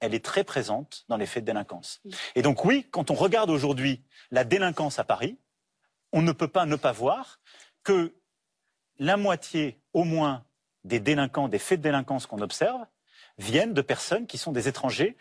elle 0.00 0.14
est 0.14 0.24
très 0.24 0.44
présente 0.44 1.04
dans 1.08 1.16
les 1.16 1.26
faits 1.26 1.44
de 1.44 1.46
délinquance. 1.46 2.00
Et 2.34 2.42
donc 2.42 2.64
oui, 2.64 2.86
quand 2.90 3.10
on 3.10 3.14
regarde 3.14 3.50
aujourd'hui 3.50 4.02
la 4.30 4.44
délinquance 4.44 4.98
à 4.98 5.04
Paris, 5.04 5.36
on 6.12 6.22
ne 6.22 6.32
peut 6.32 6.48
pas 6.48 6.66
ne 6.66 6.76
pas 6.76 6.92
voir 6.92 7.38
que 7.84 8.14
la 8.98 9.16
moitié 9.16 9.80
au 9.92 10.04
moins 10.04 10.44
des 10.84 11.00
délinquants, 11.00 11.48
des 11.48 11.58
faits 11.58 11.80
de 11.80 11.84
délinquance 11.84 12.26
qu'on 12.26 12.40
observe, 12.40 12.80
viennent 13.38 13.74
de 13.74 13.82
personnes 13.82 14.26
qui 14.26 14.38
sont 14.38 14.52
des 14.52 14.68
étrangers, 14.68 15.16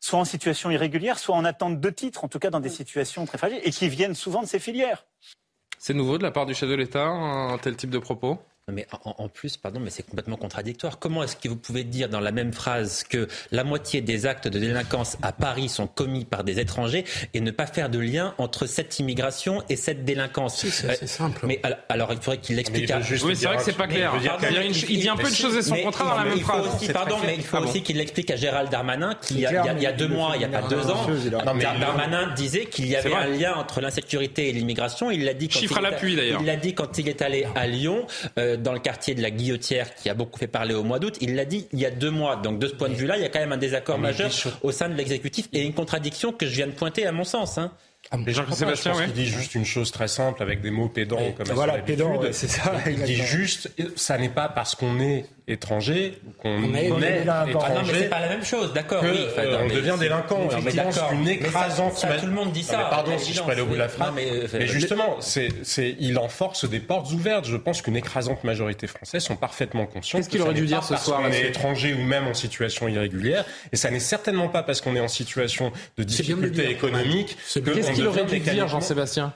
soit 0.00 0.18
en 0.18 0.24
situation 0.24 0.70
irrégulière, 0.70 1.18
soit 1.18 1.34
en 1.34 1.44
attente 1.44 1.80
de 1.80 1.90
titre, 1.90 2.24
en 2.24 2.28
tout 2.28 2.38
cas 2.38 2.50
dans 2.50 2.60
des 2.60 2.68
situations 2.68 3.24
très 3.26 3.38
fragiles, 3.38 3.60
et 3.64 3.70
qui 3.70 3.88
viennent 3.88 4.14
souvent 4.14 4.42
de 4.42 4.46
ces 4.46 4.58
filières. 4.58 5.06
C'est 5.78 5.94
nouveau 5.94 6.18
de 6.18 6.22
la 6.22 6.30
part 6.30 6.46
du 6.46 6.54
chef 6.54 6.68
de 6.68 6.74
l'État, 6.74 7.06
un 7.06 7.58
tel 7.58 7.76
type 7.76 7.90
de 7.90 7.98
propos? 7.98 8.38
Mais 8.72 8.84
en, 9.04 9.28
plus, 9.28 9.56
pardon, 9.56 9.78
mais 9.78 9.90
c'est 9.90 10.02
complètement 10.02 10.36
contradictoire. 10.36 10.98
Comment 10.98 11.22
est-ce 11.22 11.36
que 11.36 11.48
vous 11.48 11.54
pouvez 11.54 11.84
dire 11.84 12.08
dans 12.08 12.18
la 12.18 12.32
même 12.32 12.52
phrase 12.52 13.04
que 13.04 13.28
la 13.52 13.62
moitié 13.62 14.00
des 14.00 14.26
actes 14.26 14.48
de 14.48 14.58
délinquance 14.58 15.18
à 15.22 15.30
Paris 15.30 15.68
sont 15.68 15.86
commis 15.86 16.24
par 16.24 16.42
des 16.42 16.58
étrangers 16.58 17.04
et 17.32 17.40
ne 17.40 17.52
pas 17.52 17.68
faire 17.68 17.90
de 17.90 18.00
lien 18.00 18.34
entre 18.38 18.66
cette 18.66 18.98
immigration 18.98 19.62
et 19.68 19.76
cette 19.76 20.04
délinquance 20.04 20.66
C'est 20.66 21.04
euh, 21.04 21.06
simple. 21.06 21.46
Mais 21.46 21.62
alors, 21.88 22.12
il 22.12 22.18
faudrait 22.18 22.38
qu'il 22.38 22.56
l'explique. 22.56 22.90
Oui, 23.24 23.36
c'est 23.36 23.46
vrai 23.46 23.56
que 23.58 23.62
c'est 23.62 23.72
pas 23.72 23.86
clair. 23.86 24.12
Il, 24.88 24.98
dit 24.98 25.08
un 25.08 25.14
peu 25.14 25.30
de 25.30 25.34
choses 25.34 25.56
et 25.56 25.62
son 25.62 25.76
contraire 25.76 26.08
dans 26.08 26.16
la 26.16 26.24
même 26.24 26.40
phrase. 26.40 26.92
pardon, 26.92 27.18
mais 27.24 27.36
il 27.36 27.44
faut 27.44 27.58
aussi 27.58 27.84
qu'il 27.84 27.98
l'explique 27.98 28.32
à 28.32 28.36
Gérald 28.36 28.68
Darmanin 28.68 29.14
qu'il 29.14 29.38
y, 29.38 29.46
a 29.46 29.92
deux 29.92 30.08
mois, 30.08 30.32
il 30.34 30.40
n'y 30.40 30.44
a 30.44 30.60
pas 30.60 30.66
deux 30.66 30.90
ans, 30.90 31.06
Darmanin 31.80 32.34
disait 32.34 32.64
qu'il 32.64 32.88
y 32.88 32.96
avait 32.96 33.14
un 33.14 33.28
lien 33.28 33.54
entre 33.54 33.80
l'insécurité 33.80 34.48
et 34.48 34.52
l'immigration. 34.52 35.12
Il 35.12 35.24
l'a 35.24 35.34
dit 35.34 35.46
quand 35.46 35.60
Chiffre 35.60 35.78
à 35.78 35.82
l'appui 35.82 36.16
d'ailleurs. 36.16 36.40
Il 36.40 36.46
l'a 36.46 36.56
dit 36.56 36.74
quand 36.74 36.98
il 36.98 37.08
est 37.08 37.22
allé 37.22 37.46
à 37.54 37.68
Lyon. 37.68 38.08
Euh, 38.40 38.55
dans 38.56 38.72
le 38.72 38.78
quartier 38.78 39.14
de 39.14 39.22
la 39.22 39.30
Guillotière 39.30 39.94
qui 39.94 40.08
a 40.08 40.14
beaucoup 40.14 40.38
fait 40.38 40.46
parler 40.46 40.74
au 40.74 40.82
mois 40.82 40.98
d'août. 40.98 41.16
Il 41.20 41.34
l'a 41.34 41.44
dit 41.44 41.66
il 41.72 41.80
y 41.80 41.86
a 41.86 41.90
deux 41.90 42.10
mois. 42.10 42.36
Donc 42.36 42.58
de 42.58 42.66
ce 42.66 42.74
point 42.74 42.88
de 42.88 42.94
vue-là, 42.94 43.16
il 43.16 43.22
y 43.22 43.24
a 43.24 43.28
quand 43.28 43.38
même 43.38 43.52
un 43.52 43.56
désaccord 43.56 43.98
majeur 43.98 44.30
au 44.62 44.72
sein 44.72 44.88
de 44.88 44.94
l'exécutif 44.94 45.48
et 45.52 45.62
une 45.62 45.74
contradiction 45.74 46.32
que 46.32 46.46
je 46.46 46.54
viens 46.54 46.66
de 46.66 46.72
pointer 46.72 47.06
à 47.06 47.12
mon 47.12 47.24
sens. 47.24 47.58
Hein. 47.58 47.72
Ah, 48.10 48.18
Les 48.24 48.32
gens 48.32 48.50
Sébastien, 48.50 48.92
je 48.94 49.02
pense 49.02 49.12
dit 49.12 49.26
juste 49.26 49.54
une 49.54 49.64
chose 49.64 49.90
très 49.90 50.08
simple 50.08 50.42
avec 50.42 50.60
des 50.60 50.70
mots 50.70 50.88
pédants 50.88 51.32
comme 51.36 51.46
voilà, 51.54 51.78
pédant, 51.78 52.20
c'est 52.30 52.48
ça. 52.48 52.74
Il 52.86 53.02
dit 53.02 53.16
juste, 53.16 53.70
ça 53.96 54.16
n'est 54.16 54.28
pas 54.28 54.48
parce 54.48 54.74
qu'on 54.74 55.00
est 55.00 55.24
étranger, 55.48 56.18
qu'on 56.42 56.74
est, 56.74 56.86
étranger. 56.86 57.28
Ah 57.28 57.44
non, 57.46 57.80
mais 57.86 57.94
c'est 57.94 58.08
pas 58.08 58.20
la 58.20 58.28
même 58.28 58.44
chose, 58.44 58.72
d'accord. 58.72 59.02
Oui, 59.04 59.26
euh, 59.38 59.62
on 59.62 59.68
devient 59.68 59.94
délinquant. 59.98 60.48
C'est 60.50 61.14
une 61.14 61.28
écrasante. 61.28 61.96
Ça, 61.96 62.08
tout 62.18 62.26
le 62.26 62.32
monde 62.32 62.52
dit 62.52 62.62
ça. 62.62 62.88
pardon 62.90 63.16
si 63.18 63.32
je 63.32 63.42
peux 63.42 63.52
aller 63.52 63.60
au 63.60 63.66
bout 63.66 63.74
de 63.74 63.78
la 63.78 63.88
phrase. 63.88 64.12
Mais, 64.14 64.26
mais, 64.52 64.66
justement, 64.66 65.18
c'est, 65.20 65.96
il 66.00 66.18
enforce 66.18 66.68
des 66.68 66.80
portes 66.80 67.10
ouvertes. 67.12 67.46
Je 67.46 67.56
pense 67.56 67.82
qu'une 67.82 67.96
écrasante 67.96 68.44
majorité 68.44 68.86
française 68.86 69.22
sont 69.22 69.36
parfestement 69.36 69.86
conscients. 69.86 70.18
Qu'est-ce 70.18 70.28
qu'il 70.28 70.42
aurait 70.42 70.54
dû 70.54 70.66
dire 70.66 70.82
ce 70.82 70.96
soir 70.96 71.20
On 71.22 71.30
est 71.30 71.48
étranger 71.48 71.94
ou 71.94 72.02
même 72.02 72.26
en 72.26 72.34
situation 72.34 72.88
irrégulière, 72.88 73.44
et 73.72 73.76
ça 73.76 73.90
n'est 73.90 74.00
certainement 74.00 74.48
pas 74.48 74.62
parce 74.62 74.80
qu'on 74.80 74.96
est 74.96 75.00
en 75.00 75.08
situation 75.08 75.72
de 75.96 76.02
difficulté 76.02 76.70
économique. 76.70 77.36
Qu'est-ce 77.52 77.92
qu'il 77.92 78.06
aurait 78.06 78.24
dû 78.24 78.40
dire, 78.40 78.68
Jean-Sébastien 78.68 79.32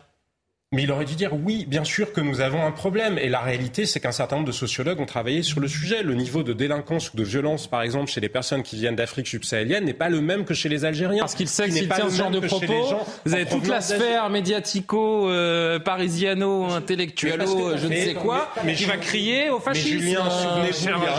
Mais 0.72 0.84
il 0.84 0.92
aurait 0.92 1.04
dû 1.04 1.16
dire 1.16 1.32
oui, 1.34 1.64
bien 1.66 1.82
sûr 1.82 2.12
que 2.12 2.20
nous 2.20 2.40
avons 2.40 2.64
un 2.64 2.70
problème. 2.70 3.18
Et 3.18 3.28
la 3.28 3.40
réalité, 3.40 3.86
c'est 3.86 3.98
qu'un 3.98 4.12
certain 4.12 4.36
nombre 4.36 4.46
de 4.46 4.52
sociologues 4.52 5.00
ont 5.00 5.04
travaillé 5.04 5.42
sur 5.42 5.58
le 5.58 5.66
sujet. 5.66 6.04
Le 6.04 6.14
niveau 6.14 6.44
de 6.44 6.52
délinquance 6.52 7.12
ou 7.12 7.16
de 7.16 7.24
violence, 7.24 7.66
par 7.66 7.82
exemple, 7.82 8.08
chez 8.08 8.20
les 8.20 8.28
personnes 8.28 8.62
qui 8.62 8.76
viennent 8.76 8.94
d'Afrique 8.94 9.26
subsaharienne 9.26 9.84
n'est 9.84 9.94
pas 9.94 10.08
le 10.08 10.20
même 10.20 10.44
que 10.44 10.54
chez 10.54 10.68
les 10.68 10.84
Algériens. 10.84 11.22
Parce 11.22 11.34
qu'il 11.34 11.48
sait 11.48 11.66
que 11.66 11.72
s'il 11.72 11.88
tient 11.88 12.08
ce 12.08 12.14
genre 12.14 12.30
de 12.30 12.38
propos, 12.38 12.94
vous 13.24 13.34
avez 13.34 13.46
toute 13.46 13.66
la 13.66 13.80
sphère 13.80 14.30
médiatico, 14.30 15.28
euh, 15.28 15.80
parisiano, 15.80 16.66
intellectuello, 16.66 17.76
je 17.76 17.88
ne 17.88 17.92
sais 17.92 18.14
quoi, 18.14 18.54
mais, 18.64 18.74
qui 18.76 18.84
va 18.84 18.96
crier 18.96 19.50
au 19.50 19.58
fascisme. 19.58 19.96
Mais 19.96 20.02
Julien, 20.02 20.30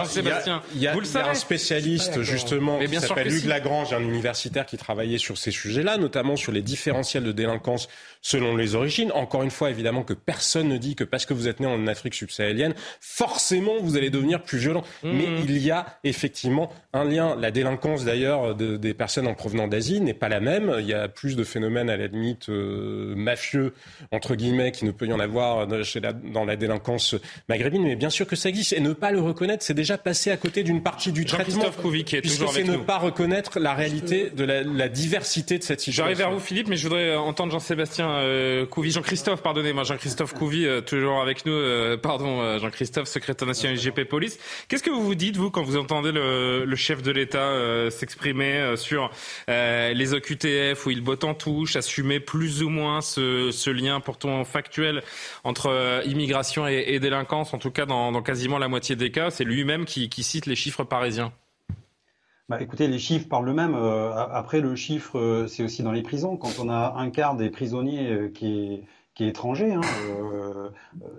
souvenez-vous, 0.05 0.61
il 0.75 0.81
y 0.81 0.87
a, 0.87 0.93
vous 0.93 1.01
le 1.01 1.05
savez. 1.05 1.29
un 1.29 1.33
spécialiste 1.33 2.21
justement 2.21 2.79
qui 2.79 3.01
s'appelle 3.01 3.27
Hugues 3.27 3.47
Lagrange, 3.47 3.91
un 3.91 3.99
universitaire 3.99 4.65
qui 4.65 4.77
travaillait 4.77 5.17
sur 5.17 5.37
ces 5.37 5.51
sujets-là, 5.51 5.97
notamment 5.97 6.37
sur 6.37 6.53
les 6.53 6.61
différentiels 6.61 7.25
de 7.25 7.33
délinquance 7.33 7.89
selon 8.21 8.55
les 8.55 8.75
origines. 8.75 9.11
Encore 9.11 9.40
une 9.43 9.51
fois, 9.51 9.69
évidemment, 9.69 10.03
que 10.03 10.13
personne 10.13 10.67
ne 10.67 10.77
dit 10.77 10.95
que 10.95 11.03
parce 11.03 11.25
que 11.25 11.33
vous 11.33 11.47
êtes 11.47 11.59
né 11.59 11.67
en 11.67 11.87
Afrique 11.87 12.13
subsaharienne, 12.13 12.73
forcément, 12.99 13.73
vous 13.81 13.97
allez 13.97 14.09
devenir 14.09 14.41
plus 14.41 14.57
violent. 14.57 14.83
Mmh. 15.03 15.11
Mais 15.11 15.25
il 15.43 15.57
y 15.57 15.71
a 15.71 15.99
effectivement 16.03 16.71
un 16.93 17.03
lien. 17.03 17.35
La 17.35 17.51
délinquance, 17.51 18.05
d'ailleurs, 18.05 18.55
de, 18.55 18.77
des 18.77 18.93
personnes 18.93 19.27
en 19.27 19.33
provenant 19.33 19.67
d'Asie 19.67 20.01
n'est 20.01 20.13
pas 20.13 20.29
la 20.29 20.39
même. 20.39 20.75
Il 20.79 20.85
y 20.85 20.93
a 20.93 21.07
plus 21.07 21.35
de 21.35 21.43
phénomènes, 21.43 21.89
à 21.89 21.97
la 21.97 22.07
limite, 22.07 22.49
euh, 22.49 23.15
mafieux, 23.15 23.73
entre 24.11 24.35
guillemets, 24.35 24.71
qui 24.71 24.85
ne 24.85 24.91
peut 24.91 25.05
y 25.05 25.13
en 25.13 25.19
avoir 25.19 25.67
dans 25.67 26.45
la 26.45 26.55
délinquance 26.55 27.15
maghrébine. 27.49 27.83
Mais 27.83 27.95
bien 27.95 28.09
sûr 28.09 28.27
que 28.27 28.35
ça 28.35 28.49
existe. 28.49 28.73
Et 28.73 28.79
ne 28.79 28.93
pas 28.93 29.11
le 29.11 29.19
reconnaître, 29.19 29.63
c'est 29.63 29.73
déjà 29.73 29.97
passer 29.97 30.31
à 30.31 30.37
côté 30.37 30.63
d'une 30.63 30.83
partie 30.83 31.11
du 31.11 31.25
traitement. 31.25 31.65
Couvi, 31.81 32.03
qui 32.03 32.15
est 32.17 32.21
toujours 32.21 32.49
avec 32.49 32.65
c'est 32.65 32.71
ne 32.71 32.77
pas 32.77 32.97
reconnaître 32.97 33.59
la 33.59 33.73
réalité 33.73 34.29
de 34.29 34.43
la, 34.43 34.61
la 34.61 34.89
diversité 34.89 35.57
de 35.57 35.63
cette 35.63 35.79
situation. 35.79 36.03
J'arrive 36.03 36.17
vers 36.17 36.31
vous, 36.31 36.39
Philippe, 36.39 36.67
mais 36.67 36.75
je 36.75 36.83
voudrais 36.87 37.15
entendre 37.15 37.51
Jean-Sébastien 37.51 38.09
euh, 38.09 38.65
Jean-Christophe, 38.91 39.30
pardonnez-moi, 39.39 39.83
Jean-Christophe 39.83 40.33
Couvi, 40.33 40.65
euh, 40.65 40.81
toujours 40.81 41.21
avec 41.21 41.45
nous. 41.45 41.53
Euh, 41.53 41.95
pardon, 41.97 42.57
Jean-Christophe, 42.59 43.07
secrétaire 43.07 43.47
national 43.47 43.77
IGP 43.77 44.03
Police. 44.03 44.37
Qu'est-ce 44.67 44.83
que 44.83 44.89
vous 44.89 45.03
vous 45.03 45.15
dites, 45.15 45.37
vous, 45.37 45.51
quand 45.51 45.63
vous 45.63 45.77
entendez 45.77 46.11
le, 46.11 46.75
chef 46.75 47.01
de 47.01 47.11
l'État 47.11 47.89
s'exprimer 47.91 48.75
sur 48.75 49.11
les 49.47 50.13
OQTF, 50.13 50.85
où 50.85 50.89
il 50.89 51.01
botte 51.01 51.23
en 51.23 51.33
touche, 51.33 51.75
assumer 51.75 52.19
plus 52.19 52.63
ou 52.63 52.69
moins 52.69 53.01
ce, 53.01 53.69
lien 53.69 53.99
pourtant 53.99 54.43
factuel 54.43 55.03
entre 55.43 56.01
immigration 56.05 56.67
et, 56.67 56.99
délinquance, 56.99 57.53
en 57.53 57.59
tout 57.59 57.71
cas 57.71 57.85
dans, 57.85 58.21
quasiment 58.21 58.57
la 58.57 58.67
moitié 58.67 58.95
des 58.95 59.11
cas 59.11 59.29
C'est 59.29 59.43
lui-même 59.43 59.85
qui 59.85 60.23
cite 60.23 60.47
les 60.47 60.55
chiffres 60.55 60.83
parisiens. 60.83 61.31
Bah, 62.51 62.61
écoutez, 62.61 62.89
les 62.89 62.99
chiffres 62.99 63.29
parlent 63.29 63.47
eux-mêmes. 63.47 63.75
Euh, 63.75 64.13
après, 64.13 64.59
le 64.59 64.75
chiffre, 64.75 65.17
euh, 65.17 65.47
c'est 65.47 65.63
aussi 65.63 65.83
dans 65.83 65.93
les 65.93 66.01
prisons. 66.01 66.35
Quand 66.35 66.59
on 66.59 66.67
a 66.67 66.95
un 66.97 67.09
quart 67.09 67.37
des 67.37 67.49
prisonniers 67.49 68.11
euh, 68.11 68.27
qui 68.27 68.73
est, 68.73 68.83
qui 69.21 69.27
est 69.27 69.29
étranger, 69.29 69.73
hein, 69.73 69.81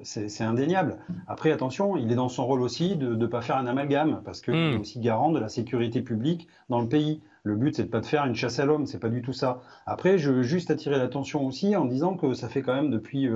c'est 0.03 0.43
indéniable. 0.43 0.97
Après, 1.29 1.53
attention, 1.53 1.97
il 1.97 2.11
est 2.11 2.17
dans 2.17 2.29
son 2.29 2.45
rôle 2.45 2.61
aussi 2.61 2.97
de 2.97 3.15
ne 3.15 3.27
pas 3.27 3.43
faire 3.43 3.57
un 3.57 3.67
amalgame, 3.69 4.23
parce 4.25 4.41
qu'il 4.41 4.55
est 4.55 4.77
hmm. 4.77 4.81
aussi 4.81 4.99
garant 4.99 5.31
de 5.31 5.39
la 5.39 5.49
sécurité 5.49 6.03
publique 6.03 6.49
dans 6.69 6.81
le 6.81 6.89
pays. 6.89 7.21
Le 7.45 7.55
but, 7.55 7.77
c'est 7.77 7.85
de 7.85 7.89
pas 7.89 8.01
de 8.01 8.07
faire 8.07 8.25
une 8.25 8.35
chasse 8.35 8.59
à 8.59 8.65
l'homme, 8.65 8.87
c'est 8.87 8.99
pas 8.99 9.09
du 9.09 9.23
tout 9.23 9.33
ça. 9.33 9.61
Après, 9.87 10.19
je 10.19 10.33
veux 10.33 10.43
juste 10.43 10.73
attirer 10.73 10.99
l'attention 10.99 11.47
aussi 11.47 11.77
en 11.77 11.85
disant 11.85 12.17
que 12.17 12.35
ça 12.35 12.49
fait 12.49 12.63
quand 12.63 12.75
même 12.75 12.91
depuis 12.91 13.29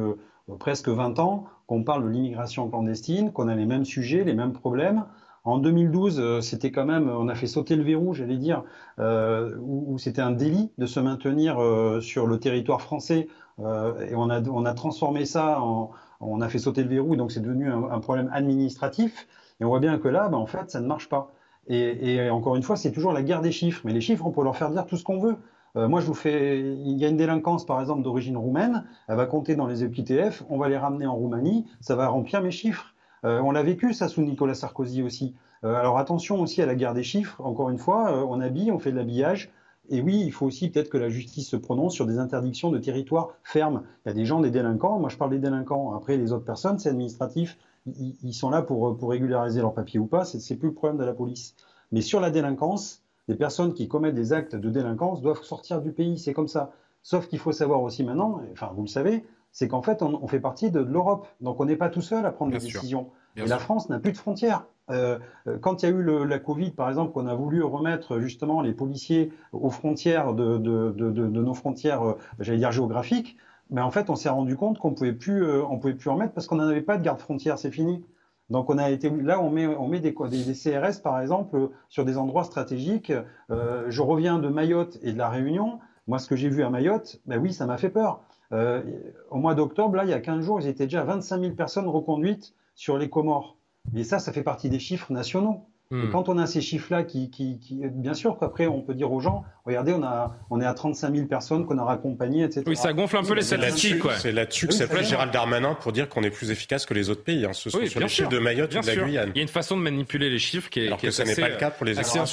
presque 0.58 0.88
20 0.88 1.20
ans 1.20 1.44
qu'on 1.68 1.84
parle 1.84 2.02
de 2.02 2.08
l'immigration 2.08 2.68
clandestine, 2.68 3.30
qu'on 3.32 3.46
a 3.46 3.54
les 3.54 3.66
mêmes 3.66 3.84
sujets, 3.84 4.24
les 4.24 4.34
mêmes 4.34 4.52
problèmes. 4.52 5.04
En 5.46 5.58
2012, 5.58 6.18
euh, 6.18 6.40
c'était 6.40 6.72
quand 6.72 6.84
même, 6.84 7.08
on 7.08 7.28
a 7.28 7.36
fait 7.36 7.46
sauter 7.46 7.76
le 7.76 7.84
verrou, 7.84 8.14
j'allais 8.14 8.36
dire, 8.36 8.64
euh, 8.98 9.56
où, 9.60 9.96
c'était 9.96 10.20
un 10.20 10.32
délit 10.32 10.72
de 10.76 10.86
se 10.86 10.98
maintenir 10.98 11.62
euh, 11.62 12.00
sur 12.00 12.26
le 12.26 12.40
territoire 12.40 12.82
français. 12.82 13.28
Et 13.58 14.14
on 14.14 14.28
a, 14.28 14.42
on 14.48 14.64
a 14.64 14.74
transformé 14.74 15.24
ça 15.24 15.60
en, 15.60 15.90
on 16.20 16.40
a 16.40 16.48
fait 16.48 16.58
sauter 16.58 16.82
le 16.82 16.88
verrou, 16.88 17.16
donc 17.16 17.32
c'est 17.32 17.40
devenu 17.40 17.70
un, 17.72 18.00
problème 18.00 18.30
administratif. 18.32 19.26
Et 19.60 19.64
on 19.64 19.68
voit 19.68 19.80
bien 19.80 19.98
que 19.98 20.08
là, 20.08 20.28
ben, 20.28 20.36
en 20.36 20.46
fait, 20.46 20.70
ça 20.70 20.80
ne 20.80 20.86
marche 20.86 21.08
pas. 21.08 21.32
Et, 21.68 22.30
encore 22.30 22.56
une 22.56 22.62
fois, 22.62 22.76
c'est 22.76 22.92
toujours 22.92 23.12
la 23.12 23.22
guerre 23.22 23.40
des 23.40 23.52
chiffres. 23.52 23.82
Mais 23.84 23.92
les 23.92 24.00
chiffres, 24.00 24.24
on 24.26 24.30
peut 24.30 24.44
leur 24.44 24.56
faire 24.56 24.70
dire 24.70 24.86
tout 24.86 24.96
ce 24.96 25.04
qu'on 25.04 25.18
veut. 25.18 25.36
moi, 25.74 26.00
je 26.00 26.06
vous 26.06 26.14
fais, 26.14 26.60
il 26.60 26.98
y 26.98 27.04
a 27.04 27.08
une 27.08 27.16
délinquance, 27.16 27.66
par 27.66 27.80
exemple, 27.80 28.02
d'origine 28.02 28.36
roumaine. 28.36 28.84
Elle 29.08 29.16
va 29.16 29.26
compter 29.26 29.56
dans 29.56 29.66
les 29.66 29.82
EPTF. 29.82 30.44
On 30.48 30.58
va 30.58 30.68
les 30.68 30.78
ramener 30.78 31.06
en 31.06 31.16
Roumanie. 31.16 31.66
Ça 31.80 31.96
va 31.96 32.08
remplir 32.08 32.42
mes 32.42 32.50
chiffres. 32.50 32.94
Euh, 33.24 33.40
on 33.40 33.50
l'a 33.50 33.62
vécu 33.62 33.92
ça 33.92 34.08
sous 34.08 34.22
Nicolas 34.22 34.54
Sarkozy 34.54 35.02
aussi. 35.02 35.34
Euh, 35.64 35.74
alors 35.74 35.98
attention 35.98 36.40
aussi 36.40 36.62
à 36.62 36.66
la 36.66 36.74
guerre 36.74 36.94
des 36.94 37.02
chiffres. 37.02 37.40
Encore 37.40 37.70
une 37.70 37.78
fois, 37.78 38.12
euh, 38.12 38.26
on 38.28 38.40
habille, 38.40 38.70
on 38.70 38.78
fait 38.78 38.92
de 38.92 38.96
l'habillage. 38.96 39.50
Et 39.88 40.00
oui, 40.00 40.22
il 40.24 40.32
faut 40.32 40.46
aussi 40.46 40.70
peut-être 40.70 40.88
que 40.88 40.98
la 40.98 41.08
justice 41.08 41.48
se 41.48 41.56
prononce 41.56 41.94
sur 41.94 42.06
des 42.06 42.18
interdictions 42.18 42.70
de 42.70 42.78
territoire 42.78 43.30
fermes. 43.42 43.82
Il 44.04 44.08
y 44.08 44.10
a 44.10 44.14
des 44.14 44.24
gens, 44.24 44.40
des 44.40 44.50
délinquants. 44.50 44.98
Moi, 44.98 45.08
je 45.08 45.16
parle 45.16 45.30
des 45.30 45.38
délinquants. 45.38 45.94
Après, 45.94 46.16
les 46.16 46.32
autres 46.32 46.44
personnes, 46.44 46.78
c'est 46.78 46.88
administratif. 46.88 47.58
Ils, 47.86 48.32
sont 48.32 48.50
là 48.50 48.62
pour, 48.62 48.96
pour 48.96 49.10
régulariser 49.10 49.60
leurs 49.60 49.74
papiers 49.74 50.00
ou 50.00 50.06
pas. 50.06 50.24
C'est 50.24 50.56
plus 50.56 50.68
le 50.68 50.74
problème 50.74 50.98
de 50.98 51.04
la 51.04 51.12
police. 51.12 51.54
Mais 51.92 52.00
sur 52.00 52.20
la 52.20 52.30
délinquance, 52.30 53.02
les 53.28 53.36
personnes 53.36 53.74
qui 53.74 53.88
commettent 53.88 54.14
des 54.14 54.32
actes 54.32 54.56
de 54.56 54.70
délinquance 54.70 55.22
doivent 55.22 55.42
sortir 55.42 55.80
du 55.80 55.92
pays. 55.92 56.18
C'est 56.18 56.32
comme 56.32 56.48
ça. 56.48 56.72
Sauf 57.02 57.28
qu'il 57.28 57.38
faut 57.38 57.52
savoir 57.52 57.82
aussi 57.82 58.02
maintenant, 58.02 58.40
enfin, 58.52 58.72
vous 58.74 58.82
le 58.82 58.88
savez, 58.88 59.24
c'est 59.52 59.68
qu'en 59.68 59.82
fait, 59.82 60.02
on, 60.02 60.26
fait 60.26 60.40
partie 60.40 60.70
de, 60.70 60.80
l'Europe. 60.80 61.28
Donc, 61.40 61.60
on 61.60 61.64
n'est 61.64 61.76
pas 61.76 61.88
tout 61.88 62.02
seul 62.02 62.26
à 62.26 62.32
prendre 62.32 62.52
des 62.52 62.58
décisions. 62.58 63.10
et 63.36 63.46
la 63.46 63.58
France 63.58 63.88
n'a 63.88 64.00
plus 64.00 64.12
de 64.12 64.16
frontières. 64.16 64.66
Euh, 64.90 65.18
euh, 65.46 65.58
quand 65.58 65.82
il 65.82 65.86
y 65.86 65.92
a 65.92 65.94
eu 65.94 66.26
la 66.26 66.38
Covid, 66.38 66.70
par 66.70 66.88
exemple, 66.88 67.12
qu'on 67.12 67.26
a 67.26 67.34
voulu 67.34 67.62
remettre 67.62 68.20
justement 68.20 68.60
les 68.60 68.72
policiers 68.72 69.32
aux 69.52 69.70
frontières 69.70 70.34
de, 70.34 70.58
nos 70.58 71.54
frontières, 71.54 72.02
euh, 72.02 72.18
j'allais 72.40 72.58
dire 72.58 72.72
géographiques, 72.72 73.36
mais 73.70 73.80
en 73.80 73.90
fait, 73.90 74.10
on 74.10 74.16
s'est 74.16 74.28
rendu 74.28 74.56
compte 74.56 74.78
qu'on 74.78 74.92
pouvait 74.92 75.12
plus, 75.12 75.44
on 75.62 75.78
pouvait 75.78 75.94
plus 75.94 76.10
en 76.10 76.16
mettre 76.16 76.32
parce 76.32 76.46
qu'on 76.46 76.56
n'en 76.56 76.68
avait 76.68 76.82
pas 76.82 76.98
de 76.98 77.02
garde 77.02 77.20
frontière, 77.20 77.58
c'est 77.58 77.72
fini. 77.72 78.04
Donc 78.48 78.70
on 78.70 78.78
a 78.78 78.90
été 78.90 79.10
là, 79.10 79.40
on 79.40 79.50
met, 79.50 79.66
on 79.66 79.88
met 79.88 79.98
des, 79.98 80.12
des, 80.12 80.52
CRS 80.54 81.02
par 81.02 81.20
exemple 81.20 81.70
sur 81.88 82.04
des 82.04 82.16
endroits 82.16 82.44
stratégiques. 82.44 83.12
je 83.50 84.02
reviens 84.02 84.38
de 84.38 84.48
Mayotte 84.48 84.98
et 85.02 85.12
de 85.12 85.18
la 85.18 85.28
Réunion. 85.28 85.80
Moi, 86.06 86.20
ce 86.20 86.28
que 86.28 86.36
j'ai 86.36 86.48
vu 86.48 86.62
à 86.62 86.70
Mayotte, 86.70 87.20
ben 87.26 87.40
oui, 87.40 87.52
ça 87.52 87.66
m'a 87.66 87.76
fait 87.76 87.90
peur. 87.90 88.22
Euh, 88.52 88.82
au 89.30 89.38
mois 89.38 89.54
d'octobre, 89.54 89.96
là, 89.96 90.04
il 90.04 90.10
y 90.10 90.12
a 90.12 90.20
15 90.20 90.44
jours, 90.44 90.60
ils 90.60 90.68
étaient 90.68 90.84
déjà 90.84 91.04
25 91.04 91.40
000 91.40 91.54
personnes 91.54 91.88
reconduites 91.88 92.54
sur 92.74 92.98
les 92.98 93.08
Comores. 93.10 93.55
Mais 93.92 94.04
ça, 94.04 94.18
ça 94.18 94.32
fait 94.32 94.42
partie 94.42 94.68
des 94.68 94.78
chiffres 94.78 95.12
nationaux. 95.12 95.66
Et 95.92 95.94
hmm. 95.94 96.10
quand 96.10 96.28
on 96.28 96.36
a 96.36 96.46
ces 96.46 96.60
chiffres-là, 96.60 97.04
qui, 97.04 97.30
qui, 97.30 97.60
qui, 97.60 97.80
bien 97.92 98.14
sûr 98.14 98.38
qu'après 98.40 98.66
on 98.66 98.82
peut 98.82 98.94
dire 98.94 99.12
aux 99.12 99.20
gens, 99.20 99.44
regardez, 99.64 99.92
on 99.92 100.02
a, 100.02 100.34
on 100.50 100.60
est 100.60 100.66
à 100.66 100.74
35 100.74 101.14
000 101.14 101.26
personnes 101.28 101.64
qu'on 101.64 101.78
a 101.78 101.84
raccompagnées, 101.84 102.42
etc. 102.42 102.64
Oui, 102.66 102.74
ça 102.74 102.92
gonfle 102.92 103.16
un 103.16 103.22
peu 103.22 103.34
les 103.34 103.42
statistiques. 103.42 104.02
C'est 104.18 104.32
là-dessus 104.32 104.66
que 104.66 104.74
s'appelle 104.74 105.04
Gérald 105.04 105.32
Darmanin 105.32 105.74
pour 105.74 105.92
dire 105.92 106.08
qu'on 106.08 106.24
est 106.24 106.30
plus 106.30 106.50
efficace 106.50 106.86
que 106.86 106.94
les 106.94 107.08
autres 107.08 107.22
pays. 107.22 107.44
Hein. 107.44 107.52
Ce 107.52 107.70
sont 107.70 107.86
sur 107.86 108.00
les 108.00 108.08
chiffres 108.08 108.28
de 108.28 108.40
Mayotte 108.40 108.74
ou 108.74 108.80
de 108.80 108.86
la 108.86 108.96
Guyane. 108.96 109.30
Il 109.34 109.38
y 109.38 109.40
a 109.40 109.42
une 109.42 109.48
façon 109.48 109.76
de 109.76 109.82
manipuler 109.82 110.28
les 110.28 110.40
chiffres 110.40 110.70
qui 110.70 110.80
est, 110.80 110.86
Alors 110.88 111.00
que 111.00 111.12
ça 111.12 111.24
n'est 111.24 111.36
pas 111.36 111.48
le 111.48 111.56
cas 111.56 111.70
pour 111.70 111.86
les 111.86 111.96
autres. 111.98 112.26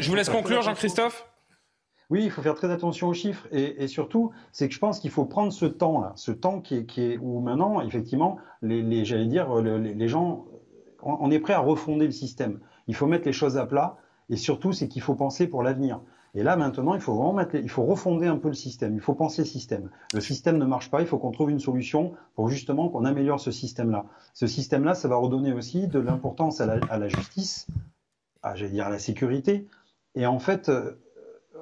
Je 0.00 0.08
vous 0.08 0.16
laisse 0.16 0.28
conclure, 0.28 0.62
Jean-Christophe. 0.62 1.26
Oui, 2.08 2.22
il 2.24 2.30
faut 2.30 2.42
faire 2.42 2.54
très 2.54 2.70
attention 2.70 3.08
aux 3.08 3.14
chiffres 3.14 3.48
et, 3.50 3.88
surtout, 3.88 4.30
c'est 4.52 4.68
que 4.68 4.74
je 4.74 4.78
pense 4.78 5.00
qu'il 5.00 5.10
faut 5.10 5.24
prendre 5.24 5.52
ce 5.52 5.66
temps-là, 5.66 6.12
ce 6.14 6.30
temps 6.30 6.60
qui 6.60 6.76
est, 6.76 6.86
qui 6.86 7.02
est 7.02 7.18
où 7.18 7.40
maintenant, 7.40 7.80
effectivement, 7.80 8.38
les, 8.62 9.04
j'allais 9.04 9.26
dire, 9.26 9.52
les, 9.60 10.08
gens, 10.08 10.46
on, 11.02 11.30
est 11.30 11.38
prêt 11.38 11.52
à 11.52 11.60
refonder 11.60 12.06
le 12.06 12.12
système. 12.12 12.60
Il 12.88 12.94
faut 12.94 13.06
mettre 13.06 13.26
les 13.26 13.32
choses 13.32 13.56
à 13.58 13.66
plat 13.66 13.96
et 14.30 14.36
surtout, 14.36 14.72
c'est 14.72 14.88
qu'il 14.88 15.02
faut 15.02 15.14
penser 15.14 15.46
pour 15.46 15.62
l'avenir. 15.62 16.00
Et 16.34 16.42
là, 16.42 16.56
maintenant, 16.56 16.94
il 16.94 17.00
faut 17.00 17.14
refonder 17.14 18.26
un 18.26 18.36
peu 18.36 18.48
le 18.48 18.54
système. 18.54 18.94
Il 18.94 19.00
faut 19.00 19.14
penser 19.14 19.44
système. 19.44 19.88
Le 20.12 20.20
système 20.20 20.58
ne 20.58 20.66
marche 20.66 20.90
pas. 20.90 21.00
Il 21.00 21.06
faut 21.06 21.18
qu'on 21.18 21.30
trouve 21.30 21.50
une 21.50 21.60
solution 21.60 22.12
pour 22.34 22.48
justement 22.48 22.90
qu'on 22.90 23.06
améliore 23.06 23.40
ce 23.40 23.50
système-là. 23.50 24.04
Ce 24.34 24.46
système-là, 24.46 24.94
ça 24.94 25.08
va 25.08 25.16
redonner 25.16 25.52
aussi 25.52 25.88
de 25.88 25.98
l'importance 25.98 26.60
à 26.60 26.66
la, 26.66 26.80
à 26.90 26.98
la 26.98 27.08
justice, 27.08 27.66
à, 28.42 28.50
à 28.50 28.90
la 28.90 28.98
sécurité. 28.98 29.66
Et 30.14 30.26
en 30.26 30.38
fait, 30.38 30.70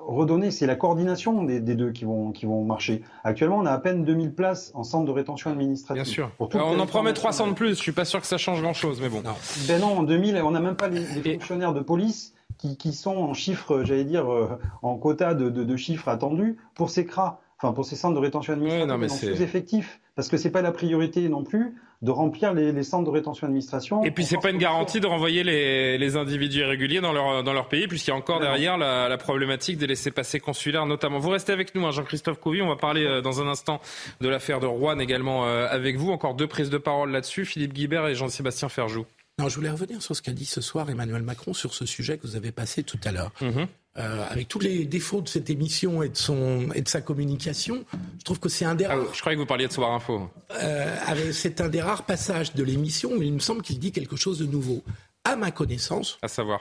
redonner, 0.07 0.51
c'est 0.51 0.67
la 0.67 0.77
coordination 0.77 1.43
des, 1.43 1.61
deux 1.61 1.93
qui 1.93 2.05
vont, 2.05 2.33
qui 2.33 2.47
vont 2.47 2.65
marcher. 2.65 3.03
Actuellement, 3.25 3.59
on 3.59 3.67
a 3.67 3.73
à 3.73 3.79
peine 3.79 4.05
2000 4.05 4.35
places 4.35 4.71
en 4.75 4.83
centre 4.83 5.07
de 5.07 5.11
rétention 5.11 5.51
administrative. 5.51 6.03
Bien 6.03 6.13
sûr. 6.13 6.31
on 6.39 6.79
en 6.79 6.87
promet 6.87 7.13
300 7.13 7.49
de 7.49 7.53
plus. 7.55 7.71
Je 7.71 7.83
suis 7.83 7.93
pas 7.93 8.05
sûr 8.05 8.21
que 8.21 8.27
ça 8.27 8.39
change 8.39 8.61
grand-chose, 8.61 9.01
mais 9.01 9.09
bon. 9.09 9.23
Non. 9.23 9.35
Ben 9.69 9.81
non, 9.81 9.99
en 9.99 10.03
2000, 10.03 10.37
on 10.43 10.51
n'a 10.51 10.61
même 10.61 10.77
pas 10.77 10.89
les, 10.89 11.05
fonctionnaires 11.35 11.75
de 11.75 11.81
police 11.81 12.35
qui, 12.59 12.77
qui, 12.77 12.93
sont 12.93 13.17
en 13.17 13.35
chiffres, 13.35 13.83
j'allais 13.85 14.05
dire, 14.05 14.33
euh, 14.33 14.59
en 14.83 14.97
quota 14.97 15.35
de, 15.35 15.51
de, 15.51 15.65
de, 15.65 15.77
chiffres 15.77 16.09
attendus 16.09 16.57
pour 16.75 16.91
ces 16.91 17.05
CRA, 17.05 17.41
enfin 17.65 17.75
pour 17.75 17.85
ces 17.85 17.97
centres 17.97 18.15
de 18.15 18.21
rétention 18.21 18.53
administrative, 18.53 19.01
ouais, 19.01 19.09
sous-effectifs. 19.37 20.01
Parce 20.15 20.29
que 20.29 20.37
c'est 20.37 20.51
pas 20.51 20.63
la 20.63 20.71
priorité 20.71 21.29
non 21.29 21.43
plus 21.43 21.75
de 22.03 22.11
remplir 22.11 22.53
les, 22.53 22.83
centres 22.83 23.07
de 23.07 23.11
rétention 23.11 23.47
administration. 23.47 24.05
Et 24.05 24.11
puis 24.11 24.25
c'est 24.25 24.37
pas 24.37 24.51
une 24.51 24.59
garantie 24.59 25.01
de 25.01 25.07
renvoyer 25.07 25.43
les, 25.43 26.17
individus 26.17 26.61
irréguliers 26.61 27.01
dans 27.01 27.13
leur, 27.13 27.43
dans 27.43 27.53
leur 27.53 27.69
pays, 27.69 27.89
puisqu'il 27.89 28.11
y 28.11 28.13
a 28.13 28.17
encore 28.17 28.41
derrière 28.41 28.77
la, 28.77 29.17
problématique 29.17 29.79
des 29.79 29.87
laissés-passer 29.87 30.39
consulaires 30.39 30.87
notamment. 30.87 31.19
Vous 31.19 31.31
restez 31.31 31.53
avec 31.53 31.75
nous, 31.75 31.87
hein, 31.87 31.91
Jean-Christophe 31.93 32.39
Couvi. 32.39 32.61
On 32.61 32.69
va 32.69 32.77
parler 32.77 33.05
euh, 33.05 33.23
dans 33.23 33.41
un 33.41 33.49
instant 33.49 33.81
de 34.21 34.29
l'affaire 34.29 34.61
de 34.61 34.67
Rouen 34.67 34.99
également 34.99 35.47
euh, 35.47 35.67
avec 35.71 35.97
vous. 35.97 36.11
Encore 36.11 36.35
deux 36.35 36.47
prises 36.47 36.71
de 36.71 36.79
parole 36.79 37.11
là-dessus, 37.11 37.47
Philippe 37.47 37.73
Guibert 37.73 38.07
et 38.07 38.15
Jean-Sébastien 38.15 38.69
Ferjou. 38.69 39.07
Non, 39.39 39.49
je 39.49 39.57
voulais 39.57 39.71
revenir 39.71 40.03
sur 40.03 40.15
ce 40.15 40.23
qu'a 40.23 40.33
dit 40.33 40.45
ce 40.45 40.61
soir 40.61 40.91
Emmanuel 40.91 41.23
Macron 41.23 41.55
sur 41.55 41.75
ce 41.75 41.87
sujet 41.87 42.19
que 42.19 42.27
vous 42.27 42.37
avez 42.37 42.53
passé 42.53 42.83
tout 42.83 43.01
à 43.05 43.13
l'heure. 43.13 43.33
Mhm. 43.41 43.67
Euh, 43.97 44.27
avec 44.29 44.49
tous 44.49 44.59
les 44.59 44.85
défauts 44.87 45.21
de 45.21 45.29
cette 45.29 45.51
émission 45.51 46.03
et 46.03 46.09
de, 46.09 46.17
son, 46.17 46.69
et 46.75 46.83
de 46.83 46.89
sa 46.89 47.01
communication, 47.01 47.85
je 48.19 48.25
trouve 48.25 48.41
que 48.41 48.49
c'est 48.49 48.65
un 48.65 48.75
des 48.75 48.87
rares. 48.87 49.15
je 49.15 49.21
croyais 49.21 49.37
que 49.37 49.41
vous 49.41 49.47
parliez 49.47 49.69
de 49.69 49.73
Soir 49.73 49.93
Info. 49.93 50.29
Euh, 50.53 51.33
c'est 51.33 51.61
un 51.61 51.69
des 51.69 51.81
rares 51.81 52.05
passages 52.05 52.55
de 52.55 52.65
l'émission 52.65 53.13
où 53.13 53.23
il 53.23 53.33
me 53.33 53.39
semble 53.39 53.63
qu'il 53.63 53.79
dit 53.79 53.93
quelque 53.93 54.17
chose 54.17 54.39
de 54.39 54.47
nouveau. 54.47 54.83
À 55.23 55.37
ma 55.37 55.53
connaissance. 55.53 56.19
À 56.23 56.29
savoir. 56.29 56.61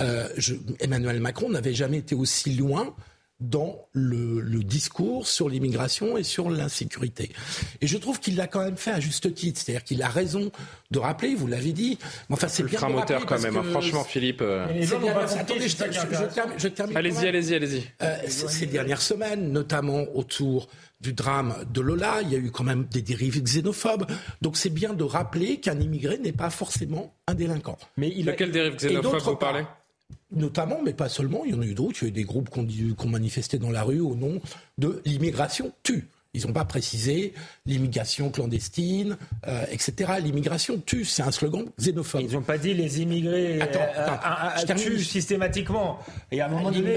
Euh, 0.00 0.28
je, 0.36 0.54
Emmanuel 0.80 1.20
Macron 1.20 1.48
n'avait 1.48 1.74
jamais 1.74 1.98
été 1.98 2.14
aussi 2.14 2.54
loin 2.54 2.94
dans 3.40 3.86
le, 3.92 4.40
le, 4.40 4.64
discours 4.64 5.28
sur 5.28 5.48
l'immigration 5.48 6.18
et 6.18 6.24
sur 6.24 6.50
l'insécurité. 6.50 7.30
Et 7.80 7.86
je 7.86 7.96
trouve 7.96 8.18
qu'il 8.18 8.36
l'a 8.36 8.48
quand 8.48 8.64
même 8.64 8.76
fait 8.76 8.90
à 8.90 8.98
juste 8.98 9.32
titre, 9.32 9.60
c'est-à-dire 9.60 9.84
qu'il 9.84 10.02
a 10.02 10.08
raison 10.08 10.50
de 10.90 10.98
rappeler, 10.98 11.36
vous 11.36 11.46
l'avez 11.46 11.72
dit. 11.72 11.98
Mais 12.28 12.34
enfin, 12.34 12.48
c'est 12.48 12.64
bien 12.64 12.80
de 12.80 12.92
moteur 12.92 13.26
quand 13.26 13.40
même. 13.40 13.56
Hein. 13.56 13.62
Franchement, 13.70 14.02
Philippe. 14.02 14.40
Euh... 14.42 14.66
Attendez, 15.38 15.68
je, 15.68 16.68
termine. 16.68 16.96
Allez-y, 16.96 17.28
allez-y, 17.28 17.54
allez-y. 17.54 17.84
Euh, 18.02 18.16
ces 18.28 18.66
dernières 18.66 19.02
semaines, 19.02 19.52
notamment 19.52 20.04
autour 20.14 20.68
du 21.00 21.12
drame 21.12 21.54
de 21.72 21.80
Lola, 21.80 22.22
il 22.22 22.32
y 22.32 22.34
a 22.34 22.38
eu 22.38 22.50
quand 22.50 22.64
même 22.64 22.86
des 22.90 23.02
dérives 23.02 23.40
xénophobes. 23.40 24.06
Donc 24.42 24.56
c'est 24.56 24.70
bien 24.70 24.94
de 24.94 25.04
rappeler 25.04 25.60
qu'un 25.60 25.78
immigré 25.78 26.18
n'est 26.18 26.32
pas 26.32 26.50
forcément 26.50 27.14
un 27.28 27.34
délinquant. 27.34 27.78
Mais 27.96 28.12
il 28.16 28.28
a... 28.28 28.32
De 28.32 28.36
quelle 28.36 28.50
dérive 28.50 28.74
xénophobe 28.74 29.20
vous 29.20 29.36
parlez? 29.36 29.64
Notamment, 30.30 30.82
mais 30.82 30.92
pas 30.92 31.08
seulement, 31.08 31.44
il 31.44 31.52
y 31.52 31.54
en 31.54 31.60
a 31.60 31.66
eu 31.66 31.74
d'autres. 31.74 32.02
Il 32.02 32.04
y 32.04 32.06
a 32.06 32.08
eu 32.08 32.12
des 32.12 32.24
groupes 32.24 32.50
qui 32.50 32.94
ont, 32.98 33.08
manifesté 33.08 33.58
dans 33.58 33.70
la 33.70 33.82
rue 33.82 34.00
au 34.00 34.14
nom 34.14 34.40
de 34.76 35.00
l'immigration 35.04 35.72
tue. 35.82 36.06
Ils 36.38 36.46
n'ont 36.46 36.52
pas 36.52 36.64
précisé 36.64 37.32
l'immigration 37.66 38.30
clandestine, 38.30 39.16
euh, 39.46 39.64
etc. 39.72 40.12
L'immigration 40.22 40.80
tue, 40.84 41.04
c'est 41.04 41.22
un 41.22 41.32
slogan 41.32 41.66
xénophobe. 41.80 42.22
Ils 42.22 42.34
n'ont 42.34 42.42
pas 42.42 42.58
dit 42.58 42.74
les 42.74 43.02
immigrés 43.02 43.60
attends, 43.60 43.80
euh, 43.80 44.74
tuent 44.74 45.02
systématiquement. 45.02 45.98
Et 46.30 46.40
à 46.40 46.46
un 46.46 46.48
moment 46.48 46.70
donné, 46.70 46.96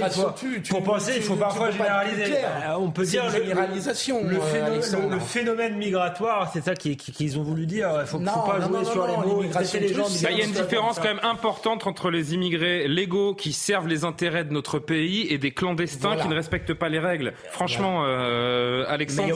pour 0.69 0.83
penser, 0.83 1.13
il 1.17 1.23
faut 1.23 1.35
parfois 1.35 1.71
généraliser. 1.71 2.33
Bah, 2.41 2.77
on 2.79 2.91
peut 2.91 3.05
dire 3.05 3.29
généralisation. 3.29 4.23
Le, 4.23 4.39
phénomène, 4.39 5.09
le, 5.09 5.19
phénomène 5.19 5.75
migratoire, 5.77 6.51
c'est 6.53 6.63
ça 6.63 6.75
qu'ils 6.75 7.39
ont 7.39 7.43
voulu 7.43 7.65
dire. 7.65 7.89
Il 7.91 7.99
ne 8.01 8.05
faut, 8.05 8.19
pas 8.19 8.59
jouer 8.61 8.85
sur 8.85 9.07
les 9.07 9.17
mots. 9.17 9.41
Les 9.41 9.93
gens 9.93 10.07
bah, 10.21 10.29
il 10.31 10.37
y 10.37 10.41
a 10.41 10.45
une 10.45 10.51
différence 10.51 10.97
quand 10.97 11.05
même 11.05 11.19
importante 11.23 11.87
entre 11.87 12.11
les 12.11 12.33
immigrés 12.33 12.87
légaux 12.87 13.33
qui 13.33 13.53
servent 13.53 13.87
les 13.87 14.05
intérêts 14.05 14.43
de 14.43 14.53
notre 14.53 14.77
pays 14.77 15.25
et 15.29 15.37
des 15.37 15.51
clandestins 15.51 16.17
qui 16.17 16.27
ne 16.27 16.35
respectent 16.35 16.73
pas 16.73 16.89
les 16.89 16.99
règles. 16.99 17.33
Franchement, 17.51 18.03
euh, 18.05 18.85
Alexandre 18.87 19.30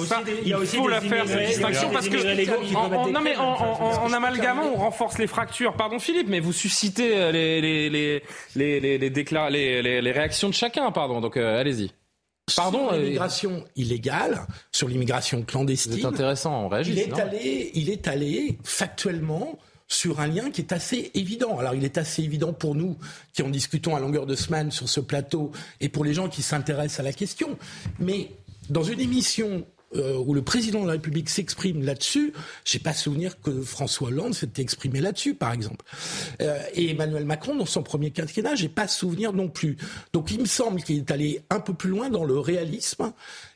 il, 0.45 0.55
faut 0.65 0.87
la 0.87 1.01
faire 1.01 1.27
cette 1.27 1.47
distinction 1.47 1.89
parce 1.91 2.09
que 2.09 3.11
non 3.11 3.21
mais 3.21 3.35
en, 3.35 4.11
amalgamant 4.13 4.71
on 4.73 4.77
renforce 4.77 5.17
les 5.17 5.27
fractures. 5.27 5.75
Pardon 5.75 5.99
Philippe, 5.99 6.27
mais 6.29 6.39
vous 6.39 6.53
suscitez 6.53 7.17
euh, 7.17 7.31
les 7.31 7.61
les 7.61 7.89
les 7.89 8.19
les 8.55 8.99
les, 8.99 10.01
les, 10.01 10.11
réactions 10.11 10.49
de 10.49 10.53
chacun. 10.53 10.91
Pardon, 10.91 11.21
donc 11.21 11.37
euh, 11.37 11.59
allez-y. 11.59 11.91
Pardon, 12.55 12.89
sur 12.89 12.93
euh, 12.93 12.99
l'immigration 12.99 13.65
illégale, 13.75 14.45
sur 14.71 14.87
l'immigration 14.87 15.41
clandestine. 15.41 15.93
C'est 15.93 16.05
intéressant, 16.05 16.65
on 16.65 16.67
réagit. 16.67 16.91
Il 16.91 16.99
est 16.99 17.19
allé, 17.19 17.71
il 17.73 17.89
est 17.89 18.07
allé 18.07 18.59
factuellement 18.63 19.57
sur 19.87 20.19
un 20.19 20.27
lien 20.27 20.51
qui 20.51 20.61
est 20.61 20.71
assez 20.71 21.11
évident. 21.13 21.57
Alors 21.57 21.75
il 21.75 21.83
est 21.83 21.97
assez 21.97 22.23
évident 22.23 22.53
pour 22.53 22.75
nous 22.75 22.97
qui 23.33 23.43
en 23.43 23.49
discutons 23.49 23.95
à 23.95 23.99
longueur 23.99 24.25
de 24.25 24.35
semaine 24.35 24.71
sur 24.71 24.89
ce 24.89 24.99
plateau 24.99 25.51
et 25.79 25.89
pour 25.89 26.03
les 26.03 26.13
gens 26.13 26.29
qui 26.29 26.41
s'intéressent 26.41 26.99
à 26.99 27.03
la 27.03 27.13
question. 27.13 27.57
Mais 27.99 28.31
dans 28.69 28.83
une 28.83 28.99
émission 28.99 29.65
euh, 29.95 30.17
où 30.17 30.33
le 30.33 30.41
président 30.41 30.81
de 30.81 30.87
la 30.87 30.93
République 30.93 31.29
s'exprime 31.29 31.83
là-dessus, 31.83 32.33
j'ai 32.63 32.79
pas 32.79 32.93
souvenir 32.93 33.39
que 33.41 33.61
François 33.61 34.09
Hollande 34.09 34.33
s'était 34.33 34.61
exprimé 34.61 34.99
là-dessus, 34.99 35.33
par 35.33 35.53
exemple. 35.53 35.85
Euh, 36.41 36.59
et 36.73 36.91
Emmanuel 36.91 37.25
Macron, 37.25 37.55
dans 37.55 37.65
son 37.65 37.83
premier 37.83 38.11
quinquennat, 38.11 38.55
j'ai 38.55 38.69
pas 38.69 38.87
souvenir 38.87 39.33
non 39.33 39.49
plus. 39.49 39.77
Donc 40.13 40.31
il 40.31 40.39
me 40.39 40.45
semble 40.45 40.83
qu'il 40.83 40.97
est 40.97 41.11
allé 41.11 41.41
un 41.49 41.59
peu 41.59 41.73
plus 41.73 41.89
loin 41.89 42.09
dans 42.09 42.23
le 42.23 42.39
réalisme 42.39 43.13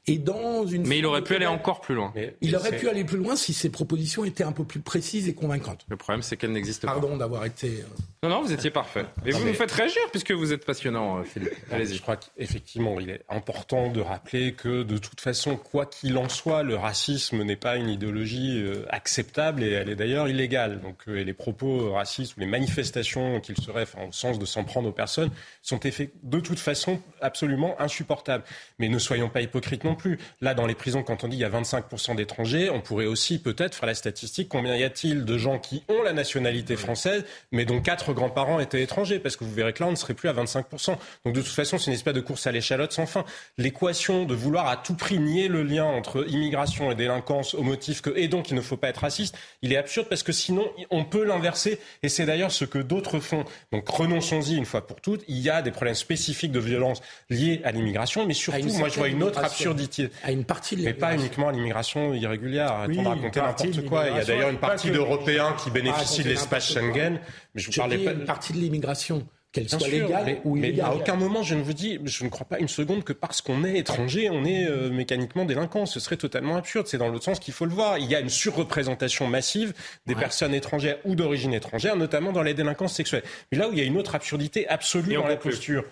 et 0.09 0.17
dans 0.17 0.65
une. 0.65 0.87
Mais 0.87 0.97
il 0.97 1.05
aurait 1.05 1.23
pu 1.23 1.35
aller 1.35 1.45
encore 1.45 1.81
plus 1.81 1.95
loin. 1.95 2.11
il 2.41 2.55
aurait 2.55 2.75
pu 2.75 2.89
aller 2.89 3.03
plus 3.03 3.17
loin 3.17 3.35
si 3.35 3.53
ses 3.53 3.69
propositions 3.69 4.25
étaient 4.25 4.43
un 4.43 4.51
peu 4.51 4.63
plus 4.63 4.79
précises 4.79 5.29
et 5.29 5.35
convaincantes. 5.35 5.85
Le 5.87 5.97
problème, 5.97 6.23
c'est 6.23 6.35
qu'elles 6.35 6.51
n'existent 6.51 6.87
pas. 6.87 6.93
Pardon 6.93 7.15
d'avoir 7.15 7.45
été. 7.45 7.67
Euh, 7.67 8.03
non, 8.23 8.29
non, 8.29 8.41
vous 8.41 8.51
étiez 8.51 8.71
parfait. 8.71 9.05
Et 9.25 9.31
vous 9.31 9.45
nous 9.45 9.53
faites 9.53 9.71
réagir 9.71 10.01
puisque 10.11 10.31
vous 10.31 10.51
êtes 10.51 10.65
passionnant, 10.65 11.23
Philippe. 11.23 11.53
Allez-y. 11.71 11.95
Je 11.95 12.01
crois 12.01 12.17
qu'effectivement, 12.17 12.99
il 12.99 13.09
est 13.11 13.23
important 13.29 13.91
de 13.91 14.01
rappeler 14.01 14.53
que 14.53 14.83
de 14.83 14.97
toute 14.97 15.21
façon, 15.21 15.55
quoi 15.55 15.85
qu'il 15.85 16.17
en 16.17 16.27
soit, 16.27 16.63
le 16.63 16.75
racisme 16.75 17.43
n'est 17.43 17.55
pas 17.55 17.75
une 17.75 17.89
idéologie 17.89 18.61
euh, 18.61 18.85
acceptable 18.89 19.63
et 19.63 19.71
elle 19.71 19.89
est 19.89 19.95
d'ailleurs 19.95 20.27
illégale. 20.27 20.81
Donc, 20.81 20.97
euh, 21.07 21.23
les 21.23 21.33
propos 21.33 21.93
racistes 21.93 22.35
ou 22.35 22.39
les 22.39 22.47
manifestations 22.47 23.39
qu'il 23.41 23.57
serait, 23.57 23.83
enfin, 23.83 24.07
au 24.09 24.11
sens 24.11 24.39
de 24.39 24.45
s'en 24.45 24.63
prendre 24.63 24.89
aux 24.89 24.93
personnes, 24.93 25.29
sont 25.61 25.79
de 26.23 26.39
toute 26.39 26.59
façon 26.59 26.99
absolument 27.21 27.79
insupportables. 27.79 28.43
Mais 28.79 28.89
ne 28.89 28.99
soyons 28.99 29.29
pas 29.29 29.41
hypocrites 29.41 29.83
non 29.83 29.95
plus. 29.99 30.17
Là, 30.41 30.55
dans 30.55 30.65
les 30.65 30.73
prisons, 30.73 31.03
quand 31.03 31.23
on 31.23 31.27
dit 31.27 31.37
il 31.37 31.41
y 31.41 31.45
a 31.45 31.49
25% 31.49 32.15
d'étrangers, 32.15 32.71
on 32.71 32.81
pourrait 32.81 33.05
aussi 33.05 33.39
peut-être 33.39 33.75
faire 33.75 33.85
la 33.85 33.93
statistique. 33.93 34.49
Combien 34.49 34.75
y 34.75 34.83
a-t-il 34.83 35.25
de 35.25 35.37
gens 35.37 35.59
qui 35.59 35.83
ont 35.89 36.01
la 36.01 36.13
nationalité 36.13 36.75
française, 36.75 37.23
mais 37.51 37.65
dont 37.65 37.81
quatre 37.81 38.13
grands-parents 38.13 38.59
étaient 38.59 38.81
étrangers? 38.81 39.19
Parce 39.19 39.35
que 39.35 39.43
vous 39.43 39.53
verrez 39.53 39.73
que 39.73 39.83
là, 39.83 39.87
on 39.87 39.91
ne 39.91 39.95
serait 39.95 40.15
plus 40.15 40.29
à 40.29 40.33
25%. 40.33 40.97
Donc 41.25 41.35
de 41.35 41.41
toute 41.41 41.51
façon, 41.51 41.77
c'est 41.77 41.87
une 41.87 41.93
espèce 41.93 42.13
de 42.13 42.21
course 42.21 42.47
à 42.47 42.51
l'échalote 42.51 42.91
sans 42.91 43.05
fin. 43.05 43.25
L'équation 43.57 44.25
de 44.25 44.33
vouloir 44.33 44.67
à 44.67 44.77
tout 44.77 44.95
prix 44.95 45.19
nier 45.19 45.47
le 45.47 45.63
lien 45.63 45.85
entre 45.85 46.25
immigration 46.29 46.91
et 46.91 46.95
délinquance 46.95 47.53
au 47.53 47.61
motif 47.61 48.01
que, 48.01 48.11
et 48.15 48.27
donc 48.27 48.49
il 48.49 48.55
ne 48.55 48.61
faut 48.61 48.77
pas 48.77 48.89
être 48.89 49.01
raciste, 49.01 49.37
il 49.61 49.73
est 49.73 49.77
absurde 49.77 50.07
parce 50.09 50.23
que 50.23 50.31
sinon, 50.31 50.65
on 50.89 51.05
peut 51.05 51.23
l'inverser. 51.23 51.79
Et 52.03 52.09
c'est 52.09 52.25
d'ailleurs 52.25 52.51
ce 52.51 52.65
que 52.65 52.79
d'autres 52.79 53.19
font. 53.19 53.45
Donc 53.71 53.87
renonçons-y 53.89 54.55
une 54.55 54.65
fois 54.65 54.85
pour 54.87 55.01
toutes. 55.01 55.23
Il 55.27 55.39
y 55.39 55.49
a 55.49 55.61
des 55.61 55.71
problèmes 55.71 55.95
spécifiques 55.95 56.51
de 56.51 56.59
violence 56.59 57.01
liés 57.29 57.61
à 57.63 57.71
l'immigration, 57.71 58.25
mais 58.25 58.33
surtout, 58.33 58.69
moi, 58.73 58.89
je 58.89 58.97
vois 58.97 59.07
une 59.07 59.23
autre 59.23 59.43
absurdité. 59.43 59.78
À 60.23 60.31
une 60.31 60.43
partie 60.43 60.75
de 60.75 60.83
Mais 60.83 60.93
pas 60.93 61.13
uniquement 61.13 61.49
à 61.49 61.51
l'immigration 61.51 62.13
irrégulière. 62.13 62.71
Arrêtons 62.71 63.03
de 63.03 63.07
raconter 63.07 63.39
n'importe 63.39 63.85
quoi. 63.85 64.09
Il 64.09 64.15
y 64.15 64.19
a 64.19 64.25
d'ailleurs 64.25 64.49
une 64.49 64.57
partie 64.57 64.91
d'Européens 64.91 65.55
qui 65.63 65.71
bénéficient 65.71 66.23
de 66.23 66.29
l'espace 66.29 66.73
Schengen. 66.73 67.19
Mais 67.55 67.61
je 67.61 67.71
vous 67.71 67.77
parlais 67.77 67.97
pas. 67.97 68.11
Une 68.11 68.25
partie 68.25 68.53
de 68.53 68.57
l'immigration 68.57 69.25
qu'elle 69.51 69.69
soit 69.69 69.87
légale 69.87 70.37
ou 70.43 70.57
illégale. 70.57 70.75
Mais 70.75 70.81
à 70.81 70.95
aucun 70.95 71.15
moment, 71.15 71.41
je 71.41 71.55
ne 71.55 71.61
vous 71.61 71.73
dis, 71.73 71.99
je 72.03 72.23
ne 72.23 72.29
crois 72.29 72.45
pas 72.45 72.59
une 72.59 72.67
seconde 72.67 73.03
que 73.03 73.13
parce 73.13 73.41
qu'on 73.41 73.63
est 73.63 73.77
étranger, 73.77 74.29
on 74.29 74.45
est 74.45 74.67
euh, 74.67 74.89
mécaniquement 74.89 75.45
délinquant. 75.45 75.85
Ce 75.85 75.99
serait 75.99 76.17
totalement 76.17 76.55
absurde. 76.55 76.87
C'est 76.87 76.97
dans 76.97 77.09
l'autre 77.09 77.25
sens 77.25 77.39
qu'il 77.39 77.53
faut 77.53 77.65
le 77.65 77.71
voir. 77.71 77.97
Il 77.97 78.05
y 78.05 78.15
a 78.15 78.19
une 78.19 78.29
surreprésentation 78.29 79.27
massive 79.27 79.73
des 80.05 80.15
personnes 80.15 80.53
étrangères 80.53 80.97
ou 81.05 81.15
d'origine 81.15 81.53
étrangère, 81.53 81.95
notamment 81.95 82.31
dans 82.31 82.43
les 82.43 82.53
délinquances 82.53 82.93
sexuelles. 82.93 83.23
Mais 83.51 83.57
là 83.57 83.69
où 83.69 83.71
il 83.71 83.79
y 83.79 83.81
a 83.81 83.85
une 83.85 83.97
autre 83.97 84.15
absurdité 84.15 84.67
absolue 84.67 85.15
dans 85.15 85.27
la 85.27 85.37
posture, 85.37 85.83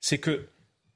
c'est 0.00 0.18
que 0.18 0.48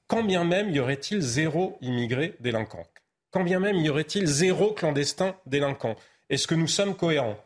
quand 0.09 0.25
bien 0.25 0.45
même 0.45 0.71
y 0.71 0.81
aurait-il 0.81 1.21
zéro 1.21 1.79
immigré 1.81 2.35
délinquant, 2.41 2.85
quand 3.31 3.45
bien 3.45 3.61
même 3.61 3.77
y 3.77 3.89
aurait-il 3.89 4.27
zéro 4.27 4.73
clandestin 4.73 5.37
délinquant, 5.47 5.95
est-ce 6.31 6.47
que 6.47 6.55
nous 6.55 6.67
sommes 6.67 6.97
cohérents? 6.97 7.37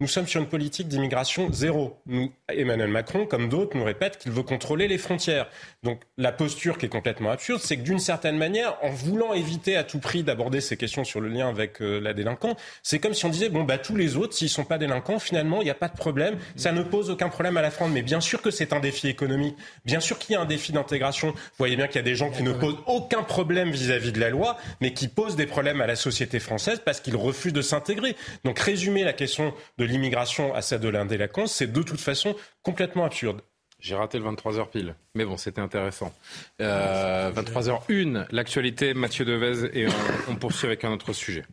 Nous 0.00 0.08
sommes 0.08 0.26
sur 0.26 0.40
une 0.40 0.48
politique 0.48 0.88
d'immigration 0.88 1.52
zéro. 1.52 2.00
Nous, 2.06 2.32
Emmanuel 2.54 2.88
Macron, 2.88 3.26
comme 3.26 3.48
d'autres, 3.48 3.76
nous 3.76 3.84
répète 3.84 4.18
qu'il 4.18 4.32
veut 4.32 4.42
contrôler 4.42 4.88
les 4.88 4.98
frontières. 4.98 5.48
Donc 5.82 6.00
la 6.18 6.32
posture 6.32 6.78
qui 6.78 6.86
est 6.86 6.90
complètement 6.90 7.30
absurde, 7.30 7.60
c'est 7.62 7.76
que 7.76 7.82
d'une 7.82 7.98
certaine 7.98 8.36
manière, 8.36 8.76
en 8.82 8.90
voulant 8.90 9.32
éviter 9.34 9.76
à 9.76 9.84
tout 9.84 9.98
prix 9.98 10.22
d'aborder 10.22 10.60
ces 10.60 10.76
questions 10.76 11.04
sur 11.04 11.20
le 11.20 11.28
lien 11.28 11.48
avec 11.48 11.80
euh, 11.80 12.00
la 12.00 12.12
délinquance, 12.12 12.56
c'est 12.82 12.98
comme 12.98 13.14
si 13.14 13.24
on 13.24 13.28
disait 13.28 13.48
bon 13.48 13.64
bah 13.64 13.78
tous 13.78 13.96
les 13.96 14.16
autres, 14.16 14.34
s'ils 14.34 14.48
sont 14.48 14.64
pas 14.64 14.78
délinquants, 14.78 15.18
finalement 15.18 15.60
il 15.60 15.64
n'y 15.64 15.70
a 15.70 15.74
pas 15.74 15.88
de 15.88 15.96
problème, 15.96 16.36
ça 16.56 16.72
ne 16.72 16.82
pose 16.82 17.10
aucun 17.10 17.28
problème 17.28 17.56
à 17.56 17.62
la 17.62 17.70
France. 17.70 17.90
Mais 17.92 18.02
bien 18.02 18.20
sûr 18.20 18.42
que 18.42 18.50
c'est 18.50 18.72
un 18.72 18.80
défi 18.80 19.08
économique, 19.08 19.56
bien 19.84 20.00
sûr 20.00 20.18
qu'il 20.18 20.34
y 20.34 20.36
a 20.36 20.40
un 20.40 20.46
défi 20.46 20.72
d'intégration. 20.72 21.28
Vous 21.28 21.58
voyez 21.58 21.76
bien 21.76 21.86
qu'il 21.86 21.96
y 21.96 22.00
a 22.00 22.02
des 22.02 22.14
gens 22.14 22.30
qui 22.30 22.42
ne 22.42 22.52
posent 22.52 22.78
aucun 22.86 23.22
problème 23.22 23.70
vis-à-vis 23.70 24.10
-vis 24.10 24.12
de 24.12 24.20
la 24.20 24.30
loi, 24.30 24.56
mais 24.80 24.92
qui 24.92 25.08
posent 25.08 25.36
des 25.36 25.46
problèmes 25.46 25.80
à 25.80 25.86
la 25.86 25.96
société 25.96 26.40
française 26.40 26.80
parce 26.84 27.00
qu'ils 27.00 27.16
refusent 27.16 27.52
de 27.52 27.62
s'intégrer. 27.62 28.16
Donc 28.44 28.58
résumer 28.58 29.04
la 29.04 29.12
question 29.12 29.54
de 29.78 29.84
l'immigration 29.84 30.54
à 30.54 30.62
celle 30.62 30.80
de 30.80 30.88
l'indélinquance, 30.88 31.52
c'est 31.52 31.72
de 31.72 31.82
toute 31.82 32.00
façon 32.00 32.34
complètement 32.62 33.04
absurde. 33.04 33.42
J'ai 33.80 33.94
raté 33.94 34.18
le 34.18 34.24
23h 34.24 34.68
pile. 34.68 34.94
Mais 35.14 35.24
bon, 35.24 35.36
c'était 35.36 35.60
intéressant. 35.60 36.12
Euh, 36.60 37.32
23h01, 37.32 38.26
l'actualité, 38.30 38.92
Mathieu 38.94 39.24
Devez, 39.24 39.70
et 39.78 39.88
on, 40.28 40.36
poursuit 40.36 40.66
avec 40.66 40.84
un 40.84 40.92
autre 40.92 41.12
sujet. 41.12 41.44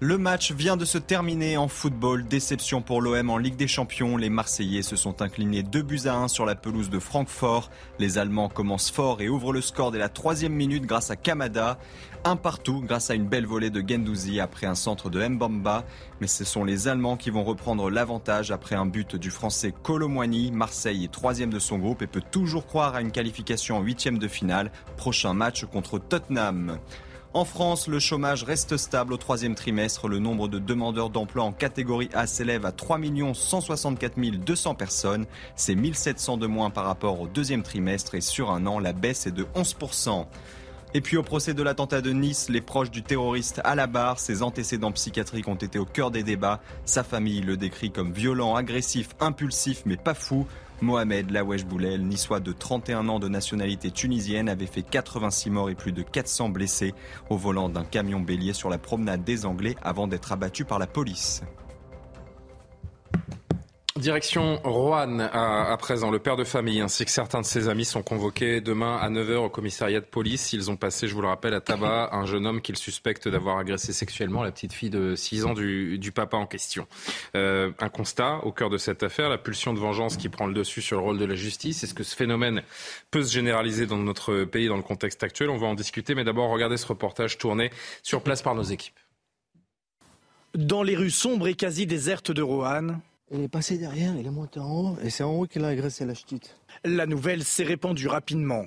Le 0.00 0.18
match 0.18 0.50
vient 0.50 0.76
de 0.76 0.84
se 0.84 0.98
terminer 0.98 1.56
en 1.56 1.68
football. 1.68 2.24
Déception 2.26 2.82
pour 2.82 3.00
l'OM 3.00 3.30
en 3.30 3.38
Ligue 3.38 3.54
des 3.54 3.68
Champions. 3.68 4.16
Les 4.16 4.28
Marseillais 4.28 4.82
se 4.82 4.96
sont 4.96 5.22
inclinés 5.22 5.62
2 5.62 5.82
buts 5.82 6.00
à 6.06 6.16
1 6.16 6.26
sur 6.26 6.44
la 6.44 6.56
pelouse 6.56 6.90
de 6.90 6.98
Francfort. 6.98 7.70
Les 8.00 8.18
Allemands 8.18 8.48
commencent 8.48 8.90
fort 8.90 9.22
et 9.22 9.28
ouvrent 9.28 9.52
le 9.52 9.60
score 9.60 9.92
dès 9.92 9.98
la 9.98 10.08
troisième 10.08 10.52
minute 10.52 10.84
grâce 10.84 11.12
à 11.12 11.16
Kamada. 11.16 11.78
Un 12.24 12.34
partout 12.34 12.82
grâce 12.84 13.10
à 13.10 13.14
une 13.14 13.28
belle 13.28 13.46
volée 13.46 13.70
de 13.70 13.84
Gendouzi 13.86 14.40
après 14.40 14.66
un 14.66 14.74
centre 14.74 15.10
de 15.10 15.24
Mbamba. 15.24 15.84
Mais 16.20 16.26
ce 16.26 16.44
sont 16.44 16.64
les 16.64 16.88
Allemands 16.88 17.16
qui 17.16 17.30
vont 17.30 17.44
reprendre 17.44 17.88
l'avantage 17.88 18.50
après 18.50 18.74
un 18.74 18.86
but 18.86 19.14
du 19.14 19.30
Français 19.30 19.72
Colomwani. 19.84 20.50
Marseille 20.50 21.04
est 21.04 21.12
troisième 21.12 21.50
de 21.50 21.60
son 21.60 21.78
groupe 21.78 22.02
et 22.02 22.08
peut 22.08 22.22
toujours 22.32 22.66
croire 22.66 22.96
à 22.96 23.00
une 23.00 23.12
qualification 23.12 23.78
en 23.78 23.82
huitième 23.82 24.18
de 24.18 24.26
finale. 24.26 24.72
Prochain 24.96 25.34
match 25.34 25.64
contre 25.66 26.00
Tottenham. 26.00 26.78
En 27.34 27.44
France, 27.44 27.88
le 27.88 27.98
chômage 27.98 28.44
reste 28.44 28.76
stable 28.76 29.12
au 29.12 29.16
troisième 29.16 29.56
trimestre. 29.56 30.06
Le 30.06 30.20
nombre 30.20 30.46
de 30.46 30.60
demandeurs 30.60 31.10
d'emploi 31.10 31.42
en 31.42 31.50
catégorie 31.50 32.08
A 32.14 32.28
s'élève 32.28 32.64
à 32.64 32.70
3 32.70 33.00
164 33.34 34.14
200 34.16 34.76
personnes. 34.76 35.26
C'est 35.56 35.74
1700 35.74 36.36
de 36.36 36.46
moins 36.46 36.70
par 36.70 36.84
rapport 36.84 37.20
au 37.20 37.26
deuxième 37.26 37.64
trimestre 37.64 38.14
et 38.14 38.20
sur 38.20 38.52
un 38.52 38.64
an, 38.66 38.78
la 38.78 38.92
baisse 38.92 39.26
est 39.26 39.32
de 39.32 39.46
11%. 39.56 40.26
Et 40.96 41.00
puis 41.00 41.16
au 41.16 41.24
procès 41.24 41.54
de 41.54 41.62
l'attentat 41.64 42.02
de 42.02 42.12
Nice, 42.12 42.48
les 42.48 42.60
proches 42.60 42.92
du 42.92 43.02
terroriste 43.02 43.60
à 43.64 43.74
la 43.74 43.88
barre, 43.88 44.20
ses 44.20 44.44
antécédents 44.44 44.92
psychiatriques 44.92 45.48
ont 45.48 45.56
été 45.56 45.80
au 45.80 45.84
cœur 45.84 46.12
des 46.12 46.22
débats. 46.22 46.60
Sa 46.84 47.02
famille 47.02 47.40
le 47.40 47.56
décrit 47.56 47.90
comme 47.90 48.12
violent, 48.12 48.54
agressif, 48.54 49.08
impulsif 49.18 49.82
mais 49.86 49.96
pas 49.96 50.14
fou. 50.14 50.46
Mohamed 50.80 51.30
Lawesh 51.30 51.64
Boulel, 51.64 52.06
niçois 52.06 52.40
de 52.40 52.52
31 52.52 53.08
ans 53.08 53.18
de 53.18 53.28
nationalité 53.28 53.90
tunisienne, 53.90 54.48
avait 54.48 54.66
fait 54.66 54.82
86 54.82 55.50
morts 55.50 55.70
et 55.70 55.74
plus 55.74 55.92
de 55.92 56.02
400 56.02 56.48
blessés 56.50 56.94
au 57.30 57.36
volant 57.36 57.68
d'un 57.68 57.84
camion 57.84 58.20
bélier 58.20 58.52
sur 58.52 58.68
la 58.68 58.78
promenade 58.78 59.24
des 59.24 59.46
Anglais 59.46 59.76
avant 59.82 60.06
d'être 60.06 60.32
abattu 60.32 60.64
par 60.64 60.78
la 60.78 60.86
police. 60.86 61.42
Direction 63.96 64.60
Roanne 64.64 65.20
à, 65.32 65.76
présent. 65.78 66.10
Le 66.10 66.18
père 66.18 66.34
de 66.34 66.42
famille 66.42 66.80
ainsi 66.80 67.04
que 67.04 67.12
certains 67.12 67.42
de 67.42 67.46
ses 67.46 67.68
amis 67.68 67.84
sont 67.84 68.02
convoqués 68.02 68.60
demain 68.60 68.96
à 68.96 69.08
9h 69.08 69.36
au 69.36 69.48
commissariat 69.48 70.00
de 70.00 70.04
police. 70.04 70.52
Ils 70.52 70.68
ont 70.68 70.74
passé, 70.74 71.06
je 71.06 71.14
vous 71.14 71.22
le 71.22 71.28
rappelle, 71.28 71.54
à 71.54 71.60
tabac 71.60 72.08
un 72.12 72.26
jeune 72.26 72.44
homme 72.44 72.60
qu'ils 72.60 72.76
suspectent 72.76 73.28
d'avoir 73.28 73.56
agressé 73.56 73.92
sexuellement 73.92 74.42
la 74.42 74.50
petite 74.50 74.72
fille 74.72 74.90
de 74.90 75.14
6 75.14 75.44
ans 75.44 75.54
du, 75.54 76.10
papa 76.12 76.36
en 76.36 76.46
question. 76.46 76.88
Euh, 77.36 77.70
un 77.78 77.88
constat 77.88 78.38
au 78.42 78.50
cœur 78.50 78.68
de 78.68 78.78
cette 78.78 79.04
affaire, 79.04 79.28
la 79.28 79.38
pulsion 79.38 79.72
de 79.72 79.78
vengeance 79.78 80.16
qui 80.16 80.28
prend 80.28 80.48
le 80.48 80.54
dessus 80.54 80.82
sur 80.82 80.96
le 80.96 81.04
rôle 81.04 81.18
de 81.18 81.24
la 81.24 81.36
justice. 81.36 81.84
Est-ce 81.84 81.94
que 81.94 82.02
ce 82.02 82.16
phénomène 82.16 82.62
peut 83.12 83.22
se 83.22 83.32
généraliser 83.32 83.86
dans 83.86 83.98
notre 83.98 84.42
pays 84.42 84.66
dans 84.66 84.76
le 84.76 84.82
contexte 84.82 85.22
actuel? 85.22 85.50
On 85.50 85.56
va 85.56 85.68
en 85.68 85.74
discuter, 85.74 86.16
mais 86.16 86.24
d'abord 86.24 86.50
regardez 86.50 86.78
ce 86.78 86.86
reportage 86.88 87.38
tourné 87.38 87.70
sur 88.02 88.22
place 88.24 88.42
par 88.42 88.56
nos 88.56 88.64
équipes. 88.64 88.98
Dans 90.56 90.82
les 90.82 90.96
rues 90.96 91.10
sombres 91.10 91.46
et 91.46 91.54
quasi 91.54 91.86
désertes 91.86 92.32
de 92.32 92.42
Roanne, 92.42 93.00
il 93.34 93.42
est 93.42 93.48
passé 93.48 93.78
derrière, 93.78 94.14
il 94.16 94.26
est 94.26 94.30
monté 94.30 94.60
en 94.60 94.70
haut, 94.70 94.96
et 95.02 95.10
c'est 95.10 95.24
en 95.24 95.32
haut 95.32 95.46
qu'il 95.46 95.64
a 95.64 95.68
agressé 95.68 96.04
la 96.04 96.14
ch'tite. 96.14 96.56
La 96.84 97.06
nouvelle 97.06 97.42
s'est 97.42 97.64
répandue 97.64 98.06
rapidement. 98.06 98.64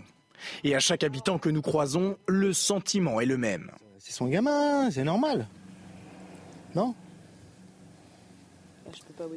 Et 0.64 0.76
à 0.76 0.80
chaque 0.80 1.04
habitant 1.04 1.40
que 1.40 1.50
nous 1.50 1.62
croisons, 1.62 2.18
le 2.28 2.52
sentiment 2.52 3.22
est 3.22 3.26
le 3.26 3.38
même. 3.38 3.72
C'est 3.98 4.12
son 4.12 4.28
gamin, 4.28 4.92
c'est 4.92 5.06
normal. 5.06 5.48
Non? 6.76 6.94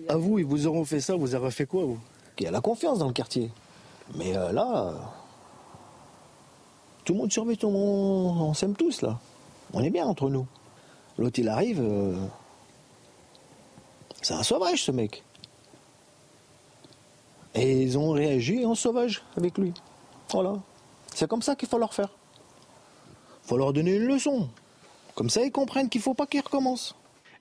À 0.09 0.17
vous, 0.17 0.41
ils 0.41 0.45
vous 0.45 0.67
auront 0.67 0.85
fait 0.85 1.01
ça, 1.01 1.15
vous 1.15 1.35
aurez 1.35 1.51
fait 1.51 1.67
quoi, 1.67 1.85
vous? 1.85 2.01
Il 2.39 2.45
y 2.45 2.47
a 2.47 2.51
la 2.51 2.61
confiance 2.61 2.99
dans 2.99 3.07
le 3.07 3.13
quartier. 3.13 3.51
Mais 4.17 4.37
euh, 4.37 4.51
là, 4.51 4.95
tout 7.05 7.13
le 7.13 7.19
monde 7.19 7.33
surveille, 7.33 7.57
tout 7.57 7.69
le 7.69 7.75
monde, 7.75 8.41
on 8.41 8.55
s'aime 8.55 8.75
tous, 8.75 9.03
là. 9.03 9.19
On 9.73 9.83
est 9.83 9.91
bien 9.91 10.07
entre 10.07 10.29
nous. 10.29 10.47
L'autre, 11.19 11.39
il 11.39 11.49
arrive, 11.49 11.81
euh, 11.81 12.17
c'est 14.23 14.35
un 14.35 14.43
sauvage, 14.43 14.85
ce 14.85 14.91
mec. 14.91 15.23
Et 17.55 17.83
ils 17.83 17.99
ont 17.99 18.13
réagi 18.13 18.65
en 18.65 18.75
sauvage 18.75 19.23
avec 19.37 19.59
lui. 19.59 19.73
Voilà. 20.31 20.55
C'est 21.15 21.29
comme 21.29 21.43
ça 21.43 21.57
qu'il 21.57 21.69
faut 21.69 21.79
leur 21.79 21.95
faire. 21.95 22.11
Il 23.45 23.49
faut 23.49 23.57
leur 23.57 23.73
donner 23.73 23.97
une 23.97 24.07
leçon. 24.07 24.49
Comme 25.15 25.31
ça, 25.31 25.43
ils 25.43 25.51
comprennent 25.51 25.89
qu'il 25.89 26.01
ne 26.01 26.05
faut 26.05 26.15
pas 26.15 26.27
qu'ils 26.27 26.43
recommencent. 26.43 26.95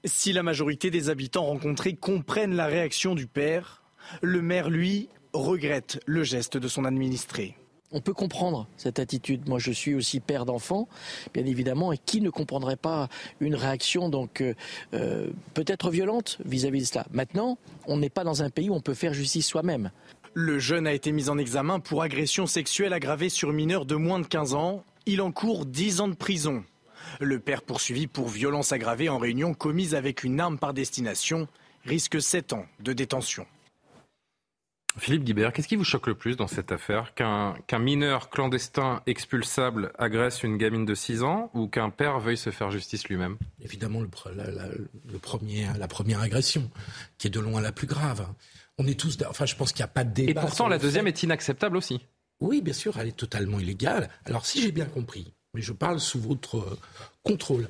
Si 0.05 0.34
la 0.34 0.43
majorité 0.43 0.89
des 0.89 1.09
habitants 1.09 1.45
rencontrés 1.45 1.95
comprennent 1.95 2.55
la 2.55 2.65
réaction 2.65 3.13
du 3.13 3.27
père, 3.27 3.84
le 4.21 4.41
maire, 4.41 4.69
lui, 4.69 5.09
regrette 5.34 6.01
le 6.05 6.23
geste 6.23 6.57
de 6.57 6.67
son 6.67 6.86
administré 6.86 7.59
on 7.91 8.01
peut 8.01 8.13
comprendre 8.13 8.67
cette 8.77 8.99
attitude. 8.99 9.47
Moi, 9.47 9.59
je 9.59 9.71
suis 9.71 9.95
aussi 9.95 10.19
père 10.19 10.45
d'enfants, 10.45 10.87
bien 11.33 11.45
évidemment, 11.45 11.91
et 11.91 11.97
qui 11.97 12.21
ne 12.21 12.29
comprendrait 12.29 12.75
pas 12.75 13.09
une 13.39 13.55
réaction 13.55 14.09
donc 14.09 14.41
euh, 14.41 14.53
euh, 14.93 15.29
peut-être 15.53 15.89
violente 15.89 16.37
vis-à-vis 16.45 16.81
de 16.81 16.85
cela. 16.85 17.05
Maintenant, 17.11 17.57
on 17.87 17.97
n'est 17.97 18.09
pas 18.09 18.23
dans 18.23 18.43
un 18.43 18.49
pays 18.49 18.69
où 18.69 18.75
on 18.75 18.81
peut 18.81 18.93
faire 18.93 19.13
justice 19.13 19.47
soi-même. 19.47 19.91
Le 20.33 20.59
jeune 20.59 20.85
a 20.85 20.93
été 20.93 21.11
mis 21.11 21.29
en 21.29 21.37
examen 21.37 21.79
pour 21.79 22.03
agression 22.03 22.45
sexuelle 22.45 22.93
aggravée 22.93 23.29
sur 23.29 23.51
mineur 23.51 23.85
de 23.85 23.95
moins 23.95 24.19
de 24.19 24.27
15 24.27 24.53
ans. 24.53 24.83
Il 25.05 25.21
encourt 25.21 25.65
10 25.65 26.01
ans 26.01 26.07
de 26.07 26.13
prison. 26.13 26.63
Le 27.19 27.39
père 27.39 27.63
poursuivi 27.63 28.05
pour 28.05 28.27
violence 28.27 28.71
aggravée 28.71 29.09
en 29.09 29.17
réunion 29.17 29.55
commise 29.55 29.95
avec 29.95 30.23
une 30.23 30.39
arme 30.39 30.59
par 30.59 30.73
destination 30.73 31.47
risque 31.85 32.21
7 32.21 32.53
ans 32.53 32.65
de 32.81 32.93
détention. 32.93 33.45
Philippe 34.97 35.23
Guibert, 35.23 35.53
qu'est-ce 35.53 35.67
qui 35.67 35.75
vous 35.75 35.83
choque 35.83 36.07
le 36.07 36.15
plus 36.15 36.35
dans 36.35 36.47
cette 36.47 36.71
affaire? 36.71 37.13
Qu'un 37.13 37.79
mineur 37.79 38.29
clandestin 38.29 39.01
expulsable 39.05 39.91
agresse 39.97 40.43
une 40.43 40.57
gamine 40.57 40.85
de 40.85 40.95
6 40.95 41.23
ans 41.23 41.51
ou 41.53 41.67
qu'un 41.67 41.89
père 41.89 42.19
veuille 42.19 42.37
se 42.37 42.49
faire 42.49 42.71
justice 42.71 43.07
lui-même? 43.07 43.37
Évidemment, 43.61 44.01
le, 44.01 44.09
le, 45.11 45.19
premier, 45.19 45.67
la 45.77 45.87
première 45.87 46.21
agression, 46.21 46.69
qui 47.17 47.27
est 47.27 47.29
de 47.29 47.39
loin 47.39 47.61
la 47.61 47.71
plus 47.71 47.87
grave. 47.87 48.27
On 48.77 48.87
est 48.87 48.99
tous. 48.99 49.17
Enfin, 49.29 49.45
je 49.45 49.55
pense 49.55 49.73
qu'il 49.73 49.83
n'y 49.83 49.89
a 49.89 49.93
pas 49.93 50.03
de 50.03 50.13
débat. 50.13 50.31
Et 50.31 50.33
pourtant, 50.33 50.67
la 50.67 50.79
deuxième 50.79 51.07
est 51.07 51.23
inacceptable 51.23 51.77
aussi. 51.77 52.01
Oui, 52.39 52.61
bien 52.61 52.73
sûr, 52.73 52.97
elle 52.97 53.09
est 53.09 53.17
totalement 53.17 53.59
illégale. 53.59 54.09
Alors, 54.25 54.45
si 54.45 54.61
j'ai 54.61 54.71
bien 54.71 54.85
compris, 54.85 55.33
mais 55.53 55.61
je 55.61 55.73
parle 55.73 55.99
sous 55.99 56.19
votre 56.19 56.57
euh, 56.57 56.79
contrôle, 57.23 57.67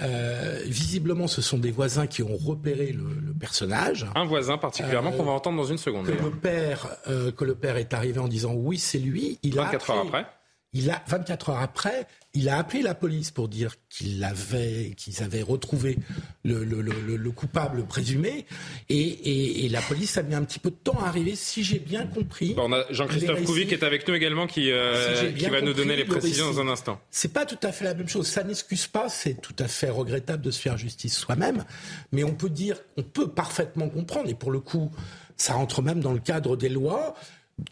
euh, 0.00 0.60
visiblement, 0.64 1.28
ce 1.28 1.42
sont 1.42 1.58
des 1.58 1.70
voisins 1.70 2.06
qui 2.06 2.22
ont 2.22 2.36
repéré 2.36 2.92
le, 2.92 3.34
personnage. 3.38 4.06
Un 4.14 4.24
voisin 4.24 4.56
particulièrement 4.58 5.12
qu'on 5.12 5.24
va 5.24 5.32
entendre 5.32 5.56
dans 5.56 5.64
une 5.64 5.78
seconde. 5.78 6.06
Que 6.06 6.12
le, 6.12 6.30
père, 6.30 6.88
euh, 7.08 7.32
que 7.32 7.44
le 7.44 7.54
père 7.54 7.76
est 7.76 7.92
arrivé 7.92 8.18
en 8.18 8.28
disant 8.28 8.52
oui, 8.54 8.78
c'est 8.78 8.98
lui. 8.98 9.38
Il 9.42 9.54
24 9.54 9.90
heures 9.90 10.06
après 10.06 10.26
il 10.74 10.90
a 10.90 11.02
24 11.06 11.50
heures 11.50 11.60
après, 11.60 12.06
il 12.32 12.48
a 12.48 12.56
appelé 12.56 12.80
la 12.80 12.94
police 12.94 13.30
pour 13.30 13.48
dire 13.48 13.74
qu'il 13.90 14.24
avait, 14.24 14.94
qu'ils 14.96 15.22
avaient 15.22 15.42
retrouvé 15.42 15.98
le, 16.44 16.64
le, 16.64 16.80
le, 16.80 17.16
le 17.16 17.30
coupable 17.30 17.84
présumé, 17.84 18.46
et, 18.88 18.96
et, 18.96 19.66
et, 19.66 19.68
la 19.68 19.82
police 19.82 20.16
a 20.16 20.22
mis 20.22 20.34
un 20.34 20.42
petit 20.42 20.58
peu 20.58 20.70
de 20.70 20.76
temps 20.76 20.98
à 20.98 21.08
arriver, 21.08 21.36
si 21.36 21.62
j'ai 21.62 21.78
bien 21.78 22.06
compris. 22.06 22.54
on 22.56 22.72
a 22.72 22.84
Jean-Christophe 22.90 23.44
Couvi 23.44 23.66
qui 23.66 23.74
est 23.74 23.84
avec 23.84 24.08
nous 24.08 24.14
également, 24.14 24.46
qui, 24.46 24.70
euh, 24.70 25.30
qui 25.32 25.44
va 25.46 25.60
nous 25.60 25.74
donner 25.74 25.94
les 25.94 26.06
précisions 26.06 26.50
dans 26.50 26.60
un 26.60 26.68
instant. 26.68 26.98
C'est 27.10 27.34
pas 27.34 27.44
tout 27.44 27.58
à 27.62 27.70
fait 27.70 27.84
la 27.84 27.92
même 27.94 28.08
chose. 28.08 28.26
Ça 28.26 28.42
n'excuse 28.42 28.86
pas, 28.86 29.10
c'est 29.10 29.40
tout 29.42 29.56
à 29.58 29.68
fait 29.68 29.90
regrettable 29.90 30.42
de 30.42 30.50
se 30.50 30.60
faire 30.60 30.78
justice 30.78 31.18
soi-même, 31.18 31.64
mais 32.12 32.24
on 32.24 32.32
peut 32.34 32.48
dire, 32.48 32.78
on 32.96 33.02
peut 33.02 33.28
parfaitement 33.28 33.90
comprendre, 33.90 34.30
et 34.30 34.34
pour 34.34 34.50
le 34.50 34.60
coup, 34.60 34.90
ça 35.36 35.52
rentre 35.52 35.82
même 35.82 36.00
dans 36.00 36.14
le 36.14 36.20
cadre 36.20 36.56
des 36.56 36.70
lois 36.70 37.14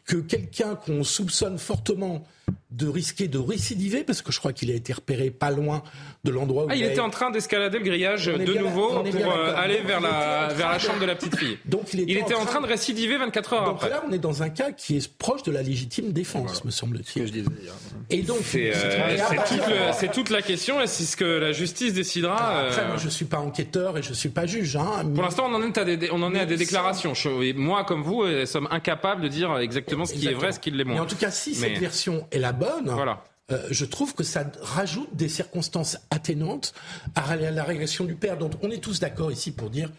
que 0.05 0.17
quelqu'un 0.17 0.75
qu'on 0.75 1.03
soupçonne 1.03 1.59
fortement 1.59 2.27
de 2.71 2.89
risquer 2.89 3.29
de 3.29 3.39
récidiver, 3.39 4.05
parce 4.05 4.23
que 4.23 4.33
je 4.33 4.39
crois 4.39 4.53
qu'il 4.53 4.71
a 4.71 4.75
été 4.75 4.93
repéré 4.93 5.31
pas 5.31 5.51
loin 5.51 5.83
de 6.23 6.31
l'endroit 6.31 6.65
où 6.65 6.69
ah, 6.71 6.77
il, 6.77 6.85
était 6.85 7.01
en 7.01 7.09
train 7.09 7.31
d'escalader 7.31 7.79
le 7.79 7.85
grillage 7.85 8.27
de 8.27 8.55
nouveau 8.55 8.89
pour 8.89 9.33
euh, 9.33 9.55
aller 9.57 9.81
vers 9.81 10.01
la, 10.01 10.49
vers 10.49 10.69
la 10.69 10.79
chambre 10.79 11.01
de 11.01 11.07
la 11.07 11.15
petite 11.15 11.37
fille. 11.37 11.57
Donc 11.65 11.95
il 11.95 12.17
était, 12.17 12.35
en, 12.35 12.45
train 12.45 12.61
de 12.61 12.67
récidiver 12.67 13.17
24 13.17 13.53
heures 13.55 13.65
donc 13.65 13.83
là, 13.89 14.03
on 14.07 14.13
est 14.13 14.19
dans 14.19 14.43
un 14.43 14.51
cas 14.51 14.73
qui 14.73 14.97
est 14.97 15.13
proche 15.15 15.43
de 15.45 15.53
la 15.53 15.63
légitime 15.63 16.13
défense, 16.13 16.65
me 16.65 16.71
semble-t-il. 16.71 17.45
Et 18.11 18.23
donc, 18.23 18.39
c'est 18.45 18.73
euh, 18.75 20.07
toute, 20.13 20.31
la 20.31 20.43
question, 20.43 20.81
et 20.81 20.87
c'est 20.87 21.05
ce 21.05 21.17
que 21.17 21.25
la 21.25 21.53
justice 21.53 21.95
décidera. 21.95 22.67
Après, 22.67 22.85
moi, 22.85 22.97
euh, 22.97 22.99
je 22.99 23.09
suis 23.09 23.25
pas 23.25 23.39
enquêteur 23.39 23.97
et 23.97 24.03
je 24.03 24.13
suis 24.13 24.29
pas 24.29 24.47
juge. 24.47 24.77
Hein, 24.77 25.05
Pour 25.15 25.23
l'instant, 25.23 25.47
on 25.49 25.55
en 25.55 25.63
est 25.63 25.79
à 25.79 25.85
des, 25.85 26.11
on 26.11 26.23
en 26.23 26.35
est 26.35 26.41
à 26.41 26.47
des 26.47 26.57
déclarations. 26.57 27.15
moi, 27.57 27.85
comme 27.85 28.03
vous, 28.03 28.25
sommes 28.47 28.69
incapables 28.71 29.23
de 29.23 29.29
dire 29.29 29.57
exactement 29.59 30.05
ce 30.05 30.15
qui 30.15 30.29
est 30.29 30.35
vrai, 30.35 30.53
ce 30.53 30.61
qui 30.61 30.71
l'est 30.71 30.85
moins. 30.85 30.95
Mais 30.95 31.01
en 31.01 31.07
tout 31.07 31.17
cas, 31.17 31.31
si 31.31 31.55
cette 31.55 31.79
version 31.79 32.27
est 32.31 32.39
la 32.39 32.53
bonne, 32.53 32.91
voilà. 32.91 33.25
Euh, 33.51 33.67
je 33.71 33.85
trouve 33.85 34.15
que 34.15 34.25
ça 34.25 34.45
rajoute 34.61 35.15
des 35.15 35.29
circonstances 35.29 35.99
atténuantes 36.11 36.73
à 37.15 37.37
la 37.37 37.65
régression 37.65 38.05
du 38.05 38.15
père. 38.15 38.37
Donc 38.37 38.53
on 38.63 38.71
est 38.71 38.83
tous 38.83 39.01
d'accord 39.01 39.33
ici 39.33 39.53
pour 39.53 39.71
dire 39.71 39.91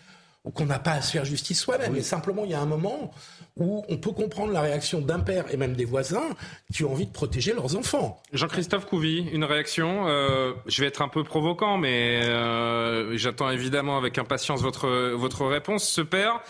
qu'on 0.53 0.65
n'a 0.65 0.79
pas 0.79 0.93
à 0.93 1.01
se 1.01 1.11
faire 1.11 1.25
justice 1.25 1.59
soi-même. 1.59 1.93
Mais 1.93 2.01
simplement, 2.01 2.45
il 2.45 2.51
y 2.51 2.55
a 2.55 2.59
un 2.59 2.65
moment 2.65 3.13
où 3.57 3.83
on 3.89 3.97
peut 3.97 4.11
comprendre 4.11 4.51
la 4.51 4.61
réaction 4.61 4.99
d'un 5.01 5.19
père 5.19 5.45
et 5.53 5.57
même 5.57 5.73
des 5.73 5.85
voisins 5.85 6.29
qui 6.73 6.83
ont 6.83 6.91
envie 6.91 7.05
de 7.05 7.11
protéger 7.11 7.53
leurs 7.53 7.75
enfants. 7.75 8.19
Jean-Christophe 8.33 8.85
Couvi, 8.85 9.27
une 9.31 9.43
réaction. 9.43 10.07
Euh, 10.07 10.53
je 10.65 10.81
vais 10.81 10.87
être 10.87 11.03
un 11.03 11.09
peu 11.09 11.23
provoquant, 11.23 11.77
mais 11.77 12.21
euh, 12.23 13.15
j'attends 13.17 13.51
évidemment 13.51 13.97
avec 13.97 14.17
impatience 14.17 14.61
votre, 14.61 15.11
votre 15.13 15.45
réponse. 15.45 15.87
Ce 15.87 16.01
père 16.01 16.41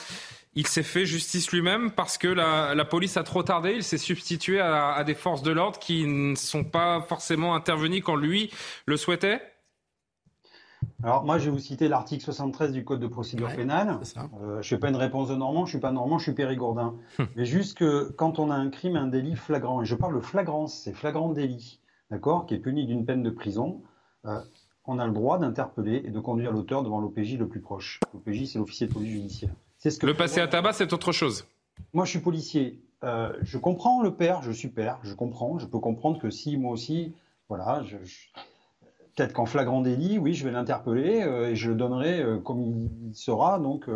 il 0.54 0.68
s'est 0.68 0.84
fait 0.84 1.06
justice 1.06 1.52
lui-même 1.52 1.92
parce 1.92 2.18
que 2.18 2.28
la, 2.28 2.86
police 2.86 3.18
a 3.18 3.24
trop 3.24 3.44
tardé. 3.44 3.74
Il 3.74 3.84
s'est 3.84 3.98
substitué 3.98 4.60
à, 4.60 5.04
des 5.04 5.16
forces 5.16 5.44
de 5.44 5.52
l'ordre 5.52 5.80
qui 5.80 6.06
ne 6.06 6.36
sont 6.36 6.64
pas 6.64 7.02
forcément 7.02 7.56
intervenues 7.56 8.02
quand 8.02 8.16
lui 8.16 8.52
le 8.86 8.98
souhaitait 8.98 9.42
alors 11.04 11.24
moi, 11.24 11.38
je 11.38 11.46
vais 11.46 11.52
vous 11.52 11.60
citer 11.60 11.88
l'article 11.88 12.24
73 12.24 12.72
du 12.72 12.84
Code 12.84 13.00
de 13.00 13.08
procédure 13.08 13.56
pénale. 13.56 14.00
Euh, 14.18 14.54
je 14.54 14.56
ne 14.58 14.62
fais 14.64 14.80
pas 14.80 14.90
une 14.90 14.96
réponse 14.96 15.30
de 15.30 15.36
Normand, 15.36 15.66
je 15.66 15.72
suis 15.72 15.80
pas 15.80 15.92
Normand, 15.92 16.18
je 16.18 16.24
suis 16.24 16.34
périgourdin. 16.34 16.96
Hum. 17.20 17.28
Mais 17.36 17.46
juste 17.46 17.78
que 17.78 18.12
quand 18.18 18.40
on 18.40 18.50
a 18.50 18.56
un 18.56 18.70
crime, 18.72 18.96
un 18.96 19.06
délit 19.06 19.36
flagrant, 19.36 19.84
et 19.84 19.86
je 19.86 19.94
parle 19.94 20.16
de 20.16 20.22
flagrance, 20.22 20.74
c'est 20.74 20.94
flagrant 20.94 21.30
délit, 21.30 21.80
d'accord, 22.10 22.48
qui 22.48 22.56
est 22.56 22.60
puni 22.60 22.88
d'une 22.88 23.06
peine 23.06 23.22
de 23.22 23.30
prison, 23.30 23.84
euh, 24.26 24.40
on 24.86 24.98
a 24.98 25.06
le 25.06 25.14
droit 25.14 25.38
d'interpeller 25.38 26.02
et 26.04 26.10
de 26.10 26.20
conduire 26.20 26.52
l'auteur 26.52 26.82
devant 26.82 27.00
l'OPJ 27.00 27.38
le 27.38 27.48
plus 27.48 27.62
proche. 27.62 28.00
L'OPJ, 28.16 28.46
c'est 28.46 28.58
l'officier 28.58 28.88
de 28.88 28.94
police 28.94 29.12
judiciaire 29.12 29.54
le 29.84 30.14
passer 30.14 30.40
à 30.40 30.48
tabac, 30.48 30.74
c'est 30.74 30.94
autre 30.94 31.12
chose. 31.12 31.46
Moi, 31.94 32.06
je 32.06 32.12
suis 32.12 32.20
policier. 32.20 32.82
Euh, 33.04 33.34
je 33.42 33.58
comprends 33.58 34.02
le 34.02 34.14
père, 34.14 34.42
je 34.44 34.52
suis 34.52 34.70
père, 34.70 35.00
je 35.04 35.14
comprends. 35.14 35.58
Je 35.58 35.66
peux 35.66 35.80
comprendre 35.80 36.20
que 36.20 36.30
si 36.30 36.58
moi 36.58 36.72
aussi, 36.72 37.14
voilà, 37.50 37.84
peut-être 39.16 39.34
qu'en 39.34 39.46
flagrant 39.46 39.82
délit, 39.82 40.20
oui, 40.20 40.34
je 40.34 40.46
vais 40.46 40.52
l'interpeller 40.52 41.26
et 41.50 41.56
je 41.56 41.70
le 41.70 41.76
donnerai 41.76 42.24
comme 42.44 42.62
il 43.10 43.16
sera 43.16 43.60
donc 43.60 43.90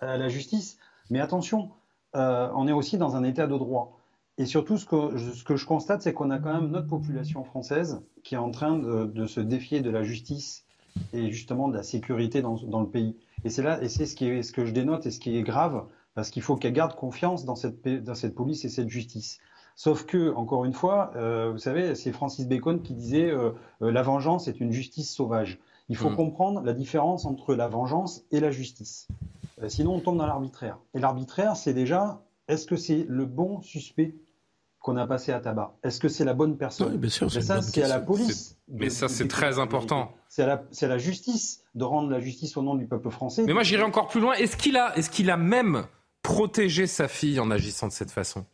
à 0.00 0.16
la 0.16 0.28
justice. 0.28 0.78
Mais 1.10 1.20
attention, 1.20 1.70
on 2.14 2.66
est 2.66 2.72
aussi 2.72 2.98
dans 2.98 3.14
un 3.14 3.22
état 3.22 3.46
de 3.46 3.56
droit. 3.56 3.98
Et 4.38 4.46
surtout, 4.46 4.78
ce 4.78 4.86
que, 4.86 5.18
ce 5.18 5.44
que 5.44 5.56
je 5.56 5.66
constate, 5.66 6.02
c'est 6.02 6.14
qu'on 6.14 6.30
a 6.30 6.38
quand 6.38 6.52
même 6.52 6.70
notre 6.70 6.88
population 6.88 7.44
française 7.44 8.02
qui 8.24 8.34
est 8.34 8.38
en 8.38 8.50
train 8.50 8.78
de, 8.78 9.04
de, 9.04 9.26
se 9.26 9.40
défier 9.40 9.80
de 9.80 9.90
la 9.90 10.02
justice 10.02 10.64
et 11.12 11.30
justement 11.30 11.68
de 11.68 11.76
la 11.76 11.82
sécurité 11.82 12.40
dans, 12.40 12.56
dans 12.56 12.80
le 12.80 12.88
pays. 12.88 13.16
Et 13.44 13.50
c'est 13.50 13.62
là, 13.62 13.82
et 13.82 13.88
c'est 13.88 14.06
ce, 14.06 14.14
qui 14.16 14.26
est, 14.26 14.42
ce 14.42 14.52
que 14.52 14.64
je 14.64 14.72
dénote 14.72 15.06
et 15.06 15.10
ce 15.10 15.18
qui 15.18 15.36
est 15.36 15.42
grave, 15.42 15.84
parce 16.14 16.30
qu'il 16.30 16.42
faut 16.42 16.56
qu'elle 16.56 16.72
garde 16.72 16.94
confiance 16.94 17.44
dans 17.44 17.56
cette, 17.56 17.86
dans 17.86 18.14
cette 18.14 18.34
police 18.34 18.64
et 18.64 18.68
cette 18.68 18.88
justice. 18.88 19.38
Sauf 19.74 20.04
que, 20.04 20.34
encore 20.34 20.64
une 20.64 20.74
fois, 20.74 21.12
euh, 21.16 21.50
vous 21.50 21.58
savez, 21.58 21.94
c'est 21.94 22.12
Francis 22.12 22.46
Bacon 22.46 22.82
qui 22.82 22.94
disait 22.94 23.30
euh, 23.30 23.52
euh, 23.80 23.90
la 23.90 24.02
vengeance 24.02 24.48
est 24.48 24.60
une 24.60 24.72
justice 24.72 25.10
sauvage. 25.10 25.58
Il 25.88 25.96
faut 25.96 26.10
mmh. 26.10 26.16
comprendre 26.16 26.62
la 26.62 26.72
différence 26.72 27.24
entre 27.24 27.54
la 27.54 27.68
vengeance 27.68 28.24
et 28.30 28.40
la 28.40 28.50
justice. 28.50 29.08
Euh, 29.62 29.68
sinon, 29.68 29.94
on 29.94 30.00
tombe 30.00 30.18
dans 30.18 30.26
l'arbitraire. 30.26 30.78
Et 30.94 31.00
l'arbitraire, 31.00 31.56
c'est 31.56 31.74
déjà 31.74 32.22
est-ce 32.48 32.66
que 32.66 32.76
c'est 32.76 33.06
le 33.08 33.24
bon 33.24 33.60
suspect 33.62 34.14
qu'on 34.82 34.96
a 34.96 35.06
passé 35.06 35.32
à 35.32 35.40
tabac 35.40 35.74
Est-ce 35.82 36.00
que 36.00 36.08
c'est 36.08 36.24
la 36.24 36.34
bonne 36.34 36.56
personne 36.58 36.92
oui, 36.92 36.98
bien 36.98 37.10
sûr, 37.10 37.28
Mais 37.32 37.40
ça, 37.40 37.62
c'est 37.62 37.82
à 37.82 37.88
la 37.88 38.00
police. 38.00 38.58
Mais 38.68 38.90
ça, 38.90 39.08
c'est 39.08 39.28
très 39.28 39.58
important. 39.58 40.12
C'est 40.28 40.42
à, 40.42 40.46
la, 40.46 40.88
la 40.88 40.98
justice 40.98 41.62
de 41.74 41.84
rendre 41.84 42.10
la 42.10 42.20
justice 42.20 42.56
au 42.56 42.62
nom 42.62 42.74
du 42.74 42.86
peuple 42.86 43.10
français. 43.10 43.44
Mais 43.46 43.52
moi, 43.52 43.62
j'irai 43.62 43.82
encore 43.82 44.08
plus 44.08 44.20
loin. 44.20 44.34
Est-ce 44.34 44.56
qu'il 44.56 44.76
a, 44.76 44.96
est 44.98 45.08
qu'il 45.08 45.30
a 45.30 45.36
même 45.36 45.86
protégé 46.22 46.86
sa 46.86 47.08
fille 47.08 47.38
en 47.38 47.50
agissant 47.50 47.86
de 47.86 47.92
cette 47.92 48.10
façon? 48.10 48.44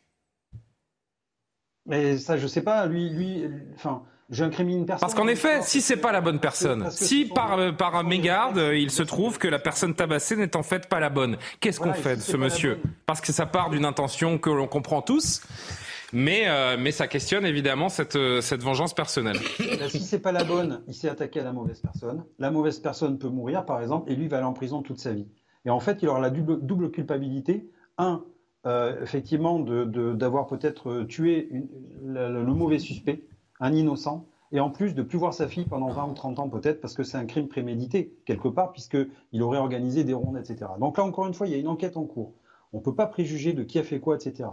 Mais 1.86 2.18
ça, 2.18 2.36
je 2.36 2.46
sais 2.46 2.62
pas. 2.62 2.86
Lui, 2.86 3.10
lui, 3.10 3.44
enfin. 3.74 4.02
J'incrimine 4.30 4.84
personne. 4.84 5.00
Parce 5.00 5.14
qu'en 5.14 5.26
effet, 5.26 5.62
si 5.62 5.80
c'est 5.80 5.96
pas 5.96 6.12
la 6.12 6.20
bonne 6.20 6.38
personne, 6.38 6.90
si 6.90 7.24
par, 7.24 7.58
euh, 7.58 7.72
par 7.72 8.04
mégarde, 8.04 8.62
il 8.74 8.90
se 8.90 9.02
trouve 9.02 9.38
que 9.38 9.48
la 9.48 9.58
personne 9.58 9.94
tabassée 9.94 10.36
n'est 10.36 10.54
en 10.54 10.62
fait 10.62 10.86
pas 10.86 11.00
la 11.00 11.08
bonne, 11.08 11.38
qu'est-ce 11.60 11.80
qu'on 11.80 11.94
fait 11.94 12.16
de 12.16 12.20
ce 12.20 12.36
monsieur? 12.36 12.78
Parce 13.06 13.22
que 13.22 13.32
ça 13.32 13.46
part 13.46 13.70
d'une 13.70 13.86
intention 13.86 14.36
que 14.36 14.50
l'on 14.50 14.66
comprend 14.66 15.00
tous. 15.00 15.40
Mais, 16.12 16.48
euh, 16.48 16.76
mais 16.78 16.90
ça 16.90 17.06
questionne 17.06 17.44
évidemment 17.44 17.88
cette, 17.88 18.16
euh, 18.16 18.40
cette 18.40 18.62
vengeance 18.62 18.94
personnelle. 18.94 19.36
Si 19.88 20.00
c'est 20.00 20.20
pas 20.20 20.32
la 20.32 20.44
bonne, 20.44 20.82
il 20.88 20.94
s'est 20.94 21.08
attaqué 21.08 21.40
à 21.40 21.44
la 21.44 21.52
mauvaise 21.52 21.80
personne. 21.80 22.24
La 22.38 22.50
mauvaise 22.50 22.78
personne 22.78 23.18
peut 23.18 23.28
mourir, 23.28 23.66
par 23.66 23.80
exemple, 23.80 24.10
et 24.10 24.16
lui 24.16 24.28
va 24.28 24.38
aller 24.38 24.46
en 24.46 24.52
prison 24.52 24.82
toute 24.82 24.98
sa 24.98 25.12
vie. 25.12 25.26
Et 25.64 25.70
en 25.70 25.80
fait, 25.80 26.02
il 26.02 26.08
aura 26.08 26.20
la 26.20 26.30
double, 26.30 26.90
culpabilité. 26.90 27.70
Un, 27.98 28.24
euh, 28.66 29.02
effectivement, 29.02 29.58
d'avoir 29.60 30.46
de, 30.46 30.56
peut-être 30.56 31.04
tué 31.04 31.50
le, 32.04 32.42
mauvais 32.44 32.78
suspect, 32.78 33.24
un 33.60 33.72
innocent, 33.74 34.26
et 34.50 34.60
en 34.60 34.70
plus 34.70 34.94
de 34.94 35.02
plus 35.02 35.18
voir 35.18 35.34
sa 35.34 35.46
fille 35.46 35.66
pendant 35.66 35.90
20 35.90 36.06
ou 36.06 36.14
30 36.14 36.38
ans 36.38 36.48
peut-être, 36.48 36.80
parce 36.80 36.94
que 36.94 37.02
c'est 37.02 37.18
un 37.18 37.26
crime 37.26 37.48
prémédité, 37.48 38.16
quelque 38.24 38.48
part, 38.48 38.72
puisqu'il 38.72 39.42
aurait 39.42 39.58
organisé 39.58 40.04
des 40.04 40.14
rondes, 40.14 40.38
etc. 40.38 40.70
Donc 40.80 40.96
là, 40.96 41.04
encore 41.04 41.26
une 41.26 41.34
fois, 41.34 41.46
il 41.46 41.52
y 41.52 41.56
a 41.56 41.58
une 41.58 41.68
enquête 41.68 41.98
en 41.98 42.04
cours. 42.04 42.32
On 42.72 42.78
ne 42.78 42.82
peut 42.82 42.94
pas 42.94 43.06
préjuger 43.06 43.52
de 43.52 43.62
qui 43.62 43.78
a 43.78 43.82
fait 43.82 44.00
quoi, 44.00 44.16
etc. 44.16 44.48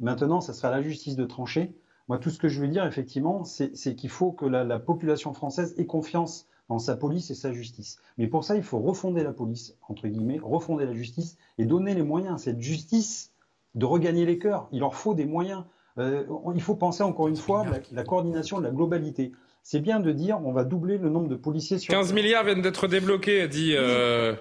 Maintenant, 0.00 0.40
ça 0.40 0.52
sera 0.52 0.68
à 0.68 0.70
la 0.72 0.82
justice 0.82 1.16
de 1.16 1.24
trancher. 1.24 1.72
Moi, 2.08 2.18
tout 2.18 2.30
ce 2.30 2.38
que 2.38 2.48
je 2.48 2.60
veux 2.60 2.68
dire, 2.68 2.84
effectivement, 2.86 3.44
c'est 3.44 3.94
qu'il 3.94 4.10
faut 4.10 4.32
que 4.32 4.46
la, 4.46 4.78
population 4.78 5.32
française 5.32 5.74
ait 5.78 5.86
confiance 5.86 6.48
en 6.68 6.78
sa 6.78 6.96
police 6.96 7.30
et 7.30 7.34
sa 7.34 7.52
justice. 7.52 7.98
Mais 8.18 8.26
pour 8.26 8.44
ça, 8.44 8.56
il 8.56 8.62
faut 8.62 8.78
refonder 8.78 9.22
la 9.22 9.32
police, 9.32 9.76
entre 9.88 10.08
guillemets, 10.08 10.38
refonder 10.42 10.86
la 10.86 10.94
justice 10.94 11.36
et 11.58 11.66
donner 11.66 11.94
les 11.94 12.02
moyens 12.02 12.34
à 12.34 12.38
cette 12.38 12.60
justice 12.60 13.32
de 13.74 13.84
regagner 13.84 14.24
les 14.24 14.38
cœurs. 14.38 14.68
Il 14.72 14.80
leur 14.80 14.94
faut 14.94 15.14
des 15.14 15.26
moyens. 15.26 15.64
Euh, 15.98 16.24
il 16.54 16.62
faut 16.62 16.76
penser 16.76 17.02
encore 17.02 17.28
une 17.28 17.36
fois 17.36 17.64
la, 17.66 17.78
la 17.92 18.04
coordination 18.04 18.58
de 18.58 18.64
la 18.64 18.70
globalité. 18.70 19.32
C'est 19.62 19.80
bien 19.80 20.00
de 20.00 20.12
dire 20.12 20.40
on 20.44 20.52
va 20.52 20.64
doubler 20.64 20.98
le 20.98 21.10
nombre 21.10 21.28
de 21.28 21.36
policiers 21.36 21.78
sur 21.78 21.92
15 21.92 22.12
milliards 22.12 22.44
viennent 22.44 22.62
d'être 22.62 22.88
débloqués, 22.88 23.46
dit 23.48 23.74
euh, 23.76 24.34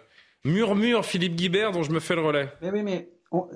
murmure 0.44 1.06
Philippe 1.06 1.36
Guibert, 1.36 1.72
dont 1.72 1.84
je 1.84 1.92
me 1.92 2.00
fais 2.00 2.16
le 2.16 2.22
relais. 2.22 2.50
Mais 2.62 2.72
oui, 2.72 2.84
mais 2.84 3.10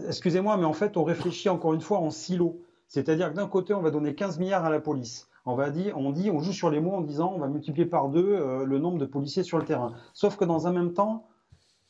excusez-moi, 0.08 0.58
mais 0.58 0.66
en 0.66 0.74
fait, 0.74 0.98
on 0.98 1.04
réfléchit 1.04 1.50
encore 1.50 1.74
une 1.74 1.82
fois 1.82 2.00
en 2.00 2.10
silo. 2.10 2.62
C'est-à-dire 2.88 3.32
que 3.32 3.36
d'un 3.36 3.48
côté, 3.48 3.74
on 3.74 3.82
va 3.82 3.92
donner 3.92 4.14
15 4.14 4.40
milliards 4.40 4.66
à 4.66 4.70
la 4.70 4.80
police. 4.80 5.28
On 5.46 5.56
va 5.56 5.72
dire, 5.72 5.98
on 5.98 6.12
dit, 6.12 6.30
on 6.30 6.40
joue 6.40 6.54
sur 6.54 6.70
les 6.70 6.80
mots 6.80 6.94
en 6.94 7.02
disant, 7.02 7.34
on 7.36 7.40
va 7.40 7.48
multiplier 7.48 7.86
par 7.86 8.10
deux 8.10 8.36
euh, 8.36 8.66
le 8.66 8.80
nombre 8.80 8.98
de 8.98 9.06
policiers 9.06 9.44
sur 9.44 9.58
le 9.58 9.66
terrain. 9.66 9.94
Sauf 10.14 10.38
que 10.38 10.46
dans 10.46 10.68
un 10.68 10.72
même 10.72 10.94
temps, 10.94 11.26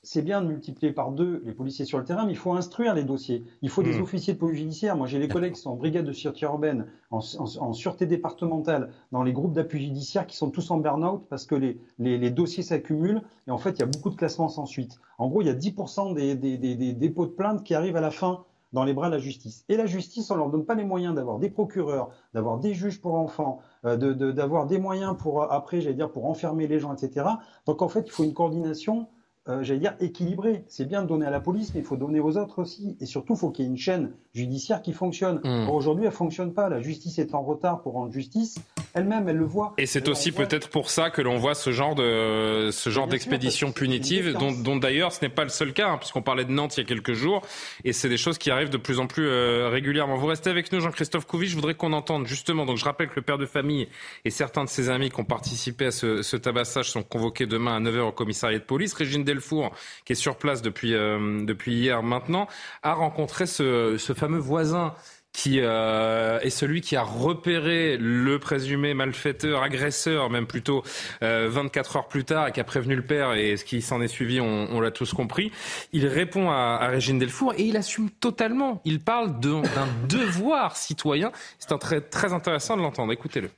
c'est 0.04 0.22
bien 0.22 0.41
de 0.41 0.47
multiplier 0.47 0.91
par 0.91 1.12
deux 1.12 1.41
les 1.45 1.54
policiers 1.54 1.86
sur 1.86 1.97
le 1.97 2.04
terrain, 2.04 2.26
mais 2.26 2.34
il 2.34 2.38
faut 2.38 2.51
instruire 2.51 2.93
les 2.93 3.06
dossiers. 3.06 3.45
Il 3.62 3.70
faut 3.70 3.82
des 3.82 3.97
hmm. 3.97 4.04
officiers 4.04 4.34
de 4.34 4.38
police 4.38 4.60
judiciaire. 4.60 4.97
Moi, 4.97 5.08
j'ai 5.08 5.18
les 5.18 5.30
collègues 5.30 5.54
qui 5.54 5.62
sont 5.62 5.72
en 5.72 5.76
brigade 5.76 6.06
de 6.06 6.12
sûreté 6.12 6.45
urbaine, 6.45 6.88
en, 7.10 7.22
sûreté 7.22 8.06
départementale, 8.06 8.91
dans 9.14 9.24
les 9.24 9.32
groupes 9.32 9.54
d'appui 9.54 9.82
judiciaire 9.82 10.28
qui 10.28 10.36
sont 10.36 10.49
tous 10.49 10.70
en 10.72 10.78
burn-out 10.78 11.24
parce 11.30 11.45
que 11.45 11.56
les, 11.56 11.80
les, 11.99 12.32
dossiers 12.32 12.64
s'accumulent 12.64 13.22
et 13.47 13.51
en 13.51 13.58
fait, 13.58 13.72
il 13.72 13.80
y 13.80 13.84
a 13.84 13.86
beaucoup 13.86 14.10
de 14.10 14.16
classements 14.16 14.49
sans 14.49 14.66
suite. 14.66 14.99
En 15.18 15.30
gros, 15.30 15.41
il 15.41 15.47
y 15.47 15.49
a 15.49 15.56
10% 15.56 16.14
des, 16.14 16.36
des, 16.36 16.58
des, 16.58 16.93
dépôts 16.93 17.26
de 17.26 17.32
plainte 17.32 17.64
qui 17.64 17.74
arrivent 17.74 17.95
à 17.95 18.01
la 18.01 18.12
fin 18.12 18.43
dans 18.74 18.84
les 18.84 18.93
bras 18.93 19.08
de 19.08 19.14
la 19.16 19.20
justice. 19.20 19.64
Et 19.70 19.78
la 19.78 19.86
justice, 19.86 20.30
on 20.32 20.36
leur 20.36 20.49
donne 20.49 20.66
pas 20.66 20.76
les 20.76 20.84
moyens 20.84 21.16
d'avoir 21.16 21.39
des 21.39 21.49
procureurs, 21.49 22.10
d'avoir 22.34 22.58
des 22.58 22.74
juges 22.74 22.99
pour 22.99 23.14
enfants, 23.14 23.60
euh, 23.86 23.95
d'avoir 24.34 24.66
des 24.66 24.80
moyens 24.80 25.16
pour, 25.18 25.43
après, 25.43 25.80
j'allais 25.80 25.95
dire, 25.95 26.12
pour 26.12 26.26
enfermer 26.26 26.68
les 26.68 26.80
gens, 26.80 26.93
etc. 26.93 27.28
Donc, 27.68 27.82
en 27.82 27.88
fait, 27.88 28.01
il 28.08 28.12
faut 28.12 28.24
une 28.24 28.34
coordination 28.34 29.08
euh, 29.50 29.62
j'allais 29.62 29.80
dire, 29.80 29.96
équilibré. 30.00 30.64
C'est 30.68 30.86
bien 30.86 31.02
de 31.02 31.08
donner 31.08 31.26
à 31.26 31.30
la 31.30 31.41
police, 31.41 31.74
mais 31.74 31.82
il 31.82 31.86
faut 31.86 31.98
donner 31.98 32.20
aux 32.20 32.38
autres 32.38 32.62
aussi. 32.62 32.96
Et 33.02 33.06
surtout, 33.06 33.34
il 33.34 33.39
faut 33.39 33.52
qu'il 33.52 33.66
y 33.66 33.68
ait 33.68 33.72
une 33.72 33.78
chaîne 33.78 34.12
judiciaire 34.34 34.82
qui 34.82 34.94
fonctionne. 34.94 35.41
Hmm. 35.44 35.70
Aujourd'hui, 35.70 36.06
elle 36.06 36.12
fonctionne 36.12 36.54
pas. 36.54 36.70
La 36.70 36.80
justice 36.80 37.20
est 37.20 37.36
en 37.36 37.44
retard 37.44 37.82
pour 37.82 37.94
rendre 37.94 38.12
justice. 38.12 38.56
Elle-même, 38.94 39.28
elle 39.28 39.38
le 39.38 39.46
voit. 39.46 39.74
Et 39.78 39.88
c'est 39.88 40.08
aussi 40.08 40.32
peut-être 40.32 40.70
pour 40.70 40.91
ça 40.91 41.10
que 41.10 41.22
l'on 41.22 41.38
voit 41.38 41.56
ce 41.56 41.72
genre 41.72 41.96
de 41.96 42.70
ce 42.72 42.89
genre 42.91 43.08
d'expédition 43.08 43.72
punitive, 43.72 44.34
dont, 44.34 44.52
dont 44.52 44.76
d'ailleurs 44.76 45.12
ce 45.12 45.26
n'est 45.26 45.30
pas 45.30 45.44
le 45.44 45.50
seul 45.50 45.74
cas, 45.74 45.89
hein, 45.89 45.98
puisqu'on 45.98 46.22
parlait 46.22 46.46
de 46.46 46.52
Nantes 46.52 46.78
il 46.78 46.82
y 46.82 46.84
a 46.84 46.88
quelques 46.88 47.14
jours, 47.14 47.41
et 47.84 47.91
c'est 47.91 48.10
des 48.10 48.18
choses 48.18 48.38
qui 48.38 48.52
arrivent 48.52 48.70
de 48.70 48.78
plus 48.78 49.00
en 49.00 49.08
plus 49.08 49.28
euh, 49.28 49.70
régulièrement. 49.70 50.16
Vous 50.18 50.28
restez 50.28 50.52
avec 50.52 50.72
nous, 50.72 50.80
Jean-Christophe 50.80 51.26
Couvi. 51.26 51.48
Je 51.48 51.56
voudrais 51.56 51.74
qu'on 51.74 51.91
entende 51.94 52.28
justement. 52.28 52.66
Donc, 52.66 52.78
je 52.78 52.86
rappelle 52.86 53.08
que 53.08 53.16
le 53.16 53.24
père 53.24 53.39
de 53.39 53.48
famille 53.48 53.88
et 54.26 54.30
certains 54.30 54.64
de 54.64 54.70
ses 54.70 54.89
amis 54.89 55.10
qui 55.10 55.20
ont 55.20 55.26
participé 55.26 55.88
à 55.88 55.91
ce, 55.91 56.22
ce 56.22 56.38
tabassage 56.38 56.91
sont 56.91 57.04
convoqués 57.04 57.48
demain 57.48 57.76
à 57.76 57.80
9h 57.80 58.00
au 58.02 58.12
commissariat 58.12 58.60
de 58.60 58.64
police. 58.64 58.94
Régine 58.94 59.24
Delfour, 59.24 59.72
qui 60.06 60.14
est 60.14 60.16
sur 60.16 60.38
place 60.38 60.62
depuis, 60.62 60.94
euh, 60.94 61.44
depuis 61.46 61.74
hier 61.74 62.04
maintenant, 62.04 62.48
a 62.84 62.94
rencontré 62.94 63.48
ce, 63.48 63.98
ce 63.98 64.14
fameux 64.14 64.39
voisin 64.39 64.94
qui 65.34 65.60
euh, 65.60 66.40
est 66.40 66.52
celui 66.52 66.82
qui 66.82 66.96
a 66.96 67.04
repéré 67.04 67.98
le 67.98 68.38
présumé 68.38 68.94
malfaiteur, 68.94 69.64
agresseur 69.64 70.30
même 70.30 70.46
plutôt, 70.46 70.84
euh, 71.24 71.50
24 71.50 71.98
heures 71.98 72.08
plus 72.08 72.24
tard 72.24 72.48
et 72.48 72.52
qui 72.52 72.60
a 72.60 72.64
prévenu 72.64 72.96
le 72.96 73.04
père 73.04 73.34
et 73.34 73.58
ce 73.58 73.66
qui 73.66 73.82
s'en 73.82 74.00
est 74.02 74.08
suivi, 74.08 74.40
on, 74.40 74.80
l'a 74.80 74.92
tous 74.92 75.14
compris. 75.14 75.52
Il 75.92 76.06
répond 76.06 76.50
à, 76.50 76.88
Régine 76.88 77.18
Delfour 77.18 77.54
et 77.58 77.64
il 77.64 77.78
assume 77.78 78.12
totalement. 78.12 78.82
Il 78.86 79.00
parle 79.00 79.40
d'un 79.40 79.64
devoir 80.08 80.78
citoyen. 80.78 81.32
C'est 81.58 81.78
très, 81.80 82.02
très 82.02 82.32
intéressant 82.32 82.78
de 82.78 82.82
l'entendre. 82.84 83.12
Écoutez-le. 83.12 83.50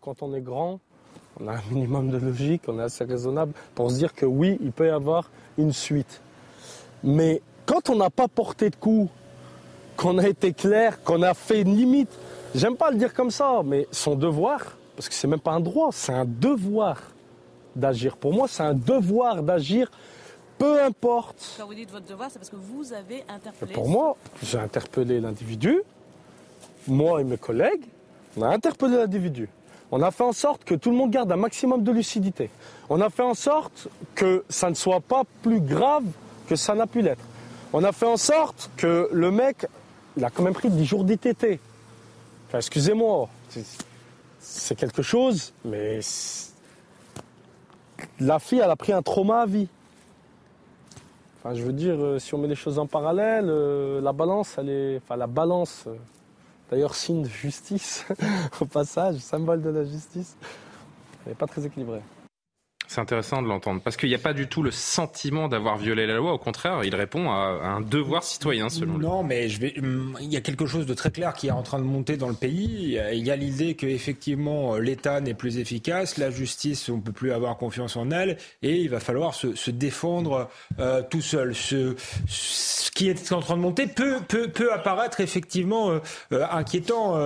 Quand 0.00 0.22
on 0.22 0.34
est 0.34 0.40
grand, 0.40 0.80
on 1.38 1.48
a 1.48 1.56
un 1.56 1.62
minimum 1.70 2.10
de 2.10 2.16
logique, 2.16 2.62
on 2.68 2.78
est 2.78 2.84
assez 2.84 3.04
raisonnable 3.04 3.52
pour 3.74 3.90
se 3.90 3.96
dire 3.96 4.14
que 4.14 4.24
oui, 4.24 4.56
il 4.62 4.72
peut 4.72 4.86
y 4.86 4.90
avoir 4.90 5.30
une 5.58 5.72
suite. 5.72 6.22
Mais 7.04 7.42
quand 7.66 7.90
on 7.90 7.96
n'a 7.96 8.10
pas 8.10 8.28
porté 8.28 8.70
de 8.70 8.76
coup, 8.76 9.10
qu'on 9.96 10.18
a 10.18 10.26
été 10.26 10.52
clair, 10.52 11.02
qu'on 11.02 11.22
a 11.22 11.34
fait 11.34 11.62
une 11.62 11.76
limite, 11.76 12.10
j'aime 12.54 12.76
pas 12.76 12.90
le 12.90 12.96
dire 12.96 13.14
comme 13.14 13.30
ça, 13.30 13.62
mais 13.64 13.86
son 13.90 14.14
devoir, 14.14 14.60
parce 14.94 15.08
que 15.08 15.14
c'est 15.14 15.26
même 15.26 15.40
pas 15.40 15.52
un 15.52 15.60
droit, 15.60 15.90
c'est 15.92 16.12
un 16.12 16.24
devoir 16.24 16.98
d'agir. 17.74 18.16
Pour 18.16 18.32
moi, 18.32 18.46
c'est 18.48 18.62
un 18.62 18.74
devoir 18.74 19.42
d'agir, 19.42 19.90
peu 20.58 20.82
importe. 20.82 21.56
Quand 21.58 21.66
vous 21.66 21.74
dites 21.74 21.90
votre 21.90 22.06
devoir, 22.06 22.30
c'est 22.30 22.38
parce 22.38 22.50
que 22.50 22.56
vous 22.56 22.92
avez 22.92 23.24
interpellé. 23.28 23.72
Pour 23.72 23.88
moi, 23.88 24.16
j'ai 24.42 24.58
interpellé 24.58 25.20
l'individu, 25.20 25.82
moi 26.86 27.20
et 27.20 27.24
mes 27.24 27.38
collègues, 27.38 27.84
on 28.36 28.42
a 28.42 28.48
interpellé 28.48 28.96
l'individu. 28.96 29.48
On 29.90 30.02
a 30.02 30.10
fait 30.10 30.24
en 30.24 30.32
sorte 30.32 30.64
que 30.64 30.74
tout 30.74 30.90
le 30.90 30.96
monde 30.96 31.10
garde 31.10 31.30
un 31.30 31.36
maximum 31.36 31.82
de 31.82 31.92
lucidité. 31.92 32.50
On 32.88 33.00
a 33.00 33.08
fait 33.08 33.22
en 33.22 33.34
sorte 33.34 33.88
que 34.14 34.44
ça 34.48 34.68
ne 34.68 34.74
soit 34.74 35.00
pas 35.00 35.22
plus 35.42 35.60
grave 35.60 36.04
que 36.48 36.56
ça 36.56 36.74
n'a 36.74 36.86
pu 36.86 37.02
l'être. 37.02 37.22
On 37.72 37.84
a 37.84 37.92
fait 37.92 38.06
en 38.06 38.16
sorte 38.16 38.70
que 38.76 39.08
le 39.12 39.30
mec, 39.30 39.66
il 40.16 40.24
a 40.24 40.30
quand 40.30 40.42
même 40.42 40.54
pris 40.54 40.70
10 40.70 40.84
jours 40.84 41.04
d'ITT. 41.04 41.60
Enfin, 42.48 42.58
excusez-moi, 42.58 43.28
c'est 44.40 44.74
quelque 44.74 45.02
chose, 45.02 45.52
mais 45.64 46.00
la 48.20 48.38
fille, 48.38 48.60
elle 48.60 48.70
a 48.70 48.76
pris 48.76 48.92
un 48.92 49.02
trauma 49.02 49.40
à 49.40 49.46
vie. 49.46 49.68
Enfin, 51.38 51.54
je 51.54 51.62
veux 51.62 51.72
dire, 51.72 51.96
euh, 51.98 52.18
si 52.18 52.34
on 52.34 52.38
met 52.38 52.48
les 52.48 52.54
choses 52.54 52.78
en 52.78 52.86
parallèle, 52.86 53.46
euh, 53.48 54.00
la 54.00 54.12
balance, 54.12 54.56
elle 54.58 54.68
est, 54.68 54.96
enfin, 54.96 55.16
la 55.16 55.26
balance, 55.26 55.84
euh, 55.86 55.94
D'ailleurs, 56.70 56.96
signe 56.96 57.22
de 57.22 57.28
justice, 57.28 58.04
au 58.60 58.64
passage, 58.64 59.18
symbole 59.18 59.62
de 59.62 59.70
la 59.70 59.84
justice. 59.84 60.36
Elle 61.24 61.32
n'est 61.32 61.36
pas 61.36 61.46
très 61.46 61.64
équilibrée. 61.64 62.02
C'est 62.88 63.00
intéressant 63.00 63.42
de 63.42 63.48
l'entendre 63.48 63.80
parce 63.82 63.96
qu'il 63.96 64.08
n'y 64.08 64.14
a 64.14 64.18
pas 64.18 64.32
du 64.32 64.46
tout 64.46 64.62
le 64.62 64.70
sentiment 64.70 65.48
d'avoir 65.48 65.76
violé 65.76 66.06
la 66.06 66.16
loi. 66.16 66.32
Au 66.32 66.38
contraire, 66.38 66.80
il 66.84 66.94
répond 66.94 67.30
à, 67.30 67.60
un 67.62 67.80
devoir 67.80 68.22
citoyen 68.22 68.68
selon 68.68 68.98
lui. 68.98 69.06
Non, 69.06 69.22
mais 69.22 69.48
hum, 69.78 70.16
il 70.20 70.32
y 70.32 70.36
a 70.36 70.40
quelque 70.40 70.66
chose 70.66 70.86
de 70.86 70.94
très 70.94 71.10
clair 71.10 71.34
qui 71.34 71.48
est 71.48 71.52
en 71.52 71.62
train 71.62 71.78
de 71.78 71.84
monter 71.84 72.16
dans 72.16 72.28
le 72.28 72.34
pays. 72.34 72.98
Il 73.12 73.26
y 73.26 73.30
a 73.30 73.36
l'idée 73.36 73.74
que 73.74 73.86
effectivement 73.86 74.76
l'État 74.76 75.20
n'est 75.20 75.34
plus 75.34 75.58
efficace, 75.58 76.16
la 76.18 76.30
justice, 76.30 76.88
on 76.88 77.00
peut 77.00 77.12
plus 77.12 77.32
avoir 77.32 77.56
confiance 77.56 77.96
en 77.96 78.10
elle, 78.10 78.38
et 78.62 78.76
il 78.76 78.88
va 78.88 79.00
falloir 79.00 79.34
se, 79.34 79.70
défendre 79.70 80.48
euh, 80.78 81.02
tout 81.08 81.20
seul. 81.20 81.54
Ce, 81.54 81.94
qui 82.94 83.08
est 83.08 83.32
en 83.32 83.40
train 83.40 83.56
de 83.56 83.60
monter 83.60 83.86
peut, 83.86 84.72
apparaître 84.72 85.20
effectivement 85.20 85.90
euh, 85.90 85.98
euh, 86.32 86.46
inquiétant, 86.50 87.16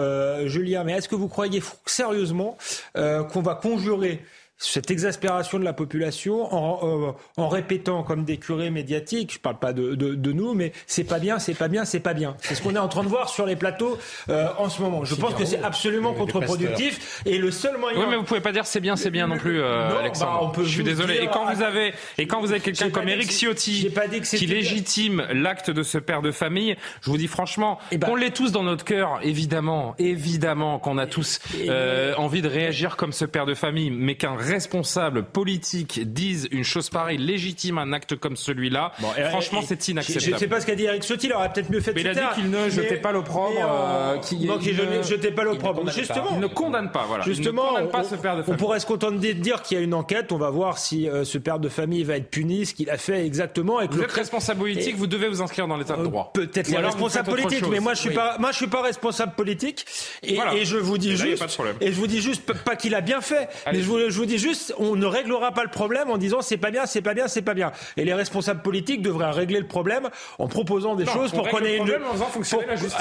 Julien. 0.46 0.84
Mais 0.84 0.92
est-ce 0.92 1.08
que 1.08 1.14
vous 1.14 1.28
croyez 1.28 1.62
sérieusement 1.86 2.56
qu'on 2.94 3.42
va 3.42 3.54
conjurer 3.54 4.20
cette 4.60 4.90
exaspération 4.90 5.58
de 5.58 5.64
la 5.64 5.72
population 5.72 6.54
en, 6.54 7.08
euh, 7.08 7.12
en, 7.38 7.48
répétant 7.48 8.02
comme 8.02 8.24
des 8.24 8.36
curés 8.36 8.70
médiatiques, 8.70 9.32
je 9.34 9.38
parle 9.38 9.58
pas 9.58 9.72
de, 9.72 9.94
de, 9.94 10.14
de 10.14 10.32
nous, 10.32 10.52
mais 10.52 10.72
c'est 10.86 11.04
pas 11.04 11.18
bien, 11.18 11.38
c'est 11.38 11.54
pas 11.54 11.68
bien, 11.68 11.86
c'est 11.86 12.00
pas 12.00 12.12
bien. 12.12 12.36
C'est 12.40 12.54
ce 12.54 12.62
qu'on 12.62 12.74
est 12.74 12.78
en 12.78 12.88
train 12.88 13.02
de 13.02 13.08
voir 13.08 13.30
sur 13.30 13.46
les 13.46 13.56
plateaux 13.56 13.98
euh, 14.28 14.48
en 14.58 14.68
ce 14.68 14.82
moment. 14.82 15.02
Je 15.04 15.14
pense 15.14 15.34
que 15.34 15.46
c'est 15.46 15.62
absolument 15.62 16.12
contre-productif 16.12 17.22
et 17.24 17.38
le 17.38 17.50
seul 17.50 17.78
moyen. 17.78 17.98
Oui, 17.98 18.04
mais 18.10 18.16
vous 18.16 18.22
pouvez 18.22 18.42
pas 18.42 18.52
dire 18.52 18.66
c'est 18.66 18.80
bien, 18.80 18.96
c'est 18.96 19.10
bien 19.10 19.28
non 19.28 19.38
plus, 19.38 19.60
euh, 19.60 19.98
Alexandre. 19.98 20.52
Bah, 20.54 20.62
je 20.62 20.68
suis 20.68 20.84
désolé. 20.84 21.16
et 21.22 21.28
quand 21.28 21.50
vous 21.52 21.62
avez 21.62 21.94
et 22.18 22.26
quand 22.26 22.40
vous 22.40 22.50
avez 22.50 22.60
quelqu'un 22.60 22.90
comme 22.90 23.08
Éric 23.08 23.30
Ciotti 23.30 23.90
qui 24.22 24.46
légitime 24.46 25.26
l'acte 25.32 25.70
de 25.70 25.82
ce 25.82 25.96
père 25.96 26.20
de 26.20 26.32
famille, 26.32 26.76
je 27.00 27.10
vous 27.10 27.16
dis 27.16 27.28
franchement, 27.28 27.78
ben, 27.90 28.00
qu'on 28.00 28.14
l'ait 28.14 28.30
tous 28.30 28.52
dans 28.52 28.62
notre 28.62 28.84
cœur, 28.84 29.20
évidemment, 29.22 29.94
évidemment 29.98 30.78
qu'on 30.78 30.98
a 30.98 31.06
tous 31.06 31.40
euh, 31.58 32.14
envie 32.16 32.42
de 32.42 32.48
réagir 32.48 32.96
comme 32.96 33.12
ce 33.12 33.24
père 33.24 33.46
de 33.46 33.54
famille, 33.54 33.90
mais 33.90 34.16
qu'un 34.16 34.36
responsables 34.50 35.24
politiques 35.24 36.12
disent 36.12 36.48
une 36.50 36.64
chose 36.64 36.90
pareille, 36.90 37.18
légitime 37.18 37.78
un 37.78 37.92
acte 37.92 38.16
comme 38.16 38.36
celui-là, 38.36 38.92
franchement, 39.30 39.60
c'est 39.66 39.88
inacceptable. 39.88 40.26
Je 40.26 40.30
ne 40.32 40.38
sais 40.38 40.48
pas 40.48 40.60
ce 40.60 40.66
qu'a 40.66 40.74
dit 40.74 40.84
Eric 40.84 41.02
Ciotti, 41.02 41.26
il 41.26 41.32
aurait 41.32 41.52
peut-être 41.52 41.70
mieux 41.70 41.80
fait 41.80 41.92
de 41.92 41.96
Mais 41.96 42.02
il 42.02 42.08
a 42.08 42.14
dit 42.14 42.34
qu'il 42.34 42.50
ne 42.50 42.68
jetait 42.68 42.96
pas 42.96 43.12
l'opprobre. 43.12 43.60
Euh, 43.60 44.18
qu'il 44.18 44.46
ne 44.46 45.02
jetait 45.02 45.30
pas 45.30 45.44
l'opprobre. 45.44 45.90
Justement, 45.90 46.30
il 46.34 46.40
ne 46.40 46.46
condamne 46.46 46.90
pas. 46.90 47.04
Voilà. 47.06 47.24
Justement, 47.24 47.74
on, 47.78 47.86
pas 47.86 48.04
ce 48.04 48.16
père 48.16 48.36
de 48.36 48.42
famille. 48.42 48.54
on 48.54 48.56
pourrait 48.56 48.80
se 48.80 48.86
contenter 48.86 49.34
de 49.34 49.40
dire 49.40 49.62
qu'il 49.62 49.76
y 49.76 49.80
a 49.80 49.84
une 49.84 49.94
enquête. 49.94 50.32
On 50.32 50.38
va 50.38 50.50
voir 50.50 50.78
si 50.78 51.08
euh, 51.08 51.24
ce 51.24 51.38
père 51.38 51.58
de 51.58 51.68
famille 51.68 52.02
va 52.04 52.16
être 52.16 52.30
puni, 52.30 52.66
ce 52.66 52.74
qu'il 52.74 52.90
a 52.90 52.98
fait 52.98 53.24
exactement. 53.24 53.80
Vous 53.90 54.02
êtes 54.02 54.12
responsable 54.12 54.60
politique, 54.60 54.96
vous 54.96 55.06
devez 55.06 55.28
vous 55.28 55.42
inscrire 55.42 55.66
dans 55.66 55.76
l'état 55.76 55.96
de 55.96 56.02
euh, 56.02 56.04
droit. 56.04 56.30
Peut-être 56.34 56.68
les 56.68 56.78
responsables 56.78 57.28
politiques, 57.28 57.66
mais 57.68 57.80
moi 57.80 57.94
je 57.94 58.00
suis 58.00 58.10
pas, 58.10 58.36
moi 58.38 58.50
je 58.52 58.56
suis 58.56 58.66
pas 58.66 58.82
responsable 58.82 59.34
politique. 59.34 59.86
Et, 60.22 60.38
je 60.64 60.76
vous 60.76 60.98
dis 60.98 61.16
juste, 61.16 61.42
et 61.80 61.92
je 61.92 61.96
vous 61.96 62.06
dis 62.06 62.20
juste 62.20 62.52
pas 62.52 62.76
qu'il 62.76 62.94
a 62.94 63.00
bien 63.00 63.20
fait, 63.20 63.48
mais 63.66 63.80
je 63.80 63.86
vous 63.86 64.26
dis 64.26 64.38
juste, 64.40 64.74
on 64.78 64.96
ne 64.96 65.06
réglera 65.06 65.52
pas 65.52 65.64
le 65.64 65.70
problème 65.70 66.10
en 66.10 66.18
disant 66.18 66.42
c'est 66.42 66.56
pas 66.56 66.70
bien, 66.70 66.86
c'est 66.86 67.02
pas 67.02 67.14
bien, 67.14 67.28
c'est 67.28 67.42
pas 67.42 67.54
bien. 67.54 67.72
Et 67.96 68.04
les 68.04 68.14
responsables 68.14 68.62
politiques 68.62 69.02
devraient 69.02 69.30
régler 69.30 69.60
le 69.60 69.66
problème 69.66 70.08
en 70.38 70.48
proposant 70.48 70.94
des 70.96 71.06
choses 71.06 71.30
pour 71.32 71.48
qu'on 71.48 71.64
ait 71.64 71.76
une 71.76 71.90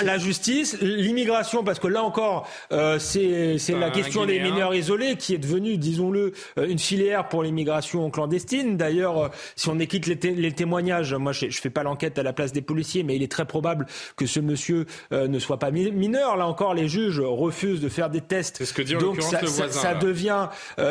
la 0.03 0.17
justice, 0.17 0.77
l'immigration, 0.81 1.63
parce 1.63 1.79
que 1.79 1.87
là 1.87 2.03
encore, 2.03 2.47
euh, 2.71 2.99
c'est 2.99 3.57
la 3.69 3.89
question 3.89 4.25
des 4.25 4.39
mineurs 4.39 4.73
isolés 4.75 5.15
qui 5.15 5.33
est 5.33 5.37
devenue, 5.37 5.77
disons-le, 5.77 6.33
euh, 6.57 6.67
une 6.67 6.79
filière 6.79 7.27
pour 7.29 7.43
l'immigration 7.43 8.09
clandestine. 8.09 8.77
D'ailleurs, 8.77 9.17
euh, 9.17 9.27
si 9.55 9.69
on 9.69 9.79
équipe 9.79 10.05
les, 10.05 10.51
témoignages, 10.51 11.13
moi 11.13 11.31
je, 11.31 11.49
je 11.49 11.61
fais 11.61 11.69
pas 11.69 11.83
l'enquête 11.83 12.17
à 12.19 12.23
la 12.23 12.33
place 12.33 12.51
des 12.51 12.61
policiers, 12.61 13.03
mais 13.03 13.15
il 13.15 13.23
est 13.23 13.31
très 13.31 13.45
probable 13.45 13.85
que 14.15 14.25
ce 14.25 14.39
monsieur 14.39 14.85
ne 15.11 15.39
soit 15.39 15.59
pas 15.59 15.71
mineur. 15.71 16.37
Là 16.37 16.47
encore, 16.47 16.73
les 16.73 16.87
juges 16.87 17.19
refusent 17.19 17.81
de 17.81 17.89
faire 17.89 18.09
des 18.09 18.21
tests. 18.21 18.63
Ce 18.63 18.73
que 18.73 18.81
dit 18.81 18.95
Donc 18.95 19.21
ça, 19.21 19.41
ça, 19.69 19.93
devient 19.93 20.47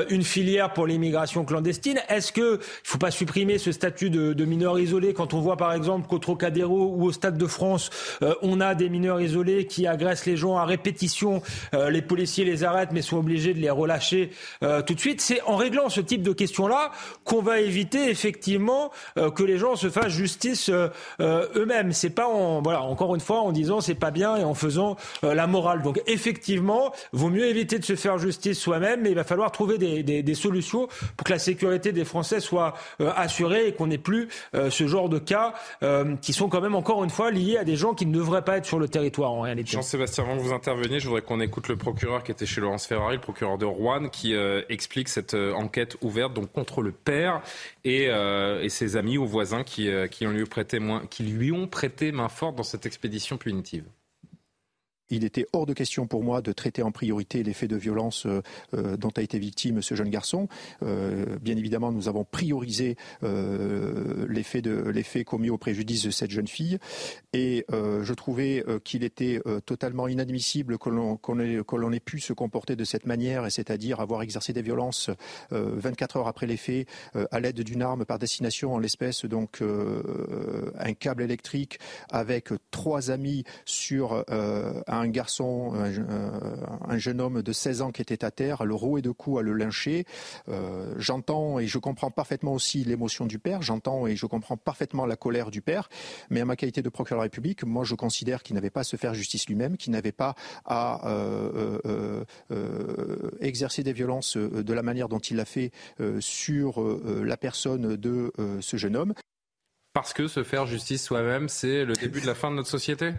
une 0.08 0.22
filière 0.22 0.37
pour 0.74 0.86
l'immigration 0.86 1.44
clandestine. 1.44 2.00
Est-ce 2.08 2.32
que 2.32 2.58
il 2.60 2.88
faut 2.88 2.98
pas 2.98 3.10
supprimer 3.10 3.58
ce 3.58 3.72
statut 3.72 4.10
de, 4.10 4.44
mineur 4.44 4.78
isolé 4.78 5.12
quand 5.12 5.34
on 5.34 5.40
voit 5.40 5.56
par 5.56 5.72
exemple 5.72 6.08
qu'au 6.08 6.18
Trocadéro 6.18 6.94
ou 6.96 7.04
au 7.04 7.12
Stade 7.12 7.36
de 7.36 7.46
France, 7.46 7.90
euh, 8.22 8.34
on 8.42 8.60
a 8.60 8.74
des 8.74 8.88
mineurs 8.88 9.20
isolés 9.20 9.66
qui 9.66 9.86
agressent 9.86 10.26
les 10.26 10.36
gens 10.36 10.56
à 10.56 10.64
répétition, 10.64 11.42
euh, 11.74 11.90
les 11.90 12.02
policiers 12.02 12.44
les 12.44 12.64
arrêtent 12.64 12.92
mais 12.92 13.02
sont 13.02 13.18
obligés 13.18 13.52
de 13.52 13.58
les 13.58 13.70
relâcher 13.70 14.30
euh, 14.62 14.80
tout 14.80 14.94
de 14.94 15.00
suite. 15.00 15.20
C'est 15.20 15.42
en 15.42 15.56
réglant 15.56 15.88
ce 15.88 16.00
type 16.00 16.22
de 16.22 16.32
questions-là 16.32 16.92
qu'on 17.24 17.42
va 17.42 17.60
éviter 17.60 18.08
effectivement 18.08 18.90
que 19.34 19.42
les 19.42 19.58
gens 19.58 19.76
se 19.76 19.90
fassent 19.90 20.12
justice 20.12 20.70
eux-mêmes. 21.20 21.92
C'est 21.92 22.10
pas 22.10 22.26
en 22.26 22.62
voilà 22.62 22.82
encore 22.82 23.14
une 23.14 23.20
fois 23.20 23.40
en 23.40 23.52
disant 23.52 23.80
c'est 23.80 23.94
pas 23.94 24.10
bien 24.10 24.36
et 24.36 24.44
en 24.44 24.54
faisant 24.54 24.96
la 25.22 25.46
morale. 25.46 25.82
Donc 25.82 26.00
effectivement, 26.06 26.92
vaut 27.12 27.30
mieux 27.30 27.46
éviter 27.46 27.78
de 27.78 27.84
se 27.84 27.96
faire 27.96 28.18
justice 28.18 28.58
soi-même, 28.58 29.02
mais 29.02 29.10
il 29.10 29.14
va 29.14 29.24
falloir 29.24 29.50
trouver 29.52 29.78
des, 29.78 30.27
des 30.28 30.34
solutions 30.34 30.88
pour 31.16 31.24
que 31.24 31.32
la 31.32 31.38
sécurité 31.38 31.92
des 31.92 32.04
Français 32.04 32.40
soit 32.40 32.74
euh, 33.00 33.10
assurée 33.16 33.68
et 33.68 33.72
qu'on 33.72 33.86
n'ait 33.86 33.98
plus 33.98 34.28
euh, 34.54 34.70
ce 34.70 34.86
genre 34.86 35.08
de 35.08 35.18
cas 35.18 35.54
euh, 35.82 36.16
qui 36.16 36.32
sont 36.32 36.48
quand 36.48 36.60
même 36.60 36.74
encore 36.74 37.02
une 37.02 37.10
fois 37.10 37.30
liés 37.30 37.56
à 37.56 37.64
des 37.64 37.76
gens 37.76 37.94
qui 37.94 38.04
ne 38.04 38.12
devraient 38.12 38.44
pas 38.44 38.58
être 38.58 38.66
sur 38.66 38.78
le 38.78 38.88
territoire 38.88 39.32
en 39.32 39.40
réalité. 39.40 39.72
Jean-Sébastien, 39.72 40.24
avant 40.24 40.36
que 40.36 40.42
vous 40.42 40.52
interveniez, 40.52 41.00
je 41.00 41.06
voudrais 41.06 41.22
qu'on 41.22 41.40
écoute 41.40 41.68
le 41.68 41.76
procureur 41.76 42.22
qui 42.22 42.30
était 42.30 42.46
chez 42.46 42.60
Laurence 42.60 42.86
Ferrari, 42.86 43.16
le 43.16 43.20
procureur 43.20 43.56
de 43.56 43.64
Rouen, 43.64 44.08
qui 44.08 44.34
explique 44.68 45.08
cette 45.08 45.34
enquête 45.34 45.96
ouverte 46.02 46.34
donc 46.34 46.52
contre 46.52 46.82
le 46.82 46.92
père 46.92 47.40
et, 47.84 48.10
ses 48.68 48.96
amis 48.96 49.18
ou 49.18 49.26
voisins 49.26 49.64
qui, 49.64 49.88
qui, 50.10 50.26
qui 51.10 51.22
lui 51.22 51.52
ont 51.52 51.66
prêté 51.66 52.12
main 52.12 52.28
forte 52.28 52.56
dans 52.56 52.62
cette 52.62 52.86
expédition 52.86 53.38
punitive 53.38 53.84
il 55.10 55.24
était 55.24 55.46
hors 55.52 55.66
de 55.66 55.72
question 55.72 56.06
pour 56.06 56.22
moi 56.22 56.42
de 56.42 56.52
traiter 56.52 56.82
en 56.82 56.90
priorité 56.90 57.42
les 57.42 57.52
faits 57.52 57.70
de 57.70 57.76
violence 57.76 58.26
euh, 58.26 58.42
euh, 58.74 58.96
dont 58.96 59.10
a 59.16 59.22
été 59.22 59.38
victime 59.38 59.82
ce 59.82 59.94
jeune 59.94 60.10
garçon. 60.10 60.48
Euh, 60.82 61.38
bien 61.40 61.56
évidemment, 61.56 61.92
nous 61.92 62.08
avons 62.08 62.24
priorisé 62.24 62.96
les 63.22 64.42
faits, 64.42 64.64
de, 64.64 65.22
commis 65.22 65.50
au 65.50 65.58
préjudice 65.58 66.04
de 66.04 66.10
cette 66.10 66.30
jeune 66.30 66.46
fille 66.46 66.78
et 67.32 67.64
je 67.70 68.12
trouvais 68.12 68.64
qu'il 68.84 69.04
était 69.04 69.40
totalement 69.66 70.08
inadmissible 70.08 70.78
que 70.78 70.90
l'on, 70.90 71.16
qu'on 71.16 71.38
ait, 71.92 72.00
pu 72.00 72.20
se 72.20 72.32
comporter 72.32 72.76
de 72.76 72.84
cette 72.84 73.06
manière, 73.06 73.50
c'est-à-dire 73.50 74.00
avoir 74.00 74.22
exercé 74.22 74.52
des 74.52 74.62
violences 74.62 75.10
24 75.50 76.16
heures 76.16 76.28
après 76.28 76.46
les 76.46 76.56
faits 76.56 76.86
à 77.30 77.40
l'aide 77.40 77.60
d'une 77.60 77.82
arme 77.82 78.04
par 78.04 78.18
destination, 78.18 78.74
en 78.74 78.78
l'espèce 78.78 79.24
donc 79.24 79.62
un 79.62 80.92
câble 80.94 81.22
électrique 81.22 81.78
avec 82.10 82.50
trois 82.70 83.10
amis 83.10 83.44
sur 83.64 84.24
un 84.28 84.97
un 84.98 85.08
garçon, 85.08 85.72
un, 85.74 86.98
jeune 86.98 87.20
homme 87.20 87.42
de 87.42 87.52
16 87.52 87.82
ans 87.82 87.90
qui 87.90 88.02
était 88.02 88.24
à 88.24 88.30
terre, 88.30 88.62
à 88.62 88.64
le 88.64 88.74
rouer 88.74 89.02
de 89.02 89.10
coups, 89.10 89.40
à 89.40 89.42
le 89.42 89.52
lyncher. 89.52 90.04
Euh, 90.48 90.94
j'entends 90.96 91.58
et 91.58 91.66
je 91.66 91.78
comprends 91.78 92.10
parfaitement 92.10 92.52
aussi 92.52 92.84
l'émotion 92.84 93.26
du 93.26 93.38
père, 93.38 93.62
j'entends 93.62 94.06
et 94.06 94.16
je 94.16 94.26
comprends 94.26 94.56
parfaitement 94.56 95.06
la 95.06 95.16
colère 95.16 95.50
du 95.50 95.62
père, 95.62 95.88
mais 96.30 96.40
à 96.40 96.44
ma 96.44 96.56
qualité 96.56 96.82
de 96.82 96.88
procureur 96.88 97.18
de 97.18 97.22
la 97.22 97.24
République, 97.24 97.64
moi 97.64 97.84
je 97.84 97.94
considère 97.94 98.42
qu'il 98.42 98.54
n'avait 98.54 98.70
pas 98.70 98.80
à 98.80 98.84
se 98.84 98.96
faire 98.96 99.14
justice 99.14 99.48
lui-même, 99.48 99.76
qu'il 99.76 99.92
n'avait 99.92 100.12
pas 100.12 100.34
à 100.64 101.08
euh, 101.08 102.24
euh, 102.50 103.30
exercer 103.40 103.82
des 103.82 103.92
violences 103.92 104.36
de 104.36 104.72
la 104.72 104.82
manière 104.82 105.08
dont 105.08 105.18
il 105.18 105.36
l'a 105.36 105.44
fait 105.44 105.72
sur 106.20 106.82
la 107.24 107.36
personne 107.36 107.96
de 107.96 108.32
ce 108.60 108.76
jeune 108.76 108.96
homme. 108.96 109.14
Parce 109.92 110.12
que 110.12 110.28
se 110.28 110.44
faire 110.44 110.66
justice 110.66 111.04
soi-même, 111.04 111.48
c'est 111.48 111.84
le 111.84 111.94
début 111.94 112.20
de 112.20 112.26
la 112.26 112.34
fin 112.34 112.50
de 112.50 112.56
notre 112.56 112.68
société? 112.68 113.14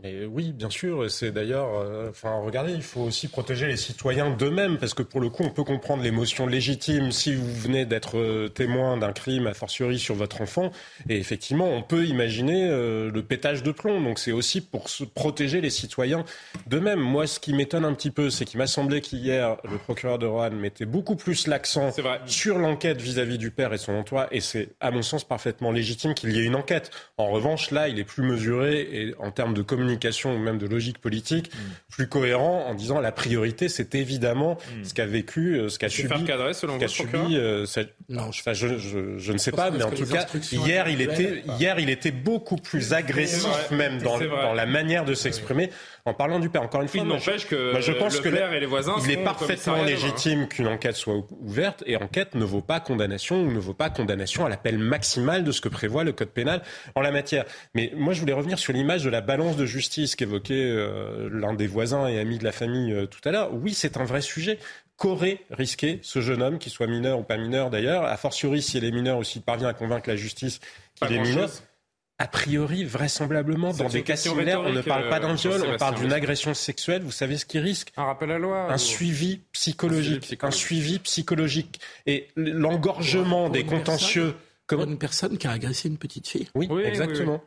Mais 0.00 0.24
oui, 0.26 0.52
bien 0.52 0.70
sûr. 0.70 1.10
C'est 1.10 1.32
d'ailleurs, 1.32 1.74
euh, 1.74 2.10
enfin, 2.10 2.40
regardez, 2.40 2.72
il 2.72 2.82
faut 2.82 3.00
aussi 3.00 3.26
protéger 3.26 3.66
les 3.66 3.76
citoyens 3.76 4.30
d'eux-mêmes, 4.30 4.78
parce 4.78 4.94
que 4.94 5.02
pour 5.02 5.20
le 5.20 5.28
coup, 5.28 5.42
on 5.42 5.50
peut 5.50 5.64
comprendre 5.64 6.04
l'émotion 6.04 6.46
légitime 6.46 7.10
si 7.10 7.34
vous 7.34 7.52
venez 7.52 7.84
d'être 7.84 8.16
euh, 8.16 8.48
témoin 8.48 8.96
d'un 8.96 9.12
crime, 9.12 9.48
a 9.48 9.54
fortiori 9.54 9.98
sur 9.98 10.14
votre 10.14 10.40
enfant. 10.40 10.70
Et 11.08 11.18
effectivement, 11.18 11.68
on 11.68 11.82
peut 11.82 12.06
imaginer 12.06 12.68
euh, 12.70 13.10
le 13.10 13.22
pétage 13.24 13.64
de 13.64 13.72
plomb. 13.72 14.00
Donc, 14.00 14.20
c'est 14.20 14.30
aussi 14.30 14.60
pour 14.60 14.88
se 14.88 15.02
protéger 15.02 15.60
les 15.60 15.70
citoyens 15.70 16.24
d'eux-mêmes. 16.68 17.00
Moi, 17.00 17.26
ce 17.26 17.40
qui 17.40 17.52
m'étonne 17.52 17.84
un 17.84 17.94
petit 17.94 18.12
peu, 18.12 18.30
c'est 18.30 18.44
qu'il 18.44 18.58
m'a 18.58 18.68
semblé 18.68 19.00
qu'hier, 19.00 19.56
le 19.68 19.78
procureur 19.78 20.20
de 20.20 20.26
Roanne 20.26 20.56
mettait 20.56 20.86
beaucoup 20.86 21.16
plus 21.16 21.48
l'accent 21.48 21.90
sur 22.26 22.58
l'enquête 22.58 23.00
vis-à-vis 23.00 23.38
du 23.38 23.50
père 23.50 23.72
et 23.72 23.78
son 23.78 23.94
entourage. 23.94 24.28
Et 24.30 24.40
c'est, 24.40 24.68
à 24.78 24.92
mon 24.92 25.02
sens, 25.02 25.24
parfaitement 25.24 25.72
légitime 25.72 26.14
qu'il 26.14 26.30
y 26.30 26.38
ait 26.38 26.44
une 26.44 26.54
enquête. 26.54 26.92
En 27.16 27.30
revanche, 27.30 27.72
là, 27.72 27.88
il 27.88 27.98
est 27.98 28.04
plus 28.04 28.22
mesuré 28.22 28.88
et 28.92 29.14
en 29.18 29.32
termes 29.32 29.54
de 29.54 29.62
communication 29.62 29.87
communication 29.88 30.34
ou 30.34 30.38
même 30.38 30.58
de 30.58 30.66
logique 30.66 30.98
politique 30.98 31.50
mm. 31.52 31.58
plus 31.90 32.08
cohérent 32.08 32.66
en 32.66 32.74
disant 32.74 33.00
la 33.00 33.12
priorité, 33.12 33.68
c'est 33.68 33.94
évidemment 33.94 34.58
mm. 34.76 34.84
ce 34.84 34.94
qu'a 34.94 35.06
vécu, 35.06 35.58
euh, 35.58 35.68
ce 35.68 35.78
qu'a 35.78 35.88
subi, 35.88 36.26
selon 36.52 36.78
qu 36.78 36.88
subi. 36.88 37.36
Euh, 37.36 37.64
non, 38.08 38.28
enfin, 38.28 38.52
je, 38.52 38.78
je, 38.78 39.18
je, 39.18 39.32
ne 39.32 39.38
sais 39.38 39.52
pas, 39.52 39.70
mais 39.70 39.82
en 39.82 39.90
tout 39.90 40.06
cas, 40.06 40.26
hier 40.52 40.88
il 40.88 41.00
était, 41.00 41.42
hier 41.58 41.78
il 41.78 41.90
était 41.90 42.10
beaucoup 42.10 42.56
plus 42.56 42.92
agressif 42.92 43.70
même 43.70 44.00
dans, 44.02 44.18
dans 44.18 44.54
la 44.54 44.66
manière 44.66 45.04
de 45.04 45.14
s'exprimer 45.14 45.70
En 46.08 46.14
parlant 46.14 46.38
du 46.38 46.48
père, 46.48 46.62
encore 46.62 46.80
une 46.80 46.88
fois, 46.88 47.00
il 47.02 47.06
n'empêche 47.06 47.46
que 47.46 47.78
je 47.80 47.92
pense 47.92 48.16
le 48.16 48.22
que 48.22 48.28
père 48.30 48.52
et 48.54 48.60
les 48.60 48.66
voisins 48.66 48.94
il 49.04 49.10
est 49.10 49.24
parfaitement 49.24 49.82
légitime 49.82 50.48
qu'une 50.48 50.66
enquête 50.66 50.96
soit 50.96 51.22
ouverte 51.42 51.84
et 51.86 51.96
enquête 51.96 52.34
ne 52.34 52.44
vaut 52.44 52.62
pas 52.62 52.80
condamnation 52.80 53.42
ou 53.42 53.52
ne 53.52 53.58
vaut 53.58 53.74
pas 53.74 53.90
condamnation 53.90 54.46
à 54.46 54.48
l'appel 54.48 54.78
maximal 54.78 55.44
de 55.44 55.52
ce 55.52 55.60
que 55.60 55.68
prévoit 55.68 56.04
le 56.04 56.12
code 56.12 56.30
pénal 56.30 56.62
en 56.94 57.02
la 57.02 57.10
matière. 57.10 57.44
Mais 57.74 57.92
moi, 57.94 58.14
je 58.14 58.20
voulais 58.20 58.32
revenir 58.32 58.58
sur 58.58 58.72
l'image 58.72 59.04
de 59.04 59.10
la 59.10 59.20
balance 59.20 59.56
de 59.56 59.66
justice 59.66 60.16
qu'évoquait 60.16 60.54
euh, 60.54 61.28
l'un 61.30 61.52
des 61.52 61.66
voisins 61.66 62.08
et 62.08 62.18
amis 62.18 62.38
de 62.38 62.44
la 62.44 62.52
famille 62.52 62.92
euh, 62.92 63.06
tout 63.06 63.20
à 63.28 63.30
l'heure. 63.30 63.52
Oui, 63.52 63.74
c'est 63.74 63.98
un 63.98 64.04
vrai 64.04 64.22
sujet 64.22 64.58
qu'aurait 64.96 65.40
risqué 65.50 66.00
ce 66.02 66.20
jeune 66.20 66.42
homme, 66.42 66.58
qu'il 66.58 66.72
soit 66.72 66.86
mineur 66.86 67.18
ou 67.18 67.22
pas 67.22 67.36
mineur 67.36 67.70
d'ailleurs, 67.70 68.04
a 68.04 68.16
fortiori 68.16 68.62
si 68.62 68.78
elle 68.78 68.84
est 68.84 68.90
mineure 68.90 69.18
aussi 69.18 69.40
parvient 69.40 69.68
à 69.68 69.74
convaincre 69.74 70.08
la 70.08 70.16
justice 70.16 70.60
qu'il 70.96 71.12
est 71.12 71.20
mineur. 71.20 71.50
A 72.20 72.26
priori, 72.26 72.84
vraisemblablement, 72.84 73.72
dans 73.72 73.88
des 73.88 74.02
cas 74.02 74.16
similaires, 74.16 74.60
on 74.62 74.72
ne 74.72 74.82
parle 74.82 75.08
pas 75.08 75.20
d'un 75.20 75.30
euh, 75.30 75.34
viol, 75.34 75.62
on 75.64 75.76
parle 75.76 75.94
d'une 76.00 76.12
agression 76.12 76.52
sexuelle. 76.52 77.02
Vous 77.02 77.12
savez 77.12 77.38
ce 77.38 77.46
qui 77.46 77.60
risque? 77.60 77.92
Un 77.96 78.04
rappel 78.06 78.32
à 78.32 78.38
loi. 78.38 78.72
Un 78.72 78.76
suivi 78.78 79.42
psychologique. 79.52 80.36
Un 80.42 80.50
suivi 80.50 80.98
psychologique. 80.98 81.80
Et 82.06 82.28
l'engorgement 82.34 83.48
des 83.48 83.64
contentieux. 83.64 84.34
Comme 84.66 84.82
une 84.82 84.98
personne 84.98 85.38
qui 85.38 85.46
a 85.46 85.52
agressé 85.52 85.88
une 85.88 85.96
petite 85.96 86.28
fille. 86.28 86.48
Oui, 86.54 86.68
exactement 86.84 87.42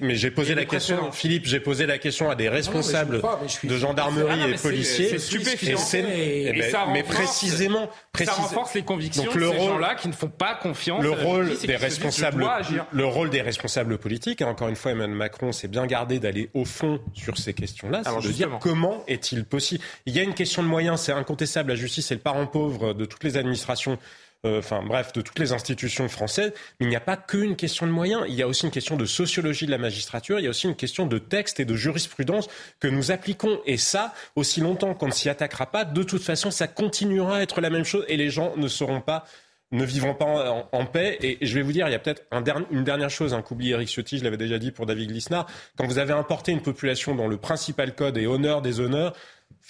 mais 0.00 0.16
j'ai 0.16 0.30
posé 0.30 0.54
la 0.54 0.64
question, 0.64 1.12
Philippe, 1.12 1.46
j'ai 1.46 1.60
posé 1.60 1.86
la 1.86 1.98
question 1.98 2.30
à 2.30 2.34
des 2.34 2.48
responsables 2.48 3.22
de 3.64 3.76
gendarmerie 3.76 4.52
et 4.52 4.54
policiers. 4.54 5.08
C'est 5.10 5.18
stupéfiant. 5.18 5.78
Et, 5.94 6.52
ben, 6.52 6.70
ça 6.70 6.86
mais 6.92 7.02
précisément, 7.02 7.88
ça 8.14 8.32
renforce 8.32 8.74
les 8.74 8.82
convictions 8.82 9.24
Donc, 9.24 9.36
de 9.36 9.50
ces 9.50 9.58
gens-là 9.58 9.94
qui 9.94 10.08
ne 10.08 10.12
font 10.12 10.28
pas 10.28 10.54
confiance. 10.54 11.02
Le 11.02 11.10
rôle 11.10 11.56
des 11.58 11.76
responsables, 11.76 12.46
le 12.92 13.04
rôle 13.04 13.30
des 13.30 13.42
responsables 13.42 13.98
politiques. 13.98 14.42
Hein, 14.42 14.48
encore 14.48 14.68
une 14.68 14.76
fois, 14.76 14.92
Emmanuel 14.92 15.16
Macron 15.16 15.52
s'est 15.52 15.68
bien 15.68 15.86
gardé 15.86 16.18
d'aller 16.18 16.50
au 16.54 16.64
fond 16.64 17.00
sur 17.14 17.38
ces 17.38 17.54
questions-là, 17.54 18.02
c'est 18.04 18.28
de 18.28 18.32
dire 18.32 18.58
comment 18.60 19.04
est-il 19.06 19.44
possible? 19.44 19.84
Il 20.06 20.14
y 20.14 20.20
a 20.20 20.22
une 20.22 20.34
question 20.34 20.62
de 20.62 20.68
moyens, 20.68 21.00
c'est 21.00 21.12
incontestable. 21.12 21.70
La 21.70 21.76
justice 21.76 22.10
est 22.10 22.14
le 22.14 22.20
parent 22.20 22.46
pauvre 22.46 22.92
de 22.92 23.04
toutes 23.04 23.24
les 23.24 23.36
administrations 23.36 23.98
enfin 24.44 24.82
bref, 24.82 25.12
de 25.12 25.20
toutes 25.20 25.38
les 25.38 25.52
institutions 25.52 26.08
françaises. 26.08 26.52
Mais 26.78 26.86
il 26.86 26.88
n'y 26.88 26.96
a 26.96 27.00
pas 27.00 27.16
qu'une 27.16 27.56
question 27.56 27.86
de 27.86 27.92
moyens, 27.92 28.24
il 28.28 28.34
y 28.34 28.42
a 28.42 28.48
aussi 28.48 28.64
une 28.64 28.70
question 28.70 28.96
de 28.96 29.04
sociologie 29.04 29.66
de 29.66 29.70
la 29.70 29.78
magistrature, 29.78 30.38
il 30.38 30.44
y 30.44 30.46
a 30.46 30.50
aussi 30.50 30.66
une 30.66 30.76
question 30.76 31.06
de 31.06 31.18
texte 31.18 31.60
et 31.60 31.64
de 31.64 31.74
jurisprudence 31.74 32.48
que 32.78 32.88
nous 32.88 33.10
appliquons. 33.10 33.60
Et 33.66 33.76
ça, 33.76 34.14
aussi 34.36 34.60
longtemps 34.60 34.94
qu'on 34.94 35.06
ne 35.06 35.12
s'y 35.12 35.28
attaquera 35.28 35.66
pas, 35.66 35.84
de 35.84 36.02
toute 36.02 36.22
façon, 36.22 36.50
ça 36.50 36.68
continuera 36.68 37.36
à 37.36 37.40
être 37.42 37.60
la 37.60 37.70
même 37.70 37.84
chose 37.84 38.04
et 38.08 38.16
les 38.16 38.30
gens 38.30 38.54
ne 38.56 38.68
pas 39.00 39.24
ne 39.72 39.84
vivront 39.84 40.14
pas 40.14 40.68
en, 40.72 40.86
paix. 40.86 41.18
Et, 41.22 41.38
je 41.46 41.54
vais 41.54 41.62
vous 41.62 41.72
dire, 41.72 41.86
il 41.88 41.92
y 41.92 41.94
a 41.94 41.98
peut-être 41.98 42.24
un 42.30 42.42
une 42.70 42.84
dernière 42.84 43.10
chose 43.10 43.34
hein, 43.34 43.42
qu'oublie 43.42 43.70
Eric 43.70 43.88
Ciotti, 43.88 44.18
je 44.18 44.24
l'avais 44.24 44.36
déjà 44.36 44.58
dit 44.58 44.72
pour 44.72 44.86
David 44.86 45.10
Glissnard. 45.10 45.46
Quand 45.76 45.86
vous 45.86 45.98
avez 45.98 46.12
importé 46.12 46.52
une 46.52 46.62
population 46.62 47.14
dont 47.14 47.28
le 47.28 47.36
principal 47.36 47.94
code 47.94 48.18
est 48.18 48.26
honneur 48.26 48.62
des 48.62 48.80
honneurs, 48.80 49.14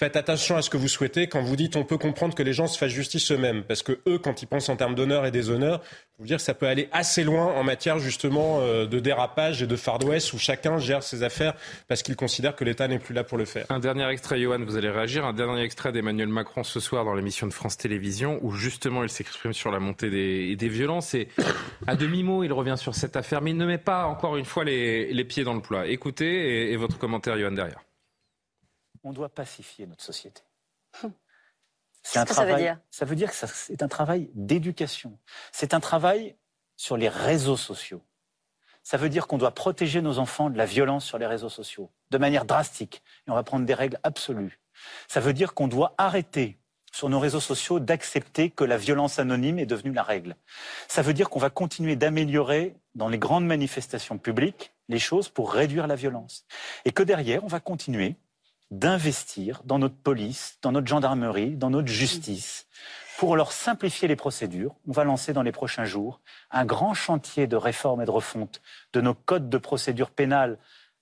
faites 0.01 0.15
attention 0.15 0.57
à 0.57 0.63
ce 0.63 0.71
que 0.71 0.77
vous 0.77 0.87
souhaitez 0.87 1.27
quand 1.27 1.43
vous 1.43 1.55
dites 1.55 1.75
on 1.75 1.83
peut 1.83 1.99
comprendre 1.99 2.33
que 2.33 2.41
les 2.41 2.53
gens 2.53 2.65
se 2.65 2.75
fassent 2.75 2.89
justice 2.89 3.31
eux-mêmes. 3.31 3.63
Parce 3.63 3.83
que 3.83 3.99
eux, 4.07 4.17
quand 4.17 4.41
ils 4.41 4.47
pensent 4.47 4.67
en 4.69 4.75
termes 4.75 4.95
d'honneur 4.95 5.27
et 5.27 5.31
déshonneur, 5.31 5.79
vous 6.17 6.25
dire 6.25 6.37
que 6.37 6.43
ça 6.43 6.55
peut 6.55 6.65
aller 6.65 6.89
assez 6.91 7.23
loin 7.23 7.45
en 7.53 7.63
matière 7.63 7.99
justement 7.99 8.61
euh, 8.61 8.87
de 8.87 8.99
dérapage 8.99 9.61
et 9.61 9.67
de 9.67 9.75
Far 9.75 10.03
West 10.03 10.33
où 10.33 10.39
chacun 10.39 10.79
gère 10.79 11.03
ses 11.03 11.21
affaires 11.21 11.53
parce 11.87 12.01
qu'il 12.01 12.15
considère 12.15 12.55
que 12.55 12.63
l'État 12.63 12.87
n'est 12.87 12.97
plus 12.97 13.13
là 13.13 13.23
pour 13.23 13.37
le 13.37 13.45
faire. 13.45 13.67
Un 13.69 13.77
dernier 13.77 14.07
extrait, 14.09 14.41
Johan, 14.41 14.57
vous 14.65 14.75
allez 14.75 14.89
réagir. 14.89 15.23
Un 15.23 15.33
dernier 15.33 15.61
extrait 15.61 15.91
d'Emmanuel 15.91 16.29
Macron 16.29 16.63
ce 16.63 16.79
soir 16.79 17.05
dans 17.05 17.13
l'émission 17.13 17.45
de 17.45 17.53
France 17.53 17.77
Télévisions 17.77 18.39
où 18.41 18.53
justement 18.53 19.03
il 19.03 19.09
s'exprime 19.09 19.53
sur 19.53 19.69
la 19.69 19.79
montée 19.79 20.09
des, 20.09 20.67
violences 20.67 21.13
et 21.13 21.27
à 21.85 21.95
demi-mot 21.95 22.43
il 22.43 22.53
revient 22.53 22.75
sur 22.75 22.95
cette 22.95 23.15
affaire 23.17 23.41
mais 23.41 23.51
il 23.51 23.57
ne 23.57 23.65
met 23.67 23.77
pas 23.77 24.05
encore 24.05 24.35
une 24.35 24.45
fois 24.45 24.63
les, 24.63 25.13
les 25.13 25.25
pieds 25.25 25.43
dans 25.43 25.53
le 25.53 25.61
plat. 25.61 25.85
Écoutez 25.85 26.69
et, 26.69 26.71
et 26.71 26.75
votre 26.75 26.97
commentaire, 26.97 27.37
Johan, 27.37 27.51
derrière 27.51 27.81
on 29.03 29.13
doit 29.13 29.29
pacifier 29.29 29.87
notre 29.87 30.03
société. 30.03 30.41
Hum. 31.03 31.13
C'est 32.03 32.25
que 32.27 32.33
ça 32.33 32.45
veut 32.45 32.55
dire? 32.55 32.79
Ça 32.89 33.05
veut 33.05 33.15
dire 33.15 33.29
que 33.29 33.35
c'est 33.35 33.83
un 33.83 33.87
travail 33.87 34.29
d'éducation. 34.33 35.17
C'est 35.51 35.73
un 35.73 35.79
travail 35.79 36.35
sur 36.75 36.97
les 36.97 37.09
réseaux 37.09 37.57
sociaux. 37.57 38.01
Ça 38.83 38.97
veut 38.97 39.09
dire 39.09 39.27
qu'on 39.27 39.37
doit 39.37 39.51
protéger 39.51 40.01
nos 40.01 40.17
enfants 40.17 40.49
de 40.49 40.57
la 40.57 40.65
violence 40.65 41.05
sur 41.05 41.19
les 41.19 41.27
réseaux 41.27 41.49
sociaux, 41.49 41.91
de 42.09 42.17
manière 42.17 42.45
drastique. 42.45 43.03
Et 43.27 43.31
on 43.31 43.35
va 43.35 43.43
prendre 43.43 43.65
des 43.65 43.75
règles 43.75 43.99
absolues. 44.01 44.59
Ça 45.07 45.19
veut 45.19 45.33
dire 45.33 45.53
qu'on 45.53 45.67
doit 45.67 45.93
arrêter 45.99 46.57
sur 46.91 47.07
nos 47.07 47.19
réseaux 47.19 47.39
sociaux 47.39 47.79
d'accepter 47.79 48.49
que 48.49 48.63
la 48.63 48.77
violence 48.77 49.19
anonyme 49.19 49.59
est 49.59 49.65
devenue 49.65 49.93
la 49.93 50.03
règle. 50.03 50.35
Ça 50.87 51.03
veut 51.03 51.13
dire 51.13 51.29
qu'on 51.29 51.39
va 51.39 51.49
continuer 51.49 51.95
d'améliorer 51.95 52.75
dans 52.95 53.07
les 53.07 53.19
grandes 53.19 53.45
manifestations 53.45 54.17
publiques 54.17 54.73
les 54.89 54.99
choses 54.99 55.29
pour 55.29 55.53
réduire 55.53 55.87
la 55.87 55.95
violence. 55.95 56.45
Et 56.83 56.91
que 56.91 57.03
derrière, 57.03 57.43
on 57.43 57.47
va 57.47 57.59
continuer 57.59 58.15
d'investir 58.71 59.61
dans 59.65 59.79
notre 59.79 59.95
police, 59.95 60.57
dans 60.61 60.71
notre 60.71 60.87
gendarmerie, 60.87 61.55
dans 61.55 61.69
notre 61.69 61.89
justice, 61.89 62.67
pour 63.17 63.35
leur 63.35 63.51
simplifier 63.51 64.07
les 64.07 64.15
procédures. 64.15 64.75
On 64.87 64.93
va 64.93 65.03
lancer 65.03 65.33
dans 65.33 65.43
les 65.43 65.51
prochains 65.51 65.85
jours 65.85 66.21
un 66.49 66.65
grand 66.65 66.93
chantier 66.93 67.45
de 67.45 67.55
réforme 67.55 68.01
et 68.01 68.05
de 68.05 68.11
refonte 68.11 68.61
de 68.93 69.01
nos 69.01 69.13
codes 69.13 69.49
de 69.49 69.57
procédure 69.57 70.09
pénale, 70.09 70.57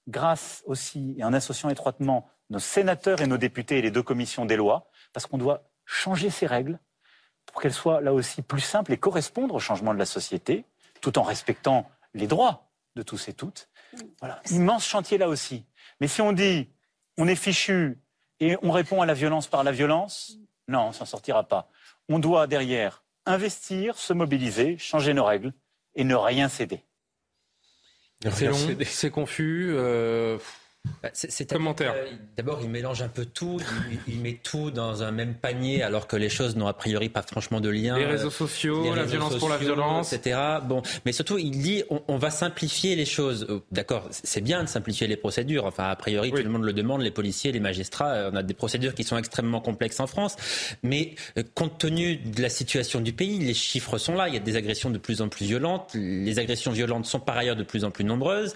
grâce 0.08 0.64
aussi 0.66 1.16
et 1.18 1.24
en 1.24 1.32
associant 1.32 1.70
étroitement 1.70 2.28
nos 2.50 2.60
sénateurs 2.60 3.22
et 3.22 3.28
nos 3.28 3.38
députés 3.38 3.78
et 3.78 3.82
les 3.82 3.92
deux 3.92 4.04
commissions 4.04 4.46
des 4.46 4.58
lois, 4.58 4.90
parce 5.14 5.28
qu'on 5.28 5.38
doit 5.38 5.64
changer 5.86 6.30
ces 6.30 6.48
règles 6.48 6.80
pour 7.46 7.62
qu'elles 7.62 7.74
soient 7.74 8.02
là 8.02 8.14
aussi 8.14 8.42
plus 8.42 8.62
simples 8.62 8.92
et 8.92 8.98
correspondre 8.98 9.56
au 9.56 9.60
changement 9.60 9.94
de 9.94 10.00
la 10.00 10.06
société, 10.06 10.66
tout 11.02 11.18
en 11.20 11.24
respectant 11.24 11.90
les 12.14 12.28
droits 12.28 12.70
de 12.96 13.02
tous 13.02 13.28
et 13.28 13.34
toutes. 13.34 13.70
Voilà, 14.20 14.42
immense 14.52 14.86
chantier 14.86 15.18
là 15.18 15.30
aussi. 15.30 15.66
Mais 16.02 16.08
si 16.08 16.22
on 16.22 16.34
dit 16.34 16.70
on 17.20 17.28
est 17.28 17.36
fichu 17.36 18.00
et 18.40 18.56
on 18.64 18.72
répond 18.72 19.02
à 19.02 19.06
la 19.06 19.14
violence 19.14 19.48
par 19.48 19.64
la 19.64 19.72
violence, 19.72 20.40
non, 20.68 20.88
on 20.88 20.92
s'en 20.94 21.06
sortira 21.06 21.44
pas. 21.44 21.70
On 22.08 22.18
doit 22.18 22.48
derrière 22.48 23.04
investir, 23.26 23.98
se 23.98 24.14
mobiliser, 24.14 24.78
changer 24.78 25.14
nos 25.14 25.26
règles 25.26 25.54
et 25.96 26.06
ne 26.06 26.16
rien 26.16 26.48
céder. 26.48 26.82
C'est 28.32 28.48
long, 28.48 28.58
c'est 28.86 29.12
confus. 29.12 29.72
Euh, 29.74 30.38
c'est 31.14 31.50
Commentaire. 31.50 31.96
D'abord, 32.38 32.60
il 32.62 32.70
mélange 32.70 33.02
un 33.02 33.08
peu 33.08 33.26
tout, 33.26 33.60
il, 34.08 34.20
met 34.20 34.40
tout 34.42 34.72
dans 34.72 35.04
un 35.04 35.12
même 35.12 35.34
panier 35.34 35.82
alors 35.82 36.08
que 36.08 36.16
les 36.16 36.30
choses 36.30 36.56
n'ont 36.56 36.68
a 36.68 36.74
priori 36.74 37.10
pas 37.10 37.22
franchement 37.22 37.62
de 37.62 37.70
lien. 37.70 37.98
Les 37.98 38.06
réseaux 38.06 38.30
sociaux, 38.30 38.94
la 38.94 39.06
violence 39.06 39.36
pour 39.38 39.50
la 39.50 39.58
violence, 39.58 40.14
etc. 40.14 40.40
Bon, 40.66 40.82
mais 41.06 41.12
surtout, 41.12 41.38
il 41.38 41.62
dit 41.62 41.84
on, 41.90 42.18
va 42.18 42.30
simplifier 42.32 42.96
les 42.96 43.06
choses. 43.06 43.48
Euh, 43.50 43.62
d'accord, 43.72 44.08
c'est 44.12 44.42
bien 44.42 44.64
de 44.64 44.68
simplifier 44.68 45.08
les 45.08 45.16
procédures. 45.16 45.66
Enfin, 45.66 45.86
a 45.86 45.96
priori, 45.96 46.32
tout 46.32 46.38
le 46.38 46.50
monde 46.50 46.64
le 46.64 46.74
demande, 46.74 47.02
les 47.02 47.12
policiers, 47.12 47.52
les 47.52 47.60
magistrats. 47.60 48.14
Euh, 48.14 48.32
on 48.34 48.36
a 48.36 48.44
des 48.44 48.54
procédures 48.54 48.94
qui 48.94 49.04
sont 49.04 49.18
extrêmement 49.18 49.62
complexes 49.62 50.00
en 50.00 50.08
France, 50.08 50.36
mais 50.84 51.16
euh, 51.38 51.44
compte 51.56 51.78
tenu 51.78 52.18
de 52.18 52.42
la 52.42 52.50
situation 52.50 53.00
du 53.00 53.14
pays, 53.14 53.40
les 53.40 53.54
chiffres 53.54 53.98
sont 53.98 54.16
là. 54.16 54.28
Il 54.28 54.34
y 54.34 54.38
a 54.38 54.42
des 54.42 54.56
agressions 54.58 54.90
de 54.90 54.98
plus 54.98 55.22
en 55.22 55.30
plus 55.30 55.46
violentes. 55.46 55.92
Les 55.94 56.40
agressions 56.40 56.72
violentes 56.72 57.06
sont 57.06 57.20
par 57.20 57.38
ailleurs 57.38 57.56
de 57.56 57.64
plus 57.64 57.86
en 57.86 57.92
plus 57.92 58.04
nombreuses. 58.04 58.56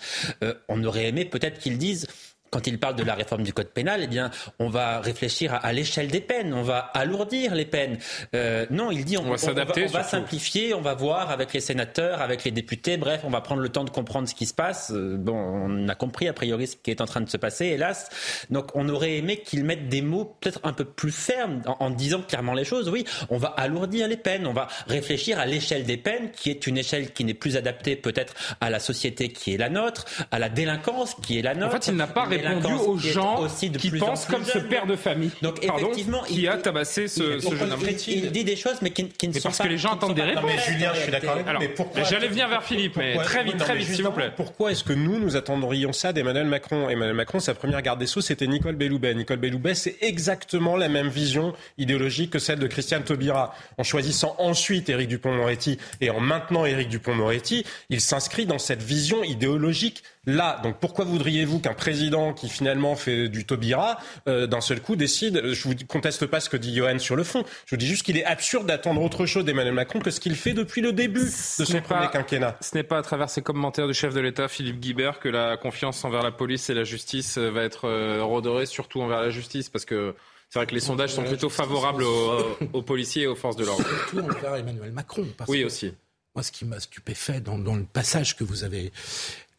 on 0.67 0.83
aurait 0.83 1.07
aimé 1.07 1.25
peut-être 1.25 1.59
qu'ils 1.59 1.77
disent 1.77 2.07
quand 2.53 2.67
il 2.67 2.77
parle 2.77 2.95
de 2.95 3.03
la 3.03 3.15
réforme 3.15 3.41
du 3.41 3.51
code 3.51 3.69
pénal, 3.69 4.01
eh 4.03 4.07
bien, 4.07 4.29
on 4.59 4.69
va 4.69 4.99
réfléchir 4.99 5.59
à, 5.59 5.73
l'échelle 5.73 6.09
des 6.09 6.21
peines, 6.21 6.53
on 6.53 6.61
va 6.61 6.77
alourdir 6.77 7.55
les 7.55 7.65
peines. 7.65 7.97
Euh, 8.35 8.67
non, 8.69 8.91
il 8.91 9.05
dit 9.05 9.17
on, 9.17 9.23
va 9.23 9.37
s'adapter, 9.37 9.85
on, 9.89 9.91
va, 9.91 10.03
simplifier, 10.03 10.75
on 10.75 10.81
va 10.81 10.93
voir 10.93 11.31
avec 11.31 11.51
les 11.51 11.61
sénateurs, 11.61 12.21
avec 12.21 12.43
les 12.43 12.51
députés, 12.51 12.97
bref, 12.97 13.21
on 13.23 13.31
va 13.31 13.41
prendre 13.41 13.63
le 13.63 13.69
temps 13.69 13.83
de 13.83 13.89
comprendre 13.89 14.29
ce 14.29 14.35
qui 14.35 14.45
se 14.45 14.53
passe. 14.53 14.91
Euh, 14.91 15.17
bon, 15.17 15.33
on 15.33 15.87
a 15.87 15.95
compris 15.95 16.27
a 16.27 16.33
priori 16.33 16.67
ce 16.67 16.75
qui 16.75 16.91
est 16.91 17.01
en 17.01 17.05
train 17.05 17.21
de 17.21 17.29
se 17.29 17.37
passer, 17.37 17.65
hélas. 17.65 18.09
Donc, 18.51 18.67
on 18.75 18.87
aurait 18.87 19.17
aimé 19.17 19.37
qu'il 19.37 19.63
mette 19.63 19.89
des 19.89 20.03
mots 20.03 20.37
peut-être 20.39 20.59
un 20.63 20.73
peu 20.73 20.85
plus 20.85 21.11
fermes 21.11 21.63
en, 21.65 21.89
disant 21.89 22.21
clairement 22.21 22.53
les 22.53 22.65
choses. 22.65 22.87
Oui, 22.87 23.03
on 23.31 23.37
va 23.37 23.47
alourdir 23.47 24.07
les 24.07 24.17
peines, 24.17 24.45
on 24.45 24.53
va 24.53 24.67
réfléchir 24.85 25.39
à 25.39 25.47
l'échelle 25.47 25.85
des 25.85 25.97
peines, 25.97 26.29
qui 26.29 26.51
est 26.51 26.67
une 26.67 26.77
échelle 26.77 27.13
qui 27.13 27.25
n'est 27.25 27.33
plus 27.33 27.57
adaptée 27.57 27.95
peut-être 27.95 28.35
à 28.61 28.69
la 28.69 28.79
société 28.79 29.29
qui 29.29 29.55
est 29.55 29.57
la 29.57 29.69
nôtre, 29.69 30.05
à 30.29 30.37
la 30.37 30.49
délinquance 30.49 31.15
qui 31.15 31.39
est 31.39 31.41
la 31.41 31.55
nôtre. 31.55 31.75
En 31.75 31.81
fait, 31.81 31.87
il 31.87 31.95
n'a 31.95 32.05
pas 32.05 32.25
répondu 32.25 32.42
aux 32.87 32.97
gens 32.97 33.39
aussi 33.39 33.71
qui 33.71 33.91
pensent 33.91 34.25
comme 34.25 34.45
ce 34.45 34.59
père 34.59 34.85
de 34.85 34.95
famille. 34.95 35.31
Donc 35.41 35.63
effectivement, 35.63 36.21
qui 36.23 36.47
a 36.47 36.57
tabassé 36.57 37.07
ce, 37.07 37.39
jeune 37.39 37.71
homme. 37.71 37.79
Il 38.07 38.31
dit 38.31 38.43
des 38.43 38.55
choses, 38.55 38.77
mais 38.81 38.91
qui, 38.91 39.07
qui 39.07 39.27
ne 39.27 39.33
sont 39.33 39.43
parce 39.43 39.59
que 39.59 39.67
les 39.67 39.77
gens 39.77 39.93
attendent 39.93 40.15
des 40.15 40.23
réponses. 40.23 40.43
mais 40.45 40.59
Julien, 40.59 40.91
je 40.93 41.01
suis 41.01 41.11
d'accord 41.11 41.31
avec 41.31 41.59
mais 41.59 41.69
pourquoi 41.69 42.03
J'allais 42.03 42.27
venir 42.27 42.47
vers 42.47 42.63
Philippe, 42.63 42.97
mais 42.97 43.15
très 43.15 43.43
vite, 43.43 43.57
très 43.57 43.75
vite, 43.75 43.87
s'il 43.87 44.03
vous 44.03 44.11
plaît. 44.11 44.31
Pourquoi 44.35 44.71
est-ce 44.71 44.83
que 44.83 44.93
nous, 44.93 45.19
nous 45.19 45.35
attendrions 45.35 45.93
ça 45.93 46.13
d'Emmanuel 46.13 46.47
Macron? 46.47 46.89
Emmanuel 46.89 47.15
Macron, 47.15 47.39
sa 47.39 47.53
première 47.53 47.81
garde 47.81 47.99
des 47.99 48.07
Sceaux, 48.07 48.21
c'était 48.21 48.47
Nicole 48.47 48.75
Belloubet. 48.75 49.13
Nicole 49.13 49.37
Belloubet, 49.37 49.75
c'est 49.75 49.97
exactement 50.01 50.75
la 50.75 50.89
même 50.89 51.07
vision 51.07 51.53
idéologique 51.77 52.31
que 52.31 52.39
celle 52.39 52.59
de 52.59 52.67
Christiane 52.67 53.03
Taubira. 53.03 53.55
En 53.77 53.83
choisissant 53.83 54.35
ensuite 54.39 54.89
Éric 54.89 55.09
Dupont-Moretti 55.09 55.77
et 56.01 56.09
en 56.09 56.19
maintenant 56.19 56.65
Éric 56.65 56.89
Dupont-Moretti, 56.89 57.65
il 57.89 58.01
s'inscrit 58.01 58.45
dans 58.45 58.59
cette 58.59 58.83
vision 58.83 59.23
idéologique 59.23 60.03
Là, 60.25 60.59
donc 60.63 60.77
pourquoi 60.79 61.03
voudriez-vous 61.03 61.59
qu'un 61.59 61.73
président 61.73 62.33
qui 62.33 62.47
finalement 62.47 62.95
fait 62.95 63.27
du 63.27 63.45
Taubira, 63.45 63.99
euh, 64.29 64.47
d'un 64.47 64.61
seul 64.61 64.79
coup, 64.81 64.95
décide 64.95 65.47
Je 65.47 65.67
vous 65.67 65.73
conteste 65.85 66.25
pas 66.27 66.39
ce 66.39 66.49
que 66.49 66.55
dit 66.55 66.73
Johan 66.73 66.97
sur 66.99 67.17
le 67.17 67.25
fond. 67.25 67.43
Je 67.65 67.71
vous 67.75 67.77
dis 67.77 67.87
juste 67.87 68.03
qu'il 68.03 68.17
est 68.17 68.23
absurde 68.23 68.65
d'attendre 68.65 69.01
autre 69.01 69.25
chose 69.25 69.43
d'Emmanuel 69.43 69.73
Macron 69.73 69.99
que 69.99 70.11
ce 70.11 70.21
qu'il 70.21 70.35
fait 70.35 70.53
depuis 70.53 70.81
le 70.81 70.93
début 70.93 71.25
de 71.25 71.65
son 71.65 71.81
premier 71.81 72.09
quinquennat. 72.09 72.55
Ce 72.61 72.73
n'est 72.75 72.83
pas 72.83 72.99
à 72.99 73.01
travers 73.01 73.29
ses 73.29 73.41
commentaires 73.41 73.87
du 73.87 73.93
chef 73.93 74.13
de 74.13 74.21
l'État, 74.21 74.47
Philippe 74.47 74.79
Guibert, 74.79 75.19
que 75.19 75.27
la 75.27 75.57
confiance 75.57 76.05
envers 76.05 76.23
la 76.23 76.31
police 76.31 76.69
et 76.69 76.73
la 76.73 76.85
justice 76.85 77.37
euh, 77.37 77.49
va 77.49 77.63
être 77.63 77.85
euh, 77.85 78.23
redorée, 78.23 78.65
surtout 78.65 79.01
envers 79.01 79.21
la 79.21 79.29
justice, 79.29 79.67
parce 79.67 79.83
que 79.83 80.15
c'est 80.49 80.59
vrai 80.59 80.67
que 80.67 80.75
les 80.75 80.79
sondages 80.79 81.09
sont 81.09 81.23
plutôt 81.23 81.49
favorables 81.49 82.03
aux, 82.03 82.81
policiers 82.83 83.23
et 83.23 83.27
aux 83.27 83.35
forces 83.35 83.55
de 83.55 83.65
l'ordre. 83.65 83.83
Surtout 83.87 84.19
envers 84.19 84.55
Emmanuel 84.55 84.91
Macron. 84.91 85.25
oui, 85.47 85.63
aussi. 85.63 85.93
Moi, 86.35 86.43
ce 86.43 86.51
qui 86.51 86.65
m'a 86.65 86.79
stupéfait 86.79 87.41
dans, 87.41 87.57
dans, 87.59 87.75
le 87.75 87.85
passage 87.85 88.35
que 88.35 88.43
vous 88.43 88.63
avez 88.63 88.91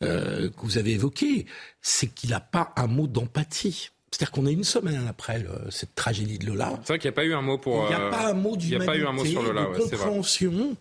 euh, 0.05 0.50
que 0.50 0.61
vous 0.61 0.78
avez 0.78 0.92
évoqué, 0.92 1.46
c'est 1.80 2.09
qu'il 2.09 2.30
n'a 2.30 2.40
pas 2.40 2.72
un 2.76 2.86
mot 2.86 3.07
d'empathie. 3.07 3.90
C'est-à-dire 4.11 4.30
qu'on 4.30 4.46
est 4.46 4.52
une 4.52 4.64
semaine 4.64 5.07
après 5.09 5.44
cette 5.70 5.94
tragédie 5.96 6.39
de 6.39 6.47
Lola. 6.47 6.78
C'est 6.82 6.89
vrai 6.89 6.98
qu'il 7.01 7.09
n'y 7.09 7.14
a 7.14 7.16
pas 7.16 7.24
eu 7.24 7.35
un 7.35 7.43
mot 7.43 7.59
pour. 7.59 7.85
Il 7.85 7.89
n'y 7.89 8.01
a 8.01 8.10
pas 8.10 8.31
un 8.31 8.35
mot 8.35 8.56
d'humanité, 8.56 8.68
Il 8.74 8.78
n'y 8.78 8.82
a 8.82 8.86
pas 8.86 8.97
eu 8.97 9.06
un 9.06 9.12
mot 9.12 9.24
sur 9.24 9.43
Lola, 9.43 9.62
de 9.62 9.78
compréhension. 9.78 10.76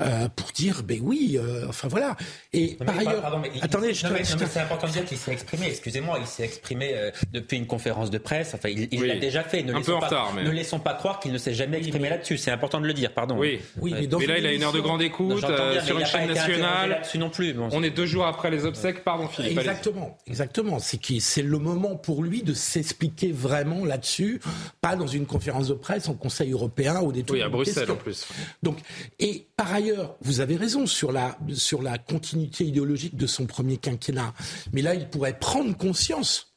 Euh, 0.00 0.28
pour 0.34 0.50
dire, 0.52 0.82
ben 0.82 0.98
oui, 1.02 1.38
euh, 1.38 1.66
enfin 1.68 1.88
voilà. 1.88 2.16
Et 2.52 2.76
par 2.84 2.98
ailleurs, 2.98 3.42
attendez, 3.60 3.92
je, 3.92 4.06
c'est 4.24 4.60
important 4.60 4.86
de 4.86 4.92
dire 4.92 5.04
qu'il 5.04 5.18
s'est 5.18 5.32
exprimé. 5.32 5.66
Excusez-moi, 5.66 6.18
il 6.20 6.26
s'est 6.26 6.44
exprimé 6.44 6.92
euh, 6.94 7.10
depuis 7.32 7.58
une 7.58 7.66
conférence 7.66 8.10
de 8.10 8.18
presse. 8.18 8.54
Enfin, 8.54 8.70
il 8.70 9.06
l'a 9.06 9.16
déjà 9.16 9.42
fait. 9.42 9.62
Ne 9.62 9.74
un 9.74 9.82
peu 9.82 9.94
en 9.94 10.00
pas, 10.00 10.06
retard, 10.06 10.32
mais... 10.34 10.42
ne 10.42 10.50
laissons 10.50 10.80
pas 10.80 10.94
croire 10.94 11.20
qu'il 11.20 11.32
ne 11.32 11.38
s'est 11.38 11.52
jamais 11.52 11.78
exprimé 11.78 12.08
là-dessus. 12.08 12.38
C'est 12.38 12.50
important 12.50 12.80
de 12.80 12.86
le 12.86 12.94
dire. 12.94 13.12
Pardon. 13.12 13.36
Oui, 13.36 13.60
oui, 13.80 13.92
mais, 13.92 14.08
mais 14.18 14.26
là, 14.26 14.38
il 14.38 14.46
a 14.46 14.52
une 14.52 14.62
heure 14.62 14.72
de 14.72 14.80
grande 14.80 15.02
écoute 15.02 15.44
sur 15.84 15.98
une 15.98 16.06
chaîne 16.06 16.28
nationale. 16.28 17.02
Non 17.16 17.28
plus. 17.28 17.54
On 17.58 17.82
est 17.82 17.90
deux 17.90 18.06
jours 18.06 18.24
après 18.24 18.50
les 18.50 18.64
obsèques. 18.64 19.04
Pardon, 19.04 19.28
Philippe. 19.28 19.58
Exactement, 19.58 20.16
exactement. 20.26 20.78
C'est 20.78 21.00
c'est 21.20 21.42
le 21.42 21.58
moment 21.58 21.96
pour 21.96 22.22
lui 22.22 22.42
de 22.42 22.54
s'expliquer 22.54 23.32
vraiment 23.32 23.84
là-dessus, 23.84 24.40
pas 24.80 24.96
dans 24.96 25.06
une 25.06 25.26
conférence 25.26 25.68
de 25.68 25.74
presse 25.74 26.08
en 26.08 26.14
Conseil 26.14 26.52
européen 26.52 27.00
ou 27.02 27.12
des 27.12 27.22
trucs. 27.22 27.38
Oui, 27.38 27.42
à 27.42 27.48
Bruxelles 27.48 27.90
en 27.90 27.96
plus. 27.96 28.26
Donc, 28.62 28.78
et 29.18 29.46
par 29.56 29.72
ailleurs, 29.72 29.89
vous 30.20 30.40
avez 30.40 30.56
raison 30.56 30.86
sur 30.86 31.12
la, 31.12 31.38
sur 31.54 31.82
la 31.82 31.98
continuité 31.98 32.64
idéologique 32.64 33.16
de 33.16 33.26
son 33.26 33.46
premier 33.46 33.76
quinquennat. 33.76 34.34
Mais 34.72 34.82
là, 34.82 34.94
il 34.94 35.08
pourrait 35.08 35.38
prendre 35.38 35.76
conscience 35.76 36.50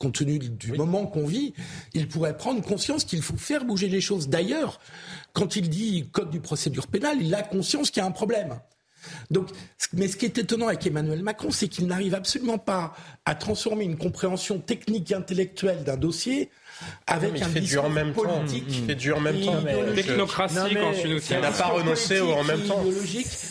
compte 0.00 0.14
tenu 0.14 0.38
du 0.38 0.72
moment 0.72 1.06
qu'on 1.06 1.26
vit, 1.26 1.52
il 1.92 2.08
pourrait 2.08 2.36
prendre 2.36 2.62
conscience 2.62 3.04
qu'il 3.04 3.20
faut 3.20 3.36
faire 3.36 3.66
bouger 3.66 3.88
les 3.88 4.00
choses. 4.00 4.28
D'ailleurs, 4.28 4.80
quand 5.34 5.56
il 5.56 5.68
dit 5.68 6.08
code 6.10 6.30
du 6.30 6.40
procédure 6.40 6.86
pénale, 6.86 7.18
il 7.20 7.34
a 7.34 7.42
conscience 7.42 7.90
qu'il 7.90 8.00
y 8.00 8.04
a 8.04 8.06
un 8.06 8.10
problème. 8.10 8.58
Donc, 9.30 9.48
mais 9.92 10.08
ce 10.08 10.16
qui 10.16 10.24
est 10.24 10.38
étonnant 10.38 10.68
avec 10.68 10.86
Emmanuel 10.86 11.22
Macron, 11.22 11.50
c'est 11.50 11.68
qu'il 11.68 11.86
n'arrive 11.86 12.14
absolument 12.14 12.58
pas 12.58 12.94
à 13.26 13.34
transformer 13.34 13.84
une 13.84 13.98
compréhension 13.98 14.58
technique 14.58 15.10
et 15.10 15.14
intellectuelle 15.14 15.84
d'un 15.84 15.96
dossier 15.96 16.50
avec 17.06 17.40
un 17.42 17.48
fait 17.48 17.60
discours 17.60 17.84
en 17.84 17.90
même 17.90 18.12
politique. 18.12 18.66
Temps. 18.66 18.74
Il 18.74 18.86
fait 18.86 18.94
du 18.94 19.12
en 19.12 19.20
même 19.20 19.40
temps. 19.40 19.56
Tu 19.62 21.08
nous 21.08 21.20
Il 21.30 21.40
n'a 21.40 21.50
pas 21.50 21.66
renoncé 21.66 22.20
au 22.20 22.32
en 22.32 22.44
même 22.44 22.60
temps. 22.62 22.82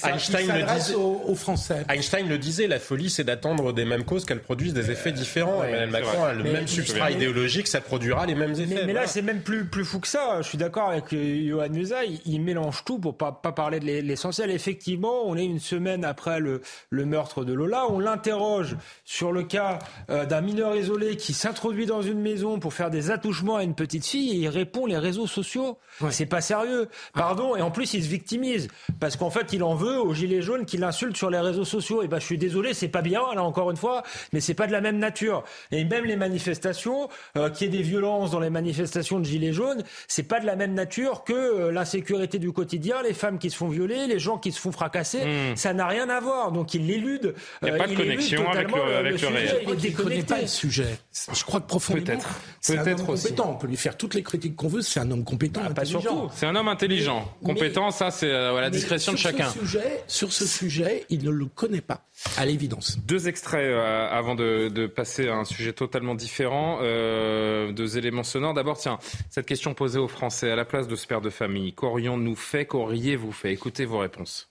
Einstein 0.04 0.48
le 0.48 0.78
disait. 0.78 0.96
Aux, 0.96 1.36
Français. 1.36 1.86
Einstein 1.90 2.28
le 2.28 2.38
disait, 2.38 2.68
la 2.68 2.80
folie, 2.80 3.10
c'est 3.10 3.24
d'attendre 3.24 3.74
des 3.74 3.86
mêmes 3.86 4.04
causes 4.04 4.26
qu'elles 4.26 4.42
produisent 4.42 4.74
des 4.74 4.92
effets 4.92 5.12
différents. 5.12 5.64
Emmanuel 5.64 5.90
Macron 5.90 6.24
a 6.24 6.34
le 6.34 6.44
même 6.44 6.68
substrat 6.68 7.12
idéologique, 7.12 7.68
ça 7.68 7.82
produira 7.82 8.26
les 8.26 8.36
mêmes 8.36 8.54
effets. 8.54 8.86
Mais, 8.86 8.94
là, 8.94 9.08
c'est 9.08 9.22
même 9.22 9.42
plus, 9.42 9.66
plus 9.66 9.86
fou 9.86 10.00
que 10.00 10.08
ça. 10.08 10.42
Je 10.42 10.48
suis 10.48 10.58
d'accord 10.58 10.90
avec 10.90 11.14
euh, 11.14 11.48
Johan 11.48 11.70
Musa, 11.70 12.04
il, 12.26 12.42
mélange 12.42 12.84
tout 12.86 13.00
pour 13.00 13.18
pas, 13.18 13.32
pas 13.32 13.52
parler 13.52 13.80
de 13.80 13.86
l'essentiel. 13.86 14.50
Effectivement, 14.52 15.24
on 15.26 15.36
est 15.36 15.46
une 15.46 15.60
semaine 15.60 16.06
après 16.06 16.40
le, 16.40 16.62
le 16.90 17.06
meurtre 17.06 17.44
de 17.44 17.54
Lola. 17.54 17.86
On 17.90 18.00
l'interroge 18.00 18.76
sur 19.06 19.32
le 19.32 19.44
cas 19.44 19.80
euh, 20.10 20.26
d'un 20.26 20.42
mineur 20.42 20.76
isolé 20.76 21.18
qui 21.18 21.34
s'introduit 21.34 21.86
dans 21.86 22.02
une 22.02 22.20
maison 22.20 22.60
pour 22.60 22.74
faire 22.74 22.90
des 22.90 23.12
attouchement 23.20 23.58
à 23.58 23.64
une 23.64 23.76
petite 23.76 24.06
fille 24.06 24.32
et 24.32 24.36
il 24.36 24.48
répond 24.48 24.86
les 24.86 24.98
réseaux 24.98 25.28
sociaux. 25.28 25.78
C'est 26.10 26.26
pas 26.26 26.40
sérieux. 26.40 26.88
Pardon. 27.14 27.58
Et 27.58 27.62
en 27.62 27.70
plus, 27.70 27.94
il 27.94 28.04
se 28.04 28.08
victimise 28.08 28.70
parce 29.00 29.18
qu'en 29.18 29.30
fait, 29.30 29.52
il 29.52 29.62
en 29.62 29.76
veut 29.76 30.00
aux 30.00 30.14
gilets 30.14 30.42
jaunes 30.42 30.66
qui 30.66 30.78
l'insultent 30.78 31.18
sur 31.18 31.30
les 31.30 31.40
réseaux 31.40 31.66
sociaux. 31.66 32.02
Et 32.02 32.08
ben, 32.08 32.20
je 32.20 32.26
suis 32.26 32.38
désolé, 32.38 32.74
c'est 32.74 32.88
pas 32.88 33.02
bien, 33.02 33.22
là 33.36 33.44
encore 33.44 33.72
une 33.72 33.78
fois, 33.78 34.04
mais 34.32 34.40
c'est 34.40 34.54
pas 34.54 34.68
de 34.68 34.72
la 34.72 34.80
même 34.80 34.98
nature. 34.98 35.44
Et 35.72 35.84
même 35.84 36.06
les 36.06 36.16
manifestations, 36.16 37.10
euh, 37.38 37.50
qu'il 37.50 37.68
y 37.68 37.76
ait 37.76 37.78
des 37.78 37.84
violences 37.84 38.32
dans 38.32 38.40
les 38.40 38.50
manifestations 38.50 39.20
de 39.20 39.26
gilets 39.26 39.54
jaunes, 39.54 39.84
c'est 40.08 40.24
pas 40.24 40.40
de 40.40 40.46
la 40.46 40.56
même 40.56 40.74
nature 40.74 41.24
que 41.26 41.34
euh, 41.34 41.72
l'insécurité 41.72 42.40
du 42.40 42.54
quotidien, 42.54 43.02
les 43.04 43.14
femmes 43.14 43.38
qui 43.38 43.50
se 43.50 43.58
font 43.58 43.68
violer, 43.68 44.08
les 44.08 44.20
gens 44.20 44.38
qui 44.38 44.52
se 44.54 44.60
font 44.60 44.72
fracasser. 44.72 45.26
Hmm. 45.26 45.56
Ça 45.56 45.74
n'a 45.74 45.88
rien 45.88 46.08
à 46.10 46.22
voir. 46.22 46.52
Donc 46.54 46.74
il 46.74 46.88
l'élude. 46.88 47.36
Il 47.62 47.66
n'y 47.66 47.72
a 47.72 47.78
pas 47.78 47.88
de 47.88 47.96
connexion 47.96 48.50
avec 48.50 48.72
le, 48.72 48.82
avec 48.82 49.22
le, 49.22 49.28
réel. 49.28 49.62
Il 49.68 49.92
ne 49.92 49.96
connaît 49.98 50.24
pas 50.24 50.42
le 50.42 50.48
sujet. 50.48 50.98
Je 51.34 51.44
crois 51.44 51.60
que 51.60 51.68
profondément, 51.68 52.06
peut-être, 52.06 52.84
peut-être 52.84 53.06
compétent. 53.06 53.52
On 53.52 53.56
peut 53.56 53.68
lui 53.68 53.78
faire 53.78 53.98
toutes 53.98 54.14
les 54.14 54.24
critiques 54.24 54.56
qu'on 54.56 54.68
veut. 54.68 54.82
C'est 54.82 55.00
un 55.00 55.12
homme 55.12 55.24
compétent, 55.24 55.62
ah, 55.64 55.70
intelligent. 55.70 56.30
C'est 56.34 56.46
un 56.46 56.56
homme 56.56 56.68
intelligent, 56.68 57.32
compétent. 57.44 57.92
ça, 57.92 58.12
c'est 58.12 58.32
à 58.32 58.52
euh, 58.52 58.62
la 58.62 58.70
discrétion 58.70 59.12
de 59.12 59.18
chacun. 59.18 59.50
sujet, 59.50 60.04
sur 60.08 60.32
ce 60.32 60.46
sujet, 60.46 61.06
il 61.10 61.24
ne 61.24 61.30
le 61.30 61.46
connaît 61.46 61.82
pas, 61.82 62.06
à 62.38 62.46
l'évidence. 62.46 62.98
Deux 63.06 63.28
extraits 63.28 63.62
euh, 63.62 64.10
avant 64.10 64.36
de, 64.36 64.88
passer 64.88 65.28
à 65.28 65.36
un 65.36 65.46
sujet 65.46 65.74
totalement 65.74 66.16
différent. 66.16 66.80
Euh, 66.82 67.72
deux 67.72 67.98
éléments 67.98 68.24
sonores. 68.24 68.54
D'abord, 68.54 68.78
tiens, 68.78 69.00
cette 69.30 69.46
question 69.46 69.74
posée 69.74 70.00
aux 70.00 70.08
Français 70.08 70.52
à 70.52 70.56
la 70.56 70.66
place 70.66 70.88
de 70.88 70.96
ce 70.96 71.08
père 71.08 71.22
de 71.22 71.30
famille. 71.30 71.74
Qu'aurions-nous 71.74 72.36
fait 72.36 72.66
Qu'auriez-vous 72.66 73.32
fait? 73.32 73.52
Écoutez 73.52 73.86
vos 73.86 74.00
réponses. 74.00 74.49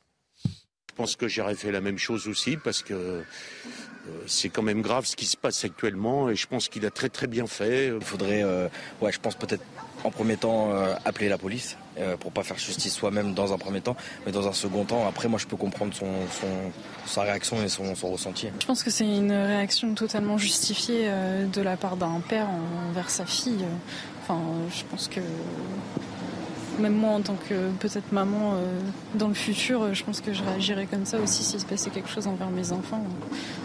Je 0.98 1.02
pense 1.04 1.14
que 1.14 1.28
j'aurais 1.28 1.54
fait 1.54 1.70
la 1.70 1.80
même 1.80 1.96
chose 1.96 2.26
aussi 2.26 2.56
parce 2.56 2.82
que 2.82 2.92
euh, 2.92 3.22
c'est 4.26 4.48
quand 4.48 4.62
même 4.62 4.82
grave 4.82 5.06
ce 5.06 5.14
qui 5.14 5.26
se 5.26 5.36
passe 5.36 5.64
actuellement 5.64 6.28
et 6.28 6.34
je 6.34 6.48
pense 6.48 6.68
qu'il 6.68 6.84
a 6.86 6.90
très 6.90 7.08
très 7.08 7.28
bien 7.28 7.46
fait. 7.46 7.92
Il 7.94 8.04
faudrait, 8.04 8.42
euh, 8.42 8.66
ouais, 9.00 9.12
je 9.12 9.20
pense 9.20 9.36
peut-être 9.36 9.62
en 10.02 10.10
premier 10.10 10.36
temps 10.36 10.72
euh, 10.72 10.96
appeler 11.04 11.28
la 11.28 11.38
police 11.38 11.76
pour 12.18 12.32
pas 12.32 12.42
faire 12.42 12.58
justice 12.58 12.94
soi-même 12.94 13.32
dans 13.32 13.52
un 13.52 13.58
premier 13.58 13.80
temps, 13.80 13.96
mais 14.26 14.32
dans 14.32 14.48
un 14.48 14.52
second 14.52 14.84
temps, 14.84 15.06
après 15.08 15.28
moi 15.28 15.38
je 15.38 15.46
peux 15.46 15.56
comprendre 15.56 15.94
son, 15.94 16.06
sa 17.06 17.22
réaction 17.22 17.62
et 17.62 17.68
son, 17.68 17.94
son, 17.94 18.10
ressenti. 18.10 18.48
Je 18.60 18.66
pense 18.66 18.84
que 18.84 18.90
c'est 18.90 19.04
une 19.04 19.32
réaction 19.32 19.94
totalement 19.94 20.38
justifiée 20.38 21.10
de 21.52 21.60
la 21.60 21.76
part 21.76 21.96
d'un 21.96 22.20
père 22.28 22.46
envers 22.88 23.10
sa 23.10 23.26
fille. 23.26 23.64
Enfin, 24.22 24.40
je 24.72 24.84
pense 24.84 25.08
que 25.08 25.20
même 26.78 26.94
moi 26.94 27.10
en 27.12 27.20
tant 27.20 27.36
que 27.36 27.70
peut-être 27.78 28.12
maman 28.12 28.54
euh, 28.54 28.80
dans 29.14 29.28
le 29.28 29.34
futur, 29.34 29.82
euh, 29.82 29.94
je 29.94 30.04
pense 30.04 30.20
que 30.20 30.32
je 30.32 30.42
réagirais 30.42 30.86
comme 30.86 31.04
ça 31.04 31.18
aussi 31.18 31.42
s'il 31.42 31.60
se 31.60 31.66
passait 31.66 31.90
quelque 31.90 32.08
chose 32.08 32.26
envers 32.26 32.50
mes 32.50 32.72
enfants. 32.72 33.04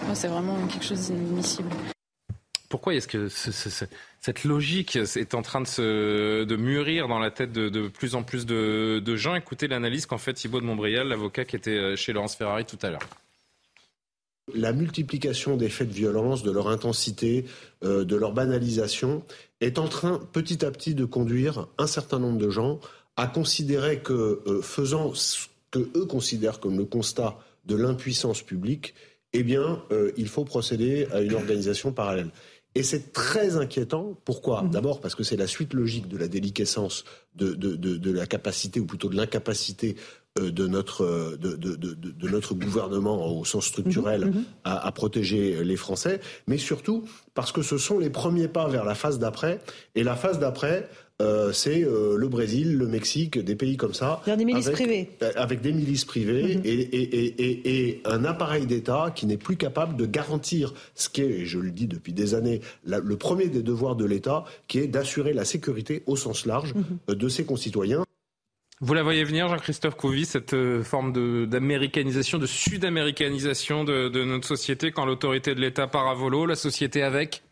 Moi, 0.05 0.15
c'est 0.15 0.27
vraiment 0.27 0.57
quelque 0.67 0.85
chose 0.85 1.07
d'inadmissible. 1.07 1.69
Pourquoi 2.69 2.95
est-ce 2.95 3.07
que 3.07 3.27
cette 3.29 4.43
logique 4.45 4.95
est 4.95 5.35
en 5.35 5.43
train 5.43 5.61
de, 5.61 5.67
se, 5.67 6.43
de 6.43 6.55
mûrir 6.55 7.07
dans 7.07 7.19
la 7.19 7.29
tête 7.29 7.51
de, 7.51 7.87
plus 7.87 8.15
en 8.15 8.23
plus 8.23 8.47
de, 8.47 9.15
gens? 9.15 9.35
Écoutez 9.35 9.67
l'analyse 9.67 10.07
qu'en 10.07 10.17
fait 10.17 10.33
Thibault 10.33 10.59
de 10.59 10.65
Montbrial, 10.65 11.07
l'avocat 11.07 11.45
qui 11.45 11.55
était 11.55 11.71
euh, 11.71 11.95
chez 11.95 12.13
Laurence 12.13 12.35
Ferrari 12.35 12.65
tout 12.65 12.79
à 12.81 12.89
l'heure. 12.89 13.07
La 14.55 14.73
multiplication 14.73 15.55
des 15.55 15.69
faits 15.69 15.87
de 15.87 15.93
violence, 15.93 16.43
de 16.43 16.51
leur 16.51 16.67
intensité, 16.67 17.45
de 17.81 18.15
leur 18.17 18.33
banalisation, 18.33 19.23
est 19.61 19.79
en 19.79 19.87
train 19.87 20.19
petit 20.33 20.65
à 20.65 20.71
petit 20.71 20.95
de 20.95 21.05
conduire 21.05 21.67
un 21.77 21.87
certain 21.87 22.19
nombre 22.19 22.37
de 22.37 22.49
gens 22.49 22.81
à 23.15 23.27
considérer 23.27 23.99
que, 23.99 24.41
euh, 24.47 24.61
faisant 24.61 25.13
ce 25.13 25.47
que 25.71 25.79
eux 25.95 26.05
considèrent 26.05 26.59
comme 26.59 26.77
le 26.77 26.85
constat 26.85 27.37
de 27.65 27.75
l'impuissance 27.75 28.41
publique, 28.41 28.93
eh 29.33 29.43
bien, 29.43 29.83
euh, 29.91 30.11
il 30.17 30.27
faut 30.27 30.45
procéder 30.45 31.07
à 31.11 31.21
une 31.21 31.33
organisation 31.33 31.91
parallèle. 31.91 32.29
Et 32.75 32.83
c'est 32.83 33.13
très 33.13 33.55
inquiétant. 33.55 34.17
Pourquoi? 34.25 34.63
Mhm. 34.63 34.71
D'abord 34.71 34.99
parce 34.99 35.15
que 35.15 35.23
c'est 35.23 35.37
la 35.37 35.47
suite 35.47 35.73
logique 35.73 36.07
de 36.07 36.17
la 36.17 36.27
déliquescence 36.27 37.03
de, 37.35 37.53
de, 37.53 37.75
de, 37.75 37.97
de 37.97 38.11
la 38.11 38.25
capacité, 38.25 38.79
ou 38.79 38.85
plutôt 38.85 39.09
de 39.09 39.15
l'incapacité 39.15 39.95
euh, 40.39 40.51
de 40.51 40.65
notre, 40.65 41.37
de, 41.37 41.55
de, 41.55 42.29
notre 42.29 42.55
gouvernement 42.55 43.37
au 43.37 43.45
sens 43.45 43.67
structurel 43.67 44.25
mhm. 44.25 44.43
à, 44.63 44.87
à, 44.87 44.91
protéger 44.91 45.63
les 45.63 45.77
Français, 45.77 46.19
mais 46.47 46.57
surtout 46.57 47.03
parce 47.35 47.51
que 47.51 47.61
ce 47.61 47.77
sont 47.77 47.99
les 47.99 48.09
premiers 48.09 48.47
pas 48.47 48.67
vers 48.67 48.85
la 48.85 48.95
phase 48.95 49.19
d'après. 49.19 49.59
Et 49.93 50.03
la 50.03 50.15
phase 50.15 50.39
d'après, 50.39 50.89
euh, 51.21 51.51
c'est 51.51 51.83
euh, 51.83 52.17
le 52.17 52.27
Brésil, 52.27 52.75
le 52.75 52.87
Mexique, 52.87 53.37
des 53.37 53.55
pays 53.55 53.77
comme 53.77 53.93
ça. 53.93 54.21
des 54.25 54.45
milices 54.45 54.67
avec, 54.67 54.79
privées. 54.79 55.09
Euh, 55.21 55.31
avec 55.35 55.61
des 55.61 55.71
milices 55.71 56.05
privées 56.05 56.57
mhm. 56.57 56.63
et, 56.65 58.01
un 58.05 58.25
appareil 58.25 58.65
d'État 58.65 59.11
qui 59.15 59.27
n'est 59.27 59.37
plus 59.37 59.55
capable 59.55 59.95
de 59.95 60.05
garantir 60.05 60.73
ce 60.95 61.09
qui 61.09 61.21
est, 61.21 61.29
et 61.29 61.45
je 61.45 61.59
le 61.59 61.71
dis 61.71 61.87
depuis 61.87 62.13
des 62.13 62.33
années, 62.33 62.61
le 62.85 63.15
premier 63.15 63.47
des 63.47 63.61
devoirs 63.61 63.95
de 63.95 64.05
l'État, 64.05 64.43
qui 64.67 64.79
est 64.79 64.87
d'assurer 64.87 65.33
la 65.33 65.45
sécurité 65.45 66.03
au 66.07 66.15
sens 66.15 66.45
large 66.45 66.73
mhm. 66.73 67.15
de 67.15 67.29
ses 67.29 67.45
concitoyens. 67.45 68.03
Vous 68.81 68.93
la 68.95 69.03
voyez 69.03 69.23
venir, 69.23 69.47
Jean-Christophe 69.47 69.95
Couvi, 69.95 70.25
cette 70.25 70.55
forme 70.83 71.47
d'américanisation, 71.47 72.37
de, 72.37 72.47
sud-américanisation 72.47 73.83
de, 73.83 74.09
de, 74.09 74.25
notre 74.25 74.47
société 74.47 74.91
quand 74.91 75.05
l'autorité 75.05 75.55
de 75.55 75.61
l'État 75.61 75.87
part 75.87 76.07
à 76.07 76.15
volo, 76.15 76.45
la 76.45 76.55
société 76.55 77.01
avec? 77.03 77.43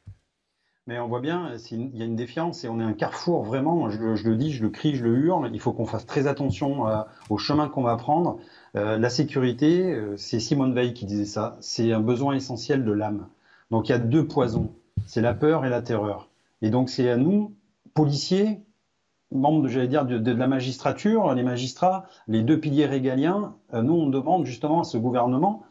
Mais 0.88 1.00
on 1.00 1.08
voit 1.08 1.22
bien, 1.22 1.52
il 1.72 1.96
y 1.96 2.02
a 2.02 2.06
une 2.06 2.16
défiance 2.16 2.64
et 2.64 2.70
on 2.70 2.80
est 2.80 2.84
un 2.84 2.94
carrefour 2.94 3.44
vraiment. 3.44 3.90
Je, 3.90 4.00
le 4.00 4.36
dis, 4.36 4.52
je 4.52 4.64
le 4.64 4.70
crie, 4.70 4.96
je 4.96 5.04
le 5.04 5.18
hurle. 5.18 5.50
Il 5.54 5.60
faut 5.60 5.74
qu'on 5.74 5.86
fasse 5.86 6.06
très 6.06 6.28
attention 6.28 6.88
euh, 6.88 7.02
au 7.30 7.38
chemin 7.38 7.70
qu'on 7.70 7.84
va 7.84 7.96
prendre. 7.98 8.40
la 8.74 9.10
sécurité, 9.10 9.98
c'est 10.18 10.40
Simone 10.40 10.74
Veil 10.74 10.94
qui 10.94 11.06
disait 11.06 11.26
ça, 11.26 11.58
c'est 11.62 11.92
un 11.92 12.00
besoin 12.00 12.36
essentiel 12.36 12.84
de 12.84 12.92
l'âme. 12.92 13.28
Donc 13.70 13.88
il 13.88 13.94
y 13.94 13.96
a 13.96 14.00
deux 14.00 14.28
poisons, 14.28 14.72
c'est 15.06 15.22
la 15.22 15.34
peur 15.34 15.66
et 15.66 15.70
la 15.70 15.82
terreur. 15.82 16.30
Et 16.62 16.70
donc 16.70 16.90
c'est 16.90 17.10
à 17.10 17.18
nous, 17.18 17.54
policiers, 17.94 18.62
membres, 19.32 19.68
j'allais 19.68 19.88
dire, 19.88 20.06
de, 20.06 20.32
la 20.32 20.48
magistrature, 20.48 21.34
les 21.34 21.44
magistrats, 21.44 22.06
les 22.28 22.42
deux 22.42 22.60
piliers 22.60 22.86
régaliens, 22.86 23.56
euh, 23.74 23.82
nous 23.82 23.94
on 23.94 24.10
demande 24.10 24.46
justement 24.46 24.82
à 24.82 24.84
ce 24.84 24.98
gouvernement 24.98 25.64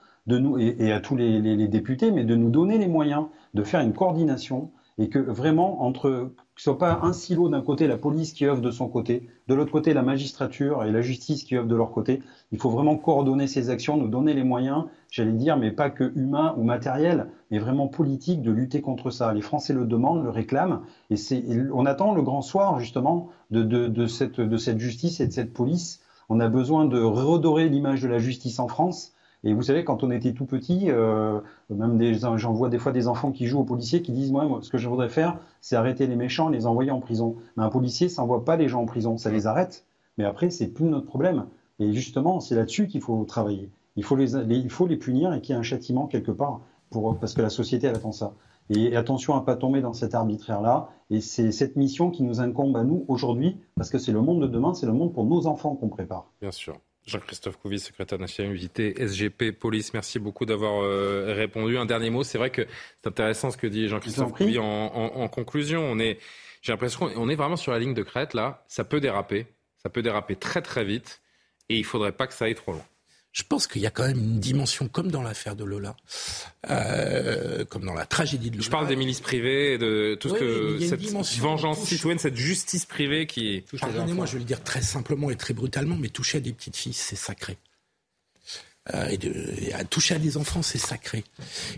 et, 0.58 0.92
à 0.92 1.00
tous 1.00 1.16
les, 1.16 1.40
les, 1.40 1.66
députés, 1.66 2.10
mais 2.10 2.24
de 2.24 2.36
nous 2.36 2.50
donner 2.50 2.78
les 2.78 2.86
moyens 2.86 3.26
de 3.54 3.64
faire 3.64 3.80
une 3.80 3.92
coordination 3.92 4.70
et 5.00 5.08
que 5.08 5.18
vraiment 5.18 5.82
entre 5.82 6.30
que 6.54 6.60
ce 6.60 6.64
soit 6.64 6.78
pas 6.78 7.00
un 7.02 7.14
silo 7.14 7.48
d'un 7.48 7.62
côté 7.62 7.86
la 7.86 7.96
police 7.96 8.34
qui 8.34 8.44
œuvre 8.44 8.60
de 8.60 8.70
son 8.70 8.86
côté, 8.86 9.26
de 9.48 9.54
l'autre 9.54 9.72
côté 9.72 9.94
la 9.94 10.02
magistrature 10.02 10.84
et 10.84 10.92
la 10.92 11.00
justice 11.00 11.42
qui 11.44 11.56
œuvrent 11.56 11.66
de 11.66 11.74
leur 11.74 11.90
côté. 11.90 12.20
Il 12.52 12.58
faut 12.58 12.68
vraiment 12.68 12.96
coordonner 12.98 13.46
ces 13.46 13.70
actions, 13.70 13.96
nous 13.96 14.08
donner 14.08 14.34
les 14.34 14.44
moyens, 14.44 14.84
j'allais 15.10 15.32
dire, 15.32 15.56
mais 15.56 15.70
pas 15.70 15.88
que 15.88 16.12
humains 16.16 16.54
ou 16.58 16.64
matériels, 16.64 17.28
mais 17.50 17.58
vraiment 17.58 17.88
politiques 17.88 18.42
de 18.42 18.50
lutter 18.50 18.82
contre 18.82 19.08
ça. 19.08 19.32
Les 19.32 19.40
Français 19.40 19.72
le 19.72 19.86
demandent, 19.86 20.22
le 20.22 20.28
réclament, 20.28 20.82
et 21.08 21.16
c'est, 21.16 21.42
on 21.72 21.86
attend 21.86 22.14
le 22.14 22.20
grand 22.20 22.42
soir 22.42 22.78
justement 22.78 23.30
de, 23.50 23.62
de, 23.62 24.06
cette, 24.06 24.38
de 24.38 24.56
cette 24.58 24.78
justice 24.78 25.20
et 25.20 25.26
de 25.26 25.32
cette 25.32 25.54
police. 25.54 26.02
On 26.28 26.40
a 26.40 26.48
besoin 26.48 26.84
de 26.84 27.00
redorer 27.00 27.70
l'image 27.70 28.02
de 28.02 28.08
la 28.08 28.18
justice 28.18 28.58
en 28.58 28.68
France 28.68 29.14
et 29.42 29.54
vous 29.54 29.62
savez, 29.62 29.84
quand 29.84 30.02
on 30.02 30.10
était 30.10 30.34
tout 30.34 30.44
petit, 30.44 30.90
euh, 30.90 31.40
même 31.70 31.96
des, 31.96 32.14
j'en 32.14 32.52
vois 32.52 32.68
des 32.68 32.78
fois 32.78 32.92
des 32.92 33.08
enfants 33.08 33.32
qui 33.32 33.46
jouent 33.46 33.60
aux 33.60 33.64
policiers 33.64 34.02
qui 34.02 34.12
disent 34.12 34.32
moi, 34.32 34.58
ce 34.60 34.68
que 34.68 34.76
je 34.76 34.88
voudrais 34.88 35.08
faire, 35.08 35.38
c'est 35.62 35.76
arrêter 35.76 36.06
les 36.06 36.16
méchants, 36.16 36.50
les 36.50 36.66
envoyer 36.66 36.90
en 36.90 37.00
prison. 37.00 37.36
Mais 37.56 37.62
un 37.62 37.70
policier, 37.70 38.10
ça 38.10 38.20
n'envoie 38.20 38.44
pas 38.44 38.56
les 38.56 38.68
gens 38.68 38.82
en 38.82 38.86
prison, 38.86 39.16
ça 39.16 39.30
les 39.30 39.46
arrête. 39.46 39.86
Mais 40.18 40.24
après, 40.24 40.50
c'est 40.50 40.68
plus 40.68 40.84
notre 40.84 41.06
problème. 41.06 41.46
Et 41.78 41.94
justement, 41.94 42.40
c'est 42.40 42.54
là-dessus 42.54 42.86
qu'il 42.86 43.00
faut 43.00 43.24
travailler. 43.24 43.70
Il 43.96 44.04
faut 44.04 44.16
les, 44.16 44.34
il 44.34 44.70
faut 44.70 44.86
les 44.86 44.98
punir 44.98 45.32
et 45.32 45.40
qu'il 45.40 45.54
y 45.54 45.56
ait 45.56 45.60
un 45.60 45.64
châtiment 45.64 46.06
quelque 46.06 46.32
part, 46.32 46.60
pour, 46.90 47.16
parce 47.18 47.32
que 47.32 47.40
la 47.40 47.50
société 47.50 47.86
elle 47.86 47.96
attend 47.96 48.12
ça. 48.12 48.34
Et 48.68 48.94
attention 48.94 49.34
à 49.34 49.40
pas 49.40 49.56
tomber 49.56 49.80
dans 49.80 49.94
cet 49.94 50.14
arbitraire-là. 50.14 50.90
Et 51.08 51.20
c'est 51.20 51.50
cette 51.50 51.76
mission 51.76 52.10
qui 52.10 52.22
nous 52.22 52.40
incombe 52.40 52.76
à 52.76 52.84
nous 52.84 53.04
aujourd'hui, 53.08 53.56
parce 53.74 53.88
que 53.88 53.98
c'est 53.98 54.12
le 54.12 54.20
monde 54.20 54.42
de 54.42 54.46
demain, 54.46 54.74
c'est 54.74 54.86
le 54.86 54.92
monde 54.92 55.14
pour 55.14 55.24
nos 55.24 55.46
enfants 55.46 55.74
qu'on 55.74 55.88
prépare. 55.88 56.30
Bien 56.40 56.52
sûr. 56.52 56.76
Jean-Christophe 57.06 57.56
Couvi, 57.56 57.78
secrétaire 57.78 58.18
national 58.18 58.52
invité 58.52 58.94
SGP 58.98 59.52
Police, 59.52 59.94
merci 59.94 60.18
beaucoup 60.18 60.46
d'avoir 60.46 60.82
euh, 60.82 61.34
répondu. 61.34 61.76
Un 61.76 61.86
dernier 61.86 62.10
mot, 62.10 62.22
c'est 62.22 62.38
vrai 62.38 62.50
que 62.50 62.66
c'est 63.02 63.08
intéressant 63.08 63.50
ce 63.50 63.56
que 63.56 63.66
dit 63.66 63.88
Jean-Christophe 63.88 64.32
Couvi 64.32 64.58
en, 64.58 65.28
conclusion. 65.28 65.82
On 65.82 65.98
est, 65.98 66.18
j'ai 66.62 66.72
l'impression 66.72 67.08
qu'on 67.08 67.28
est 67.28 67.34
vraiment 67.34 67.56
sur 67.56 67.72
la 67.72 67.78
ligne 67.78 67.94
de 67.94 68.02
crête 68.02 68.34
là. 68.34 68.64
Ça 68.68 68.84
peut 68.84 69.00
déraper, 69.00 69.46
ça 69.82 69.88
peut 69.88 70.02
déraper 70.02 70.36
très 70.36 70.62
très 70.62 70.84
vite, 70.84 71.20
et 71.68 71.76
il 71.76 71.84
faudrait 71.84 72.12
pas 72.12 72.26
que 72.26 72.34
ça 72.34 72.44
aille 72.44 72.54
trop 72.54 72.72
loin 72.72 72.84
je 73.32 73.42
pense 73.44 73.66
qu'il 73.66 73.80
y 73.80 73.86
a 73.86 73.90
quand 73.90 74.06
même 74.06 74.18
une 74.18 74.40
dimension, 74.40 74.88
comme 74.88 75.10
dans 75.10 75.22
l'affaire 75.22 75.54
de 75.54 75.64
Lola, 75.64 75.96
euh, 76.68 77.64
comme 77.64 77.84
dans 77.84 77.94
la 77.94 78.04
tragédie 78.06 78.50
de 78.50 78.56
Lola. 78.56 78.64
Je 78.64 78.70
parle 78.70 78.88
des 78.88 78.96
milices 78.96 79.20
privées, 79.20 79.78
de 79.78 80.16
tout 80.18 80.30
ce 80.30 80.34
que 80.34 80.78
cette 80.80 81.00
vengeance 81.38 81.84
citoyenne, 81.84 82.18
cette 82.18 82.36
justice 82.36 82.86
privée 82.86 83.26
qui 83.26 83.62
touche 83.68 83.82
les 83.82 84.00
enfants. 84.00 84.14
moi 84.14 84.26
je 84.26 84.32
vais 84.32 84.40
le 84.40 84.44
dire 84.44 84.62
très 84.62 84.82
simplement 84.82 85.30
et 85.30 85.36
très 85.36 85.54
brutalement, 85.54 85.96
mais 85.96 86.08
toucher 86.08 86.38
à 86.38 86.40
des 86.40 86.52
petites 86.52 86.76
filles, 86.76 86.92
c'est 86.92 87.16
sacré. 87.16 87.56
Euh, 88.94 89.06
et, 89.08 89.18
de, 89.18 89.74
à 89.74 89.84
toucher 89.84 90.14
à 90.16 90.18
des 90.18 90.36
enfants, 90.36 90.62
c'est 90.62 90.78
sacré. 90.78 91.22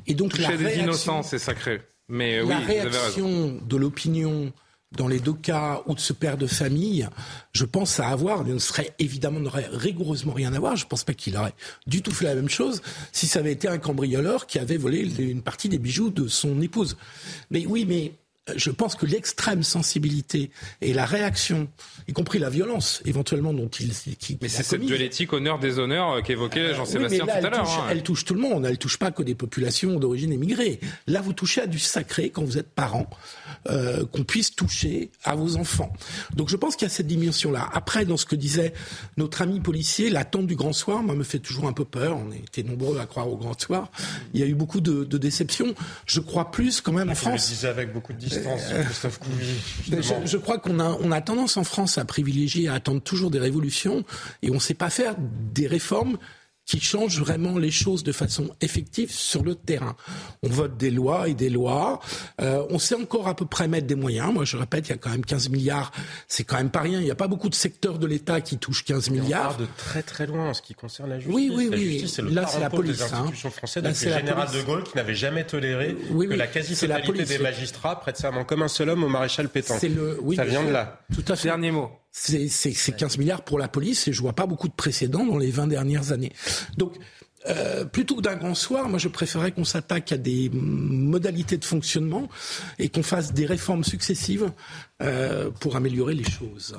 Et 0.06 0.14
donc 0.14 0.30
toucher 0.30 0.54
à 0.54 0.56
des 0.56 0.78
innocents, 0.78 1.22
c'est 1.22 1.38
sacré. 1.38 1.82
Mais 2.08 2.38
la 2.38 2.44
oui, 2.44 2.64
réaction 2.64 3.58
de 3.62 3.76
l'opinion 3.76 4.52
dans 4.96 5.08
les 5.08 5.20
deux 5.20 5.32
cas 5.32 5.82
ou 5.86 5.94
de 5.94 6.00
ce 6.00 6.12
père 6.12 6.36
de 6.36 6.46
famille, 6.46 7.08
je 7.52 7.64
pense 7.64 8.00
à 8.00 8.08
avoir, 8.08 8.44
ne 8.44 8.58
serait 8.58 8.94
évidemment 8.98 9.40
n'aurait 9.40 9.68
rigoureusement 9.70 10.32
rien 10.32 10.52
à 10.52 10.60
voir. 10.60 10.76
Je 10.76 10.86
pense 10.86 11.04
pas 11.04 11.14
qu'il 11.14 11.36
aurait 11.36 11.54
du 11.86 12.02
tout 12.02 12.10
fait 12.12 12.26
la 12.26 12.34
même 12.34 12.48
chose 12.48 12.82
si 13.12 13.26
ça 13.26 13.40
avait 13.40 13.52
été 13.52 13.68
un 13.68 13.78
cambrioleur 13.78 14.46
qui 14.46 14.58
avait 14.58 14.76
volé 14.76 15.10
une 15.18 15.42
partie 15.42 15.68
des 15.68 15.78
bijoux 15.78 16.10
de 16.10 16.28
son 16.28 16.60
épouse. 16.60 16.96
Mais 17.50 17.66
oui, 17.66 17.84
mais 17.88 18.12
je 18.56 18.70
pense 18.70 18.96
que 18.96 19.06
l'extrême 19.06 19.62
sensibilité 19.62 20.50
et 20.80 20.92
la 20.92 21.04
réaction, 21.04 21.68
y 22.08 22.12
compris 22.12 22.40
la 22.40 22.50
violence 22.50 23.00
éventuellement 23.04 23.54
dont 23.54 23.68
il. 23.68 23.92
Qui, 24.18 24.38
Mais 24.42 24.48
c'est 24.48 24.64
cette 24.64 24.80
dualité 24.80 25.28
honneur-déshonneur 25.30 26.12
euh, 26.12 26.20
qu'évoquait 26.22 26.60
euh, 26.60 26.74
Jean-Sébastien 26.74 27.24
tout 27.24 27.30
à 27.30 27.40
l'heure. 27.40 27.70
Hein. 27.70 27.86
Elle 27.90 28.02
touche 28.02 28.24
tout 28.24 28.34
le 28.34 28.40
monde, 28.40 28.66
elle 28.66 28.78
touche 28.78 28.98
pas 28.98 29.12
que 29.12 29.22
des 29.22 29.36
populations 29.36 29.98
d'origine 30.00 30.32
émigrée. 30.32 30.80
Là, 31.06 31.20
vous 31.20 31.32
touchez 31.32 31.60
à 31.60 31.66
du 31.66 31.78
sacré 31.78 32.30
quand 32.30 32.42
vous 32.42 32.58
êtes 32.58 32.70
parent, 32.70 33.08
euh, 33.68 34.04
qu'on 34.06 34.24
puisse 34.24 34.54
toucher 34.56 35.10
à 35.22 35.36
vos 35.36 35.56
enfants. 35.56 35.92
Donc 36.34 36.48
je 36.48 36.56
pense 36.56 36.74
qu'il 36.74 36.86
y 36.86 36.90
a 36.90 36.94
cette 36.94 37.06
dimension-là. 37.06 37.70
Après, 37.72 38.04
dans 38.04 38.16
ce 38.16 38.26
que 38.26 38.34
disait 38.34 38.72
notre 39.16 39.42
ami 39.42 39.60
policier, 39.60 40.10
l'attente 40.10 40.48
du 40.48 40.56
grand 40.56 40.72
soir, 40.72 41.02
moi, 41.02 41.14
me 41.14 41.24
fait 41.24 41.38
toujours 41.38 41.68
un 41.68 41.72
peu 41.72 41.84
peur. 41.84 42.16
On 42.16 42.32
était 42.32 42.64
nombreux 42.64 42.98
à 42.98 43.06
croire 43.06 43.28
au 43.28 43.36
grand 43.36 43.58
soir. 43.60 43.90
Il 44.34 44.40
y 44.40 44.42
a 44.42 44.46
eu 44.46 44.54
beaucoup 44.54 44.80
de, 44.80 45.04
de 45.04 45.18
déceptions. 45.18 45.74
Je 46.06 46.18
crois 46.18 46.50
plus 46.50 46.80
quand 46.80 46.92
même 46.92 47.10
en 47.10 47.14
France. 47.14 47.42
Je 47.42 47.50
le 47.50 47.54
disais 47.54 47.68
avec 47.68 47.92
beaucoup 47.92 48.12
de 48.12 48.18
euh, 48.38 48.84
je, 50.24 50.36
crois 50.36 50.58
qu'on 50.58 50.80
a, 50.80 50.96
on 51.00 51.10
a 51.12 51.20
tendance 51.20 51.56
en 51.56 51.64
France 51.64 51.98
à 51.98 52.04
privilégier, 52.04 52.68
à 52.68 52.74
attendre 52.74 53.02
toujours 53.02 53.30
des 53.30 53.38
révolutions, 53.38 54.04
et 54.42 54.50
on 54.50 54.54
ne 54.54 54.60
sait 54.60 54.74
pas 54.74 54.90
faire 54.90 55.14
des 55.18 55.66
réformes 55.66 56.18
qui 56.66 56.80
change 56.80 57.18
vraiment 57.18 57.58
les 57.58 57.70
choses 57.70 58.04
de 58.04 58.12
façon 58.12 58.50
effective 58.60 59.10
sur 59.10 59.42
le 59.42 59.54
terrain. 59.54 59.96
On 60.42 60.48
vote 60.48 60.76
des 60.76 60.90
lois 60.90 61.28
et 61.28 61.34
des 61.34 61.50
lois. 61.50 62.00
Euh, 62.40 62.64
on 62.70 62.78
sait 62.78 62.94
encore 62.94 63.28
à 63.28 63.34
peu 63.34 63.46
près 63.46 63.68
mettre 63.68 63.86
des 63.86 63.94
moyens. 63.94 64.32
Moi, 64.32 64.44
je 64.44 64.56
répète, 64.56 64.88
il 64.88 64.90
y 64.90 64.94
a 64.94 64.98
quand 64.98 65.10
même 65.10 65.24
15 65.24 65.48
milliards. 65.48 65.92
C'est 66.28 66.44
quand 66.44 66.56
même 66.56 66.70
pas 66.70 66.80
rien. 66.80 67.00
Il 67.00 67.04
n'y 67.04 67.10
a 67.10 67.16
pas 67.16 67.28
beaucoup 67.28 67.48
de 67.48 67.54
secteurs 67.54 67.98
de 67.98 68.06
l'État 68.06 68.40
qui 68.40 68.58
touchent 68.58 68.84
15 68.84 69.10
milliards. 69.10 69.40
On 69.40 69.48
part 69.48 69.56
de 69.58 69.66
très 69.76 70.02
très 70.02 70.26
loin 70.26 70.50
en 70.50 70.54
ce 70.54 70.62
qui 70.62 70.74
concerne 70.74 71.10
la 71.10 71.18
justice. 71.18 71.34
Oui, 71.34 71.50
oui, 71.54 71.68
la 71.68 71.76
oui. 71.76 72.08
c'est 72.08 72.22
le 72.22 72.30
Là, 72.30 72.46
c'est 72.46 72.60
la 72.60 72.70
police. 72.70 72.98
Des 72.98 73.14
hein. 73.14 73.30
françaises 73.50 73.82
depuis 73.82 74.06
le 74.06 74.12
général 74.12 74.48
de 74.50 74.62
Gaulle 74.62 74.84
qui 74.84 74.96
n'avait 74.96 75.14
jamais 75.14 75.44
toléré 75.44 75.94
que 75.94 76.34
la 76.34 76.46
quasi-totalité 76.46 77.24
des 77.24 77.38
magistrats 77.38 77.98
prêtent 78.00 78.16
serment 78.16 78.44
comme 78.44 78.62
un 78.62 78.68
seul 78.68 78.88
homme 78.88 79.04
au 79.04 79.08
maréchal 79.08 79.48
Pétain. 79.48 79.78
Le... 79.82 80.18
Oui, 80.22 80.36
Ça 80.36 80.44
vient 80.44 80.64
de 80.64 80.70
là. 80.70 81.00
Tout 81.12 81.24
à 81.28 81.36
fait. 81.36 81.48
Dernier 81.48 81.70
mot 81.70 81.90
c'est 82.12 82.92
15 82.96 83.18
milliards 83.18 83.42
pour 83.42 83.58
la 83.58 83.68
police 83.68 84.06
et 84.06 84.12
je 84.12 84.20
vois 84.20 84.34
pas 84.34 84.46
beaucoup 84.46 84.68
de 84.68 84.74
précédents 84.74 85.24
dans 85.24 85.38
les 85.38 85.50
20 85.50 85.66
dernières 85.66 86.12
années. 86.12 86.32
Donc, 86.76 86.94
euh, 87.48 87.84
plutôt 87.84 88.16
que 88.16 88.20
d'un 88.20 88.36
grand 88.36 88.54
soir, 88.54 88.88
moi 88.88 88.98
je 88.98 89.08
préférerais 89.08 89.50
qu'on 89.50 89.64
s'attaque 89.64 90.12
à 90.12 90.16
des 90.16 90.48
modalités 90.52 91.56
de 91.56 91.64
fonctionnement 91.64 92.28
et 92.78 92.88
qu'on 92.88 93.02
fasse 93.02 93.32
des 93.32 93.46
réformes 93.46 93.82
successives 93.82 94.52
euh, 95.02 95.50
pour 95.50 95.74
améliorer 95.74 96.14
les 96.14 96.24
choses 96.24 96.76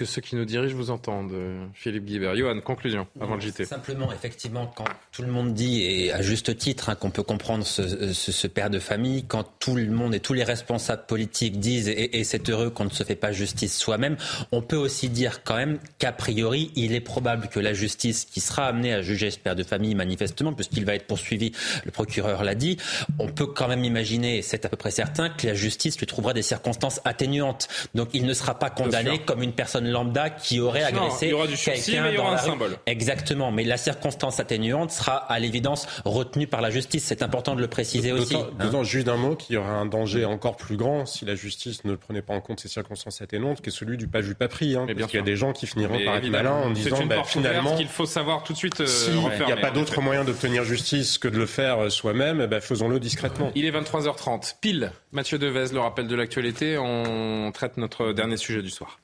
que 0.00 0.06
ceux 0.06 0.22
qui 0.22 0.34
nous 0.34 0.46
dirigent 0.46 0.74
vous 0.74 0.90
entendent, 0.90 1.34
Philippe 1.74 2.06
Guibert. 2.06 2.34
Johan, 2.34 2.58
conclusion 2.62 3.06
avant 3.20 3.34
le 3.34 3.40
JT. 3.42 3.66
Simplement, 3.66 4.10
effectivement, 4.10 4.72
quand 4.74 4.86
tout 5.12 5.20
le 5.20 5.28
monde 5.28 5.52
dit, 5.52 5.82
et 5.82 6.10
à 6.10 6.22
juste 6.22 6.56
titre, 6.56 6.88
hein, 6.88 6.94
qu'on 6.94 7.10
peut 7.10 7.22
comprendre 7.22 7.66
ce, 7.66 8.14
ce, 8.14 8.32
ce, 8.32 8.46
père 8.46 8.70
de 8.70 8.78
famille, 8.78 9.24
quand 9.24 9.44
tout 9.58 9.74
le 9.74 9.90
monde 9.90 10.14
et 10.14 10.20
tous 10.20 10.32
les 10.32 10.42
responsables 10.42 11.04
politiques 11.04 11.60
disent, 11.60 11.90
et, 11.90 12.18
et 12.18 12.24
c'est 12.24 12.48
heureux 12.48 12.70
qu'on 12.70 12.86
ne 12.86 12.90
se 12.90 13.04
fait 13.04 13.14
pas 13.14 13.30
justice 13.30 13.76
soi-même, 13.76 14.16
on 14.52 14.62
peut 14.62 14.78
aussi 14.78 15.10
dire 15.10 15.44
quand 15.44 15.56
même 15.56 15.78
qu'a 15.98 16.12
priori, 16.12 16.72
il 16.76 16.94
est 16.94 17.00
probable 17.00 17.48
que 17.48 17.60
la 17.60 17.74
justice 17.74 18.24
qui 18.24 18.40
sera 18.40 18.68
amenée 18.68 18.94
à 18.94 19.02
juger 19.02 19.30
ce 19.30 19.38
père 19.38 19.54
de 19.54 19.64
famille, 19.64 19.94
manifestement, 19.94 20.54
puisqu'il 20.54 20.86
va 20.86 20.94
être 20.94 21.06
poursuivi, 21.06 21.52
le 21.84 21.90
procureur 21.90 22.42
l'a 22.42 22.54
dit, 22.54 22.78
on 23.18 23.28
peut 23.28 23.48
quand 23.48 23.68
même 23.68 23.84
imaginer, 23.84 24.38
et 24.38 24.42
c'est 24.42 24.64
à 24.64 24.70
peu 24.70 24.78
près 24.78 24.92
certain, 24.92 25.28
que 25.28 25.46
la 25.46 25.52
justice 25.52 25.98
lui 25.98 26.06
trouvera 26.06 26.32
des 26.32 26.40
circonstances 26.40 27.02
atténuantes. 27.04 27.68
Donc 27.94 28.08
il 28.14 28.24
ne 28.24 28.32
sera 28.32 28.58
pas 28.58 28.70
condamné 28.70 29.18
comme 29.18 29.42
une 29.42 29.52
personne 29.52 29.89
lambda 29.90 30.30
qui 30.30 30.60
aurait 30.60 30.82
agressé 30.82 31.32
quelqu'un 31.64 32.12
dans 32.12 32.28
un 32.28 32.36
symbole. 32.36 32.76
Exactement, 32.86 33.50
mais 33.50 33.64
la 33.64 33.76
circonstance 33.76 34.40
atténuante 34.40 34.90
sera 34.90 35.16
à 35.16 35.38
l'évidence 35.38 35.86
retenue 36.04 36.46
par 36.46 36.60
la 36.60 36.70
justice. 36.70 37.04
C'est 37.04 37.22
important 37.22 37.54
de 37.54 37.60
le 37.60 37.68
préciser 37.68 38.12
aussi. 38.12 38.36
D'autant, 38.58 38.80
hein. 38.80 38.84
juste 38.84 39.06
d'un 39.06 39.16
mot, 39.16 39.36
qu'il 39.36 39.54
y 39.54 39.58
aurait 39.58 39.68
un 39.68 39.86
danger 39.86 40.24
encore 40.24 40.56
plus 40.56 40.76
grand 40.76 41.06
si 41.06 41.24
la 41.24 41.34
justice 41.34 41.84
ne 41.84 41.94
prenait 41.94 42.22
pas 42.22 42.34
en 42.34 42.40
compte 42.40 42.60
ces 42.60 42.68
circonstances 42.68 43.20
atténuantes, 43.22 43.60
que 43.60 43.70
celui 43.70 43.96
du 43.96 44.08
pas 44.08 44.20
vu 44.20 44.34
pas 44.34 44.48
pris. 44.48 44.76
Hein, 44.76 44.86
parce 44.86 45.10
qu'il 45.10 45.18
y 45.18 45.22
a 45.22 45.24
des 45.24 45.36
gens 45.36 45.52
qui 45.52 45.66
finiront 45.66 45.98
par 46.04 46.16
être 46.16 46.28
malins 46.28 46.52
en 46.52 46.70
disant 46.70 47.04
bah, 47.06 47.22
finalement 47.24 47.76
qu'il 47.76 47.88
faut 47.88 48.06
savoir 48.06 48.42
tout 48.42 48.52
de 48.52 48.58
suite. 48.58 48.80
Euh, 48.80 48.86
il 49.40 49.46
n'y 49.46 49.52
a 49.52 49.56
pas 49.56 49.70
d'autre 49.70 50.00
moyen 50.00 50.24
d'obtenir 50.24 50.64
justice 50.64 51.18
que 51.18 51.28
de 51.28 51.36
le 51.36 51.46
faire 51.46 51.78
euh, 51.78 51.88
soi-même, 51.90 52.46
bah, 52.46 52.60
faisons-le 52.60 53.00
discrètement. 53.00 53.50
Il 53.54 53.64
est 53.64 53.70
23h30, 53.70 54.56
pile. 54.60 54.92
Mathieu 55.12 55.38
Devez, 55.38 55.72
le 55.72 55.80
rappel 55.80 56.06
de 56.06 56.14
l'actualité. 56.14 56.78
On 56.78 57.50
traite 57.52 57.76
notre 57.76 58.12
dernier 58.12 58.36
sujet 58.36 58.62
du 58.62 58.70
soir. 58.70 58.98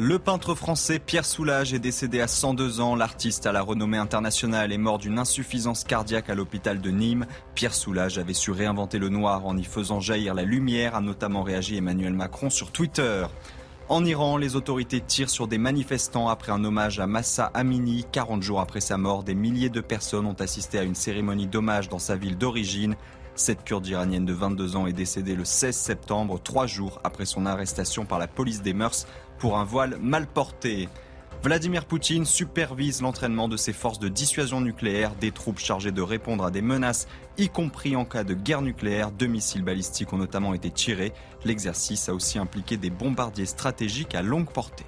Le 0.00 0.20
peintre 0.20 0.54
français 0.54 1.00
Pierre 1.00 1.24
Soulages 1.24 1.74
est 1.74 1.80
décédé 1.80 2.20
à 2.20 2.28
102 2.28 2.80
ans. 2.80 2.94
L'artiste 2.94 3.46
à 3.46 3.52
la 3.52 3.62
renommée 3.62 3.98
internationale 3.98 4.70
est 4.70 4.78
mort 4.78 4.98
d'une 4.98 5.18
insuffisance 5.18 5.82
cardiaque 5.82 6.30
à 6.30 6.36
l'hôpital 6.36 6.80
de 6.80 6.90
Nîmes. 6.90 7.26
Pierre 7.56 7.74
Soulages 7.74 8.16
avait 8.16 8.32
su 8.32 8.52
réinventer 8.52 9.00
le 9.00 9.08
noir 9.08 9.44
en 9.44 9.56
y 9.56 9.64
faisant 9.64 9.98
jaillir 9.98 10.34
la 10.34 10.44
lumière, 10.44 10.94
a 10.94 11.00
notamment 11.00 11.42
réagi 11.42 11.76
Emmanuel 11.76 12.12
Macron 12.12 12.48
sur 12.48 12.70
Twitter. 12.70 13.26
En 13.88 14.04
Iran, 14.04 14.36
les 14.36 14.54
autorités 14.54 15.00
tirent 15.00 15.30
sur 15.30 15.48
des 15.48 15.58
manifestants 15.58 16.28
après 16.28 16.52
un 16.52 16.62
hommage 16.62 17.00
à 17.00 17.08
Massa 17.08 17.50
Amini. 17.52 18.04
40 18.12 18.40
jours 18.40 18.60
après 18.60 18.80
sa 18.80 18.98
mort, 18.98 19.24
des 19.24 19.34
milliers 19.34 19.70
de 19.70 19.80
personnes 19.80 20.26
ont 20.26 20.36
assisté 20.38 20.78
à 20.78 20.84
une 20.84 20.94
cérémonie 20.94 21.48
d'hommage 21.48 21.88
dans 21.88 21.98
sa 21.98 22.14
ville 22.14 22.38
d'origine. 22.38 22.94
Cette 23.38 23.62
kurde 23.62 23.86
iranienne 23.86 24.24
de 24.24 24.32
22 24.32 24.74
ans 24.74 24.88
est 24.88 24.92
décédée 24.92 25.36
le 25.36 25.44
16 25.44 25.76
septembre, 25.76 26.40
trois 26.42 26.66
jours 26.66 27.00
après 27.04 27.24
son 27.24 27.46
arrestation 27.46 28.04
par 28.04 28.18
la 28.18 28.26
police 28.26 28.62
des 28.62 28.72
mœurs 28.72 29.06
pour 29.38 29.58
un 29.58 29.62
voile 29.62 29.96
mal 30.00 30.26
porté. 30.26 30.88
Vladimir 31.44 31.84
Poutine 31.84 32.24
supervise 32.24 33.00
l'entraînement 33.00 33.46
de 33.46 33.56
ses 33.56 33.72
forces 33.72 34.00
de 34.00 34.08
dissuasion 34.08 34.60
nucléaire, 34.60 35.14
des 35.20 35.30
troupes 35.30 35.60
chargées 35.60 35.92
de 35.92 36.02
répondre 36.02 36.44
à 36.44 36.50
des 36.50 36.62
menaces, 36.62 37.06
y 37.38 37.48
compris 37.48 37.94
en 37.94 38.04
cas 38.04 38.24
de 38.24 38.34
guerre 38.34 38.60
nucléaire. 38.60 39.12
Deux 39.12 39.28
missiles 39.28 39.62
balistiques 39.62 40.12
ont 40.12 40.18
notamment 40.18 40.52
été 40.52 40.72
tirés. 40.72 41.12
L'exercice 41.44 42.08
a 42.08 42.14
aussi 42.14 42.40
impliqué 42.40 42.76
des 42.76 42.90
bombardiers 42.90 43.46
stratégiques 43.46 44.16
à 44.16 44.22
longue 44.22 44.50
portée. 44.50 44.84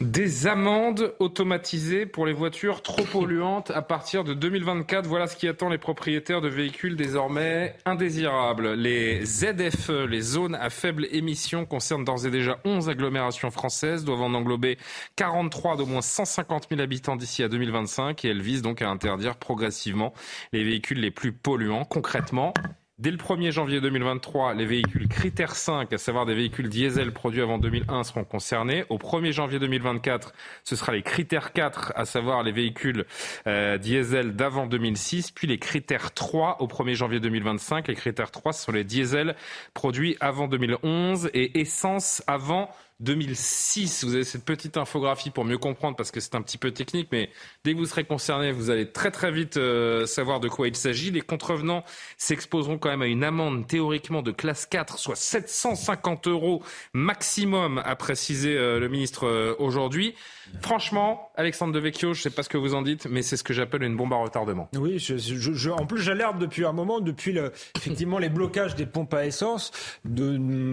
Des 0.00 0.46
amendes 0.46 1.12
automatisées 1.18 2.06
pour 2.06 2.24
les 2.24 2.32
voitures 2.32 2.82
trop 2.82 3.02
polluantes 3.12 3.72
à 3.72 3.82
partir 3.82 4.22
de 4.22 4.32
2024. 4.32 5.08
Voilà 5.08 5.26
ce 5.26 5.34
qui 5.34 5.48
attend 5.48 5.68
les 5.68 5.78
propriétaires 5.78 6.40
de 6.40 6.46
véhicules 6.46 6.94
désormais 6.94 7.74
indésirables. 7.84 8.74
Les 8.74 9.24
ZFE, 9.24 10.06
les 10.08 10.20
zones 10.20 10.54
à 10.54 10.70
faible 10.70 11.08
émission, 11.10 11.66
concernent 11.66 12.04
d'ores 12.04 12.26
et 12.26 12.30
déjà 12.30 12.60
11 12.64 12.88
agglomérations 12.88 13.50
françaises, 13.50 14.04
doivent 14.04 14.22
en 14.22 14.34
englober 14.34 14.78
43 15.16 15.76
d'au 15.78 15.86
moins 15.86 16.00
150 16.00 16.68
000 16.70 16.80
habitants 16.80 17.16
d'ici 17.16 17.42
à 17.42 17.48
2025 17.48 18.24
et 18.24 18.28
elles 18.28 18.40
visent 18.40 18.62
donc 18.62 18.82
à 18.82 18.88
interdire 18.88 19.34
progressivement 19.34 20.14
les 20.52 20.62
véhicules 20.62 21.00
les 21.00 21.10
plus 21.10 21.32
polluants. 21.32 21.84
Concrètement, 21.84 22.54
Dès 22.98 23.12
le 23.12 23.16
1er 23.16 23.52
janvier 23.52 23.80
2023, 23.80 24.54
les 24.54 24.66
véhicules 24.66 25.06
critères 25.06 25.54
5, 25.54 25.92
à 25.92 25.98
savoir 25.98 26.26
des 26.26 26.34
véhicules 26.34 26.68
diesel 26.68 27.12
produits 27.12 27.42
avant 27.42 27.58
2001, 27.58 28.02
seront 28.02 28.24
concernés. 28.24 28.86
Au 28.88 28.98
1er 28.98 29.30
janvier 29.30 29.60
2024, 29.60 30.32
ce 30.64 30.74
sera 30.74 30.90
les 30.90 31.02
critères 31.02 31.52
4, 31.52 31.92
à 31.94 32.04
savoir 32.04 32.42
les 32.42 32.50
véhicules 32.50 33.04
euh, 33.46 33.78
diesel 33.78 34.34
d'avant 34.34 34.66
2006, 34.66 35.30
puis 35.30 35.46
les 35.46 35.60
critères 35.60 36.12
3 36.12 36.56
au 36.60 36.66
1er 36.66 36.94
janvier 36.94 37.20
2025. 37.20 37.86
Les 37.86 37.94
critères 37.94 38.32
3 38.32 38.52
ce 38.52 38.64
sont 38.64 38.72
les 38.72 38.82
diesels 38.82 39.36
produits 39.74 40.16
avant 40.18 40.48
2011 40.48 41.30
et 41.34 41.60
essence 41.60 42.24
avant 42.26 42.68
2006. 43.00 44.04
Vous 44.04 44.14
avez 44.14 44.24
cette 44.24 44.44
petite 44.44 44.76
infographie 44.76 45.30
pour 45.30 45.44
mieux 45.44 45.58
comprendre 45.58 45.96
parce 45.96 46.10
que 46.10 46.20
c'est 46.20 46.34
un 46.34 46.42
petit 46.42 46.58
peu 46.58 46.72
technique, 46.72 47.08
mais 47.12 47.30
dès 47.64 47.72
que 47.72 47.78
vous 47.78 47.86
serez 47.86 48.04
concerné, 48.04 48.50
vous 48.50 48.70
allez 48.70 48.90
très 48.90 49.10
très 49.10 49.30
vite 49.30 49.56
euh, 49.56 50.04
savoir 50.06 50.40
de 50.40 50.48
quoi 50.48 50.66
il 50.68 50.76
s'agit. 50.76 51.10
Les 51.10 51.20
contrevenants 51.20 51.84
s'exposeront 52.16 52.78
quand 52.78 52.88
même 52.88 53.02
à 53.02 53.06
une 53.06 53.22
amende 53.22 53.66
théoriquement 53.66 54.22
de 54.22 54.32
classe 54.32 54.66
4, 54.66 54.98
soit 54.98 55.16
750 55.16 56.26
euros 56.26 56.62
maximum, 56.92 57.80
a 57.84 57.94
précisé 57.94 58.56
euh, 58.56 58.80
le 58.80 58.88
ministre 58.88 59.26
euh, 59.26 59.54
aujourd'hui. 59.58 60.14
Franchement, 60.60 61.30
Alexandre 61.36 61.72
Devecchio, 61.72 62.14
je 62.14 62.18
ne 62.18 62.22
sais 62.22 62.30
pas 62.30 62.42
ce 62.42 62.48
que 62.48 62.58
vous 62.58 62.74
en 62.74 62.82
dites, 62.82 63.06
mais 63.08 63.22
c'est 63.22 63.36
ce 63.36 63.44
que 63.44 63.54
j'appelle 63.54 63.82
une 63.82 63.96
bombe 63.96 64.12
à 64.12 64.16
retardement. 64.16 64.68
Oui, 64.76 64.98
je, 64.98 65.70
en 65.70 65.86
plus 65.86 66.00
j'alerte 66.00 66.38
depuis 66.38 66.64
un 66.64 66.72
moment, 66.72 67.00
depuis 67.00 67.38
effectivement 67.76 68.18
les 68.18 68.28
blocages 68.28 68.74
des 68.74 68.86
pompes 68.86 69.14
à 69.14 69.24
essence, 69.24 69.70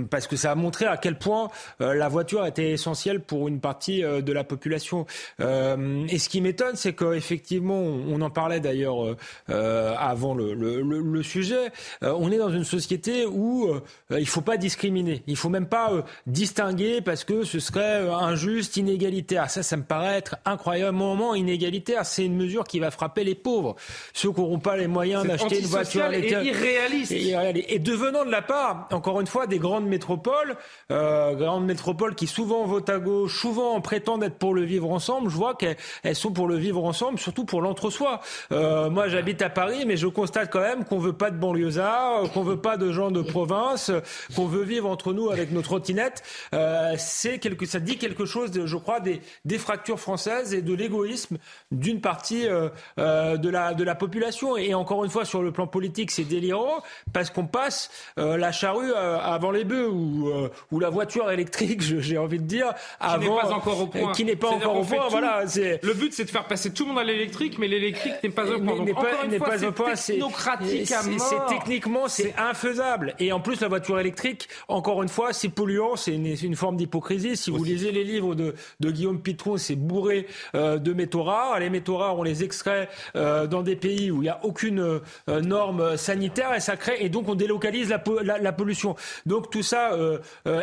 parce 0.10 0.28
que 0.28 0.36
ça 0.36 0.52
a 0.52 0.56
montré 0.56 0.86
à 0.86 0.98
quel 0.98 1.18
point 1.18 1.50
euh, 1.82 1.94
la 1.94 2.08
voiture 2.08 2.46
était 2.46 2.72
essentielle 2.72 3.20
pour 3.22 3.48
une 3.48 3.60
partie 3.60 4.04
euh, 4.04 4.22
de 4.22 4.34
la 4.34 4.44
population. 4.44 5.06
Euh, 5.40 6.06
et 6.10 6.20
ce 6.20 6.30
qui 6.30 6.42
m'étonne, 6.42 6.76
c'est 6.76 6.94
qu'effectivement, 6.94 7.80
on 7.80 8.20
en 8.22 8.30
parlait 8.30 8.60
d'ailleurs 8.60 9.16
avant 9.48 10.34
le, 10.34 11.24
sujet, 11.24 11.72
on 12.02 12.32
est 12.32 12.38
dans 12.38 12.50
une 12.50 12.64
société 12.64 13.26
où 13.26 13.70
il 14.12 14.18
ne 14.18 14.26
faut 14.26 14.42
pas 14.42 14.58
discriminer, 14.58 15.24
il 15.28 15.34
ne 15.34 15.38
faut 15.38 15.50
même 15.50 15.68
pas 15.68 15.92
distinguer 16.28 17.02
parce 17.02 17.24
que 17.24 17.44
ce 17.44 17.60
serait 17.60 18.08
injuste, 18.10 18.78
inégalitaire. 18.78 19.50
Ça, 19.50 19.64
ça 19.66 19.78
me 19.78 19.84
paraît 19.84 20.18
être 20.18 20.38
incroyablement 20.46 21.36
inégalitaire. 21.36 22.06
C'est 22.06 22.26
une 22.26 22.36
mesure 22.36 22.64
qui 22.64 22.80
va 22.80 22.92
frapper 22.92 23.24
les 23.24 23.36
pauvres, 23.36 23.76
ceux 24.14 24.32
qui 24.32 24.40
n'auront 24.40 24.60
pas 24.60 24.78
les 24.78 24.88
moyens 24.88 25.26
d'acheter 25.26 25.60
une 25.60 25.66
voiture 25.66 26.06
électrique. 26.06 26.38
Et 26.44 26.48
irréaliste. 26.48 27.12
Et, 27.12 27.80
devenant 27.80 28.26
de 28.26 28.32
la 28.32 28.42
part, 28.42 28.88
encore 28.92 29.20
une 29.22 29.28
fois, 29.28 29.48
des 29.48 29.60
grandes 29.60 29.88
métropoles, 29.88 30.56
euh, 30.92 31.36
grandes 31.36 31.66
métropoles 31.66 32.16
qui 32.16 32.28
souvent 32.28 32.66
votent 32.66 32.90
à 32.90 33.00
gauche, 33.00 33.40
souvent 33.40 33.80
prétendent 33.82 34.24
être 34.24 34.38
pour 34.38 34.54
le 34.54 34.64
vivre 34.64 34.92
ensemble, 34.92 35.30
je 35.30 35.36
vois 35.36 35.56
qu'elles 35.56 36.16
sont 36.16 36.32
pour 36.32 36.48
le 36.48 36.56
vivre 36.56 36.84
ensemble, 36.84 37.20
surtout 37.20 37.46
pour 37.46 37.62
l'entre-soi. 37.62 38.22
Euh, 38.52 38.90
moi, 38.90 39.08
j'habite 39.08 39.42
à 39.42 39.50
Paris, 39.50 39.86
mais 39.86 39.98
je 39.98 40.08
constate 40.08 40.52
quand 40.52 40.62
même 40.62 40.86
qu'on 40.86 41.00
veut 41.00 41.14
pas 41.14 41.32
de 41.32 41.38
banlieusards, 41.38 42.32
qu'on 42.32 42.44
veut 42.44 42.62
pas 42.62 42.78
de 42.78 42.92
gens 42.92 43.12
de 43.12 43.22
province, 43.22 43.92
qu'on 44.36 44.46
veut 44.46 44.64
vivre 44.64 44.90
entre 44.90 45.14
nous 45.14 45.30
avec 45.30 45.52
nos 45.52 45.62
trottinettes. 45.62 46.24
Euh, 46.54 46.94
c'est 46.98 47.40
quelque, 47.40 47.66
ça 47.66 47.80
dit 47.80 47.98
quelque 47.98 48.26
chose, 48.26 48.52
de, 48.52 48.66
je 48.66 48.78
crois, 48.78 49.00
des, 49.00 49.22
des 49.46 49.55
fractures 49.58 50.00
françaises 50.00 50.54
et 50.54 50.62
de 50.62 50.74
l'égoïsme 50.74 51.38
d'une 51.72 52.02
partie 52.02 52.48
euh, 52.48 52.70
euh, 53.00 53.38
de, 53.38 53.50
la, 53.50 53.74
de 53.74 53.84
la 53.84 53.96
population. 53.96 54.58
Et 54.58 54.74
encore 54.74 55.04
une 55.04 55.12
fois, 55.12 55.26
sur 55.26 55.42
le 55.42 55.52
plan 55.52 55.68
politique, 55.68 56.12
c'est 56.12 56.24
délirant 56.24 56.84
parce 57.14 57.30
qu'on 57.30 57.46
passe 57.46 57.90
euh, 58.20 58.38
la 58.38 58.52
charrue 58.52 58.94
avant 58.94 59.52
les 59.52 59.64
bœufs 59.64 59.90
ou, 59.90 60.32
ou 60.72 60.80
la 60.80 60.90
voiture 60.90 61.32
électrique, 61.32 61.82
j'ai 61.82 62.18
envie 62.18 62.40
de 62.40 62.46
dire, 62.46 62.74
avant, 63.00 63.20
qui 63.20 63.30
n'est 63.30 63.42
pas 63.42 63.54
encore 63.54 63.82
au 63.82 63.88
point. 63.88 64.12
Qui 64.14 64.26
n'est 64.26 64.36
pas 64.36 64.50
encore 64.50 64.78
au 64.78 64.84
point. 64.84 65.08
Voilà, 65.10 65.44
le 65.46 65.94
but, 65.94 66.14
c'est 66.14 66.26
de 66.26 66.30
faire 66.30 66.46
passer 66.46 66.72
tout 66.72 66.84
le 66.84 66.90
monde 66.90 67.00
à 67.00 67.04
l'électrique, 67.04 67.58
mais 67.60 67.68
l'électrique 67.68 68.16
n'est 68.24 68.30
pas 68.30 68.46
au 68.50 68.60
point. 68.60 68.76
Donc, 68.76 68.90
encore 68.98 69.24
une 69.26 69.74
fois, 69.74 69.96
c'est 69.96 70.14
technocratique. 70.14 70.88
C'est 70.88 71.46
techniquement, 71.48 72.08
c'est 72.08 72.34
infaisable. 72.38 73.16
Et 73.20 73.32
en 73.32 73.40
plus, 73.40 73.62
la 73.62 73.68
voiture 73.68 74.00
électrique, 74.00 74.50
encore 74.68 75.04
une 75.04 75.10
fois, 75.10 75.34
c'est 75.34 75.50
polluant, 75.50 75.96
c'est 75.96 76.14
une, 76.14 76.26
une, 76.26 76.56
forme 76.56 76.78
d'hypocrisie. 76.78 77.38
Si 77.38 77.52
vous 77.52 77.64
lisez 77.64 77.92
les 77.92 78.04
livres 78.04 78.36
de, 78.36 78.56
de 78.80 78.92
Guillaume 78.92 79.22
Pitron, 79.22 79.45
c'est 79.58 79.76
bourré 79.76 80.28
euh, 80.56 80.78
de 80.78 80.94
métaux 80.94 81.24
rares. 81.24 81.60
Les 81.60 81.70
métaux 81.70 81.98
rares, 81.98 82.18
on 82.18 82.24
les 82.24 82.44
extrait 82.44 82.90
euh, 83.16 83.48
dans 83.48 83.62
des 83.62 83.76
pays 83.76 84.12
où 84.12 84.18
il 84.18 84.26
n'y 84.26 84.30
a 84.30 84.40
aucune 84.44 84.80
euh, 84.80 85.42
norme 85.42 85.98
sanitaire 85.98 86.54
et 86.54 86.60
ça 86.60 86.76
crée 86.76 86.98
et 87.00 87.10
donc 87.10 87.30
on 87.30 87.36
délocalise 87.36 87.90
la, 87.90 88.38
la, 88.40 88.52
pollution. 88.52 88.96
Donc 89.26 89.50
tout 89.50 89.64
ça 89.64 89.92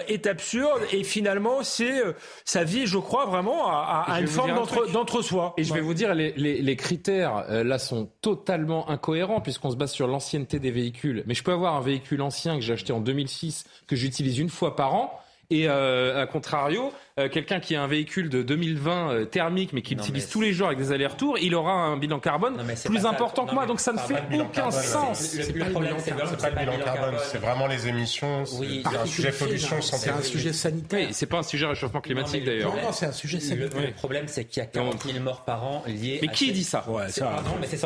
est 0.08 0.26
absurde 0.26 0.80
et 0.92 1.04
finalement 1.04 1.62
c'est 1.62 2.02
ça 2.44 2.64
vit, 2.64 2.86
je 2.86 2.98
crois 2.98 3.26
vraiment 3.26 3.68
à, 3.68 4.04
à 4.08 4.20
une 4.20 4.26
forme 4.26 4.54
d'entre-soi. 4.92 5.54
Et 5.56 5.64
je 5.64 5.74
vais 5.74 5.80
vous 5.80 5.94
dire 5.94 6.14
les, 6.14 6.32
les, 6.36 6.60
les 6.62 6.76
critères 6.76 7.44
là 7.48 7.78
sont 7.78 8.08
totalement 8.20 8.88
incohérents 8.90 9.40
puisqu'on 9.40 9.70
se 9.70 9.76
base 9.76 9.92
sur 9.92 10.06
l'ancienneté 10.06 10.58
des 10.58 10.70
véhicules. 10.70 11.22
Mais 11.26 11.34
je 11.34 11.42
peux 11.42 11.52
avoir 11.52 11.76
un 11.76 11.80
véhicule 11.80 12.22
ancien 12.22 12.56
que 12.56 12.62
j'ai 12.62 12.72
acheté 12.72 12.92
en 12.92 13.00
2006 13.00 13.64
que 13.86 13.96
j'utilise 13.96 14.38
une 14.38 14.50
fois 14.50 14.74
par 14.76 14.94
an 14.94 15.20
et 15.50 15.68
à 15.68 16.26
contrario, 16.26 16.92
euh, 17.18 17.28
quelqu'un 17.28 17.60
qui 17.60 17.76
a 17.76 17.82
un 17.82 17.86
véhicule 17.86 18.30
de 18.30 18.42
2020 18.42 19.10
euh, 19.10 19.24
thermique 19.26 19.74
mais 19.74 19.82
qui 19.82 19.94
l'utilise 19.94 20.30
tous 20.30 20.40
les 20.40 20.54
jours 20.54 20.68
avec 20.68 20.78
des 20.78 20.92
allers-retours, 20.92 21.36
il 21.38 21.54
aura 21.54 21.72
un 21.72 21.98
bilan 21.98 22.20
carbone 22.20 22.56
plus 22.86 23.04
important 23.04 23.44
que 23.44 23.54
moi. 23.54 23.66
Donc 23.66 23.80
ça 23.80 23.92
ne 23.92 23.98
fait 23.98 24.16
aucun 24.40 24.70
sens. 24.70 25.18
C'est 25.18 25.52
pas 25.52 25.68
le 25.68 26.56
bilan 26.56 26.78
carbone, 26.82 27.14
c'est 27.30 27.38
vraiment 27.38 27.66
les 27.66 27.86
émissions. 27.86 28.44
c'est 28.46 28.86
un 28.86 29.06
sujet 29.06 29.32
pollution, 29.32 29.82
C'est 29.82 30.10
un 30.10 30.22
sujet 30.22 30.52
sanitaire. 30.54 31.08
c'est 31.12 31.26
pas 31.26 31.38
un 31.38 31.42
sujet 31.42 31.66
réchauffement 31.66 32.00
climatique 32.00 32.44
d'ailleurs. 32.44 32.74
Non, 32.74 32.92
c'est 32.92 33.06
un 33.06 33.12
sujet 33.12 33.40
sanitaire. 33.40 33.82
Le 33.82 33.92
problème, 33.92 34.24
c'est 34.26 34.44
qu'il 34.44 34.62
y 34.62 34.64
a 34.64 34.68
40 34.68 35.02
000 35.02 35.22
morts 35.22 35.44
par 35.44 35.64
an 35.64 35.82
liés. 35.86 36.18
Mais 36.22 36.28
qui 36.28 36.52
dit 36.52 36.64
ça 36.64 36.84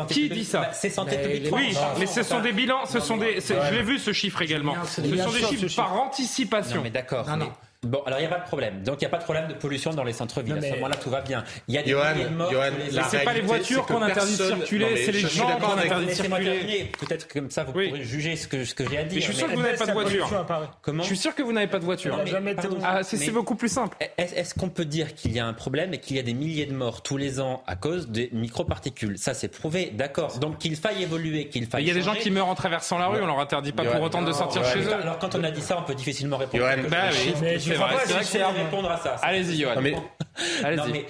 Qui 0.07 0.29
dit 0.29 0.45
ça 0.45 0.71
C'est 0.73 0.89
santé 0.89 1.17
publique. 1.17 1.53
Oui, 1.53 1.75
mais 1.99 2.05
ce 2.05 2.23
sont 2.23 2.39
des 2.39 2.53
bilans. 2.53 2.85
Ce 2.85 3.01
sont 3.01 3.17
des. 3.17 3.41
Je 3.41 3.75
l'ai 3.75 3.83
vu 3.83 3.99
ce 3.99 4.13
chiffre 4.13 4.41
également. 4.41 4.75
Ce 4.85 5.01
sont 5.01 5.31
des 5.31 5.57
chiffres 5.57 5.75
par 5.75 5.93
anticipation. 5.99 6.81
Mais 6.81 6.91
d'accord. 6.91 7.27
Bon, 7.87 8.01
alors 8.05 8.19
il 8.19 8.23
n'y 8.23 8.27
a 8.27 8.35
pas 8.35 8.39
de 8.39 8.47
problème. 8.47 8.83
Donc 8.83 8.97
il 9.01 9.05
n'y 9.05 9.07
a 9.07 9.09
pas 9.09 9.17
de 9.17 9.23
problème 9.23 9.47
de 9.47 9.53
pollution 9.53 9.91
dans 9.91 10.03
les 10.03 10.13
centres-villes. 10.13 10.57
À 10.57 10.61
ce 10.61 10.73
moment-là, 10.75 10.95
tout 10.95 11.09
va 11.09 11.21
bien. 11.21 11.43
Il 11.67 11.75
y 11.75 11.77
a 11.77 11.83
des 11.83 11.93
milliers 11.93 12.29
de 12.29 12.35
morts. 12.35 12.53
c'est 13.09 13.23
pas 13.23 13.33
les 13.33 13.41
voitures 13.41 13.85
qu'on 13.85 14.01
interdit 14.01 14.37
de 14.37 14.43
circuler, 14.43 15.05
c'est 15.05 15.11
les 15.11 15.19
gens 15.21 15.57
qu'on 15.57 15.77
interdit 15.77 16.05
de 16.07 16.11
circuler. 16.11 16.91
Peut-être 16.99 17.27
comme 17.27 17.49
ça, 17.49 17.63
vous 17.63 17.71
pourrez 17.71 18.03
juger 18.03 18.35
ce 18.35 18.47
que, 18.47 18.65
ce 18.65 18.75
que 18.75 18.89
j'ai 18.89 18.97
à 18.97 19.03
dire. 19.03 19.15
Mais 19.15 19.21
je 19.21 19.25
suis 19.25 19.35
sûr 19.35 19.47
que 19.47 19.55
vous 19.55 19.61
n'avez 19.61 19.77
pas 19.77 19.85
de 19.85 19.91
voiture. 19.91 20.45
Comment 20.81 21.03
Je 21.03 21.07
suis 21.07 21.17
sûr 21.17 21.35
que 21.35 21.41
vous 21.41 21.53
n'avez 21.53 21.67
pas 21.67 21.79
de 21.79 21.85
voiture. 21.85 22.17
Ah, 22.83 23.03
c'est 23.03 23.31
beaucoup 23.31 23.55
plus 23.55 23.69
simple. 23.69 23.97
Est-ce 24.17 24.53
qu'on 24.53 24.69
peut 24.69 24.85
dire 24.85 25.15
qu'il 25.15 25.31
y 25.31 25.39
a 25.39 25.45
un 25.45 25.53
problème 25.53 25.93
et 25.93 25.99
qu'il 25.99 26.15
y 26.15 26.19
a 26.19 26.23
des 26.23 26.33
milliers 26.33 26.65
de 26.65 26.73
morts 26.73 27.01
tous 27.03 27.17
les 27.17 27.39
ans 27.39 27.63
à 27.67 27.75
cause 27.75 28.09
des 28.09 28.29
microparticules? 28.33 29.17
Ça, 29.17 29.33
c'est 29.33 29.47
prouvé, 29.47 29.91
d'accord. 29.93 30.37
Donc 30.39 30.57
qu'il 30.57 30.75
faille 30.75 31.03
évoluer, 31.03 31.47
qu'il 31.47 31.67
faille. 31.67 31.83
Il 31.83 31.87
y 31.87 31.91
a 31.91 31.93
des 31.93 32.01
gens 32.01 32.15
qui 32.15 32.31
meurent 32.31 32.47
en 32.47 32.55
traversant 32.55 32.97
la 32.97 33.07
rue, 33.07 33.21
on 33.21 33.27
leur 33.27 33.39
interdit 33.39 33.71
pas 33.71 33.83
pour 33.83 34.01
autant 34.01 34.21
de 34.21 34.31
sortir 34.31 34.63
chez 34.65 34.81
eux. 34.81 34.93
Alors 34.93 35.19
quand 35.19 35.35
on 35.35 35.43
a 35.43 35.51
dit 35.51 35.61
ça, 35.61 35.77
on 35.79 35.83
peut 35.83 35.95
difficilement 35.95 36.37
répondre. 36.37 36.65
C'est 37.77 38.13
vrai 38.13 38.21
que 38.21 38.25
c'est 38.25 38.43
répondre 38.43 38.91
à 38.91 38.97
ça. 38.97 39.15
Allez-y, 39.21 39.61
Johan. 39.61 39.75
Allez-y 40.63 41.05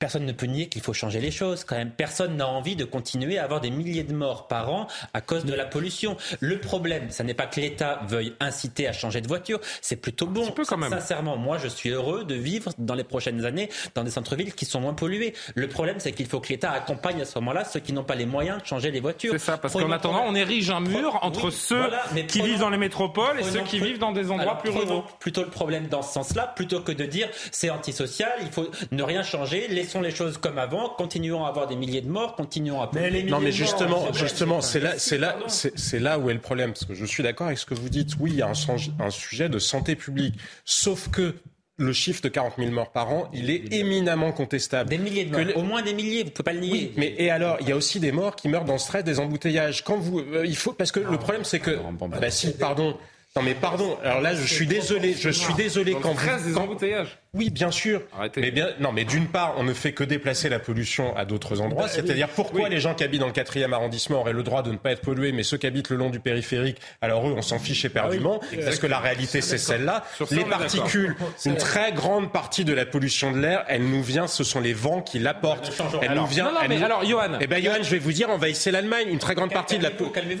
personne 0.00 0.24
ne 0.24 0.32
peut 0.32 0.46
nier 0.46 0.68
qu'il 0.68 0.82
faut 0.82 0.94
changer 0.94 1.20
les 1.20 1.30
choses 1.30 1.62
quand 1.62 1.76
même. 1.76 1.90
Personne 1.90 2.36
n'a 2.36 2.48
envie 2.48 2.74
de 2.74 2.84
continuer 2.84 3.38
à 3.38 3.44
avoir 3.44 3.60
des 3.60 3.70
milliers 3.70 4.02
de 4.02 4.14
morts 4.14 4.48
par 4.48 4.72
an 4.72 4.88
à 5.12 5.20
cause 5.20 5.44
de 5.44 5.54
la 5.54 5.66
pollution. 5.66 6.16
Le 6.40 6.58
problème, 6.58 7.10
ce 7.10 7.22
n'est 7.22 7.34
pas 7.34 7.46
que 7.46 7.60
l'État 7.60 8.00
veuille 8.08 8.32
inciter 8.40 8.88
à 8.88 8.92
changer 8.92 9.20
de 9.20 9.28
voiture, 9.28 9.60
c'est 9.82 9.96
plutôt 9.96 10.26
bon. 10.26 10.48
Un 10.48 10.52
peu 10.52 10.64
quand 10.64 10.78
même. 10.78 10.90
Sincèrement, 10.90 11.36
moi, 11.36 11.58
je 11.58 11.68
suis 11.68 11.90
heureux 11.90 12.24
de 12.24 12.34
vivre 12.34 12.72
dans 12.78 12.94
les 12.94 13.04
prochaines 13.04 13.44
années 13.44 13.68
dans 13.94 14.02
des 14.02 14.10
centres-villes 14.10 14.54
qui 14.54 14.64
sont 14.64 14.80
moins 14.80 14.94
pollués. 14.94 15.34
Le 15.54 15.68
problème, 15.68 15.96
c'est 16.00 16.12
qu'il 16.12 16.26
faut 16.26 16.40
que 16.40 16.48
l'État 16.48 16.72
accompagne 16.72 17.20
à 17.20 17.26
ce 17.26 17.38
moment-là 17.38 17.64
ceux 17.64 17.80
qui 17.80 17.92
n'ont 17.92 18.02
pas 18.04 18.14
les 18.14 18.26
moyens 18.26 18.62
de 18.62 18.66
changer 18.66 18.90
les 18.90 19.00
voitures. 19.00 19.32
C'est 19.32 19.38
ça, 19.38 19.58
parce 19.58 19.74
qu'en 19.74 19.90
attendant, 19.90 20.24
on 20.26 20.34
érige 20.34 20.70
un 20.70 20.80
mur 20.80 21.18
entre 21.20 21.50
ceux 21.50 21.90
qui 22.26 22.40
vivent 22.40 22.60
dans 22.60 22.70
les 22.70 22.78
métropoles 22.78 23.38
et 23.38 23.44
ceux 23.44 23.60
qui 23.60 23.78
vivent 23.78 23.98
dans 23.98 24.12
des 24.12 24.30
endroits 24.30 24.56
plus 24.56 24.70
ruraux. 24.70 25.04
Plutôt 25.18 25.42
le 25.42 25.50
problème 25.50 25.88
dans 25.88 26.00
ce 26.00 26.14
sens-là, 26.14 26.54
plutôt 26.56 26.80
que 26.80 26.92
de 26.92 27.04
dire 27.04 27.28
c'est 27.52 27.68
antisocial, 27.68 28.32
il 28.40 28.50
faut 28.50 28.70
ne 28.92 29.02
rien 29.02 29.22
changer, 29.22 29.68
laisser 29.68 29.89
laissons 29.90 30.00
les 30.00 30.10
choses 30.14 30.38
comme 30.38 30.58
avant, 30.58 30.88
continuons 30.88 31.44
à 31.44 31.48
avoir 31.48 31.66
des 31.66 31.76
milliers 31.76 32.00
de 32.00 32.08
morts, 32.08 32.36
continuons 32.36 32.80
à. 32.80 32.90
Mais 32.94 33.22
non, 33.24 33.40
mais 33.40 33.52
justement, 33.52 34.12
justement, 34.12 34.60
c'est 34.60 34.80
là, 34.80 34.94
c'est 34.98 35.18
là, 35.18 35.36
c'est 35.48 35.98
là 35.98 36.18
où 36.18 36.30
est 36.30 36.34
le 36.34 36.40
problème, 36.40 36.72
parce 36.72 36.84
que 36.84 36.94
je 36.94 37.04
suis 37.04 37.22
d'accord 37.22 37.48
avec 37.48 37.58
ce 37.58 37.66
que 37.66 37.74
vous 37.74 37.88
dites. 37.88 38.10
Oui, 38.20 38.30
il 38.32 38.36
y 38.36 38.42
a 38.42 38.46
un, 38.48 39.04
un 39.04 39.10
sujet 39.10 39.48
de 39.48 39.58
santé 39.58 39.96
publique, 39.96 40.34
sauf 40.64 41.08
que 41.08 41.34
le 41.76 41.92
chiffre 41.92 42.20
de 42.22 42.28
40 42.28 42.54
000 42.58 42.70
morts 42.70 42.92
par 42.92 43.10
an, 43.10 43.30
il 43.32 43.50
est 43.50 43.72
éminemment 43.72 44.32
contestable. 44.32 44.90
Des 44.90 44.98
milliers 44.98 45.24
de 45.24 45.36
morts, 45.36 45.56
au 45.56 45.62
moins 45.62 45.82
des 45.82 45.94
milliers, 45.94 46.24
vous 46.24 46.30
pouvez 46.30 46.44
pas 46.44 46.52
le 46.52 46.60
nier. 46.60 46.72
Oui, 46.72 46.92
mais 46.96 47.14
et 47.16 47.30
alors, 47.30 47.56
il 47.60 47.68
y 47.68 47.72
a 47.72 47.76
aussi 47.76 48.00
des 48.00 48.12
morts 48.12 48.36
qui 48.36 48.48
meurent 48.48 48.66
dans 48.66 48.74
le 48.74 48.78
stress 48.78 49.02
des 49.02 49.18
embouteillages. 49.18 49.82
Quand 49.82 49.96
vous, 49.96 50.20
euh, 50.20 50.44
il 50.46 50.56
faut, 50.56 50.72
parce 50.72 50.92
que 50.92 51.00
le 51.00 51.18
problème 51.18 51.44
c'est 51.44 51.60
que, 51.60 51.78
bah 52.20 52.30
si, 52.30 52.52
pardon. 52.52 52.96
Non 53.36 53.42
mais 53.42 53.54
pardon. 53.54 53.96
Alors 54.02 54.20
là, 54.20 54.34
je 54.34 54.44
suis 54.44 54.66
désolé. 54.66 55.14
Je 55.14 55.30
suis 55.30 55.54
désolé 55.54 55.94
quand 55.94 56.12
vous. 56.12 56.48
des 56.48 56.58
embouteillages. 56.58 57.18
Oui, 57.32 57.50
bien 57.50 57.70
sûr. 57.70 58.02
Arrêtez. 58.16 58.40
Mais 58.40 58.50
bien, 58.50 58.70
non, 58.80 58.90
mais 58.90 59.04
d'une 59.04 59.28
part, 59.28 59.54
on 59.56 59.62
ne 59.62 59.72
fait 59.72 59.92
que 59.92 60.02
déplacer 60.02 60.48
la 60.48 60.58
pollution 60.58 61.16
à 61.16 61.24
d'autres 61.24 61.60
endroits. 61.60 61.84
Bah, 61.84 61.88
C'est-à-dire 61.88 62.28
pourquoi 62.28 62.68
les 62.68 62.80
gens 62.80 62.94
qui 62.94 63.04
habitent 63.04 63.20
dans 63.20 63.28
le 63.28 63.32
quatrième 63.32 63.72
arrondissement 63.72 64.20
auraient 64.20 64.32
le 64.32 64.42
droit 64.42 64.62
de 64.62 64.72
ne 64.72 64.76
pas 64.76 64.90
être 64.90 65.02
pollués, 65.02 65.30
mais 65.30 65.44
ceux 65.44 65.56
qui 65.56 65.68
habitent 65.68 65.90
le 65.90 65.96
long 65.96 66.10
du 66.10 66.18
périphérique, 66.18 66.78
alors 67.00 67.28
eux, 67.28 67.34
on 67.36 67.42
s'en 67.42 67.60
fiche 67.60 67.84
éperdument, 67.84 68.40
ah 68.42 68.56
parce 68.64 68.80
que 68.80 68.88
la 68.88 68.98
réalité, 68.98 69.42
c'est 69.42 69.58
celle-là. 69.58 70.04
Les 70.32 70.44
particules, 70.44 71.14
une 71.44 71.56
très 71.56 71.92
grande 71.92 72.32
partie 72.32 72.64
de 72.64 72.72
la 72.72 72.84
pollution 72.84 73.30
de 73.30 73.38
l'air, 73.38 73.64
elle 73.68 73.84
nous 73.84 74.02
vient, 74.02 74.26
ce 74.26 74.42
sont 74.42 74.60
les 74.60 74.72
vents 74.72 75.00
qui 75.00 75.20
l'apportent. 75.20 75.70
Elle 76.02 76.14
nous 76.14 76.26
vient. 76.26 76.46
Non, 76.46 76.52
non, 76.52 76.68
mais 76.68 76.82
alors, 76.82 77.04
Johan. 77.04 77.38
Eh 77.40 77.46
ben, 77.46 77.62
Johan, 77.62 77.82
je 77.82 77.90
vais 77.90 77.98
vous 77.98 78.12
dire, 78.12 78.28
essayer 78.44 78.72
l'Allemagne. 78.72 79.06
Une 79.08 79.18
très 79.18 79.36
grande 79.36 79.52
partie 79.52 79.78
de 79.78 79.84
la, 79.84 79.90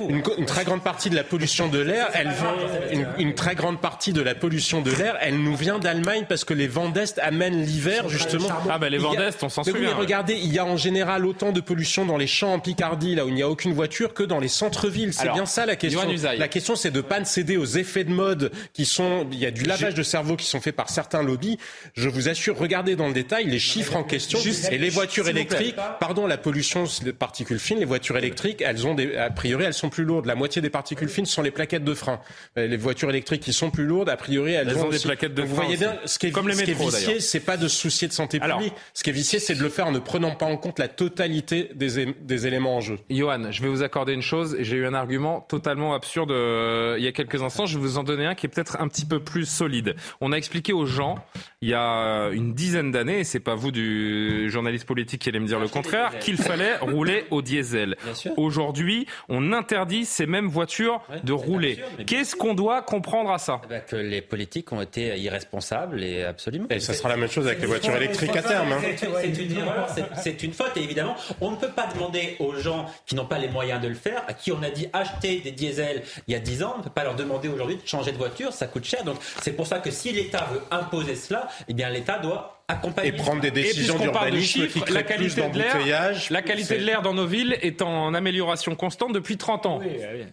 une, 0.08 0.22
une, 0.38 0.46
très 0.46 0.64
grande 0.64 0.82
partie 0.82 1.08
de 1.08 1.14
la 1.14 1.22
pollution 1.22 1.68
de 1.68 1.78
l'air, 1.78 2.08
elle 2.14 2.30
vient, 2.30 2.56
une, 2.90 3.06
une 3.18 3.34
très 3.34 3.54
grande 3.54 3.80
partie 3.80 4.12
de 4.12 4.22
la 4.22 4.34
pollution 4.34 4.80
de 4.80 4.90
l'air, 4.90 5.16
elle 5.20 5.38
nous 5.40 5.54
vient 5.54 5.78
d'Allemagne 5.78 6.24
parce 6.28 6.44
que 6.44 6.54
les 6.54 6.66
vents 6.66 6.79
d'Est 6.88 7.18
amènent 7.18 7.62
l'hiver, 7.62 8.08
justement. 8.08 8.48
Ah 8.68 8.78
ben 8.78 8.88
les 8.88 8.98
vents 8.98 9.14
d'Est, 9.14 9.42
on 9.42 9.48
s'en 9.48 9.62
souvient. 9.62 9.94
regardez, 9.94 10.34
il 10.34 10.52
y 10.52 10.58
a 10.58 10.64
en 10.64 10.76
général 10.76 11.26
autant 11.26 11.52
de 11.52 11.60
pollution 11.60 12.04
dans 12.04 12.16
les 12.16 12.26
champs 12.26 12.54
en 12.54 12.60
Picardie, 12.60 13.14
là 13.14 13.24
où 13.24 13.28
il 13.28 13.34
n'y 13.34 13.42
a 13.42 13.48
aucune 13.48 13.72
voiture, 13.72 14.14
que 14.14 14.22
dans 14.22 14.40
les 14.40 14.48
centres-villes. 14.48 15.12
C'est 15.12 15.32
bien 15.32 15.46
ça 15.46 15.66
la 15.66 15.76
question. 15.76 16.00
La 16.38 16.48
question, 16.48 16.76
c'est 16.76 16.90
de 16.90 17.00
pas 17.00 17.24
céder 17.24 17.56
aux 17.56 17.66
effets 17.66 18.04
de 18.04 18.12
mode 18.12 18.50
qui 18.72 18.84
sont. 18.84 19.26
Il 19.32 19.38
y 19.38 19.46
a 19.46 19.50
du 19.50 19.64
lavage 19.64 19.94
de 19.94 20.02
cerveau 20.02 20.36
qui 20.36 20.46
sont 20.46 20.60
faits 20.60 20.76
par 20.76 20.88
certains 20.90 21.22
lobbies. 21.22 21.58
Je 21.94 22.08
vous 22.08 22.28
assure, 22.28 22.56
regardez 22.58 22.96
dans 22.96 23.08
le 23.08 23.14
détail 23.14 23.46
les 23.46 23.58
chiffres 23.58 23.96
en 23.96 24.04
question. 24.04 24.38
et 24.70 24.78
les 24.78 24.88
voitures 24.88 25.28
électriques, 25.28 25.76
pardon, 25.98 26.26
la 26.26 26.38
pollution 26.38 26.84
de 27.02 27.10
particules 27.10 27.58
fines, 27.58 27.78
les 27.78 27.84
voitures 27.84 28.16
électriques, 28.16 28.62
elles 28.62 28.86
ont 28.86 28.94
des, 28.94 29.16
a 29.16 29.30
priori, 29.30 29.64
elles 29.64 29.74
sont 29.74 29.90
plus 29.90 30.04
lourdes. 30.04 30.26
La 30.26 30.34
moitié 30.34 30.62
des 30.62 30.70
particules 30.70 31.08
fines 31.08 31.26
sont 31.26 31.42
les 31.42 31.50
plaquettes 31.50 31.84
de 31.84 31.94
frein. 31.94 32.20
Euh, 32.58 32.66
les 32.66 32.76
voitures 32.76 33.10
électriques 33.10 33.42
qui 33.42 33.52
sont 33.52 33.70
plus 33.70 33.84
lourdes, 33.84 34.08
a 34.08 34.16
priori, 34.16 34.52
elles, 34.52 34.76
ont, 34.76 34.88
des 34.88 34.98
plaquettes 34.98 35.34
de 35.34 35.42
frein. 35.42 35.50
Vous 35.50 35.56
voyez 35.56 35.76
bien, 35.76 35.98
ce 36.04 36.18
qui 36.18 36.28
est, 36.28 36.30
Comme 36.30 36.48
les 36.48 36.54
métros, 36.54 36.69
c'est 37.20 37.40
pas 37.40 37.56
de 37.56 37.68
soucier 37.68 38.08
de 38.08 38.12
santé 38.12 38.40
publique. 38.40 38.72
Ce 38.94 39.02
qui 39.02 39.10
est 39.10 39.14
vicié, 39.14 39.38
c'est 39.38 39.54
de 39.54 39.62
le 39.62 39.68
faire 39.68 39.86
en 39.86 39.92
ne 39.92 39.98
prenant 39.98 40.34
pas 40.34 40.46
en 40.46 40.56
compte 40.56 40.78
la 40.78 40.88
totalité 40.88 41.70
des, 41.74 42.06
des 42.06 42.46
éléments 42.46 42.76
en 42.76 42.80
jeu. 42.80 42.98
Johan, 43.10 43.50
je 43.50 43.62
vais 43.62 43.68
vous 43.68 43.82
accorder 43.82 44.12
une 44.12 44.22
chose. 44.22 44.56
J'ai 44.60 44.76
eu 44.76 44.86
un 44.86 44.94
argument 44.94 45.40
totalement 45.40 45.94
absurde 45.94 46.30
euh, 46.30 46.96
il 46.98 47.04
y 47.04 47.08
a 47.08 47.12
quelques 47.12 47.42
instants. 47.42 47.66
Je 47.66 47.78
vais 47.78 47.82
vous 47.82 47.98
en 47.98 48.04
donner 48.04 48.26
un 48.26 48.34
qui 48.34 48.46
est 48.46 48.48
peut-être 48.48 48.80
un 48.80 48.88
petit 48.88 49.06
peu 49.06 49.20
plus 49.20 49.46
solide. 49.46 49.94
On 50.20 50.32
a 50.32 50.36
expliqué 50.36 50.72
aux 50.72 50.86
gens 50.86 51.16
il 51.62 51.68
y 51.68 51.74
a 51.74 52.30
une 52.32 52.54
dizaine 52.54 52.90
d'années, 52.90 53.20
et 53.20 53.24
c'est 53.24 53.40
pas 53.40 53.54
vous 53.54 53.70
du 53.70 54.48
journaliste 54.50 54.86
politique 54.86 55.22
qui 55.22 55.28
allez 55.28 55.40
me 55.40 55.46
dire 55.46 55.60
le 55.60 55.68
contraire, 55.68 56.18
qu'il 56.18 56.36
fallait 56.36 56.76
rouler 56.80 57.24
au 57.30 57.42
diesel. 57.42 57.96
Aujourd'hui, 58.36 59.06
on 59.28 59.52
interdit 59.52 60.04
ces 60.04 60.26
mêmes 60.26 60.48
voitures 60.48 61.02
de 61.22 61.32
rouler. 61.32 61.78
Qu'est-ce 62.06 62.34
qu'on 62.34 62.54
doit 62.54 62.82
comprendre 62.82 63.30
à 63.30 63.38
ça? 63.38 63.60
Eh 63.64 63.68
ben, 63.68 63.82
Que 63.86 63.96
les 63.96 64.22
politiques 64.22 64.72
ont 64.72 64.80
été 64.80 65.18
irresponsables 65.18 66.02
et 66.02 66.24
absolument. 66.24 66.59
Et 66.68 66.80
ça 66.80 66.94
sera 66.94 67.08
la 67.08 67.16
même 67.16 67.30
chose 67.30 67.46
avec 67.46 67.60
les 67.60 67.66
voitures 67.66 67.96
électriques 67.96 68.36
à 68.36 68.42
terme. 68.42 68.72
Hein. 68.72 68.80
C'est 68.96 69.38
une 69.38 69.56
erreur, 69.56 69.88
c'est 70.16 70.42
une 70.42 70.52
faute. 70.52 70.76
Et 70.76 70.82
évidemment, 70.82 71.16
on 71.40 71.52
ne 71.52 71.56
peut 71.56 71.70
pas 71.70 71.88
demander 71.92 72.36
aux 72.38 72.54
gens 72.56 72.86
qui 73.06 73.14
n'ont 73.14 73.26
pas 73.26 73.38
les 73.38 73.48
moyens 73.48 73.80
de 73.80 73.88
le 73.88 73.94
faire, 73.94 74.22
à 74.26 74.34
qui 74.34 74.52
on 74.52 74.62
a 74.62 74.70
dit 74.70 74.88
acheter 74.92 75.40
des 75.40 75.52
diesels 75.52 76.02
il 76.26 76.32
y 76.32 76.36
a 76.36 76.40
10 76.40 76.62
ans, 76.62 76.72
on 76.74 76.78
ne 76.78 76.82
peut 76.82 76.90
pas 76.90 77.04
leur 77.04 77.14
demander 77.14 77.48
aujourd'hui 77.48 77.76
de 77.76 77.86
changer 77.86 78.12
de 78.12 78.16
voiture, 78.16 78.52
ça 78.52 78.66
coûte 78.66 78.84
cher. 78.84 79.04
Donc 79.04 79.16
c'est 79.42 79.52
pour 79.52 79.66
ça 79.66 79.78
que 79.78 79.90
si 79.90 80.12
l'État 80.12 80.48
veut 80.52 80.62
imposer 80.70 81.14
cela, 81.14 81.48
eh 81.68 81.74
bien 81.74 81.90
l'État 81.90 82.18
doit 82.18 82.62
accompagner. 82.68 83.08
Et 83.08 83.12
prendre 83.12 83.40
des 83.40 83.50
décisions 83.50 83.98
d'urbanisme 83.98 84.66
qui 84.68 84.80
créent 84.80 84.94
la 84.94 85.02
qualité 85.02 85.48
de 85.48 85.58
l'air, 85.58 86.14
La 86.30 86.42
qualité 86.42 86.78
de 86.78 86.84
l'air 86.84 87.02
dans 87.02 87.14
nos 87.14 87.26
villes 87.26 87.58
est 87.62 87.82
en 87.82 88.14
amélioration 88.14 88.74
constante 88.74 89.12
depuis 89.12 89.36
30 89.36 89.66
ans. 89.66 89.80
Oui, 89.82 89.88
oui 89.98 90.24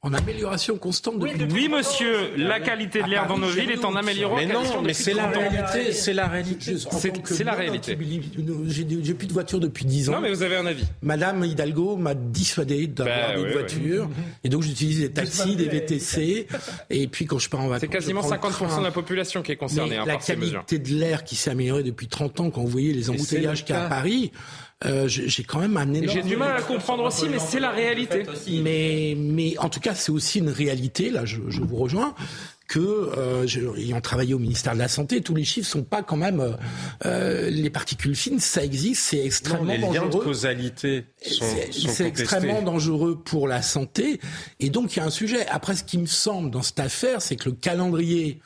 en 0.00 0.14
amélioration 0.14 0.78
constante 0.78 1.18
depuis. 1.18 1.44
Oui, 1.52 1.68
monsieur, 1.68 2.36
la 2.36 2.60
qualité 2.60 3.02
de 3.02 3.08
l'air 3.08 3.26
dans 3.26 3.36
nos 3.36 3.48
villes 3.48 3.72
est 3.72 3.84
en 3.84 3.96
amélioration. 3.96 4.48
Mais 4.48 4.54
non, 4.54 4.82
mais 4.82 4.94
c'est 4.94 5.12
la 5.12 5.26
réalité. 5.26 5.92
C'est 5.92 6.12
la 6.12 6.28
réalité. 6.28 6.76
C'est 7.24 7.44
la 7.44 7.54
réalité. 7.54 7.98
J'ai 8.68 9.14
plus 9.14 9.26
de 9.26 9.32
voiture 9.32 9.58
depuis 9.58 9.84
10 9.84 10.10
ans. 10.10 10.12
Non, 10.12 10.20
mais 10.20 10.30
vous 10.30 10.44
avez 10.44 10.54
un 10.56 10.66
avis. 10.66 10.84
Madame 11.02 11.44
Hidalgo 11.44 11.96
m'a 11.96 12.14
dissuadé 12.14 12.86
d'avoir 12.86 13.34
bah 13.34 13.38
une 13.38 13.52
voiture. 13.52 14.08
Et 14.44 14.48
donc 14.48 14.62
j'utilise 14.62 15.00
des 15.00 15.10
taxis, 15.10 15.56
des 15.56 15.68
VTC. 15.68 16.46
Et 16.90 17.08
puis 17.08 17.26
quand 17.26 17.40
je 17.40 17.48
pars 17.48 17.60
en 17.60 17.68
vacances. 17.68 17.80
C'est 17.80 17.88
quasiment 17.88 18.22
50% 18.22 18.78
de 18.78 18.84
la 18.84 18.92
population 18.92 19.42
qui 19.42 19.50
est 19.50 19.56
concernée 19.56 19.96
hein, 19.96 20.04
par 20.06 20.22
ces 20.22 20.36
mesures. 20.36 20.58
La 20.58 20.64
qualité 20.64 20.78
de 20.78 20.96
l'air 20.96 21.24
qui 21.24 21.34
s'est 21.34 21.50
améliorée 21.50 21.82
depuis 21.82 22.06
30 22.06 22.38
ans, 22.40 22.50
quand 22.50 22.60
vous 22.60 22.68
voyez 22.68 22.92
les 22.92 23.10
embouteillages 23.10 23.64
qu'il 23.64 23.74
y 23.74 23.78
a 23.78 23.86
à 23.86 23.88
Paris. 23.88 24.30
Euh, 24.84 25.08
j'ai 25.08 25.42
quand 25.42 25.58
même 25.58 25.76
un 25.76 25.92
énorme. 25.92 26.16
J'ai 26.16 26.22
du 26.22 26.36
mal 26.36 26.56
à 26.56 26.62
comprendre 26.62 27.04
aussi, 27.04 27.28
mais 27.28 27.40
c'est 27.40 27.58
la 27.58 27.70
réalité. 27.70 28.22
Mais, 28.62 29.14
mais 29.16 29.58
en 29.58 29.68
tout 29.68 29.80
cas, 29.80 29.94
c'est 29.94 30.12
aussi 30.12 30.38
une 30.38 30.50
réalité. 30.50 31.10
Là, 31.10 31.24
je, 31.24 31.40
je 31.48 31.62
vous 31.62 31.76
rejoins 31.76 32.14
que, 32.68 32.78
euh, 32.78 33.46
ayant 33.78 34.00
travaillé 34.00 34.34
au 34.34 34.38
ministère 34.38 34.74
de 34.74 34.78
la 34.78 34.88
Santé, 34.88 35.22
tous 35.22 35.34
les 35.34 35.44
chiffres 35.44 35.68
sont 35.68 35.84
pas 35.84 36.02
quand 36.02 36.18
même 36.18 36.40
euh, 36.40 36.52
euh 37.06 37.50
les 37.50 37.70
particules 37.70 38.14
fines, 38.14 38.40
ça 38.40 38.62
existe, 38.62 39.02
c'est 39.02 39.24
extrêmement 39.24 39.64
non, 39.78 39.90
les 39.90 39.98
liens 39.98 40.06
de 40.06 40.16
causalité 40.18 41.06
sont, 41.22 41.46
C'est 41.70 42.06
extrêmement 42.06 42.60
dangereux 42.60 43.18
pour 43.24 43.48
la 43.48 43.62
santé, 43.62 44.20
et 44.60 44.68
donc 44.68 44.94
il 44.94 44.98
y 44.98 45.02
a 45.02 45.06
un 45.06 45.10
sujet. 45.10 45.46
Après, 45.48 45.74
ce 45.74 45.82
qui 45.82 45.96
me 45.96 46.06
semble 46.06 46.50
dans 46.50 46.62
cette 46.62 46.78
affaire, 46.78 47.22
c'est 47.22 47.36
que 47.36 47.48
le 47.48 47.54
calendrier 47.54 48.38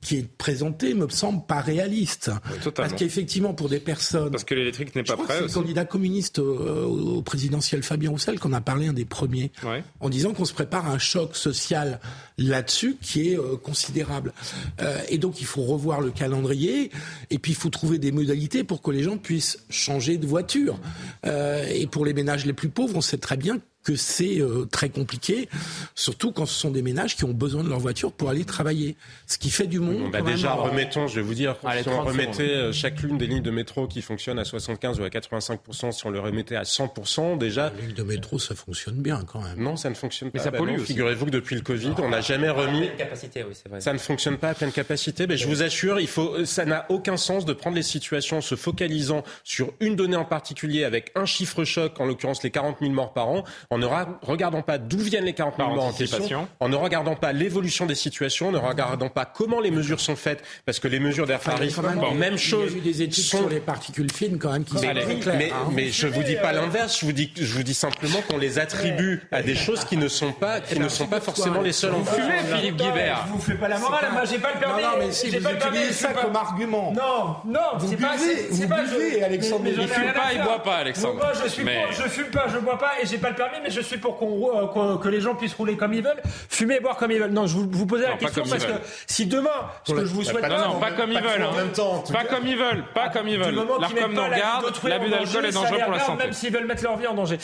qui 0.00 0.16
est 0.16 0.26
présenté 0.26 0.94
me 0.94 1.08
semble 1.08 1.44
pas 1.44 1.60
réaliste. 1.60 2.30
Parce 2.74 2.94
qu'effectivement, 2.94 3.52
pour 3.52 3.68
des 3.68 3.80
personnes... 3.80 4.30
Parce 4.30 4.44
que 4.44 4.54
l'électrique 4.54 4.94
n'est 4.96 5.02
pas 5.02 5.16
prêt. 5.16 5.34
C'est 5.36 5.42
le 5.42 5.52
candidat 5.52 5.84
communiste 5.84 6.38
au, 6.38 7.22
présidentiel 7.22 7.82
Fabien 7.82 8.10
Roussel 8.10 8.40
qu'on 8.40 8.52
a 8.52 8.60
parlé 8.60 8.88
un 8.88 8.92
des 8.92 9.04
premiers, 9.04 9.52
en 10.00 10.08
disant 10.08 10.32
qu'on 10.32 10.44
se 10.44 10.54
prépare 10.54 10.86
à 10.86 10.92
un 10.92 10.98
choc 10.98 11.36
social 11.36 12.00
là-dessus 12.38 12.96
qui 13.00 13.32
est 13.32 13.38
euh, 13.38 13.56
considérable. 13.56 14.32
Euh, 14.80 14.98
et 15.08 15.18
donc 15.18 15.40
il 15.40 15.46
faut 15.46 15.62
revoir 15.62 16.00
le 16.00 16.10
calendrier, 16.10 16.90
et 17.30 17.38
puis 17.38 17.52
il 17.52 17.56
faut 17.56 17.68
trouver 17.68 17.98
des 17.98 18.12
modalités 18.12 18.64
pour 18.64 18.80
que 18.80 18.90
les 18.90 19.02
gens 19.02 19.18
puissent 19.18 19.58
changer 19.68 20.16
de 20.16 20.26
voiture. 20.26 20.78
Euh, 21.26 21.66
et 21.68 21.86
pour 21.86 22.04
les 22.04 22.14
ménages 22.14 22.46
les 22.46 22.52
plus 22.52 22.70
pauvres, 22.70 22.96
on 22.96 23.00
sait 23.02 23.18
très 23.18 23.36
bien 23.36 23.58
que 23.82 23.96
c'est 23.96 24.40
euh, 24.40 24.66
très 24.70 24.90
compliqué, 24.90 25.48
surtout 25.94 26.32
quand 26.32 26.46
ce 26.46 26.58
sont 26.58 26.70
des 26.70 26.82
ménages 26.82 27.16
qui 27.16 27.24
ont 27.24 27.32
besoin 27.32 27.64
de 27.64 27.68
leur 27.68 27.78
voiture 27.78 28.12
pour 28.12 28.28
aller 28.28 28.44
travailler. 28.44 28.96
Ce 29.26 29.38
qui 29.38 29.50
fait 29.50 29.66
du 29.66 29.80
monde. 29.80 30.10
Bah 30.12 30.22
déjà, 30.22 30.52
remettons, 30.52 31.06
je 31.06 31.16
vais 31.16 31.22
vous 31.22 31.34
dire, 31.34 31.56
si 31.82 31.88
on 31.88 32.02
remettait 32.02 32.42
euh, 32.42 32.72
chacune 32.72 33.16
des 33.18 33.26
lignes 33.26 33.42
de 33.42 33.50
métro 33.50 33.86
qui 33.86 34.02
fonctionnent 34.02 34.38
à 34.38 34.44
75 34.44 35.00
ou 35.00 35.04
à 35.04 35.08
85% 35.08 35.92
si 35.92 36.06
on 36.06 36.10
le 36.10 36.20
remettait 36.20 36.56
à 36.56 36.64
100 36.64 37.36
déjà. 37.36 37.72
Les 37.76 37.86
lignes 37.86 37.96
de 37.96 38.02
métro, 38.02 38.38
ça 38.38 38.54
fonctionne 38.54 38.96
bien 38.96 39.22
quand 39.26 39.40
même. 39.40 39.58
Non, 39.58 39.76
ça 39.76 39.90
ne 39.90 39.94
fonctionne 39.94 40.30
pas. 40.30 40.38
Mais 40.38 40.44
ça 40.44 40.50
bah 40.50 40.58
pollue. 40.58 40.78
Figurez-vous 40.80 41.26
que 41.26 41.30
depuis 41.30 41.56
le 41.56 41.62
Covid, 41.62 41.94
on 41.98 42.10
n'a 42.10 42.20
jamais 42.20 42.50
remis. 42.50 42.90
Capacité, 42.98 43.44
oui, 43.44 43.54
vrai. 43.68 43.80
Ça 43.80 43.92
ne 43.92 43.98
fonctionne 43.98 44.38
pas 44.38 44.50
à 44.50 44.54
pleine 44.54 44.72
capacité. 44.72 45.26
Mais 45.26 45.36
je 45.36 45.46
vous 45.46 45.62
assure, 45.62 46.00
il 46.00 46.06
faut, 46.06 46.44
ça 46.44 46.64
n'a 46.64 46.86
aucun 46.90 47.16
sens 47.16 47.44
de 47.44 47.52
prendre 47.52 47.76
les 47.76 47.82
situations 47.82 48.38
en 48.38 48.40
se 48.40 48.54
focalisant 48.54 49.22
sur 49.44 49.72
une 49.80 49.96
donnée 49.96 50.16
en 50.16 50.24
particulier 50.24 50.84
avec 50.84 51.12
un 51.14 51.26
chiffre 51.26 51.64
choc, 51.64 51.98
en 52.00 52.06
l'occurrence 52.06 52.42
les 52.42 52.50
40 52.50 52.78
000 52.80 52.92
morts 52.92 53.12
par 53.12 53.28
an, 53.28 53.44
en 53.72 53.78
ne 53.78 53.86
regardant 54.22 54.62
pas 54.62 54.78
d'où 54.78 54.98
viennent 54.98 55.24
les 55.24 55.32
40 55.32 55.54
000 55.56 55.74
morts 55.74 55.84
en 55.84 55.92
question, 55.92 56.48
en 56.58 56.68
ne 56.68 56.74
regardant 56.74 57.14
pas 57.14 57.32
l'évolution 57.32 57.86
des 57.86 57.94
situations, 57.94 58.48
en 58.48 58.52
ne 58.52 58.58
regardant 58.58 59.08
pas 59.08 59.24
comment 59.24 59.60
les 59.60 59.70
mesures 59.70 60.00
sont 60.00 60.16
faites, 60.16 60.42
parce 60.66 60.80
que 60.80 60.88
les 60.88 60.98
mesures 60.98 61.24
d'air 61.24 61.38
Paris, 61.38 61.72
même 62.16 62.36
chose. 62.36 62.72
Il 62.72 62.72
y 62.72 62.74
a 62.74 62.78
eu 62.78 62.80
des 62.80 63.02
études 63.02 63.24
sur 63.24 63.48
les 63.48 63.60
particules 63.60 64.10
fines 64.12 64.38
quand 64.38 64.52
même 64.52 64.64
qui 64.64 64.72
sont 64.72 64.80
très 64.80 65.18
claires. 65.20 65.36
Mais, 65.38 65.52
hein. 65.52 65.70
mais 65.72 65.90
je 65.90 66.08
vous 66.08 66.24
dis 66.24 66.34
pas 66.34 66.52
l'inverse, 66.52 66.98
je 66.98 67.06
vous 67.06 67.12
dis, 67.12 67.32
je 67.36 67.54
vous 67.54 67.62
dis 67.62 67.74
simplement 67.74 68.20
qu'on 68.28 68.38
les 68.38 68.58
attribue 68.58 69.22
à 69.30 69.40
des 69.40 69.54
choses 69.54 69.84
qui 69.84 69.96
ne 69.96 70.08
sont 70.08 70.32
pas, 70.32 70.60
qui 70.60 70.80
ne 70.80 70.88
sont 70.88 71.06
pas 71.06 71.20
forcément 71.20 71.60
les 71.60 71.72
seules 71.72 71.94
en 71.94 72.04
fumée, 72.04 72.38
Philippe 72.52 72.76
Guibert. 72.76 73.24
Je 73.28 73.32
vous 73.32 73.40
fais 73.40 73.54
pas 73.54 73.68
la 73.68 73.78
morale, 73.78 74.08
moi 74.12 74.24
j'ai 74.24 74.38
pas 74.38 74.52
le 74.52 74.58
permis. 74.58 74.82
Non, 74.82 74.88
non, 74.88 74.96
mais 74.98 75.12
si 75.12 75.30
vous 75.30 75.48
utilisez 75.48 75.92
ça 75.92 76.12
comme 76.12 76.34
argument. 76.34 76.92
Non, 76.92 77.36
non, 77.46 77.78
vous 77.78 77.90
buvez, 77.90 78.48
vous 78.50 78.66
buvez, 78.66 79.22
Alexandre. 79.22 79.64
Il 79.64 79.86
fume 79.86 80.12
pas, 80.12 80.32
il 80.32 80.42
boit 80.42 80.62
pas, 80.64 80.76
Alexandre. 80.78 81.14
Moi 81.14 81.32
je 81.40 81.48
suis 81.48 81.62
je 81.62 82.08
fume 82.08 82.30
pas, 82.30 82.46
je 82.52 82.58
bois 82.58 82.78
pas 82.78 82.92
et 83.00 83.06
j'ai 83.06 83.18
pas 83.18 83.30
le 83.30 83.36
permis, 83.36 83.59
mais 83.62 83.70
je 83.70 83.80
suis 83.80 83.98
pour 83.98 84.16
qu'on, 84.16 84.98
que 84.98 85.08
les 85.08 85.20
gens 85.20 85.34
puissent 85.34 85.54
rouler 85.54 85.76
comme 85.76 85.94
ils 85.94 86.02
veulent, 86.02 86.20
fumer 86.48 86.76
et 86.76 86.80
boire 86.80 86.96
comme 86.96 87.10
ils 87.10 87.20
veulent. 87.20 87.30
Non, 87.30 87.46
je 87.46 87.56
vous, 87.56 87.68
vous 87.70 87.86
posez 87.86 88.04
la 88.04 88.16
question 88.16 88.44
parce 88.48 88.64
que 88.64 88.72
si 89.06 89.26
demain, 89.26 89.50
ce 89.84 89.92
que 89.92 90.04
je 90.04 90.12
vous 90.12 90.22
souhaite 90.22 90.40
pas, 90.40 90.66
non, 90.66 90.80
pas 90.80 90.92
comme 90.92 91.12
ils 91.12 91.20
veulent. 91.20 91.44
En 91.44 91.54
même 91.54 91.72
temps, 91.72 92.02
pas 92.12 92.24
comme 92.24 92.46
ils 92.46 92.56
veulent, 92.56 92.84
pas 92.94 93.08
comme 93.08 93.28
ils 93.28 93.38
veulent. 93.38 93.54
L'Arcom 93.80 94.12
nous 94.12 94.22
regarde, 94.22 94.72
l'abus 94.84 95.10
d'alcool 95.10 95.46
est 95.46 95.52
dangereux 95.52 95.78
pour 95.84 95.92
la 95.92 96.00
santé. 96.00 96.24
Même 96.24 96.32
s'ils 96.32 96.52
veulent 96.52 96.66
mettre 96.66 96.82
leur 96.82 96.96
vie 96.96 97.06
en 97.06 97.14
danger. 97.14 97.38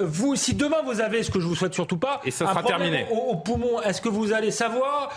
Vous, 0.00 0.36
si 0.36 0.54
demain 0.54 0.82
vous 0.84 1.00
avez, 1.00 1.22
ce 1.22 1.30
que 1.30 1.40
je 1.40 1.46
vous 1.46 1.54
souhaite 1.54 1.74
surtout 1.74 1.98
pas, 1.98 2.20
et 2.24 2.30
ça 2.30 2.46
sera 2.46 2.62
terminé. 2.62 3.06
Au, 3.10 3.36
poumon, 3.36 3.80
est-ce 3.82 4.00
que 4.00 4.08
vous 4.08 4.32
allez 4.32 4.50
savoir 4.50 5.10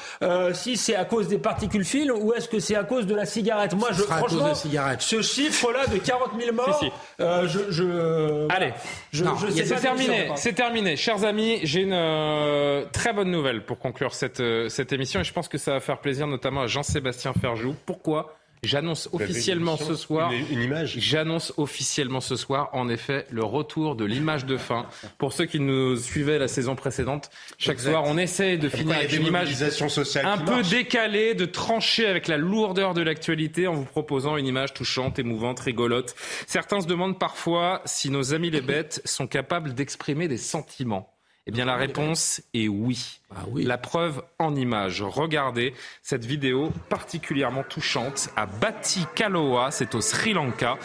si 0.54 0.78
c'est 0.78 0.96
à 0.96 1.06
cause 1.06 1.28
des 1.28 1.38
particules 1.38 1.86
fines 1.86 2.12
ou 2.12 2.34
est-ce 2.34 2.48
que 2.48 2.60
c'est 2.60 2.76
à 2.76 2.84
cause 2.84 3.06
de 3.06 3.16
la 3.16 3.26
cigarette? 3.26 3.74
Moi, 3.76 3.90
je, 3.92 4.04
franchement, 4.04 4.54
ce 4.56 5.22
chiffre-là 5.22 5.88
de 5.88 5.98
40 5.98 6.30
000 6.40 6.54
morts, 6.54 6.84
je, 7.20 7.60
je, 7.70 8.48
Allez, 8.50 8.74
je, 9.12 9.24
c'est 9.66 9.82
terminé, 9.82 10.30
c'est 10.36 10.54
terminé. 10.54 10.96
Chers 10.96 11.24
amis, 11.24 11.60
j'ai 11.64 11.82
une 11.82 11.94
euh, 11.94 12.86
très 12.92 13.14
bonne 13.14 13.32
nouvelle 13.32 13.66
pour 13.66 13.80
conclure 13.80 14.14
cette, 14.14 14.40
euh, 14.40 14.70
cette 14.70 14.94
émission 14.94 15.20
et 15.20 15.24
je 15.24 15.34
pense 15.34 15.48
que 15.48 15.58
ça 15.58 15.74
va 15.74 15.80
faire 15.80 16.00
plaisir 16.00 16.28
notamment 16.28 16.62
à 16.62 16.68
Jean-Sébastien 16.68 17.34
Ferjou. 17.34 17.76
Pourquoi 17.86 18.38
J'annonce 18.66 19.10
officiellement 19.12 19.78
ce 19.78 19.96
soir. 19.96 20.32
Une, 20.32 20.62
image. 20.62 20.96
J'annonce 20.98 21.54
officiellement 21.58 22.22
ce 22.22 22.36
soir, 22.36 22.70
en 22.74 22.90
effet, 22.90 23.26
le 23.30 23.44
retour 23.44 23.96
de 23.96 24.06
l'image 24.06 24.46
de 24.46 24.58
fin. 24.58 24.86
Pour 25.18 25.34
ceux 25.34 25.46
qui 25.46 25.60
nous 25.60 25.96
suivaient 25.98 26.40
la 26.40 26.48
saison 26.48 26.76
précédente, 26.76 27.30
chaque 27.58 27.80
soir, 27.80 28.04
on 28.06 28.18
essaie 28.18 28.58
de 28.58 28.70
finir 28.70 28.98
avec 28.98 29.14
une 29.14 29.26
image 29.26 29.56
un 30.24 30.38
peu 30.38 30.62
décalée, 30.64 31.34
de 31.34 31.46
trancher 31.46 32.06
avec 32.08 32.28
la 32.28 32.38
lourdeur 32.38 32.94
de 32.94 33.02
l'actualité 33.02 33.68
en 33.68 33.74
vous 33.74 33.86
proposant 33.86 34.38
une 34.38 34.48
image 34.48 34.74
touchante, 34.74 35.20
émouvante, 35.20 35.60
rigolote. 35.60 36.16
Certains 36.48 36.82
se 36.82 36.88
demandent 36.88 37.20
parfois 37.20 37.82
si 37.86 38.10
nos 38.10 38.34
amis 38.34 38.50
les 38.50 38.62
bêtes 38.62 39.02
sont 39.06 39.28
capables 39.28 39.74
d'exprimer 39.74 40.28
des 40.28 40.38
sentiments. 40.38 41.15
Eh 41.48 41.52
bien, 41.52 41.66
la 41.66 41.76
réponse 41.76 42.42
est 42.56 42.68
oui. 42.68 43.20
Ah 43.30 43.44
oui. 43.50 43.64
La 43.64 43.78
preuve 43.78 44.24
en 44.40 44.56
image. 44.56 45.04
Regardez 45.04 45.76
cette 46.02 46.26
vidéo 46.26 46.72
particulièrement 46.90 47.62
touchante 47.62 48.30
à 48.36 48.48
Batikaloa, 48.48 49.70
c'est 49.70 49.94
au 49.94 50.02
Sri 50.02 50.34
Lanka. 50.34 50.78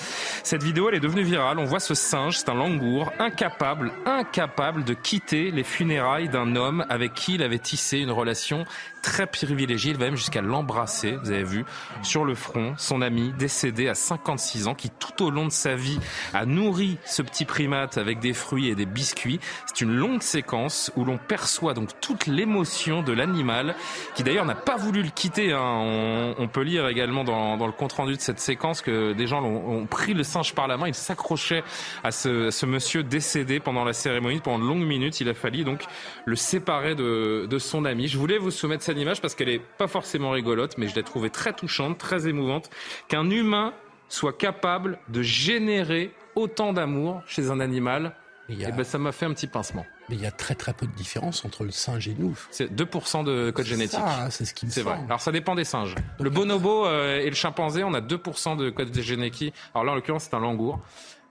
Cette 0.43 0.63
vidéo, 0.63 0.91
elle 0.91 0.97
est 0.97 1.01
devenue 1.01 1.23
virale. 1.23 1.59
On 1.59 1.65
voit 1.65 1.81
ce 1.81 1.95
singe, 1.95 2.37
c'est 2.37 2.51
un 2.51 2.55
langour, 2.55 3.11
incapable, 3.19 3.93
incapable 4.05 4.85
de 4.85 4.93
quitter 4.93 5.51
les 5.51 5.65
funérailles 5.65 6.29
d'un 6.29 6.57
homme 6.57 6.85
avec 6.91 7.15
qui 7.15 7.35
il 7.35 7.43
avait 7.43 7.59
tissé 7.59 7.99
une 7.99 8.11
relation 8.11 8.67
très 9.03 9.27
privilégié. 9.27 9.93
Il 9.93 9.99
va 9.99 10.07
même 10.07 10.17
jusqu'à 10.17 10.43
l'embrasser, 10.43 11.17
vous 11.23 11.31
avez 11.31 11.45
vu, 11.45 11.65
sur 12.03 12.27
le 12.27 12.35
front, 12.35 12.75
son 12.77 13.01
ami 13.01 13.33
décédé 13.39 13.89
à 13.89 13.95
56 13.95 14.67
ans, 14.67 14.75
qui 14.75 14.91
tout 14.91 15.25
au 15.25 15.31
long 15.31 15.47
de 15.47 15.53
sa 15.53 15.75
vie 15.75 16.01
a 16.35 16.45
nourri 16.45 16.99
ce 17.07 17.23
petit 17.23 17.47
primate 17.47 17.97
avec 17.97 18.19
des 18.19 18.35
fruits 18.35 18.69
et 18.69 18.75
des 18.75 18.87
biscuits. 18.87 19.41
C'est 19.67 19.83
une 19.83 19.95
longue 19.95 20.23
séquence 20.23 20.50
où 20.97 21.05
l'on 21.05 21.19
perçoit 21.19 21.75
donc 21.75 21.89
toute 22.01 22.27
l'émotion 22.27 23.03
de 23.03 23.13
l'animal, 23.13 23.75
qui 24.15 24.23
d'ailleurs 24.23 24.45
n'a 24.45 24.55
pas 24.55 24.77
voulu 24.77 25.03
le 25.03 25.11
quitter. 25.11 25.53
Hein. 25.53 26.35
On, 26.39 26.49
peut 26.49 26.63
lire 26.63 26.89
également 26.89 27.25
dans, 27.25 27.67
le 27.67 27.73
compte-rendu 27.73 28.17
de 28.17 28.21
cette 28.21 28.41
séquence 28.41 28.83
que 28.83 29.13
des 29.13 29.27
gens 29.27 29.43
ont, 29.45 29.87
pris 29.87 30.15
le 30.15 30.23
singe 30.23 30.55
par 30.55 30.69
la 30.69 30.77
main, 30.77 30.89
il 30.89 30.95
s'accrochait 30.95 31.63
à 32.05 32.11
ce, 32.11 32.51
ce, 32.51 32.67
monsieur 32.67 33.03
décédé 33.03 33.61
pendant 33.61 33.85
la 33.85 33.93
cérémonie, 33.93 34.41
pendant 34.41 34.59
de 34.59 34.65
longues 34.65 34.87
minutes. 34.87 35.21
Il 35.21 35.29
a 35.29 35.35
fallu 35.35 35.65
donc 35.65 35.85
le 36.25 36.37
séparer 36.37 36.95
de, 36.95 37.47
de 37.49 37.59
son 37.59 37.85
ami. 37.85 38.09
Je 38.09 38.19
voulais 38.19 38.39
vous 38.39 38.51
soumettre 38.51 38.83
cette 38.83 38.99
image 38.99 39.21
parce 39.21 39.35
qu'elle 39.35 39.49
est 39.49 39.63
pas 39.79 39.89
forcément 39.89 40.31
rigolote, 40.31 40.77
mais 40.79 40.89
je 40.89 40.95
l'ai 40.95 41.03
trouvée 41.03 41.31
très 41.31 41.53
touchante, 41.53 41.99
très 41.99 42.29
émouvante, 42.29 42.71
qu'un 43.09 43.29
humain 43.31 43.73
soit 44.09 44.37
capable 44.37 44.99
de 45.09 45.23
générer 45.23 46.13
autant 46.35 46.73
d'amour 46.73 47.23
chez 47.27 47.51
un 47.51 47.61
animal. 47.61 48.15
Et, 48.49 48.57
eh 48.61 48.73
ben, 48.73 48.85
ça 48.85 48.99
m'a 48.99 49.13
fait 49.13 49.27
un 49.27 49.33
petit 49.33 49.47
pincement. 49.47 49.87
Mais 50.11 50.17
il 50.17 50.23
y 50.23 50.27
a 50.27 50.33
très 50.33 50.57
très 50.57 50.73
peu 50.73 50.87
de 50.87 50.93
différence 50.93 51.45
entre 51.45 51.63
le 51.63 51.71
singe 51.71 52.09
et 52.09 52.17
nous. 52.19 52.37
C'est 52.51 52.73
2% 52.73 53.23
de 53.23 53.53
code 53.53 53.65
génétique. 53.65 54.01
C'est 54.31 54.45
ce 54.45 54.53
qui 54.53 54.67
me 54.67 54.71
C'est 54.73 54.83
vrai. 54.83 54.99
Alors 55.07 55.21
ça 55.21 55.31
dépend 55.31 55.55
des 55.55 55.65
singes. 55.65 55.95
Le 56.19 56.31
bonobo 56.31 56.85
euh, 56.85 57.21
et 57.21 57.29
le 57.29 57.37
chimpanzé, 57.37 57.85
on 57.85 57.95
a 57.95 58.01
2% 58.01 58.57
de 58.57 58.71
code 58.71 58.99
génétique. 59.01 59.55
Alors 59.73 59.85
là, 59.85 59.93
en 59.93 59.95
l'occurrence, 59.95 60.25
c'est 60.25 60.35
un 60.35 60.41
langour. 60.41 60.81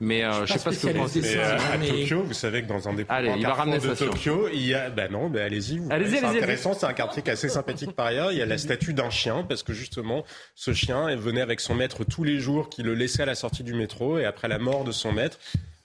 Mais 0.02 0.24
euh, 0.24 0.46
je 0.46 0.54
sais 0.54 0.60
pas 0.60 0.72
ce 0.72 0.88
que 0.88 0.94
vous 0.94 1.00
pensez. 1.00 1.20
Mais, 1.20 1.36
euh, 1.36 1.58
à 1.58 1.78
Tokyo, 1.78 2.24
vous 2.24 2.34
savez 2.34 2.62
que 2.62 2.68
dans 2.68 2.88
un 2.88 2.94
des 2.94 3.06
allez, 3.10 3.34
il 3.36 3.46
va 3.46 3.54
ramener 3.54 3.80
de 3.80 3.94
Tokyo, 3.94 4.48
il 4.54 4.66
y 4.66 4.74
a, 4.74 4.90
ben 4.90 5.12
non, 5.12 5.30
ben 5.30 5.42
allez-y. 5.42 5.82
Allez 5.90 6.10
c'est 6.10 6.24
intéressant, 6.24 6.74
c'est 6.74 6.86
un 6.86 6.94
quartier 6.94 7.22
qui 7.22 7.30
est 7.30 7.34
assez 7.34 7.50
sympathique 7.50 7.92
par 7.92 8.06
ailleurs. 8.06 8.32
Il 8.32 8.38
y 8.38 8.42
a 8.42 8.46
la 8.46 8.58
statue 8.58 8.94
d'un 8.94 9.10
chien 9.10 9.44
parce 9.44 9.62
que 9.62 9.74
justement, 9.74 10.24
ce 10.56 10.74
chien 10.74 11.14
venait 11.18 11.42
avec 11.42 11.60
son 11.60 11.76
maître 11.76 12.06
tous 12.06 12.24
les 12.24 12.40
jours, 12.40 12.70
qui 12.70 12.82
le 12.82 12.94
laissait 12.94 13.24
à 13.24 13.26
la 13.26 13.36
sortie 13.36 13.64
du 13.64 13.74
métro 13.74 14.18
et 14.18 14.26
après 14.26 14.48
la 14.48 14.58
mort 14.58 14.86
de 14.86 14.94
son 14.94 15.12
maître. 15.12 15.38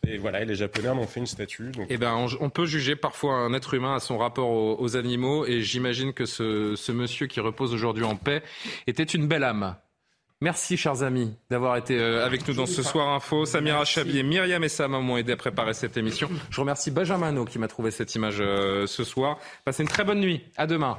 Et 0.06 0.18
voilà, 0.18 0.44
les 0.44 0.54
Japonais 0.54 0.88
en 0.88 0.98
ont 0.98 1.06
fait 1.06 1.20
une 1.20 1.26
statue. 1.26 1.70
Donc... 1.70 1.86
Eh 1.90 1.96
ben, 1.96 2.26
on, 2.40 2.50
peut 2.50 2.66
juger 2.66 2.96
parfois 2.96 3.34
un 3.34 3.52
être 3.54 3.74
humain 3.74 3.96
à 3.96 4.00
son 4.00 4.18
rapport 4.18 4.50
aux, 4.50 4.96
animaux, 4.96 5.46
et 5.46 5.62
j'imagine 5.62 6.12
que 6.12 6.26
ce, 6.26 6.74
ce 6.76 6.92
monsieur 6.92 7.26
qui 7.26 7.40
repose 7.40 7.74
aujourd'hui 7.74 8.04
en 8.04 8.16
paix 8.16 8.42
était 8.86 9.02
une 9.02 9.26
belle 9.26 9.44
âme. 9.44 9.76
Merci, 10.40 10.76
chers 10.76 11.02
amis, 11.02 11.34
d'avoir 11.48 11.76
été 11.76 11.98
euh, 11.98 12.26
avec 12.26 12.46
nous 12.46 12.54
dans 12.54 12.66
ce 12.66 12.82
Soir 12.82 13.08
Info. 13.08 13.46
Samira 13.46 13.84
Chabi 13.84 14.18
et 14.18 14.22
Myriam 14.22 14.62
et 14.62 14.68
Sam 14.68 14.92
m'ont 14.92 15.16
aidé 15.16 15.32
à 15.32 15.36
préparer 15.36 15.72
cette 15.72 15.96
émission. 15.96 16.28
Je 16.50 16.60
remercie 16.60 16.90
Benjamin 16.90 17.44
qui 17.46 17.58
m'a 17.58 17.68
trouvé 17.68 17.90
cette 17.90 18.14
image 18.14 18.36
euh, 18.40 18.86
ce 18.86 19.04
soir. 19.04 19.38
Passez 19.64 19.82
une 19.82 19.88
très 19.88 20.04
bonne 20.04 20.20
nuit. 20.20 20.42
À 20.56 20.66
demain. 20.66 20.98